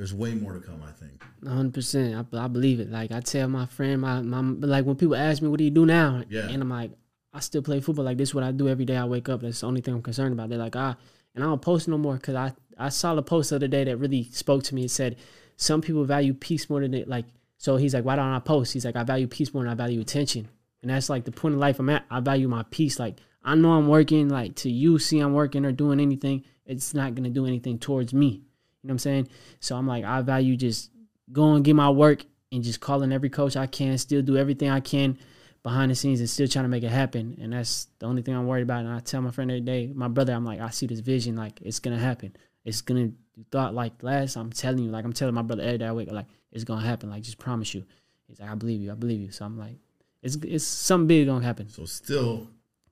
There's 0.00 0.14
way 0.14 0.32
more 0.32 0.54
to 0.54 0.60
come. 0.60 0.82
I 0.82 0.92
think. 0.92 1.22
hundred 1.46 1.74
percent. 1.74 2.26
I, 2.32 2.44
I 2.44 2.48
believe 2.48 2.80
it. 2.80 2.90
Like 2.90 3.12
I 3.12 3.20
tell 3.20 3.46
my 3.48 3.66
friend, 3.66 4.00
my 4.00 4.22
my 4.22 4.40
like 4.40 4.86
when 4.86 4.96
people 4.96 5.14
ask 5.14 5.42
me, 5.42 5.48
"What 5.48 5.58
do 5.58 5.64
you 5.64 5.70
do 5.70 5.84
now?" 5.84 6.22
Yeah. 6.30 6.48
and 6.48 6.62
I'm 6.62 6.70
like, 6.70 6.92
I 7.34 7.40
still 7.40 7.60
play 7.60 7.82
football. 7.82 8.06
Like 8.06 8.16
this, 8.16 8.30
is 8.30 8.34
what 8.34 8.42
I 8.42 8.50
do 8.50 8.66
every 8.66 8.86
day. 8.86 8.96
I 8.96 9.04
wake 9.04 9.28
up. 9.28 9.42
That's 9.42 9.60
the 9.60 9.66
only 9.66 9.82
thing 9.82 9.92
I'm 9.92 10.00
concerned 10.00 10.32
about. 10.32 10.48
They're 10.48 10.56
like, 10.56 10.74
ah, 10.74 10.96
and 11.34 11.44
I 11.44 11.46
don't 11.46 11.60
post 11.60 11.86
no 11.86 11.98
more 11.98 12.14
because 12.14 12.34
I 12.34 12.54
I 12.78 12.88
saw 12.88 13.14
the 13.14 13.22
post 13.22 13.50
the 13.50 13.56
other 13.56 13.68
day 13.68 13.84
that 13.84 13.98
really 13.98 14.24
spoke 14.32 14.62
to 14.62 14.74
me. 14.74 14.86
It 14.86 14.90
said, 14.90 15.16
some 15.58 15.82
people 15.82 16.06
value 16.06 16.32
peace 16.32 16.70
more 16.70 16.80
than 16.80 16.94
it 16.94 17.06
like. 17.06 17.26
So 17.58 17.76
he's 17.76 17.92
like, 17.92 18.06
why 18.06 18.16
don't 18.16 18.32
I 18.32 18.38
post? 18.38 18.72
He's 18.72 18.86
like, 18.86 18.96
I 18.96 19.04
value 19.04 19.26
peace 19.26 19.52
more 19.52 19.64
than 19.64 19.70
I 19.70 19.74
value 19.74 20.00
attention. 20.00 20.48
And 20.80 20.90
that's 20.90 21.10
like 21.10 21.26
the 21.26 21.30
point 21.30 21.56
of 21.56 21.60
life 21.60 21.78
I'm 21.78 21.90
at. 21.90 22.06
I 22.10 22.20
value 22.20 22.48
my 22.48 22.64
peace. 22.70 22.98
Like 22.98 23.18
I 23.44 23.54
know 23.54 23.72
I'm 23.72 23.86
working. 23.86 24.30
Like 24.30 24.54
to 24.56 24.70
you, 24.70 24.98
see 24.98 25.18
I'm 25.18 25.34
working 25.34 25.66
or 25.66 25.72
doing 25.72 26.00
anything, 26.00 26.44
it's 26.64 26.94
not 26.94 27.14
gonna 27.14 27.28
do 27.28 27.44
anything 27.44 27.78
towards 27.78 28.14
me. 28.14 28.44
You 28.82 28.88
know 28.88 28.92
what 28.92 28.94
I'm 28.94 28.98
saying? 28.98 29.28
So 29.60 29.76
I'm 29.76 29.86
like, 29.86 30.04
I 30.04 30.22
value 30.22 30.56
just 30.56 30.90
going 31.32 31.62
get 31.62 31.76
my 31.76 31.90
work 31.90 32.24
and 32.52 32.62
just 32.62 32.80
calling 32.80 33.12
every 33.12 33.30
coach 33.30 33.56
I 33.56 33.66
can, 33.66 33.98
still 33.98 34.22
do 34.22 34.36
everything 34.36 34.70
I 34.70 34.80
can 34.80 35.18
behind 35.62 35.90
the 35.90 35.94
scenes 35.94 36.20
and 36.20 36.30
still 36.30 36.48
trying 36.48 36.64
to 36.64 36.68
make 36.68 36.82
it 36.82 36.90
happen. 36.90 37.36
And 37.40 37.52
that's 37.52 37.88
the 37.98 38.06
only 38.06 38.22
thing 38.22 38.34
I'm 38.34 38.46
worried 38.46 38.62
about. 38.62 38.84
And 38.84 38.92
I 38.92 39.00
tell 39.00 39.20
my 39.20 39.30
friend 39.30 39.50
every 39.50 39.60
day, 39.60 39.92
my 39.94 40.08
brother, 40.08 40.32
I'm 40.32 40.44
like, 40.44 40.60
I 40.60 40.70
see 40.70 40.86
this 40.86 41.00
vision, 41.00 41.36
like 41.36 41.60
it's 41.60 41.78
gonna 41.78 41.98
happen. 41.98 42.34
It's 42.64 42.80
gonna 42.80 43.10
thought 43.50 43.74
like 43.74 44.02
last, 44.02 44.36
I'm 44.36 44.50
telling 44.50 44.84
you, 44.84 44.90
like 44.90 45.04
I'm 45.04 45.12
telling 45.12 45.34
my 45.34 45.42
brother 45.42 45.62
every 45.62 45.78
day 45.78 45.86
I 45.86 45.92
wake 45.92 46.10
like 46.10 46.26
it's 46.52 46.64
gonna 46.64 46.86
happen. 46.86 47.10
Like 47.10 47.22
just 47.22 47.38
promise 47.38 47.74
you. 47.74 47.84
He's 48.28 48.40
like, 48.40 48.50
I 48.50 48.54
believe 48.54 48.80
you, 48.80 48.92
I 48.92 48.94
believe 48.94 49.20
you. 49.20 49.30
So 49.30 49.44
I'm 49.44 49.58
like, 49.58 49.76
it's 50.22 50.36
it's 50.36 50.64
something 50.64 51.06
big 51.06 51.26
gonna 51.26 51.44
happen. 51.44 51.68
So 51.68 51.84
still, 51.84 52.48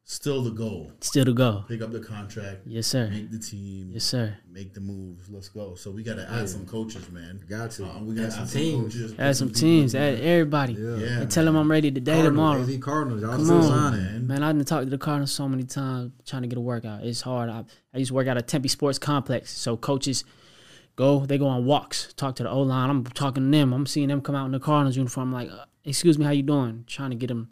still 0.09 0.43
the 0.43 0.51
goal. 0.51 0.91
Still 1.03 1.27
the 1.27 1.33
goal. 1.35 1.65
Pick 1.69 1.83
up 1.83 1.93
the 1.93 2.01
contract. 2.01 2.63
Yes, 2.65 2.87
sir. 2.87 3.09
Make 3.11 3.31
the 3.31 3.39
team. 3.39 3.91
Yes, 3.93 4.05
sir. 4.05 4.35
Make 4.51 4.73
the 4.73 4.81
moves. 4.81 5.29
Let's 5.29 5.49
go. 5.51 5.75
So 5.75 5.91
we 5.91 6.03
got 6.03 6.17
to 6.17 6.27
add 6.31 6.49
some 6.49 6.65
coaches, 6.65 7.11
man. 7.11 7.45
Got 7.49 7.73
to. 7.73 7.85
Uh, 7.85 8.01
we 8.03 8.15
got 8.15 8.23
to 8.25 8.31
some 8.33 8.43
add 8.43 8.49
some 8.49 8.61
teams. 8.61 8.95
coaches. 8.95 9.15
Add 9.19 9.37
some 9.37 9.53
teams, 9.53 9.95
add 9.95 10.19
everybody. 10.21 10.73
Yeah. 10.73 10.97
Yeah, 10.97 11.21
And 11.21 11.31
tell 11.31 11.45
them 11.45 11.57
I'm 11.57 11.71
ready 11.71 11.91
today, 11.93 12.23
tomorrow. 12.23 12.57
Cardinals, 12.59 12.79
AZ 12.79 12.85
Cardinals. 12.85 13.23
Y'all 13.23 13.31
Come 13.37 13.45
still 13.45 13.73
on, 13.73 13.93
man. 13.93 14.27
Man, 14.27 14.43
I 14.43 14.53
didn't 14.53 14.67
talk 14.67 14.83
to 14.85 14.91
the 14.91 14.99
Cardinals 14.99 15.31
so 15.33 15.47
many 15.47 15.65
times 15.65 16.13
trying 16.27 16.43
to 16.43 16.49
get 16.49 16.57
a 16.57 16.63
workout. 16.63 17.05
It's 17.05 17.21
hard. 17.21 17.51
I, 17.51 17.65
I 17.95 17.99
used 17.99 18.09
to 18.09 18.15
work 18.15 18.27
out 18.29 18.39
at 18.39 18.49
Tempe 18.49 18.69
Sports 18.69 18.99
Complex. 18.99 19.57
So 19.57 19.77
coaches 19.77 20.25
go, 20.97 21.27
they 21.27 21.37
go 21.37 21.47
on 21.49 21.67
walks, 21.67 22.15
talk 22.15 22.35
to 22.37 22.43
the 22.45 22.51
O 22.51 22.63
line. 22.63 22.89
I'm 22.89 23.05
talking 23.05 23.45
to 23.53 23.59
them. 23.59 23.75
I'm 23.75 23.85
seeing 23.87 24.09
them 24.09 24.23
come 24.23 24.35
out 24.35 24.47
in 24.47 24.53
the 24.53 24.59
Cardinals 24.61 24.97
uniform. 24.97 25.35
I'm 25.35 25.47
like, 25.47 25.51
uh, 25.55 25.65
excuse 25.85 26.19
me, 26.19 26.25
how 26.25 26.31
you 26.33 26.43
doing? 26.43 26.85
Trying 26.87 27.11
to 27.11 27.17
get 27.17 27.27
them 27.29 27.51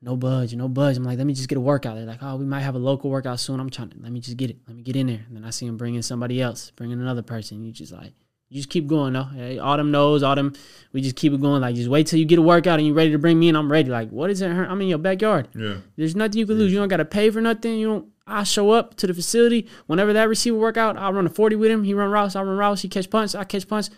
no 0.00 0.16
budge, 0.16 0.54
no 0.54 0.68
budge. 0.68 0.96
I'm 0.96 1.04
like, 1.04 1.18
let 1.18 1.26
me 1.26 1.34
just 1.34 1.48
get 1.48 1.58
a 1.58 1.60
workout. 1.60 1.96
They're 1.96 2.06
like, 2.06 2.22
oh, 2.22 2.36
we 2.36 2.44
might 2.44 2.60
have 2.60 2.74
a 2.74 2.78
local 2.78 3.10
workout 3.10 3.40
soon. 3.40 3.58
I'm 3.60 3.70
trying 3.70 3.90
to, 3.90 3.96
let 4.00 4.12
me 4.12 4.20
just 4.20 4.36
get 4.36 4.50
it. 4.50 4.56
Let 4.66 4.76
me 4.76 4.82
get 4.82 4.96
in 4.96 5.08
there. 5.08 5.24
And 5.26 5.36
then 5.36 5.44
I 5.44 5.50
see 5.50 5.66
them 5.66 5.76
bringing 5.76 6.02
somebody 6.02 6.40
else, 6.40 6.70
bringing 6.76 7.00
another 7.00 7.22
person. 7.22 7.64
You 7.64 7.72
just 7.72 7.92
like, 7.92 8.12
you 8.48 8.56
just 8.56 8.70
keep 8.70 8.86
going 8.86 9.12
though. 9.12 9.24
Hey, 9.24 9.58
Autumn 9.58 9.90
knows, 9.90 10.22
Autumn, 10.22 10.54
we 10.92 11.00
just 11.00 11.16
keep 11.16 11.32
it 11.32 11.40
going. 11.40 11.60
Like, 11.60 11.74
just 11.74 11.90
wait 11.90 12.06
till 12.06 12.18
you 12.18 12.24
get 12.24 12.38
a 12.38 12.42
workout 12.42 12.78
and 12.78 12.86
you're 12.86 12.96
ready 12.96 13.10
to 13.10 13.18
bring 13.18 13.38
me 13.38 13.48
in. 13.48 13.56
I'm 13.56 13.70
ready. 13.70 13.90
Like, 13.90 14.10
what 14.10 14.30
is 14.30 14.40
it? 14.40 14.48
I'm 14.48 14.80
in 14.80 14.88
your 14.88 14.98
backyard. 14.98 15.48
Yeah. 15.54 15.76
There's 15.96 16.16
nothing 16.16 16.38
you 16.38 16.46
can 16.46 16.56
lose. 16.56 16.72
You 16.72 16.78
don't 16.78 16.88
got 16.88 16.98
to 16.98 17.04
pay 17.04 17.30
for 17.30 17.40
nothing. 17.40 17.74
You 17.78 17.88
don't. 17.88 18.08
I 18.26 18.44
show 18.44 18.70
up 18.72 18.94
to 18.96 19.06
the 19.06 19.14
facility 19.14 19.68
whenever 19.86 20.12
that 20.12 20.28
receiver 20.28 20.56
work 20.58 20.76
out. 20.76 20.98
I 20.98 21.10
run 21.10 21.26
a 21.26 21.30
forty 21.30 21.56
with 21.56 21.70
him. 21.70 21.82
He 21.82 21.94
run 21.94 22.10
routes. 22.10 22.36
I 22.36 22.42
run 22.42 22.56
routes. 22.56 22.82
He 22.82 22.88
catch 22.88 23.08
punts. 23.08 23.34
I 23.34 23.44
catch 23.44 23.66
punts. 23.66 23.90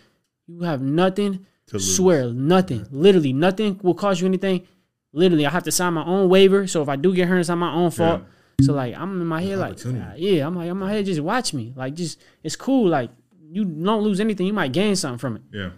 You 0.47 0.61
have 0.61 0.81
nothing. 0.81 1.45
To 1.67 1.73
lose. 1.75 1.95
Swear 1.95 2.33
nothing. 2.33 2.87
Literally 2.91 3.33
nothing 3.33 3.79
will 3.83 3.93
cost 3.93 4.19
you 4.19 4.27
anything. 4.27 4.67
Literally, 5.13 5.45
I 5.45 5.49
have 5.49 5.63
to 5.63 5.71
sign 5.71 5.93
my 5.93 6.05
own 6.05 6.29
waiver. 6.29 6.67
So 6.67 6.81
if 6.81 6.89
I 6.89 6.95
do 6.95 7.13
get 7.13 7.27
hurt, 7.27 7.39
it's 7.39 7.49
not 7.49 7.57
my 7.57 7.73
own 7.73 7.91
fault. 7.91 8.23
So 8.61 8.73
like 8.73 8.95
I'm 8.95 9.19
in 9.19 9.27
my 9.27 9.41
head 9.41 9.57
like 9.57 9.77
ah, 9.85 10.13
yeah. 10.15 10.45
I'm 10.45 10.55
like 10.55 10.69
in 10.69 10.77
my 10.77 10.91
head. 10.91 11.05
Just 11.05 11.21
watch 11.21 11.53
me. 11.53 11.73
Like 11.75 11.95
just 11.95 12.21
it's 12.43 12.55
cool. 12.55 12.87
Like 12.89 13.09
you 13.49 13.65
don't 13.65 14.03
lose 14.03 14.19
anything. 14.19 14.45
You 14.45 14.53
might 14.53 14.71
gain 14.71 14.95
something 14.95 15.17
from 15.17 15.35
it. 15.37 15.41
Yeah. 15.51 15.69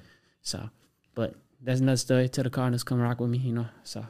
So, 0.41 0.69
but 1.15 1.35
that's 1.61 1.79
another 1.79 1.97
story. 1.97 2.27
Till 2.29 2.43
the 2.43 2.49
Cardinals 2.49 2.83
come 2.83 2.99
rock 2.99 3.21
with 3.21 3.29
me. 3.29 3.37
You 3.37 3.53
know. 3.53 3.67
So 3.83 4.05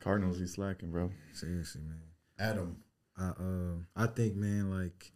Cardinals, 0.00 0.38
he's 0.38 0.54
slacking, 0.54 0.90
bro. 0.90 1.10
Seriously, 1.32 1.82
man. 1.82 2.00
Adam. 2.38 2.76
I 3.18 3.32
um 3.38 3.86
I 3.96 4.06
think 4.06 4.36
man 4.36 4.70
like 4.70 5.12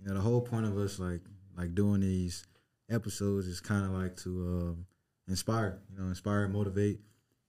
you 0.00 0.06
know 0.08 0.14
the 0.14 0.20
whole 0.20 0.40
point 0.40 0.66
of 0.66 0.76
us 0.76 0.98
like 0.98 1.20
like 1.56 1.74
doing 1.74 2.00
these 2.00 2.44
episodes 2.90 3.46
is 3.46 3.60
kind 3.60 3.84
of 3.84 3.92
like 3.92 4.16
to 4.16 4.30
um 4.30 4.86
inspire 5.28 5.78
you 5.90 5.98
know 5.98 6.08
inspire 6.08 6.48
motivate 6.48 7.00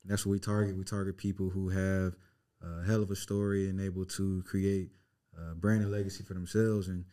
that's 0.07 0.25
what 0.25 0.31
we 0.31 0.39
target. 0.39 0.77
We 0.77 0.83
target 0.83 1.17
people 1.17 1.49
who 1.49 1.69
have 1.69 2.15
a 2.61 2.85
hell 2.85 3.03
of 3.03 3.11
a 3.11 3.15
story 3.15 3.69
and 3.69 3.79
able 3.79 4.05
to 4.05 4.43
create 4.43 4.89
a 5.37 5.55
brand 5.55 5.83
and 5.83 5.91
legacy 5.91 6.23
for 6.23 6.33
themselves. 6.33 6.87
And 6.87 7.05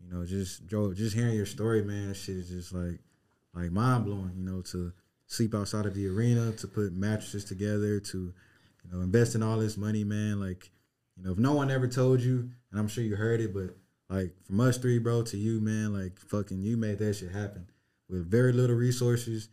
you 0.00 0.10
know 0.10 0.24
just 0.24 0.66
Joe 0.66 0.92
just 0.92 1.14
hearing 1.14 1.34
your 1.34 1.46
story 1.46 1.82
man 1.82 2.14
shit 2.14 2.36
is 2.36 2.50
just 2.50 2.72
like 2.72 3.00
like 3.54 3.72
mind 3.72 4.04
blowing 4.04 4.32
you 4.36 4.44
know 4.44 4.62
to 4.62 4.92
sleep 5.26 5.54
outside 5.54 5.86
of 5.86 5.94
the 5.94 6.06
arena 6.06 6.52
to 6.52 6.68
put 6.68 6.92
mattresses 6.92 7.44
together 7.44 8.00
to 8.00 8.32
you 8.84 8.90
know 8.92 9.02
invest 9.02 9.34
in 9.34 9.42
all 9.42 9.58
this 9.58 9.76
money 9.76 10.04
man. 10.04 10.40
Like 10.40 10.70
you 11.16 11.24
know, 11.24 11.32
if 11.32 11.38
no 11.38 11.52
one 11.52 11.70
ever 11.70 11.88
told 11.88 12.20
you, 12.20 12.50
and 12.70 12.80
I'm 12.80 12.88
sure 12.88 13.04
you 13.04 13.16
heard 13.16 13.40
it, 13.40 13.52
but 13.52 13.76
like 14.08 14.32
from 14.44 14.60
us 14.60 14.78
three, 14.78 14.98
bro, 14.98 15.22
to 15.24 15.36
you, 15.36 15.60
man, 15.60 15.92
like 15.92 16.18
fucking, 16.18 16.62
you 16.62 16.76
made 16.76 16.98
that 16.98 17.14
shit 17.14 17.32
happen 17.32 17.66
with 18.08 18.30
very 18.30 18.52
little 18.52 18.76
resources. 18.76 19.48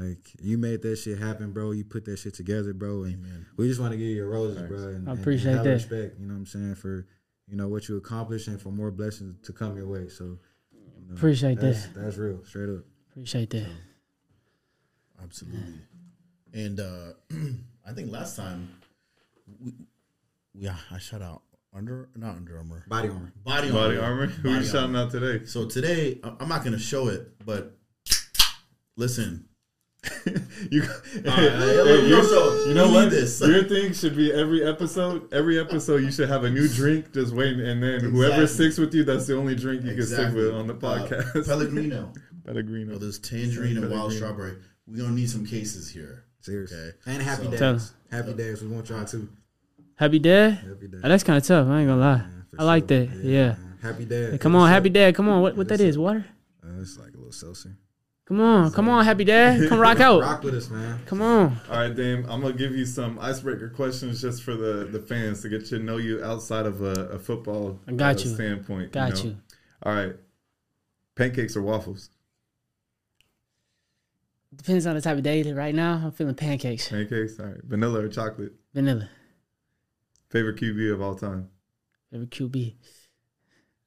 Like 0.00 0.34
you 0.40 0.56
made 0.56 0.80
that 0.82 0.96
shit 0.96 1.18
happen, 1.18 1.52
bro. 1.52 1.72
You 1.72 1.84
put 1.84 2.06
that 2.06 2.18
shit 2.18 2.32
together, 2.32 2.72
bro. 2.72 3.02
And 3.02 3.14
Amen. 3.16 3.46
we 3.58 3.68
just 3.68 3.80
want 3.80 3.92
to 3.92 3.98
give 3.98 4.06
you 4.06 4.16
your 4.16 4.30
roses, 4.30 4.62
bro. 4.62 4.78
And, 4.78 5.08
I 5.08 5.12
appreciate 5.12 5.56
and 5.56 5.66
that. 5.66 5.70
Respect, 5.70 6.18
you 6.18 6.26
know 6.26 6.32
what 6.32 6.38
I'm 6.40 6.46
saying 6.46 6.76
for 6.76 7.06
you 7.46 7.56
know 7.56 7.68
what 7.68 7.86
you 7.88 7.98
accomplished 7.98 8.48
and 8.48 8.60
for 8.60 8.70
more 8.70 8.90
blessings 8.90 9.36
to 9.46 9.52
come 9.52 9.76
your 9.76 9.86
way. 9.86 10.08
So 10.08 10.24
you 10.72 11.06
know, 11.06 11.14
Appreciate 11.16 11.60
that's, 11.60 11.86
that. 11.88 11.94
That's 12.02 12.16
real, 12.16 12.42
straight 12.44 12.70
up. 12.70 12.84
appreciate 13.10 13.50
that. 13.50 13.66
Absolutely. 15.22 15.80
And 16.54 16.80
uh 16.80 17.12
I 17.86 17.92
think 17.92 18.10
last 18.10 18.36
time 18.36 18.70
we, 19.60 19.74
we 20.54 20.66
I 20.68 20.98
shut 20.98 21.20
out 21.20 21.42
under 21.74 22.08
not 22.16 22.36
Under 22.36 22.56
Armour. 22.56 22.84
Body 22.88 23.08
armor. 23.08 23.32
Body, 23.44 23.68
Armor. 23.68 23.80
Body 23.80 23.96
Armor. 23.98 24.20
armor. 24.22 24.26
Who 24.26 24.48
Body 24.48 24.64
you 24.64 24.70
shouting 24.70 24.96
out 24.96 25.10
today? 25.10 25.44
So 25.44 25.66
today 25.66 26.20
I'm 26.22 26.48
not 26.48 26.64
gonna 26.64 26.78
show 26.78 27.08
it, 27.08 27.44
but 27.44 27.76
listen. 28.96 29.49
you, 30.70 30.82
right, 30.82 31.24
hey, 31.24 32.08
your- 32.08 32.24
so 32.24 32.64
you 32.66 32.74
know 32.74 32.88
we 32.88 32.94
what? 32.94 33.04
need 33.04 33.10
this. 33.12 33.40
Your 33.46 33.64
thing 33.64 33.92
should 33.92 34.16
be 34.16 34.32
every 34.32 34.66
episode. 34.66 35.30
Every 35.32 35.58
episode, 35.60 35.98
you 36.02 36.10
should 36.10 36.28
have 36.30 36.44
a 36.44 36.50
new 36.50 36.68
drink. 36.68 37.12
Just 37.12 37.34
waiting, 37.34 37.60
and 37.66 37.82
then 37.82 38.00
whoever 38.00 38.46
sticks 38.46 38.78
with 38.78 38.94
you, 38.94 39.04
that's 39.04 39.26
the 39.26 39.36
only 39.36 39.54
drink 39.54 39.84
you 39.84 39.94
can 39.94 40.06
stick 40.06 40.32
with 40.34 40.54
on 40.54 40.66
the 40.66 40.74
Uh, 40.74 40.78
podcast. 40.78 41.46
Pellegrino. 41.46 42.12
Pellegrino. 42.46 42.94
Oh, 42.94 42.98
there's 42.98 43.18
tangerine 43.18 43.76
and 43.76 43.90
wild 43.90 44.12
strawberry. 44.14 44.56
We're 44.86 44.96
gonna 45.02 45.10
need 45.14 45.28
some 45.28 45.44
cases 45.46 45.90
here. 45.90 46.24
Seriously. 46.40 46.78
Okay. 46.78 46.96
And 47.06 47.22
happy 47.22 47.44
So- 47.44 47.56
Tell 47.56 47.72
days. 47.74 47.92
Happy 48.10 48.32
days. 48.32 48.62
We 48.62 48.68
want 48.68 48.88
y'all 48.88 49.04
too. 49.04 49.28
Happy 49.96 50.18
dad. 50.18 50.52
Happy 50.66 50.88
days. 50.88 51.00
Oh, 51.04 51.08
that's 51.10 51.24
kind 51.24 51.36
of 51.36 51.44
tough. 51.46 51.68
I 51.68 51.80
ain't 51.80 51.88
gonna 51.88 52.00
lie. 52.00 52.24
for 52.50 52.60
I 52.62 52.64
like 52.64 52.88
sure. 52.88 53.04
that. 53.04 53.16
Yeah. 53.22 53.46
man. 53.48 53.78
Happy 53.82 54.04
dad. 54.06 54.32
Hey, 54.32 54.38
come 54.38 54.56
on, 54.56 54.68
happy 54.70 54.88
dad. 54.88 55.14
Come 55.14 55.28
on. 55.28 55.42
What 55.42 55.56
what 55.58 55.68
that 55.68 55.78
Yes, 55.80 55.90
is? 55.90 55.98
Water? 55.98 56.24
Uh, 56.64 56.80
it's 56.80 56.96
like 56.98 57.12
a 57.12 57.16
little 57.18 57.32
seltzer. 57.32 57.76
Come 58.30 58.40
on, 58.40 58.70
come 58.70 58.88
on, 58.88 59.04
happy 59.04 59.24
dad. 59.24 59.68
Come 59.68 59.80
rock 59.80 59.98
out. 60.08 60.20
Rock 60.20 60.44
with 60.44 60.54
us, 60.54 60.70
man. 60.70 61.00
Come 61.04 61.20
on. 61.20 61.60
All 61.68 61.78
right, 61.78 61.92
Dame. 61.92 62.24
I'm 62.28 62.40
gonna 62.40 62.52
give 62.52 62.70
you 62.76 62.86
some 62.86 63.18
icebreaker 63.18 63.68
questions 63.70 64.20
just 64.22 64.44
for 64.44 64.54
the, 64.54 64.84
the 64.84 65.00
fans 65.00 65.42
to 65.42 65.48
get 65.48 65.66
to 65.66 65.80
know 65.80 65.96
you 65.96 66.22
outside 66.22 66.64
of 66.64 66.80
a, 66.80 67.08
a 67.08 67.18
football 67.18 67.80
I 67.88 67.92
got 67.92 68.14
uh, 68.14 68.28
you. 68.28 68.34
standpoint. 68.36 68.92
Got 68.92 69.16
know? 69.16 69.22
you. 69.30 69.36
All 69.82 69.92
right. 69.92 70.14
Pancakes 71.16 71.56
or 71.56 71.62
waffles? 71.62 72.10
Depends 74.54 74.86
on 74.86 74.94
the 74.94 75.00
type 75.00 75.16
of 75.16 75.24
day. 75.24 75.52
Right 75.52 75.74
now, 75.74 76.00
I'm 76.04 76.12
feeling 76.12 76.36
pancakes. 76.36 76.88
Pancakes. 76.88 77.40
All 77.40 77.46
right. 77.46 77.60
Vanilla 77.64 78.04
or 78.04 78.08
chocolate? 78.08 78.52
Vanilla. 78.72 79.08
Favorite 80.28 80.60
QB 80.60 80.92
of 80.92 81.02
all 81.02 81.16
time? 81.16 81.48
Favorite 82.12 82.30
QB. 82.30 82.74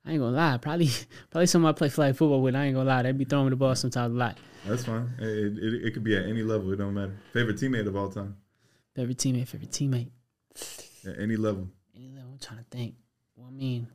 I 0.05 0.11
ain't 0.11 0.19
gonna 0.19 0.35
lie. 0.35 0.57
Probably 0.57 0.89
probably 1.31 1.45
someone 1.47 1.69
I 1.73 1.77
play 1.77 1.89
flag 1.89 2.15
football 2.15 2.41
with. 2.41 2.55
I 2.55 2.65
ain't 2.65 2.75
gonna 2.75 2.87
lie. 2.89 3.03
They 3.03 3.11
be 3.13 3.25
throwing 3.25 3.49
the 3.51 3.55
ball 3.55 3.75
sometimes 3.75 4.13
a 4.13 4.17
lot. 4.17 4.37
That's 4.65 4.83
fine. 4.85 5.13
It, 5.19 5.57
it, 5.57 5.85
it 5.87 5.93
could 5.93 6.03
be 6.03 6.15
at 6.17 6.25
any 6.25 6.43
level. 6.43 6.71
It 6.73 6.77
don't 6.77 6.93
matter. 6.93 7.15
Favorite 7.33 7.57
teammate 7.57 7.87
of 7.87 7.95
all 7.95 8.09
time? 8.09 8.35
Favorite 8.95 9.17
teammate, 9.17 9.47
favorite 9.47 9.71
teammate. 9.71 10.09
At 11.07 11.19
any 11.19 11.35
level. 11.35 11.67
Any 11.95 12.09
level, 12.09 12.31
I'm 12.33 12.39
trying 12.39 12.59
to 12.59 12.65
think. 12.69 12.95
Well, 13.35 13.47
I 13.47 13.51
mean, 13.51 13.87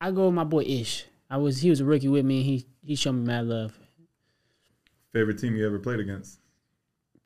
I 0.00 0.10
go 0.10 0.26
with 0.26 0.34
my 0.34 0.44
boy 0.44 0.62
Ish. 0.62 1.06
I 1.30 1.36
was 1.38 1.60
he 1.62 1.70
was 1.70 1.80
a 1.80 1.84
rookie 1.84 2.08
with 2.08 2.24
me. 2.24 2.38
and 2.38 2.44
He 2.46 2.66
he 2.84 2.94
showed 2.96 3.12
me 3.12 3.24
mad 3.26 3.46
love. 3.46 3.78
Favorite 5.12 5.38
team 5.38 5.56
you 5.56 5.66
ever 5.66 5.78
played 5.78 6.00
against? 6.00 6.38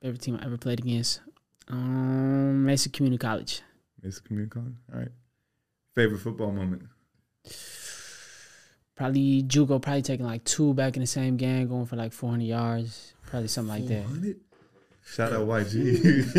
Favorite 0.02 0.20
team 0.20 0.38
I 0.40 0.44
ever 0.44 0.56
played 0.58 0.80
against. 0.80 1.20
Um, 1.68 2.64
Mesa 2.64 2.88
Community 2.90 3.18
College. 3.18 3.62
Mesa 4.02 4.22
Community 4.22 4.50
College. 4.50 4.74
All 4.92 5.00
right. 5.00 5.08
Favorite 5.94 6.18
football 6.20 6.52
moment? 6.52 6.82
Probably 8.96 9.42
Juco 9.42 9.80
probably 9.80 10.02
taking 10.02 10.24
like 10.24 10.42
two 10.44 10.72
back 10.72 10.96
in 10.96 11.00
the 11.00 11.06
same 11.06 11.36
game, 11.36 11.68
going 11.68 11.84
for 11.84 11.96
like 11.96 12.12
400 12.12 12.44
yards. 12.44 13.12
Probably 13.26 13.48
something 13.48 13.86
like 13.86 13.86
that. 13.88 14.36
Shout 15.04 15.32
out 15.34 15.46
YG. 15.46 16.34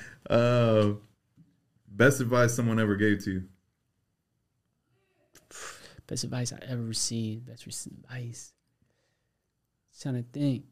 uh, 0.30 0.92
best 1.88 2.20
advice 2.20 2.54
someone 2.54 2.78
ever 2.78 2.94
gave 2.96 3.24
to 3.24 3.30
you? 3.32 3.44
Best 6.06 6.24
advice 6.24 6.52
I 6.52 6.58
ever 6.66 6.82
received. 6.82 7.46
Best 7.46 7.66
rec- 7.66 7.92
advice. 7.92 8.52
Trying 10.00 10.22
to 10.22 10.24
think. 10.32 10.64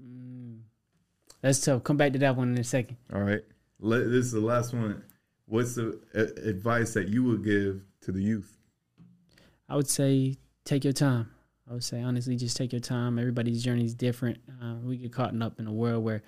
Mm. 0.00 0.60
That's 1.40 1.60
tough. 1.64 1.84
Come 1.84 1.96
back 1.96 2.12
to 2.12 2.18
that 2.20 2.36
one 2.36 2.52
in 2.52 2.58
a 2.58 2.64
second. 2.64 2.96
All 3.12 3.20
right. 3.20 3.42
Let, 3.80 4.04
this 4.04 4.26
is 4.26 4.32
the 4.32 4.40
last 4.40 4.72
one. 4.72 5.02
What's 5.46 5.74
the 5.74 6.00
uh, 6.14 6.48
advice 6.48 6.94
that 6.94 7.08
you 7.08 7.24
would 7.24 7.44
give 7.44 7.82
to 8.02 8.12
the 8.12 8.20
youth? 8.20 8.57
I 9.68 9.76
would 9.76 9.88
say 9.88 10.36
take 10.64 10.84
your 10.84 10.92
time. 10.92 11.30
I 11.68 11.74
would 11.74 11.84
say 11.84 12.00
honestly, 12.00 12.36
just 12.36 12.56
take 12.56 12.72
your 12.72 12.80
time. 12.80 13.18
Everybody's 13.18 13.62
journey 13.62 13.84
is 13.84 13.94
different. 13.94 14.38
Uh, 14.62 14.76
we 14.82 14.96
get 14.96 15.12
caught 15.12 15.40
up 15.42 15.58
in 15.58 15.66
a 15.66 15.72
world 15.72 16.02
where 16.02 16.22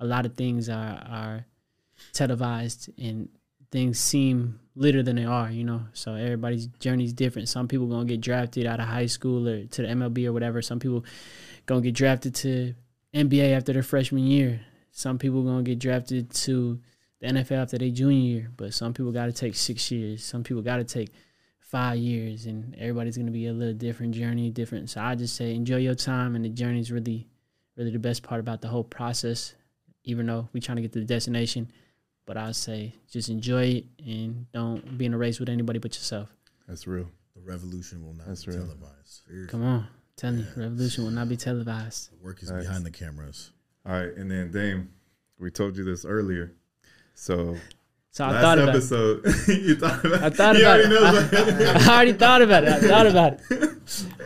a 0.00 0.06
lot 0.06 0.26
of 0.26 0.34
things 0.34 0.68
are 0.68 1.02
are 1.08 1.46
televised 2.12 2.90
and 2.98 3.28
things 3.70 3.98
seem 3.98 4.60
litter 4.74 5.02
than 5.02 5.16
they 5.16 5.24
are. 5.24 5.50
You 5.50 5.64
know, 5.64 5.82
so 5.92 6.14
everybody's 6.14 6.66
journey 6.66 7.04
is 7.04 7.12
different. 7.12 7.48
Some 7.48 7.68
people 7.68 7.86
gonna 7.86 8.06
get 8.06 8.20
drafted 8.20 8.66
out 8.66 8.80
of 8.80 8.86
high 8.86 9.06
school 9.06 9.48
or 9.48 9.66
to 9.66 9.82
the 9.82 9.88
MLB 9.88 10.26
or 10.26 10.32
whatever. 10.32 10.62
Some 10.62 10.78
people 10.78 11.04
gonna 11.66 11.82
get 11.82 11.94
drafted 11.94 12.34
to 12.36 12.74
NBA 13.14 13.52
after 13.52 13.72
their 13.72 13.82
freshman 13.82 14.26
year. 14.26 14.60
Some 14.92 15.18
people 15.18 15.42
gonna 15.42 15.62
get 15.62 15.78
drafted 15.78 16.30
to 16.30 16.80
the 17.20 17.26
NFL 17.26 17.62
after 17.62 17.78
their 17.78 17.90
junior 17.90 18.18
year. 18.18 18.50
But 18.56 18.74
some 18.74 18.94
people 18.94 19.12
got 19.12 19.26
to 19.26 19.32
take 19.32 19.54
six 19.54 19.90
years. 19.90 20.24
Some 20.24 20.42
people 20.42 20.62
got 20.62 20.76
to 20.76 20.84
take 20.84 21.10
five 21.70 21.98
years 21.98 22.46
and 22.46 22.74
everybody's 22.78 23.16
going 23.16 23.26
to 23.26 23.32
be 23.32 23.46
a 23.48 23.52
little 23.52 23.74
different 23.74 24.14
journey 24.14 24.50
different 24.50 24.88
so 24.88 25.00
i 25.00 25.14
just 25.14 25.34
say 25.34 25.54
enjoy 25.54 25.76
your 25.76 25.94
time 25.96 26.34
and 26.36 26.44
the 26.44 26.48
journey 26.48 26.78
is 26.80 26.92
really 26.92 27.26
really 27.76 27.90
the 27.90 27.98
best 27.98 28.22
part 28.22 28.38
about 28.40 28.60
the 28.60 28.68
whole 28.68 28.84
process 28.84 29.54
even 30.04 30.26
though 30.26 30.48
we're 30.52 30.60
trying 30.60 30.76
to 30.76 30.82
get 30.82 30.92
to 30.92 31.00
the 31.00 31.04
destination 31.04 31.68
but 32.24 32.36
i 32.36 32.52
say 32.52 32.92
just 33.10 33.28
enjoy 33.28 33.64
it 33.64 33.84
and 34.06 34.46
don't 34.52 34.96
be 34.96 35.06
in 35.06 35.12
a 35.14 35.18
race 35.18 35.40
with 35.40 35.48
anybody 35.48 35.78
but 35.80 35.92
yourself 35.94 36.32
That's 36.68 36.86
real. 36.86 37.08
The 37.34 37.42
revolution 37.42 38.04
will 38.04 38.14
not 38.14 38.26
That's 38.28 38.44
be 38.44 38.52
real. 38.52 38.62
televised. 38.66 39.22
come 39.48 39.64
on 39.64 39.88
tell 40.16 40.32
me 40.32 40.44
revolution 40.56 41.02
will 41.04 41.10
not 41.10 41.28
be 41.28 41.36
televised 41.36 42.10
The 42.12 42.24
work 42.24 42.42
is 42.42 42.50
Nice. 42.50 42.64
behind 42.64 42.86
the 42.86 42.90
cameras. 42.92 43.50
All 43.84 43.92
right. 43.92 44.12
And 44.16 44.30
then, 44.30 44.50
Dame, 44.50 44.90
we 45.38 45.50
told 45.50 45.76
you 45.76 45.84
this 45.84 46.04
earlier. 46.04 46.52
So, 47.14 47.56
so 48.16 48.24
i 48.24 48.30
last 48.30 48.40
thought 48.40 48.58
about 48.58 48.74
it 48.74 48.78
episode, 48.78 49.24
you 49.48 49.74
thought 49.76 50.02
about 50.02 50.22
I 50.22 50.30
thought 50.30 50.56
he 50.56 50.62
about 50.62 50.80
already 50.80 50.94
it. 50.94 51.76
I, 51.76 51.92
I 51.92 51.94
already 51.94 52.12
thought 52.14 52.40
about 52.40 52.64
it. 52.64 52.68
I 52.70 52.80
thought 52.80 53.06
about 53.06 53.32
it. 53.50 53.76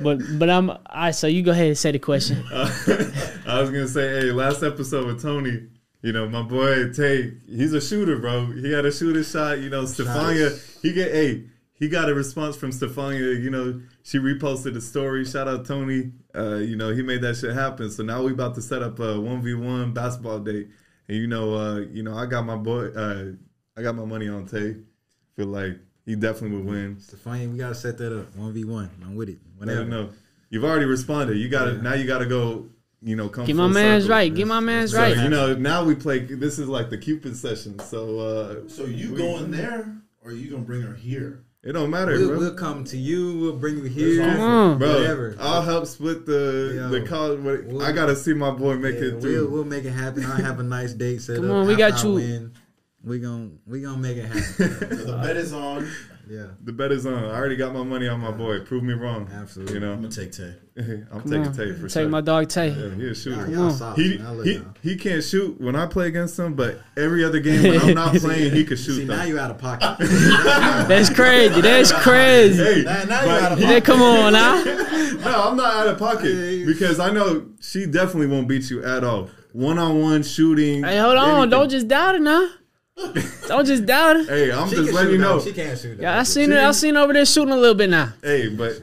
But 0.01 0.39
but 0.39 0.49
I'm 0.49 0.71
all 0.71 0.81
right. 0.95 1.11
So 1.11 1.27
you 1.27 1.43
go 1.43 1.51
ahead 1.51 1.67
and 1.67 1.77
say 1.77 1.91
the 1.91 1.99
question. 1.99 2.45
I 2.53 3.61
was 3.61 3.71
gonna 3.71 3.89
say, 3.89 4.21
hey, 4.21 4.31
last 4.31 4.63
episode 4.63 5.07
with 5.07 5.21
Tony, 5.21 5.67
you 6.03 6.13
know, 6.13 6.29
my 6.29 6.43
boy 6.43 6.93
Tay, 6.93 7.33
he's 7.49 7.73
a 7.73 7.81
shooter, 7.81 8.17
bro. 8.21 8.47
He 8.47 8.71
had 8.71 8.85
a 8.85 8.93
shooter 8.93 9.25
shot. 9.25 9.59
You 9.59 9.71
know, 9.71 9.83
Stefania, 9.83 10.81
he 10.83 10.93
get 10.93 11.11
hey, 11.11 11.47
he 11.75 11.89
got 11.89 12.09
a 12.09 12.15
response 12.15 12.55
from 12.55 12.71
Stefania. 12.71 13.43
You 13.43 13.51
know, 13.51 13.83
she 14.05 14.19
reposted 14.19 14.75
the 14.75 14.81
story. 14.81 15.25
Shout 15.25 15.49
out 15.49 15.67
Tony. 15.67 16.13
Uh, 16.33 16.59
you 16.59 16.77
know, 16.77 16.91
he 16.91 17.03
made 17.03 17.23
that 17.23 17.37
shit 17.37 17.55
happen. 17.55 17.91
So 17.91 18.05
now 18.05 18.23
we 18.23 18.31
about 18.31 18.55
to 18.55 18.63
set 18.63 18.85
up 18.85 19.01
a 19.01 19.21
one 19.21 19.43
v 19.43 19.55
one 19.55 19.93
basketball 19.93 20.39
date. 20.39 20.69
And 21.09 21.17
you 21.17 21.27
know, 21.27 21.55
uh, 21.55 21.79
you 21.81 22.05
know, 22.05 22.15
I 22.15 22.27
got 22.27 22.47
my 22.47 22.57
boy, 22.57 22.87
uh, 22.93 23.33
I 23.81 23.83
got 23.83 23.97
my 23.97 24.05
money 24.05 24.29
on 24.29 24.47
Tay. 24.47 24.77
Feel 25.37 25.47
like 25.47 25.79
he 26.05 26.15
definitely 26.15 26.59
would 26.59 26.67
win. 26.67 26.97
Stefania, 26.97 27.51
we 27.51 27.57
gotta 27.59 27.75
set 27.75 27.97
that 27.99 28.15
up. 28.19 28.37
One 28.37 28.53
v 28.53 28.65
one. 28.65 28.91
I'm 29.03 29.15
with 29.17 29.31
it. 29.31 29.39
I 29.57 29.61
Whenever. 29.61 29.85
don't. 29.91 30.13
You've 30.51 30.65
already 30.65 30.85
responded. 30.85 31.39
You 31.39 31.49
got 31.49 31.65
to 31.67 31.73
Yeah. 31.77 31.81
now. 31.81 31.95
You 31.95 32.07
got 32.07 32.19
to 32.19 32.27
go. 32.27 32.67
You 33.03 33.17
know, 33.17 33.31
come. 33.31 33.47
Get 33.47 33.57
my 33.57 33.69
man's 33.69 34.05
circle. 34.05 34.17
right. 34.17 34.35
Get 34.35 34.47
my 34.47 34.61
man's 34.61 34.91
So 34.93 34.99
right. 34.99 35.17
you 35.17 35.31
know, 35.31 35.55
now 35.55 35.83
we 35.85 35.95
play. 35.95 36.19
This 36.19 36.59
is 36.59 36.69
like 36.69 36.91
the 36.91 36.99
Cupid 36.99 37.35
session. 37.37 37.79
So 37.79 38.19
uh, 38.19 38.69
So 38.69 38.85
you 38.85 39.13
we- 39.13 39.17
going 39.19 39.51
there, 39.51 39.97
or 40.23 40.33
you 40.33 40.51
gonna 40.51 40.63
bring 40.65 40.83
her 40.83 40.95
here? 40.95 41.45
It 41.63 41.73
don't 41.73 41.91
matter, 41.91 42.13
We'll, 42.13 42.29
bro. 42.29 42.39
we'll 42.39 42.55
come 42.55 42.85
to 42.85 42.97
you. 42.97 43.39
We'll 43.39 43.57
bring 43.57 43.77
you 43.77 43.85
here. 43.85 44.25
Come 44.25 44.41
on. 44.41 44.79
bro, 44.79 44.95
Whatever. 44.95 45.37
I'll 45.39 45.61
help 45.63 45.87
split 45.87 46.25
the 46.25 46.73
Yo. 46.75 46.89
the 46.89 47.07
college. 47.07 47.41
We'll- 47.67 47.83
I 47.83 47.93
gotta 47.93 48.17
see 48.17 48.33
my 48.35 48.51
boy 48.51 48.77
make 48.77 48.95
Yeah, 48.97 49.09
it 49.09 49.17
we'll, 49.21 49.47
we'll 49.49 49.65
make 49.65 49.85
it 49.85 49.91
happen. 49.91 50.25
I'll 50.25 50.37
have 50.43 50.59
a 50.59 50.63
nice 50.63 50.93
date 50.95 51.21
set 51.23 51.37
Come 51.37 51.47
up. 51.51 51.57
on, 51.57 51.67
we 51.67 51.77
got 51.77 51.93
I 51.93 52.03
you. 52.03 52.15
Win, 52.15 52.53
we 53.05 53.19
gon' 53.19 53.59
we 53.67 53.81
gonna 53.83 53.97
make 53.99 54.17
it 54.17 54.27
happen. 54.27 54.89
The 55.07 55.21
bet 55.23 55.37
is 55.37 55.53
on. 55.53 55.89
yeah, 56.29 56.47
the 56.63 56.73
bet 56.73 56.93
is 56.93 57.07
on. 57.07 57.15
I 57.25 57.35
already 57.35 57.57
got 57.57 57.73
my 57.73 57.83
money 57.83 58.07
on 58.09 58.21
my 58.21 58.31
boy. 58.31 58.61
Prove 58.61 58.83
me 58.83 58.93
wrong. 58.95 59.29
Absolutely. 59.33 59.75
You 59.75 59.81
know, 59.81 59.93
I'm 59.93 60.03
gonna 60.03 60.13
take 60.15 60.33
Tay. 60.33 60.55
I'm 60.79 61.07
Come 61.11 61.23
taking 61.23 61.47
on. 61.47 61.53
tape 61.53 61.77
for 61.77 61.83
Take 61.83 61.91
sure. 61.91 62.03
Take 62.03 62.09
my 62.11 62.21
dog 62.21 62.49
Tay. 62.49 62.69
yeah, 62.69 62.95
he 62.95 63.09
a 63.09 63.15
shooter. 63.15 63.41
Y'all, 63.47 63.51
y'all 63.51 63.71
solid, 63.71 63.99
He, 63.99 64.19
man. 64.19 64.27
I 64.27 64.31
love 64.31 64.45
he 64.47 64.53
y'all. 64.55 64.65
he 64.83 64.97
can't 64.97 65.25
shoot 65.25 65.61
when 65.61 65.77
I 65.77 65.87
play 65.87 66.07
against 66.09 66.39
him, 66.39 66.55
but 66.55 66.81
every 66.97 67.25
other 67.25 67.41
game 67.41 67.63
when 67.63 67.81
I'm 67.81 67.95
not 67.95 68.15
playing, 68.17 68.53
he 68.55 68.65
can 68.65 68.77
shoot. 68.77 68.97
See, 68.97 69.05
though. 69.05 69.17
now 69.17 69.25
you 69.25 69.39
out 69.39 69.51
of 69.51 69.59
pocket. 69.59 69.97
That's 70.89 71.11
crazy. 71.11 71.61
That's 71.61 71.93
crazy. 71.93 72.63
Hey, 72.63 72.83
now, 72.85 73.05
now 73.05 73.21
you 73.23 73.27
but 73.27 73.43
out 73.43 73.53
of 73.53 73.59
pocket. 73.61 73.85
come 73.85 74.03
on 74.03 74.33
now. 74.35 74.63
No, 74.65 75.49
I'm 75.51 75.57
not 75.57 75.75
out 75.75 75.89
of 75.89 75.99
pocket 75.99 76.65
because 76.67 76.99
I 77.01 77.11
know 77.11 77.47
she 77.61 77.87
definitely 77.87 78.27
won't 78.29 78.47
beat 78.49 78.71
you 78.71 78.83
at 78.85 79.05
all. 79.05 79.29
One 79.53 79.79
on 79.79 80.01
one 80.01 80.23
shooting. 80.23 80.85
Hey, 80.85 80.99
hold 80.99 81.17
on. 81.17 81.29
anything. 81.31 81.51
Don't 81.51 81.69
just 81.71 81.89
doubt 81.89 82.15
it 82.15 82.21
now. 82.23 82.49
Don't 83.49 83.67
just 83.67 83.87
doubt 83.87 84.17
it. 84.17 84.29
Hey, 84.29 84.53
I'm 84.53 84.69
She 84.69 84.77
just 84.77 84.93
letting 84.93 85.11
shoot, 85.11 85.17
you 85.17 85.19
though. 85.23 85.37
know. 85.37 85.43
She 85.43 85.53
can't 85.53 85.79
shoot. 85.79 85.97
though. 85.97 86.03
Yeah, 86.03 86.19
I 86.19 86.23
seen 86.23 86.51
her. 86.51 86.61
I 86.61 86.71
seen 86.73 86.95
her 86.95 87.01
over 87.03 87.13
there 87.13 87.25
shooting 87.27 87.53
a 87.53 87.57
little 87.57 87.75
bit 87.75 87.91
now. 87.91 88.13
Hey, 88.23 88.49
but 88.49 88.81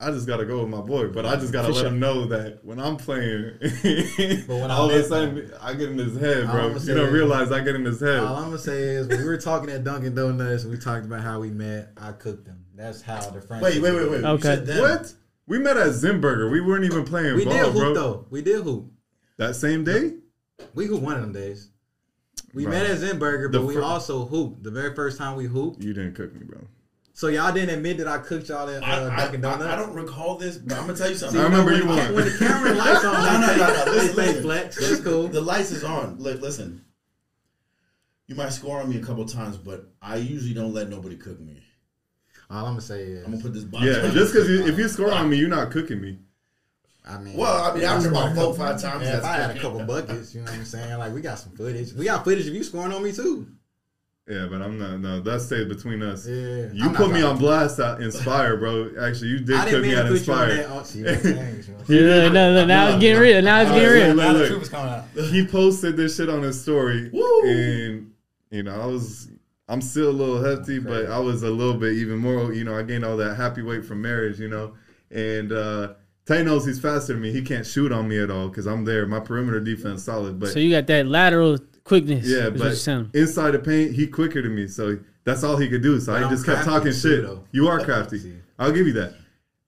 I 0.00 0.10
just 0.10 0.26
gotta 0.26 0.44
go 0.44 0.60
with 0.60 0.68
my 0.68 0.80
boy. 0.80 1.08
But 1.08 1.26
I 1.26 1.36
just 1.36 1.52
gotta 1.52 1.68
For 1.68 1.74
let 1.74 1.80
sure. 1.80 1.88
him 1.88 1.98
know 2.00 2.26
that 2.26 2.64
when 2.64 2.78
I'm 2.80 2.96
playing, 2.96 3.54
when 4.46 4.70
all 4.70 4.84
I'm 4.84 4.90
of 4.90 4.96
a 4.96 4.98
in- 5.00 5.04
sudden 5.08 5.52
I 5.60 5.74
get 5.74 5.90
in 5.90 5.98
his 5.98 6.18
head, 6.18 6.46
bro. 6.46 6.66
I'ma 6.70 6.78
You 6.80 6.94
don't 6.94 7.06
is- 7.08 7.12
realize 7.12 7.52
I 7.52 7.60
get 7.60 7.74
in 7.74 7.84
his 7.84 8.00
head. 8.00 8.20
All 8.20 8.36
I'm 8.36 8.44
gonna 8.46 8.58
say 8.58 8.80
is 8.82 9.08
we 9.08 9.24
were 9.24 9.36
talking 9.38 9.70
at 9.70 9.84
Dunkin' 9.84 10.14
Donuts 10.14 10.64
and 10.64 10.72
we 10.72 10.78
talked 10.78 11.04
about 11.06 11.20
how 11.22 11.40
we 11.40 11.50
met, 11.50 11.90
I 11.96 12.12
cooked 12.12 12.44
them. 12.46 12.64
That's 12.74 13.02
how 13.02 13.20
the 13.30 13.40
friendship. 13.40 13.82
Wait, 13.82 13.82
wait, 13.82 13.94
wait, 13.94 14.10
wait. 14.10 14.24
Okay. 14.24 14.80
What? 14.80 15.12
We 15.46 15.58
met 15.58 15.76
at 15.76 15.88
Zinburger. 15.90 16.50
We 16.50 16.60
weren't 16.60 16.84
even 16.84 17.04
playing 17.04 17.36
We 17.36 17.44
ball, 17.44 17.52
did 17.54 17.64
hoop 17.66 17.74
bro. 17.74 17.94
though. 17.94 18.26
We 18.30 18.42
did 18.42 18.62
hoop. 18.62 18.90
That 19.36 19.54
same 19.56 19.84
day. 19.84 20.14
We 20.74 20.86
hooped 20.86 21.02
one 21.02 21.14
of 21.16 21.20
them 21.22 21.32
days. 21.32 21.68
We 22.54 22.64
Bro. 22.64 22.72
met 22.72 22.86
at 22.86 22.98
Zinburger, 22.98 23.50
The 23.50 23.58
but 23.58 23.66
we 23.66 23.74
fir- 23.74 23.82
also 23.82 24.24
hooped. 24.26 24.62
The 24.62 24.70
very 24.70 24.94
first 24.94 25.18
time 25.18 25.36
we 25.36 25.46
hooped. 25.46 25.82
You 25.82 25.92
didn't 25.92 26.14
cook 26.14 26.32
me, 26.34 26.40
bro. 26.44 26.60
So 27.12 27.28
y'all 27.28 27.52
didn't 27.52 27.74
admit 27.76 27.98
that 27.98 28.08
I 28.08 28.18
cooked 28.18 28.48
y'all 28.48 28.68
at 28.68 28.82
I, 28.82 28.92
uh, 29.04 29.10
I, 29.10 29.16
Dunkin' 29.16 29.40
Donuts. 29.40 29.64
I, 29.64 29.72
I 29.72 29.76
don't 29.76 29.94
recall 29.94 30.36
this, 30.36 30.56
but 30.58 30.76
I'm 30.78 30.86
gonna 30.86 30.98
tell 30.98 31.10
you 31.10 31.16
something. 31.16 31.40
I 31.40 31.44
remember 31.44 31.72
when, 31.72 31.82
you 31.82 31.86
won. 31.88 32.14
When 32.14 32.24
the 32.24 32.36
camera 32.38 32.74
lights 32.74 33.04
on, 33.04 33.12
No, 33.12 33.40
no, 33.46 33.56
no, 33.56 33.56
no. 33.56 33.84
they 33.84 33.90
Listen, 33.92 34.14
say 34.16 34.26
listen. 34.26 34.42
flex. 34.42 34.76
That's 34.88 35.00
cool. 35.00 35.28
The 35.28 35.40
lights 35.40 35.70
is 35.70 35.84
on. 35.84 36.16
Look, 36.18 36.40
listen. 36.40 36.84
You 38.26 38.34
might 38.34 38.50
score 38.52 38.80
on 38.80 38.88
me 38.88 38.96
a 38.96 39.00
couple 39.04 39.24
times, 39.26 39.56
but 39.56 39.86
I 40.00 40.16
usually 40.16 40.54
don't 40.54 40.72
let 40.72 40.88
nobody 40.88 41.16
cook 41.16 41.38
me. 41.40 41.62
All 42.50 42.58
I'm 42.66 42.72
gonna 42.72 42.80
say 42.80 43.02
is, 43.02 43.24
I'm 43.24 43.32
gonna 43.32 43.42
put 43.42 43.54
this 43.54 43.64
box. 43.64 43.84
Yeah, 43.84 44.02
on. 44.06 44.12
just 44.12 44.32
because 44.32 44.48
if 44.48 44.78
you 44.78 44.88
score 44.88 45.12
on 45.12 45.28
me, 45.28 45.36
you're 45.36 45.48
not 45.48 45.70
cooking 45.70 46.00
me. 46.00 46.18
I 47.06 47.18
mean, 47.18 47.36
Well, 47.36 47.70
I 47.70 47.74
mean, 47.74 47.84
after 47.84 48.08
about 48.08 48.34
four, 48.34 48.54
five 48.54 48.80
times, 48.80 49.04
yeah, 49.04 49.18
if 49.18 49.24
I 49.24 49.36
had 49.36 49.56
a 49.56 49.60
couple 49.60 49.84
buckets, 49.84 50.34
you 50.34 50.40
know 50.40 50.50
what 50.50 50.54
I'm 50.60 50.64
saying? 50.64 50.98
Like 50.98 51.12
we 51.12 51.20
got 51.20 51.38
some 51.38 51.52
footage. 51.52 51.92
We 51.92 52.06
got 52.06 52.24
footage 52.24 52.46
of 52.46 52.54
you 52.54 52.64
scoring 52.64 52.92
on 52.92 53.02
me 53.02 53.12
too. 53.12 53.46
Yeah, 54.26 54.46
but 54.50 54.62
I'm 54.62 54.78
not. 54.78 55.00
No, 55.00 55.20
that 55.20 55.40
stays 55.42 55.66
between 55.68 56.02
us. 56.02 56.26
Yeah, 56.26 56.70
You 56.72 56.84
I'm 56.86 56.94
put 56.94 57.10
me 57.10 57.20
on 57.20 57.36
blast 57.36 57.78
at 57.78 58.00
Inspire, 58.00 58.56
bro. 58.56 58.90
Actually, 58.98 59.28
you 59.28 59.40
did 59.40 59.54
I 59.56 59.66
me 59.72 59.80
mean 59.82 59.90
at 59.90 59.90
to 59.90 59.90
you 59.92 60.06
on 60.06 60.12
Inspire. 60.16 60.56
that. 60.56 60.66
Oh, 60.70 60.82
see, 60.82 61.02
what 61.02 61.12
I'm 61.14 61.20
saying, 61.22 61.64
you 61.88 61.98
know. 61.98 62.10
Yeah, 62.22 62.28
no, 62.30 62.54
no, 62.54 62.64
now 62.64 62.88
it's 62.88 63.00
getting 63.02 63.20
real. 63.20 63.42
Now 63.42 63.60
it's 63.60 63.70
getting 63.70 63.84
Look, 63.86 63.94
real. 63.96 64.06
look, 64.14 64.16
Now 64.16 64.32
the 64.32 64.38
look. 64.38 64.48
truth 64.48 64.62
is 64.62 64.68
coming 64.70 64.92
out. 64.94 65.04
He 65.30 65.46
posted 65.46 65.96
this 65.98 66.16
shit 66.16 66.30
on 66.30 66.42
his 66.42 66.58
story, 66.62 67.10
Woo. 67.12 67.42
and 67.44 68.12
you 68.50 68.62
know, 68.62 68.80
I 68.80 68.86
was, 68.86 69.28
I'm 69.68 69.82
still 69.82 70.08
a 70.08 70.10
little 70.10 70.42
hefty, 70.42 70.78
but 70.78 71.04
I 71.10 71.18
was 71.18 71.42
a 71.42 71.50
little 71.50 71.74
bit 71.74 71.92
even 71.92 72.16
more. 72.16 72.50
You 72.54 72.64
know, 72.64 72.78
I 72.78 72.82
gained 72.82 73.04
all 73.04 73.18
that 73.18 73.34
happy 73.34 73.60
weight 73.60 73.84
from 73.84 74.00
marriage. 74.00 74.40
You 74.40 74.48
know, 74.48 74.72
and 75.10 75.52
uh 75.52 75.92
Tay 76.26 76.42
knows 76.42 76.64
he's 76.64 76.80
faster 76.80 77.12
than 77.12 77.22
me. 77.22 77.32
He 77.32 77.42
can't 77.42 77.66
shoot 77.66 77.92
on 77.92 78.08
me 78.08 78.18
at 78.18 78.30
all 78.30 78.48
because 78.48 78.66
I'm 78.66 78.84
there. 78.84 79.06
My 79.06 79.20
perimeter 79.20 79.60
defense 79.60 80.04
solid, 80.04 80.40
but 80.40 80.50
So 80.52 80.58
you 80.58 80.70
got 80.70 80.86
that 80.86 81.06
lateral 81.06 81.58
quickness. 81.84 82.26
yeah, 82.26 82.46
is 82.48 82.52
what 82.52 82.58
but 83.12 83.18
inside 83.18 83.50
the 83.50 83.58
paint, 83.58 83.92
he 83.94 84.06
quicker 84.06 84.40
than 84.40 84.54
me. 84.54 84.66
So 84.66 84.98
that's 85.24 85.44
all 85.44 85.56
he 85.58 85.68
could 85.68 85.82
do. 85.82 86.00
So 86.00 86.12
But 86.12 86.22
I 86.22 86.24
I'm 86.26 86.30
just 86.30 86.46
kept 86.46 86.64
talking 86.64 86.92
too, 86.92 86.98
shit. 86.98 87.22
though. 87.22 87.44
You 87.52 87.68
are 87.68 87.78
crafty. 87.84 88.40
I'll 88.58 88.72
give 88.72 88.86
you 88.86 88.94
that. 88.94 89.14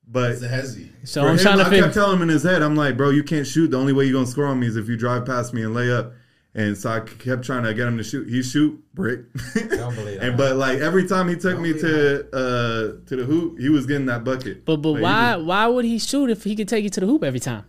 But 0.08 0.30
It's 0.30 0.42
a 0.42 0.48
hezzy. 0.48 0.88
So 1.04 1.22
for 1.22 1.28
I'm 1.28 1.34
him, 1.34 1.42
trying 1.42 1.58
to 1.58 1.64
I 1.66 1.68
figure. 1.68 1.82
kept 1.84 1.94
telling 1.94 2.16
him 2.16 2.22
in 2.22 2.28
his 2.30 2.42
head, 2.44 2.62
I'm 2.62 2.76
like, 2.76 2.96
bro, 2.96 3.10
you 3.10 3.22
can't 3.24 3.46
shoot. 3.46 3.70
The 3.72 3.76
only 3.78 3.92
way 3.92 4.04
you're 4.04 4.14
gonna 4.14 4.26
score 4.26 4.46
on 4.46 4.58
me 4.60 4.66
is 4.68 4.76
if 4.76 4.88
you 4.88 4.96
drive 4.96 5.26
past 5.26 5.52
me 5.52 5.62
and 5.62 5.74
lay 5.74 5.92
up. 5.92 6.12
And 6.58 6.74
so 6.76 6.90
I 6.90 7.00
kept 7.00 7.44
trying 7.44 7.64
to 7.64 7.74
get 7.74 7.86
him 7.86 7.98
to 7.98 8.02
shoot. 8.02 8.26
He 8.28 8.42
shoot 8.42 8.82
brick, 8.94 9.20
Don't 9.68 9.94
believe 9.94 10.18
and 10.22 10.38
but 10.38 10.56
like 10.56 10.78
every 10.78 11.06
time 11.06 11.28
he 11.28 11.34
took 11.34 11.52
Don't 11.56 11.62
me 11.62 11.74
believe 11.74 11.82
to 11.82 12.28
uh 12.34 13.06
to 13.08 13.16
the 13.16 13.24
hoop, 13.24 13.58
he 13.60 13.68
was 13.68 13.84
getting 13.84 14.06
that 14.06 14.24
bucket. 14.24 14.64
But 14.64 14.78
but 14.78 14.92
Like, 14.92 15.02
why 15.02 15.36
was- 15.36 15.44
why 15.46 15.66
would 15.66 15.84
he 15.84 15.98
shoot 15.98 16.30
if 16.30 16.44
he 16.44 16.56
could 16.56 16.66
take 16.66 16.82
you 16.82 16.88
to 16.90 17.00
the 17.00 17.06
hoop 17.06 17.22
every 17.22 17.40
time? 17.40 17.64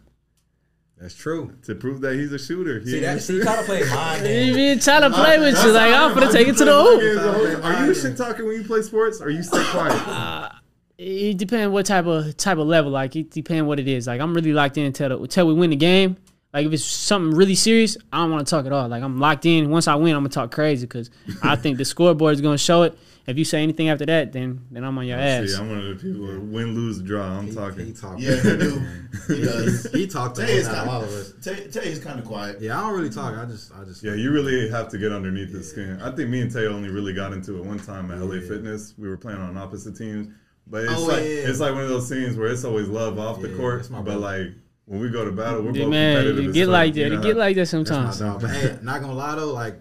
That's 1.00 1.14
true. 1.14 1.54
to 1.66 1.76
prove 1.76 2.02
that 2.02 2.16
he's 2.16 2.32
a 2.32 2.40
shooter? 2.40 2.80
He 2.80 2.86
See 2.88 2.96
ain't 2.96 3.06
that? 3.06 3.18
a 3.18 3.20
See, 3.20 3.34
shooter. 3.40 3.46
to 3.58 3.64
play 3.64 3.84
mind 3.90 4.22
He 4.26 4.46
game. 4.46 4.54
been 4.56 4.80
trying 4.80 5.02
to 5.04 5.10
play 5.16 5.38
with 5.38 5.64
you 5.64 5.72
like 5.72 5.94
I'm 5.94 6.14
gonna 6.16 6.32
take 6.32 6.48
it 6.48 6.58
to 6.58 6.66
the 6.66 6.74
hoop. 6.74 7.02
games 7.02 7.16
the 7.22 7.32
whole- 7.34 7.64
Are 7.64 7.86
you 7.86 7.94
shit 7.94 8.16
talking 8.18 8.48
when 8.48 8.56
you 8.56 8.64
play 8.64 8.82
sports? 8.82 9.22
Or 9.22 9.30
you 9.30 9.44
stay 9.44 9.64
quiet? 9.66 10.54
It 10.98 11.38
depends 11.38 11.72
what 11.72 11.86
type 11.86 12.06
of 12.08 12.36
type 12.38 12.58
of 12.58 12.66
level. 12.68 12.92
Like 12.92 13.16
it 13.16 13.30
depends 13.32 13.68
what 13.68 13.80
it 13.80 13.88
is. 13.88 14.08
Like 14.08 14.20
I'm 14.22 14.34
really 14.34 14.54
locked 14.54 14.78
in 14.78 14.86
until 14.86 15.10
the, 15.10 15.20
until 15.20 15.46
we 15.46 15.54
win 15.54 15.70
the 15.70 15.76
game. 15.76 16.18
Like 16.58 16.66
if 16.66 16.74
it's 16.74 16.84
something 16.84 17.38
really 17.38 17.54
serious, 17.54 17.98
I 18.12 18.18
don't 18.18 18.32
want 18.32 18.48
to 18.48 18.50
talk 18.50 18.66
at 18.66 18.72
all. 18.72 18.88
Like 18.88 19.04
I'm 19.04 19.20
locked 19.20 19.46
in. 19.46 19.70
Once 19.70 19.88
I 19.88 19.94
win, 19.94 20.16
I'm 20.16 20.24
gonna 20.24 20.30
talk 20.30 20.50
crazy 20.52 20.88
because 20.88 21.12
I 21.44 21.56
think 21.56 21.78
the 21.78 21.86
scoreboard 21.86 22.34
is 22.34 22.42
gonna 22.42 22.58
show 22.58 22.82
it. 22.82 22.98
If 23.28 23.38
you 23.38 23.46
say 23.46 23.62
anything 23.62 23.90
after 23.90 24.08
that, 24.08 24.32
then 24.34 24.66
then 24.72 24.84
I'm 24.84 24.98
on 24.98 25.06
your 25.06 25.20
ass. 25.20 25.50
See, 25.52 25.56
I'm 25.56 25.70
one 25.70 25.78
of 25.78 25.86
the 25.86 25.96
people 25.96 26.26
who 26.26 26.40
win, 26.42 26.74
lose, 26.74 27.00
draw. 27.00 27.22
I'm 27.38 27.46
He 27.46 27.54
talking. 27.54 27.94
talk. 27.94 28.16
Yeah, 28.18 28.38
he 28.38 28.58
do. 28.58 28.82
He 29.28 29.42
does. 29.44 29.92
He 29.92 30.08
talked 30.08 30.38
to 30.38 30.46
Tay 30.48 30.54
is 30.56 30.68
kind 30.68 30.90
all 30.90 31.04
of 31.04 31.10
us. 31.10 31.34
Tay, 31.44 31.68
Tay 31.68 31.90
is 31.92 32.00
kind 32.04 32.20
of 32.20 32.26
quiet. 32.26 32.60
Yeah, 32.60 32.80
I 32.80 32.82
don't 32.88 32.96
really 32.98 33.12
talk. 33.12 33.38
I 33.38 33.46
just, 33.46 33.72
I 33.80 33.84
just. 33.84 34.04
Yeah, 34.04 34.16
you 34.16 34.32
really 34.32 34.68
have 34.70 34.88
to 34.90 34.98
get 34.98 35.12
underneath 35.12 35.52
the 35.52 35.62
skin. 35.62 36.02
I 36.02 36.10
think 36.10 36.30
me 36.32 36.42
and 36.42 36.52
Tay 36.52 36.66
only 36.66 36.90
really 36.90 37.14
got 37.14 37.34
into 37.34 37.58
it 37.58 37.66
one 37.66 37.78
time 37.80 38.10
at 38.10 38.18
LA 38.20 38.40
Fitness. 38.40 38.96
We 38.98 39.08
were 39.10 39.18
playing 39.18 39.42
on 39.42 39.58
opposite 39.58 39.96
teams, 39.96 40.30
but 40.66 40.86
oh, 40.88 40.92
it's 40.92 41.02
Oh, 41.02 41.06
like 41.06 41.20
yeah. 41.24 41.50
it's 41.50 41.60
like 41.60 41.74
one 41.74 41.84
of 41.84 41.90
those 41.90 42.08
scenes 42.10 42.36
where 42.38 42.48
it's 42.48 42.64
always 42.64 42.88
love 42.88 43.20
off 43.20 43.42
the 43.42 43.50
court, 43.58 43.88
my 43.92 44.02
but 44.02 44.20
like 44.20 44.48
when 44.88 45.00
we 45.00 45.10
go 45.10 45.24
to 45.26 45.32
battle, 45.32 45.62
we're 45.62 45.72
both 45.74 45.90
man, 45.90 46.16
competitive. 46.18 46.44
you 46.46 46.52
get 46.54 46.68
like 46.70 46.94
that. 46.96 47.00
you 47.00 47.06
It 47.06 47.10
know 47.12 47.22
get 47.22 47.38
like 47.38 47.56
that 47.58 47.68
sometimes. 47.68 48.20
dog. 48.20 48.42
But 48.42 48.50
hey, 48.50 48.78
not 48.82 49.02
gonna 49.02 49.14
lie 49.14 49.36
though, 49.36 49.54
like 49.54 49.76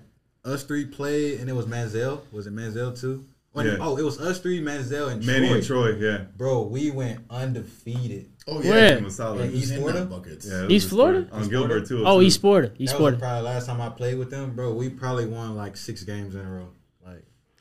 us 0.45 0.63
three 0.65 0.85
played, 0.85 1.41
and 1.41 1.49
it 1.49 1.55
was 1.55 1.67
Manziel. 1.67 2.21
Was 2.33 2.47
it 2.47 2.55
Manziel 2.55 2.99
too? 3.01 3.25
Oh, 3.27 3.31
when- 3.53 3.67
Yeah. 3.67 3.77
Oh, 3.81 3.97
it 3.97 4.03
was 4.05 4.21
us 4.21 4.39
three, 4.41 4.61
Manziel 4.61 5.11
and 5.11 5.25
Manny 5.25 5.47
Troy. 5.49 5.55
and 5.57 5.65
Troy, 5.67 5.91
yeah. 5.97 6.19
Bro, 6.37 6.65
we 6.65 6.91
went 6.91 7.21
undefeated. 7.31 8.27
Oh 8.49 8.61
yeah, 8.63 8.97
It 8.97 9.03
was 9.05 9.17
solid. 9.17 9.51
Yeah, 9.51 9.57
East 9.59 9.75
Florida? 9.75 9.99
them 10.01 10.09
buckets. 10.09 10.47
Yeah, 10.47 10.69
East 10.69 10.85
was 10.87 10.91
Florida? 10.93 11.29
on 11.33 11.49
Gilbert 11.49 11.89
too. 11.89 12.05
Oh. 12.07 12.21
East 12.21 12.41
Florida. 12.41 12.71
East 12.79 12.93
that 12.93 12.99
Porter. 12.99 13.17
was 13.17 13.23
probably 13.23 13.43
last 13.43 13.67
time 13.67 13.81
I 13.81 13.89
played 13.89 14.19
with 14.19 14.31
them, 14.31 14.55
bro. 14.55 14.73
We 14.75 14.89
probably 14.91 15.27
won 15.27 15.57
like 15.57 15.77
six 15.77 16.05
games 16.05 16.35
in 16.37 16.43
a 16.43 16.51
row. 16.51 16.69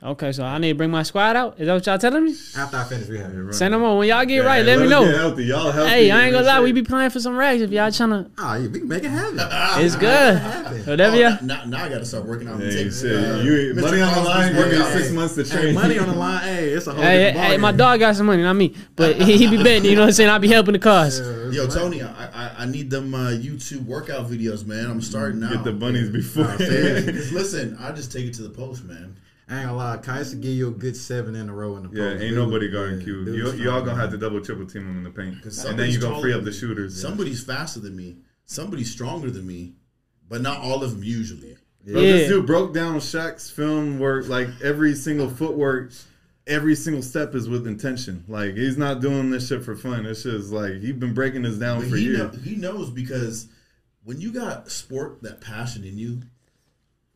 Like 0.01 0.11
Okay, 0.11 0.31
so 0.33 0.43
I 0.43 0.57
need 0.57 0.69
to 0.69 0.75
bring 0.75 0.91
my 0.91 1.03
squad 1.03 1.35
out. 1.35 1.59
Is 1.59 1.67
that 1.67 1.73
what 1.73 1.85
y'all 1.85 1.97
telling 1.97 2.25
me? 2.25 2.35
after 2.57 2.77
I 2.77 2.83
finish 2.83 3.07
we 3.07 3.17
had. 3.17 3.31
Yeah, 3.33 3.39
right. 3.39 3.53
Send 3.55 3.73
them 3.73 3.81
on 3.83 3.97
when 3.97 4.07
y'all 4.09 4.25
get 4.25 4.35
Yeah, 4.35 4.41
right. 4.41 4.63
Let 4.65 4.77
us 4.77 4.83
me 4.83 4.89
know. 4.89 5.05
healthy. 5.05 5.45
Y'all 5.45 5.71
healthy. 5.71 5.89
Hey, 5.89 6.11
I 6.11 6.25
ain't 6.25 6.33
gonna 6.33 6.43
good 6.43 6.47
lie. 6.47 6.59
We 6.61 6.73
be 6.73 6.83
playing 6.83 7.09
for 7.11 7.19
some 7.21 7.35
rags 7.37 7.61
if 7.61 7.71
y'all 7.71 7.89
trying 7.91 8.09
to. 8.25 8.29
Ah, 8.37 8.55
you 8.57 8.69
we 8.69 8.79
can 8.79 8.87
make 8.89 9.03
it 9.03 9.09
happen. 9.09 9.39
It's 9.83 9.95
good. 9.95 10.41
Whatever 10.85 11.15
Oh, 11.15 11.19
y'all. 11.19 11.37
now, 11.43 11.63
now 11.65 11.85
I 11.85 11.89
got 11.89 11.99
to 11.99 12.05
start 12.05 12.25
working 12.25 12.47
out. 12.49 12.59
Hey, 12.59 12.83
Take, 12.83 12.91
shit, 12.93 13.13
uh, 13.15 13.37
you 13.37 13.73
Mr. 13.73 13.81
money 13.81 14.01
on 14.01 14.13
the 14.13 14.21
line. 14.29 14.51
You 14.53 14.59
workout. 14.59 14.71
get 14.73 14.93
six 15.01 15.11
months 15.11 15.35
to 15.35 15.43
Hey, 15.43 15.61
train. 15.61 15.73
money 15.75 15.97
on 15.97 16.07
the 16.09 16.15
line. 16.15 16.43
Hey, 16.45 16.69
it's 16.69 16.87
a 16.87 16.91
whole 16.93 17.01
Hey, 17.01 17.31
hey, 17.31 17.37
hey, 17.39 17.57
my 17.57 17.71
dog 17.71 17.99
got 17.99 18.15
some 18.15 18.25
money, 18.27 18.43
not 18.43 18.53
me. 18.53 18.75
But 18.95 19.15
he, 19.21 19.37
he 19.37 19.47
be 19.49 19.57
betting, 19.63 19.85
you 19.85 19.95
know 19.95 20.01
what 20.01 20.07
I'm 20.07 20.13
saying? 20.13 20.29
I 20.29 20.37
be 20.37 20.49
helping 20.49 20.73
the 20.73 20.79
cause. 20.79 21.19
Yo, 21.55 21.67
Tony, 21.67 22.03
I, 22.03 22.07
I 22.25 22.51
I 22.59 22.65
need 22.65 22.89
them 22.89 23.13
uh, 23.15 23.29
YouTube 23.31 23.85
workout 23.85 24.29
videos, 24.29 24.65
man. 24.65 24.85
I'm 24.91 25.01
starting 25.01 25.39
now. 25.39 25.49
Get 25.51 25.63
the 25.63 25.71
bunnies 25.71 26.09
before. 26.09 26.43
Nah, 26.43 26.57
seriously. 26.57 27.13
'Cause 27.13 27.31
listen, 27.31 27.77
I 27.79 27.91
just 27.93 28.11
take 28.11 28.25
it 28.25 28.33
to 28.35 28.43
the 28.43 28.49
post, 28.49 28.83
man. 28.83 29.15
I 29.47 29.57
ain't 29.57 29.65
gonna 29.65 29.77
lie, 29.77 29.97
Qays 29.97 30.33
will 30.33 30.41
give 30.41 30.53
you 30.53 30.69
a 30.69 30.71
good 30.71 30.97
seven 30.97 31.35
in 31.35 31.49
a 31.49 31.53
row 31.53 31.77
in 31.77 31.83
the 31.83 31.89
post. 31.89 31.99
Yeah, 31.99 32.09
ain't 32.11 32.19
Dude, 32.19 32.33
nobody 32.33 32.69
guarding 32.69 32.99
yeah, 32.99 33.03
Q. 33.03 33.33
You, 33.33 33.51
y'all 33.53 33.81
gonna 33.81 33.99
have 34.01 34.09
to 34.11 34.17
double, 34.17 34.41
triple 34.41 34.65
team 34.65 34.87
him 34.87 34.97
in 34.97 35.03
the 35.03 35.11
paint, 35.11 35.35
and 35.35 35.43
then 35.43 35.51
somebody's 35.51 35.95
you 35.95 36.01
gonna 36.01 36.19
free 36.19 36.33
up 36.33 36.43
the 36.43 36.51
shooters. 36.51 36.99
Somebody's 36.99 37.43
faster 37.43 37.79
than 37.79 37.95
me. 37.95 38.17
Somebody's 38.45 38.91
stronger 38.91 39.29
than 39.29 39.45
me, 39.45 39.73
but 40.27 40.41
not 40.41 40.61
all 40.61 40.83
of 40.83 40.91
them 40.91 41.03
usually. 41.03 41.57
Bro, 41.85 42.01
this 42.01 42.27
dude 42.27 42.47
broke 42.47 42.73
down 42.73 42.95
Shaq's 42.95 43.51
film 43.51 43.99
work, 43.99 44.27
like 44.27 44.47
every 44.63 44.95
single 44.95 45.29
footwork, 45.29 45.91
every 46.47 46.75
single 46.75 47.03
step 47.03 47.35
is 47.35 47.47
with 47.47 47.67
intention. 47.67 48.23
Like 48.27 48.55
he's 48.55 48.77
not 48.77 49.01
doing 49.01 49.29
this 49.29 49.47
shit 49.49 49.63
for 49.63 49.75
fun. 49.75 50.07
It's 50.07 50.23
just 50.23 50.51
like 50.51 50.81
he's 50.81 50.93
been 50.93 51.13
breaking 51.13 51.43
this 51.43 51.57
down 51.57 51.81
But 51.81 51.89
for 51.89 51.97
he 51.97 52.05
years. 52.05 52.17
know, 52.17 52.29
he 52.29 52.55
knows 52.55 52.89
because 52.89 53.47
when 54.03 54.19
you 54.19 54.31
got 54.31 54.71
sport 54.71 55.21
that 55.21 55.41
passion 55.41 55.83
in 55.83 55.99
you, 55.99 56.21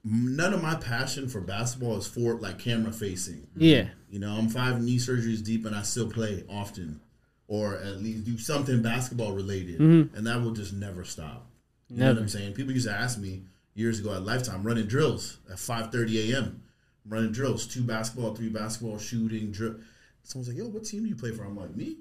none 0.09 0.53
of 0.53 0.61
my 0.61 0.75
passion 0.75 1.29
for 1.29 1.39
basketball 1.39 1.97
is 1.97 2.07
for 2.07 2.35
like 2.35 2.59
camera 2.59 2.91
facing. 2.91 3.47
Yeah. 3.55 3.89
You 4.09 4.19
know, 4.19 4.31
I'm 4.31 4.49
five 4.49 4.81
knee 4.81 4.97
surgeries 4.97 5.43
deep 5.43 5.65
and 5.65 5.75
I 5.75 5.83
still 5.83 6.09
play 6.09 6.43
often, 6.49 6.99
or 7.47 7.75
at 7.75 8.01
least 8.01 8.25
do 8.25 8.37
something 8.37 8.81
basketball 8.81 9.33
related, 9.33 9.79
mm-hmm. 9.79 10.15
and 10.15 10.25
that 10.25 10.41
will 10.41 10.51
just 10.51 10.73
never 10.73 11.03
stop. 11.03 11.45
You 11.89 11.97
know 11.97 12.05
what 12.05 12.13
Never. 12.13 12.21
I'm 12.21 12.27
saying? 12.27 12.53
People 12.53 12.73
used 12.73 12.87
to 12.87 12.93
ask 12.93 13.19
me 13.19 13.43
years 13.73 13.99
ago 13.99 14.13
at 14.13 14.23
Lifetime 14.23 14.63
running 14.63 14.85
drills 14.85 15.37
at 15.49 15.57
5:30 15.57 16.33
a.m. 16.33 16.63
running 17.07 17.31
drills, 17.31 17.65
two 17.65 17.81
basketball, 17.81 18.35
three 18.35 18.49
basketball, 18.49 18.97
shooting 18.97 19.51
drill. 19.51 19.75
Someone's 20.23 20.49
like, 20.49 20.57
"Yo, 20.57 20.65
what 20.67 20.85
team 20.85 21.03
do 21.03 21.09
you 21.09 21.15
play 21.15 21.31
for?" 21.31 21.43
I'm 21.43 21.55
like, 21.55 21.75
"Me." 21.75 21.97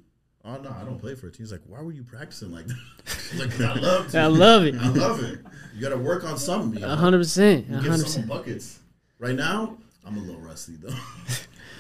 Oh 0.49 0.57
no, 0.63 0.71
I 0.81 0.85
don't 0.85 0.99
play 0.99 1.15
for 1.15 1.27
a 1.27 1.31
team. 1.31 1.41
He's 1.45 1.53
like, 1.53 1.61
"Why 1.67 1.83
were 1.83 1.93
you 1.93 2.03
practicing 2.05 2.51
like 2.51 2.67
that?" 2.67 2.77
I 3.07 3.37
was 3.37 3.41
like, 3.41 3.51
'Cause 3.51 3.61
I 3.63 3.75
love 3.75 4.11
to. 4.13 4.19
I 4.21 4.27
love 4.27 4.65
it. 4.65 4.75
I 4.77 4.89
love 4.89 5.23
it. 5.23 5.41
You 5.75 5.81
got 5.83 5.91
to 5.91 5.99
work 5.99 6.25
on 6.25 6.39
something. 6.39 6.81
You? 6.81 6.87
A 6.87 6.97
hundred 6.97 7.19
percent. 7.19 7.67
A 7.71 7.75
hundred 7.75 8.03
percent. 8.05 8.27
buckets. 8.27 8.79
Right 9.19 9.35
now, 9.35 9.77
I'm 10.07 10.17
a 10.17 10.21
little 10.21 10.41
rusty 10.41 10.77
though. 10.81 10.89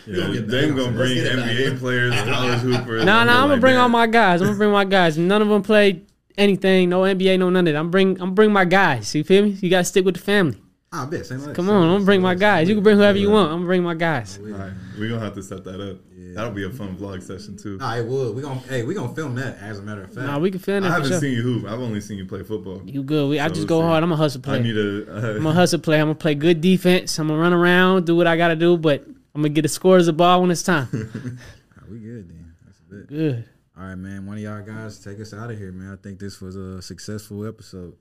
We 0.06 0.14
Yeah, 0.18 0.26
gonna 0.26 0.40
they 0.40 0.66
back. 0.68 0.76
gonna 0.76 0.92
bring 0.96 1.14
get 1.16 1.26
it 1.26 1.36
back. 1.36 1.50
NBA 1.50 1.78
players, 1.80 2.14
college 2.22 2.60
hoopers. 2.60 3.04
Nah, 3.04 3.24
nah, 3.24 3.32
I'm 3.32 3.40
gonna 3.42 3.52
like 3.54 3.60
bring 3.60 3.74
that. 3.74 3.80
all 3.82 3.88
my 3.90 4.06
guys. 4.06 4.40
I'm 4.40 4.46
gonna 4.48 4.56
bring 4.58 4.70
my 4.72 4.84
guys. 4.86 5.18
None 5.18 5.42
of 5.42 5.48
them 5.48 5.62
play 5.62 6.00
anything. 6.38 6.88
No 6.88 7.02
NBA, 7.02 7.38
no 7.38 7.50
none 7.50 7.66
of 7.66 7.72
that. 7.74 7.78
I'm 7.78 7.90
bring. 7.90 8.18
I'm 8.20 8.34
bring 8.34 8.50
my 8.50 8.64
guys. 8.64 9.14
You 9.14 9.22
feel 9.22 9.42
me? 9.44 9.50
You 9.50 9.68
gotta 9.68 9.84
stick 9.84 10.06
with 10.06 10.14
the 10.14 10.20
family. 10.22 10.56
Ah, 10.90 11.06
I 11.06 11.06
bet. 11.10 11.26
Same 11.26 11.40
like, 11.40 11.54
Come 11.54 11.68
on, 11.68 11.82
I'm 11.82 11.94
gonna 11.94 12.04
bring 12.04 12.22
my 12.22 12.34
guys. 12.34 12.68
You 12.68 12.74
can 12.74 12.82
bring 12.82 12.96
whoever 12.96 13.18
you 13.18 13.30
want. 13.30 13.50
I'm 13.50 13.58
gonna 13.58 13.66
bring 13.66 13.82
my 13.82 13.94
guys. 13.94 14.38
All 14.38 14.46
right, 14.46 14.72
we 14.98 15.08
gonna 15.08 15.20
have 15.20 15.34
to 15.34 15.42
set 15.42 15.64
that 15.64 15.80
up. 15.80 15.98
Yeah. 16.16 16.34
That'll 16.34 16.50
be 16.52 16.64
a 16.64 16.70
fun 16.70 16.96
vlog 16.96 17.22
session 17.22 17.56
too. 17.58 17.76
Nah, 17.76 17.96
it 17.96 18.06
would. 18.06 18.34
We 18.34 18.40
gonna 18.40 18.60
hey, 18.60 18.84
we 18.84 18.94
gonna 18.94 19.14
film 19.14 19.34
that. 19.34 19.58
As 19.58 19.78
a 19.80 19.82
matter 19.82 20.02
of 20.02 20.14
fact. 20.14 20.26
Nah, 20.26 20.38
we 20.38 20.50
can 20.50 20.60
feel 20.60 20.76
I 20.76 20.80
that 20.80 20.86
for 20.88 20.92
haven't 20.94 21.08
sure. 21.10 21.20
seen 21.20 21.32
you 21.32 21.42
hoop. 21.42 21.64
I've 21.66 21.80
only 21.80 22.00
seen 22.00 22.16
you 22.16 22.24
play 22.26 22.42
football. 22.42 22.80
You 22.86 23.02
good? 23.02 23.28
We, 23.28 23.38
I 23.38 23.48
just 23.48 23.66
go 23.66 23.80
see. 23.80 23.86
hard. 23.86 24.02
I'm 24.02 24.12
a 24.12 24.16
hustle 24.16 24.40
player. 24.40 24.60
I 24.60 24.62
need 24.62 24.76
a. 24.78 25.14
Uh, 25.14 25.36
I'm 25.36 25.46
a 25.46 25.52
hustle 25.52 25.78
player. 25.80 26.00
I'm 26.00 26.06
gonna 26.08 26.14
play 26.14 26.34
good 26.34 26.60
defense. 26.62 27.18
I'm 27.18 27.28
gonna 27.28 27.40
run 27.40 27.52
around, 27.52 28.06
do 28.06 28.16
what 28.16 28.26
I 28.26 28.38
gotta 28.38 28.56
do, 28.56 28.78
but 28.78 29.04
I'm 29.06 29.42
gonna 29.42 29.50
get 29.50 29.62
the 29.62 29.68
scores 29.68 30.06
the 30.06 30.14
ball 30.14 30.40
when 30.40 30.50
it's 30.50 30.62
time. 30.62 30.88
Nah, 31.76 31.82
we 31.90 31.98
good 31.98 32.28
then. 32.30 32.54
That's 32.64 32.78
a 32.80 32.82
bit. 32.94 33.08
Good. 33.08 33.44
All 33.78 33.84
right, 33.84 33.94
man. 33.94 34.26
One 34.26 34.36
of 34.38 34.42
y'all 34.42 34.62
guys 34.62 34.98
take 34.98 35.20
us 35.20 35.32
out 35.32 35.50
of 35.50 35.58
here, 35.58 35.70
man. 35.70 35.92
I 35.92 35.96
think 35.96 36.18
this 36.18 36.40
was 36.40 36.56
a 36.56 36.82
successful 36.82 37.46
episode. 37.46 37.94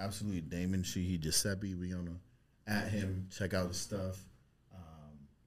Absolutely, 0.00 0.40
Damon 0.40 0.82
Sheehy 0.82 1.18
Guiseppi. 1.18 1.78
We 1.78 1.88
gonna 1.88 2.12
at 2.66 2.88
him. 2.88 3.26
Check 3.36 3.52
out 3.54 3.68
his 3.68 3.76
stuff. 3.76 4.18
Um, 4.72 4.80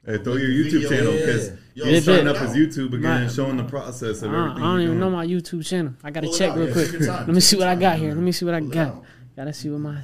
hey, 0.05 0.17
throw 0.23 0.35
your 0.35 0.49
Video, 0.49 0.81
YouTube 0.81 0.89
channel 0.89 1.13
because 1.13 1.47
yeah. 1.47 1.53
you're 1.75 1.85
Yo, 1.87 1.93
Yeah, 1.93 1.99
starting 2.01 2.27
up 2.27 2.37
his 2.37 2.51
YouTube 2.51 2.87
again, 2.89 3.01
My- 3.01 3.21
and 3.21 3.31
showing 3.31 3.57
the 3.57 3.63
process 3.63 4.21
of 4.21 4.29
I 4.29 4.33
don't, 4.33 4.43
everything. 4.43 4.63
I 4.63 4.67
don't 4.67 4.75
you're 4.81 4.87
even 4.89 4.99
know 4.99 5.09
my 5.09 5.25
YouTube 5.25 5.65
channel. 5.65 5.93
I 6.03 6.11
gotta 6.11 6.31
check 6.37 6.51
out, 6.51 6.57
real 6.57 6.67
yeah, 6.67 6.73
quick. 6.73 6.91
take 6.91 6.99
your 6.99 7.07
time. 7.07 7.25
Let 7.27 7.33
me 7.35 7.39
see 7.41 7.57
what 7.57 7.67
I 7.67 7.75
got 7.75 7.97
here. 7.97 8.09
Let 8.13 8.23
me 8.23 8.31
see 8.31 8.45
what 8.45 8.53
I 8.53 8.59
got. 8.59 8.87
out. 8.87 9.03
Gotta 9.35 9.53
see 9.53 9.69
what 9.69 9.79
my. 9.79 9.97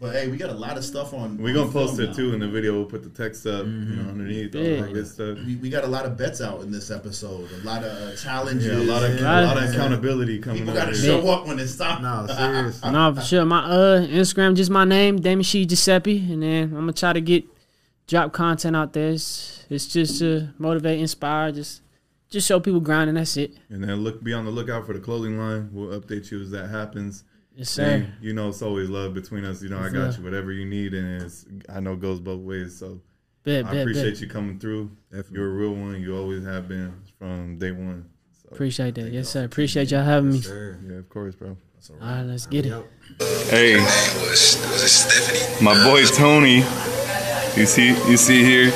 But 0.00 0.14
hey, 0.14 0.28
we 0.28 0.38
got 0.38 0.48
a 0.48 0.54
lot 0.54 0.78
of 0.78 0.84
stuff 0.84 1.12
on. 1.12 1.36
We're 1.36 1.52
gonna 1.52 1.70
post 1.70 2.00
it 2.00 2.06
now. 2.06 2.12
too 2.14 2.32
in 2.32 2.40
the 2.40 2.48
video. 2.48 2.72
We'll 2.72 2.86
put 2.86 3.02
the 3.02 3.10
text 3.10 3.46
up, 3.46 3.66
you 3.66 3.70
know, 3.72 4.08
underneath 4.08 4.56
all 4.56 4.62
Yeah. 4.62 4.80
that 4.80 4.94
good 4.94 5.06
stuff. 5.06 5.38
We, 5.46 5.56
we 5.56 5.68
got 5.68 5.84
a 5.84 5.88
lot 5.88 6.06
of 6.06 6.16
bets 6.16 6.40
out 6.40 6.62
in 6.62 6.72
this 6.72 6.90
episode. 6.90 7.50
A 7.52 7.66
lot 7.66 7.84
of 7.84 7.92
uh, 7.92 8.16
challenges. 8.16 8.64
Yeah, 8.66 8.78
a 8.78 8.90
lot 8.90 9.02
of 9.04 9.20
Yeah. 9.20 9.40
a 9.40 9.44
lot 9.44 9.62
of 9.62 9.70
accountability 9.70 10.38
coming. 10.38 10.60
People 10.60 10.78
out 10.78 10.86
got 10.86 10.94
to 10.94 10.94
show 10.94 11.28
up 11.28 11.46
when 11.46 11.58
it's 11.58 11.76
time. 11.76 12.00
No, 12.02 12.26
serious. 12.34 12.82
No, 12.82 13.14
for 13.14 13.20
sure. 13.20 13.44
My 13.44 13.62
uh 13.64 14.00
Instagram 14.06 14.56
just 14.56 14.70
my 14.70 14.86
name, 14.86 15.20
Damon 15.20 15.42
She 15.42 15.66
Guiseppi, 15.66 16.32
and 16.32 16.42
then 16.42 16.62
I'm 16.70 16.72
gonna 16.80 16.94
try 16.94 17.12
to 17.12 17.20
get 17.20 17.44
drop 18.06 18.32
content 18.32 18.74
out 18.74 18.94
there. 18.94 19.10
It's, 19.10 19.66
it's 19.68 19.86
just 19.86 20.18
to 20.20 20.48
motivate, 20.56 20.98
inspire, 20.98 21.52
just 21.52 21.82
just 22.30 22.48
show 22.48 22.58
people 22.58 22.80
grinding. 22.80 23.16
That's 23.16 23.36
it. 23.36 23.52
And 23.68 23.84
then 23.84 23.96
look, 24.02 24.22
be 24.24 24.32
on 24.32 24.46
the 24.46 24.50
lookout 24.50 24.86
for 24.86 24.94
the 24.94 25.00
clothing 25.00 25.36
line. 25.38 25.68
We'll 25.74 26.00
update 26.00 26.30
you 26.30 26.40
as 26.40 26.50
that 26.52 26.68
happens. 26.70 27.24
Yes, 27.60 27.68
sir. 27.68 27.84
And 27.84 28.12
you 28.22 28.32
know, 28.32 28.48
it's 28.48 28.62
always 28.62 28.88
love 28.88 29.12
between 29.12 29.44
us. 29.44 29.62
You 29.62 29.68
know, 29.68 29.78
I 29.78 29.90
got 29.90 30.12
Yeah. 30.12 30.16
you 30.16 30.24
whatever 30.24 30.50
you 30.50 30.64
need, 30.64 30.94
and 30.94 31.22
it's 31.22 31.44
I 31.68 31.78
know 31.80 31.92
it 31.92 32.00
goes 32.00 32.18
both 32.18 32.40
ways. 32.40 32.74
So 32.78 33.02
Bet, 33.44 33.66
I 33.66 33.70
bet, 33.72 33.80
appreciate 33.82 34.12
bet. 34.12 34.20
you 34.22 34.28
coming 34.28 34.58
through. 34.58 34.90
Definitely. 35.12 35.38
You're 35.38 35.48
a 35.50 35.54
real 35.54 35.74
one. 35.74 36.00
You 36.00 36.16
always 36.16 36.42
have 36.46 36.68
been 36.68 36.94
from 37.18 37.58
day 37.58 37.72
one. 37.72 38.06
So 38.42 38.48
Appreciate 38.50 38.94
that. 38.94 39.12
Yes, 39.12 39.28
sir. 39.28 39.44
Appreciate 39.44 39.90
y'all 39.90 40.02
having 40.04 40.32
me. 40.32 40.40
Sure. 40.40 40.78
yeah, 40.88 40.96
of 40.96 41.08
course, 41.10 41.34
bro. 41.34 41.54
All 41.90 41.96
right, 42.00 42.22
let's 42.22 42.46
get 42.46 42.64
it. 42.64 42.70
Yep. 42.70 42.86
Hey, 43.50 43.76
was 43.76 44.56
was 44.70 44.82
it 44.82 44.88
Stephanie? 44.88 45.62
my 45.64 45.74
boy 45.84 46.04
Tony. 46.06 46.56
You 47.58 47.66
see, 47.66 47.88
you 48.10 48.16
see 48.16 48.42
here. 48.42 48.70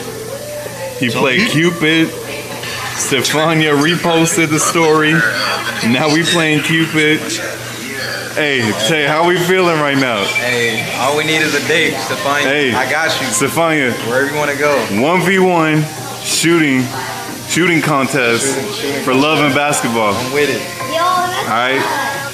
He 1.00 1.08
played 1.08 1.48
Cupid. 1.50 2.08
Stefania 2.96 3.74
reposted 3.80 4.48
the 4.50 4.58
story. 4.60 5.12
Now 5.92 6.12
we 6.12 6.22
playing 6.22 6.62
Cupid. 6.64 7.20
Hey, 8.34 8.66
Tay, 8.88 9.06
how 9.06 9.26
we 9.28 9.38
feeling 9.38 9.78
right 9.78 9.96
now? 9.96 10.24
Hey, 10.24 10.82
all 10.98 11.16
we 11.16 11.22
need 11.22 11.38
is 11.38 11.54
a 11.54 11.62
date, 11.68 11.94
Stefania. 11.94 12.42
Hey, 12.42 12.74
I 12.74 12.90
got 12.90 13.14
you. 13.20 13.26
Stefania, 13.30 13.94
Wherever 14.10 14.26
you 14.26 14.34
want 14.34 14.50
to 14.50 14.58
go. 14.58 14.74
one 14.98 15.22
v 15.22 15.38
one 15.38 15.86
shooting, 16.26 16.82
shooting 17.46 17.80
contest 17.80 18.58
for 19.06 19.14
love 19.14 19.38
and 19.38 19.54
basketball. 19.54 20.14
I'm 20.14 20.32
with 20.34 20.50
it. 20.50 20.62
All 21.46 21.50
right, 21.54 21.78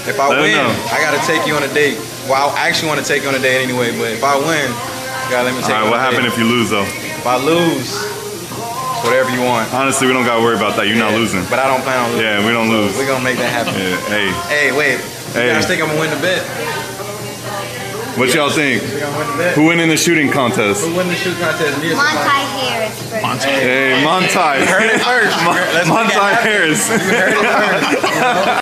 If 0.08 0.16
I 0.18 0.28
Let 0.28 0.40
win, 0.40 0.56
know. 0.56 0.72
I 0.88 1.04
gotta 1.04 1.20
take 1.28 1.46
you 1.46 1.52
on 1.54 1.64
a 1.64 1.72
date. 1.74 1.98
Well, 2.24 2.48
I 2.56 2.68
actually 2.68 2.88
want 2.88 3.00
to 3.00 3.06
take 3.06 3.22
you 3.22 3.28
on 3.28 3.34
a 3.34 3.42
date 3.42 3.60
anyway, 3.60 3.92
but 3.98 4.08
if 4.16 4.24
I 4.24 4.36
win, 4.40 4.70
you 4.72 5.28
gotta 5.28 5.52
let 5.52 5.54
me 5.54 5.60
take 5.60 5.68
All 5.76 5.84
right, 5.84 5.84
you 5.84 5.84
on 5.84 5.90
what 5.92 6.00
a 6.00 6.02
happened 6.08 6.26
if 6.26 6.38
you 6.38 6.44
lose 6.48 6.70
though? 6.70 6.88
If 6.88 7.26
I 7.26 7.36
lose, 7.36 7.92
whatever 9.04 9.28
you 9.28 9.42
want. 9.44 9.68
Honestly, 9.74 10.06
we 10.06 10.14
don't 10.14 10.24
gotta 10.24 10.40
worry 10.40 10.56
about 10.56 10.76
that. 10.80 10.88
You're 10.88 10.96
not 10.96 11.12
losing. 11.12 11.44
But 11.52 11.58
I 11.60 11.68
don't 11.68 11.82
plan 11.84 11.98
on 12.00 12.08
losing. 12.16 12.24
Yeah, 12.24 12.40
we 12.46 12.52
don't 12.56 12.72
So 12.72 12.88
lose. 12.88 12.96
We're 12.96 13.06
gonna 13.10 13.24
make 13.24 13.36
that 13.36 13.52
happen. 13.52 13.76
Yeah, 13.76 14.00
hey, 14.08 14.32
Hey, 14.48 14.66
wait. 14.72 14.96
You 15.34 15.40
Hey. 15.40 15.52
guys 15.52 15.66
think 15.66 15.80
I'm 15.82 15.88
gonna 15.88 16.00
win 16.00 16.10
the 16.10 16.16
bet? 16.16 16.42
what 18.18 18.34
y'all 18.34 18.50
think? 18.50 18.82
Think 18.82 18.94
I'm 19.04 19.12
gonna 19.12 19.18
win 19.18 19.28
the 19.30 19.36
bet? 19.44 19.54
Who 19.54 19.64
win 19.66 19.78
in 19.80 19.88
the 19.88 19.96
shooting 19.96 20.30
contest? 20.30 20.84
Who 20.84 20.94
win 20.96 21.06
the 21.08 21.14
shoot 21.14 21.38
contest? 21.38 21.78
Me 21.80 21.90
Montae? 21.90 22.50
Harris 22.58 22.98
first. 23.10 23.44
Hey, 23.46 24.02
Montae. 24.04 24.66
Heard 24.66 24.90
it 24.90 25.00
first. 25.00 25.36
Let's 25.46 25.88
make 25.88 26.10
it 26.10 26.18
Montae. 26.18 26.34
Harris. 26.42 26.88
You 26.90 26.98
heard 26.98 27.32
it 27.32 27.46
first. 27.46 27.90
you 28.02 28.10
know? 28.20 28.56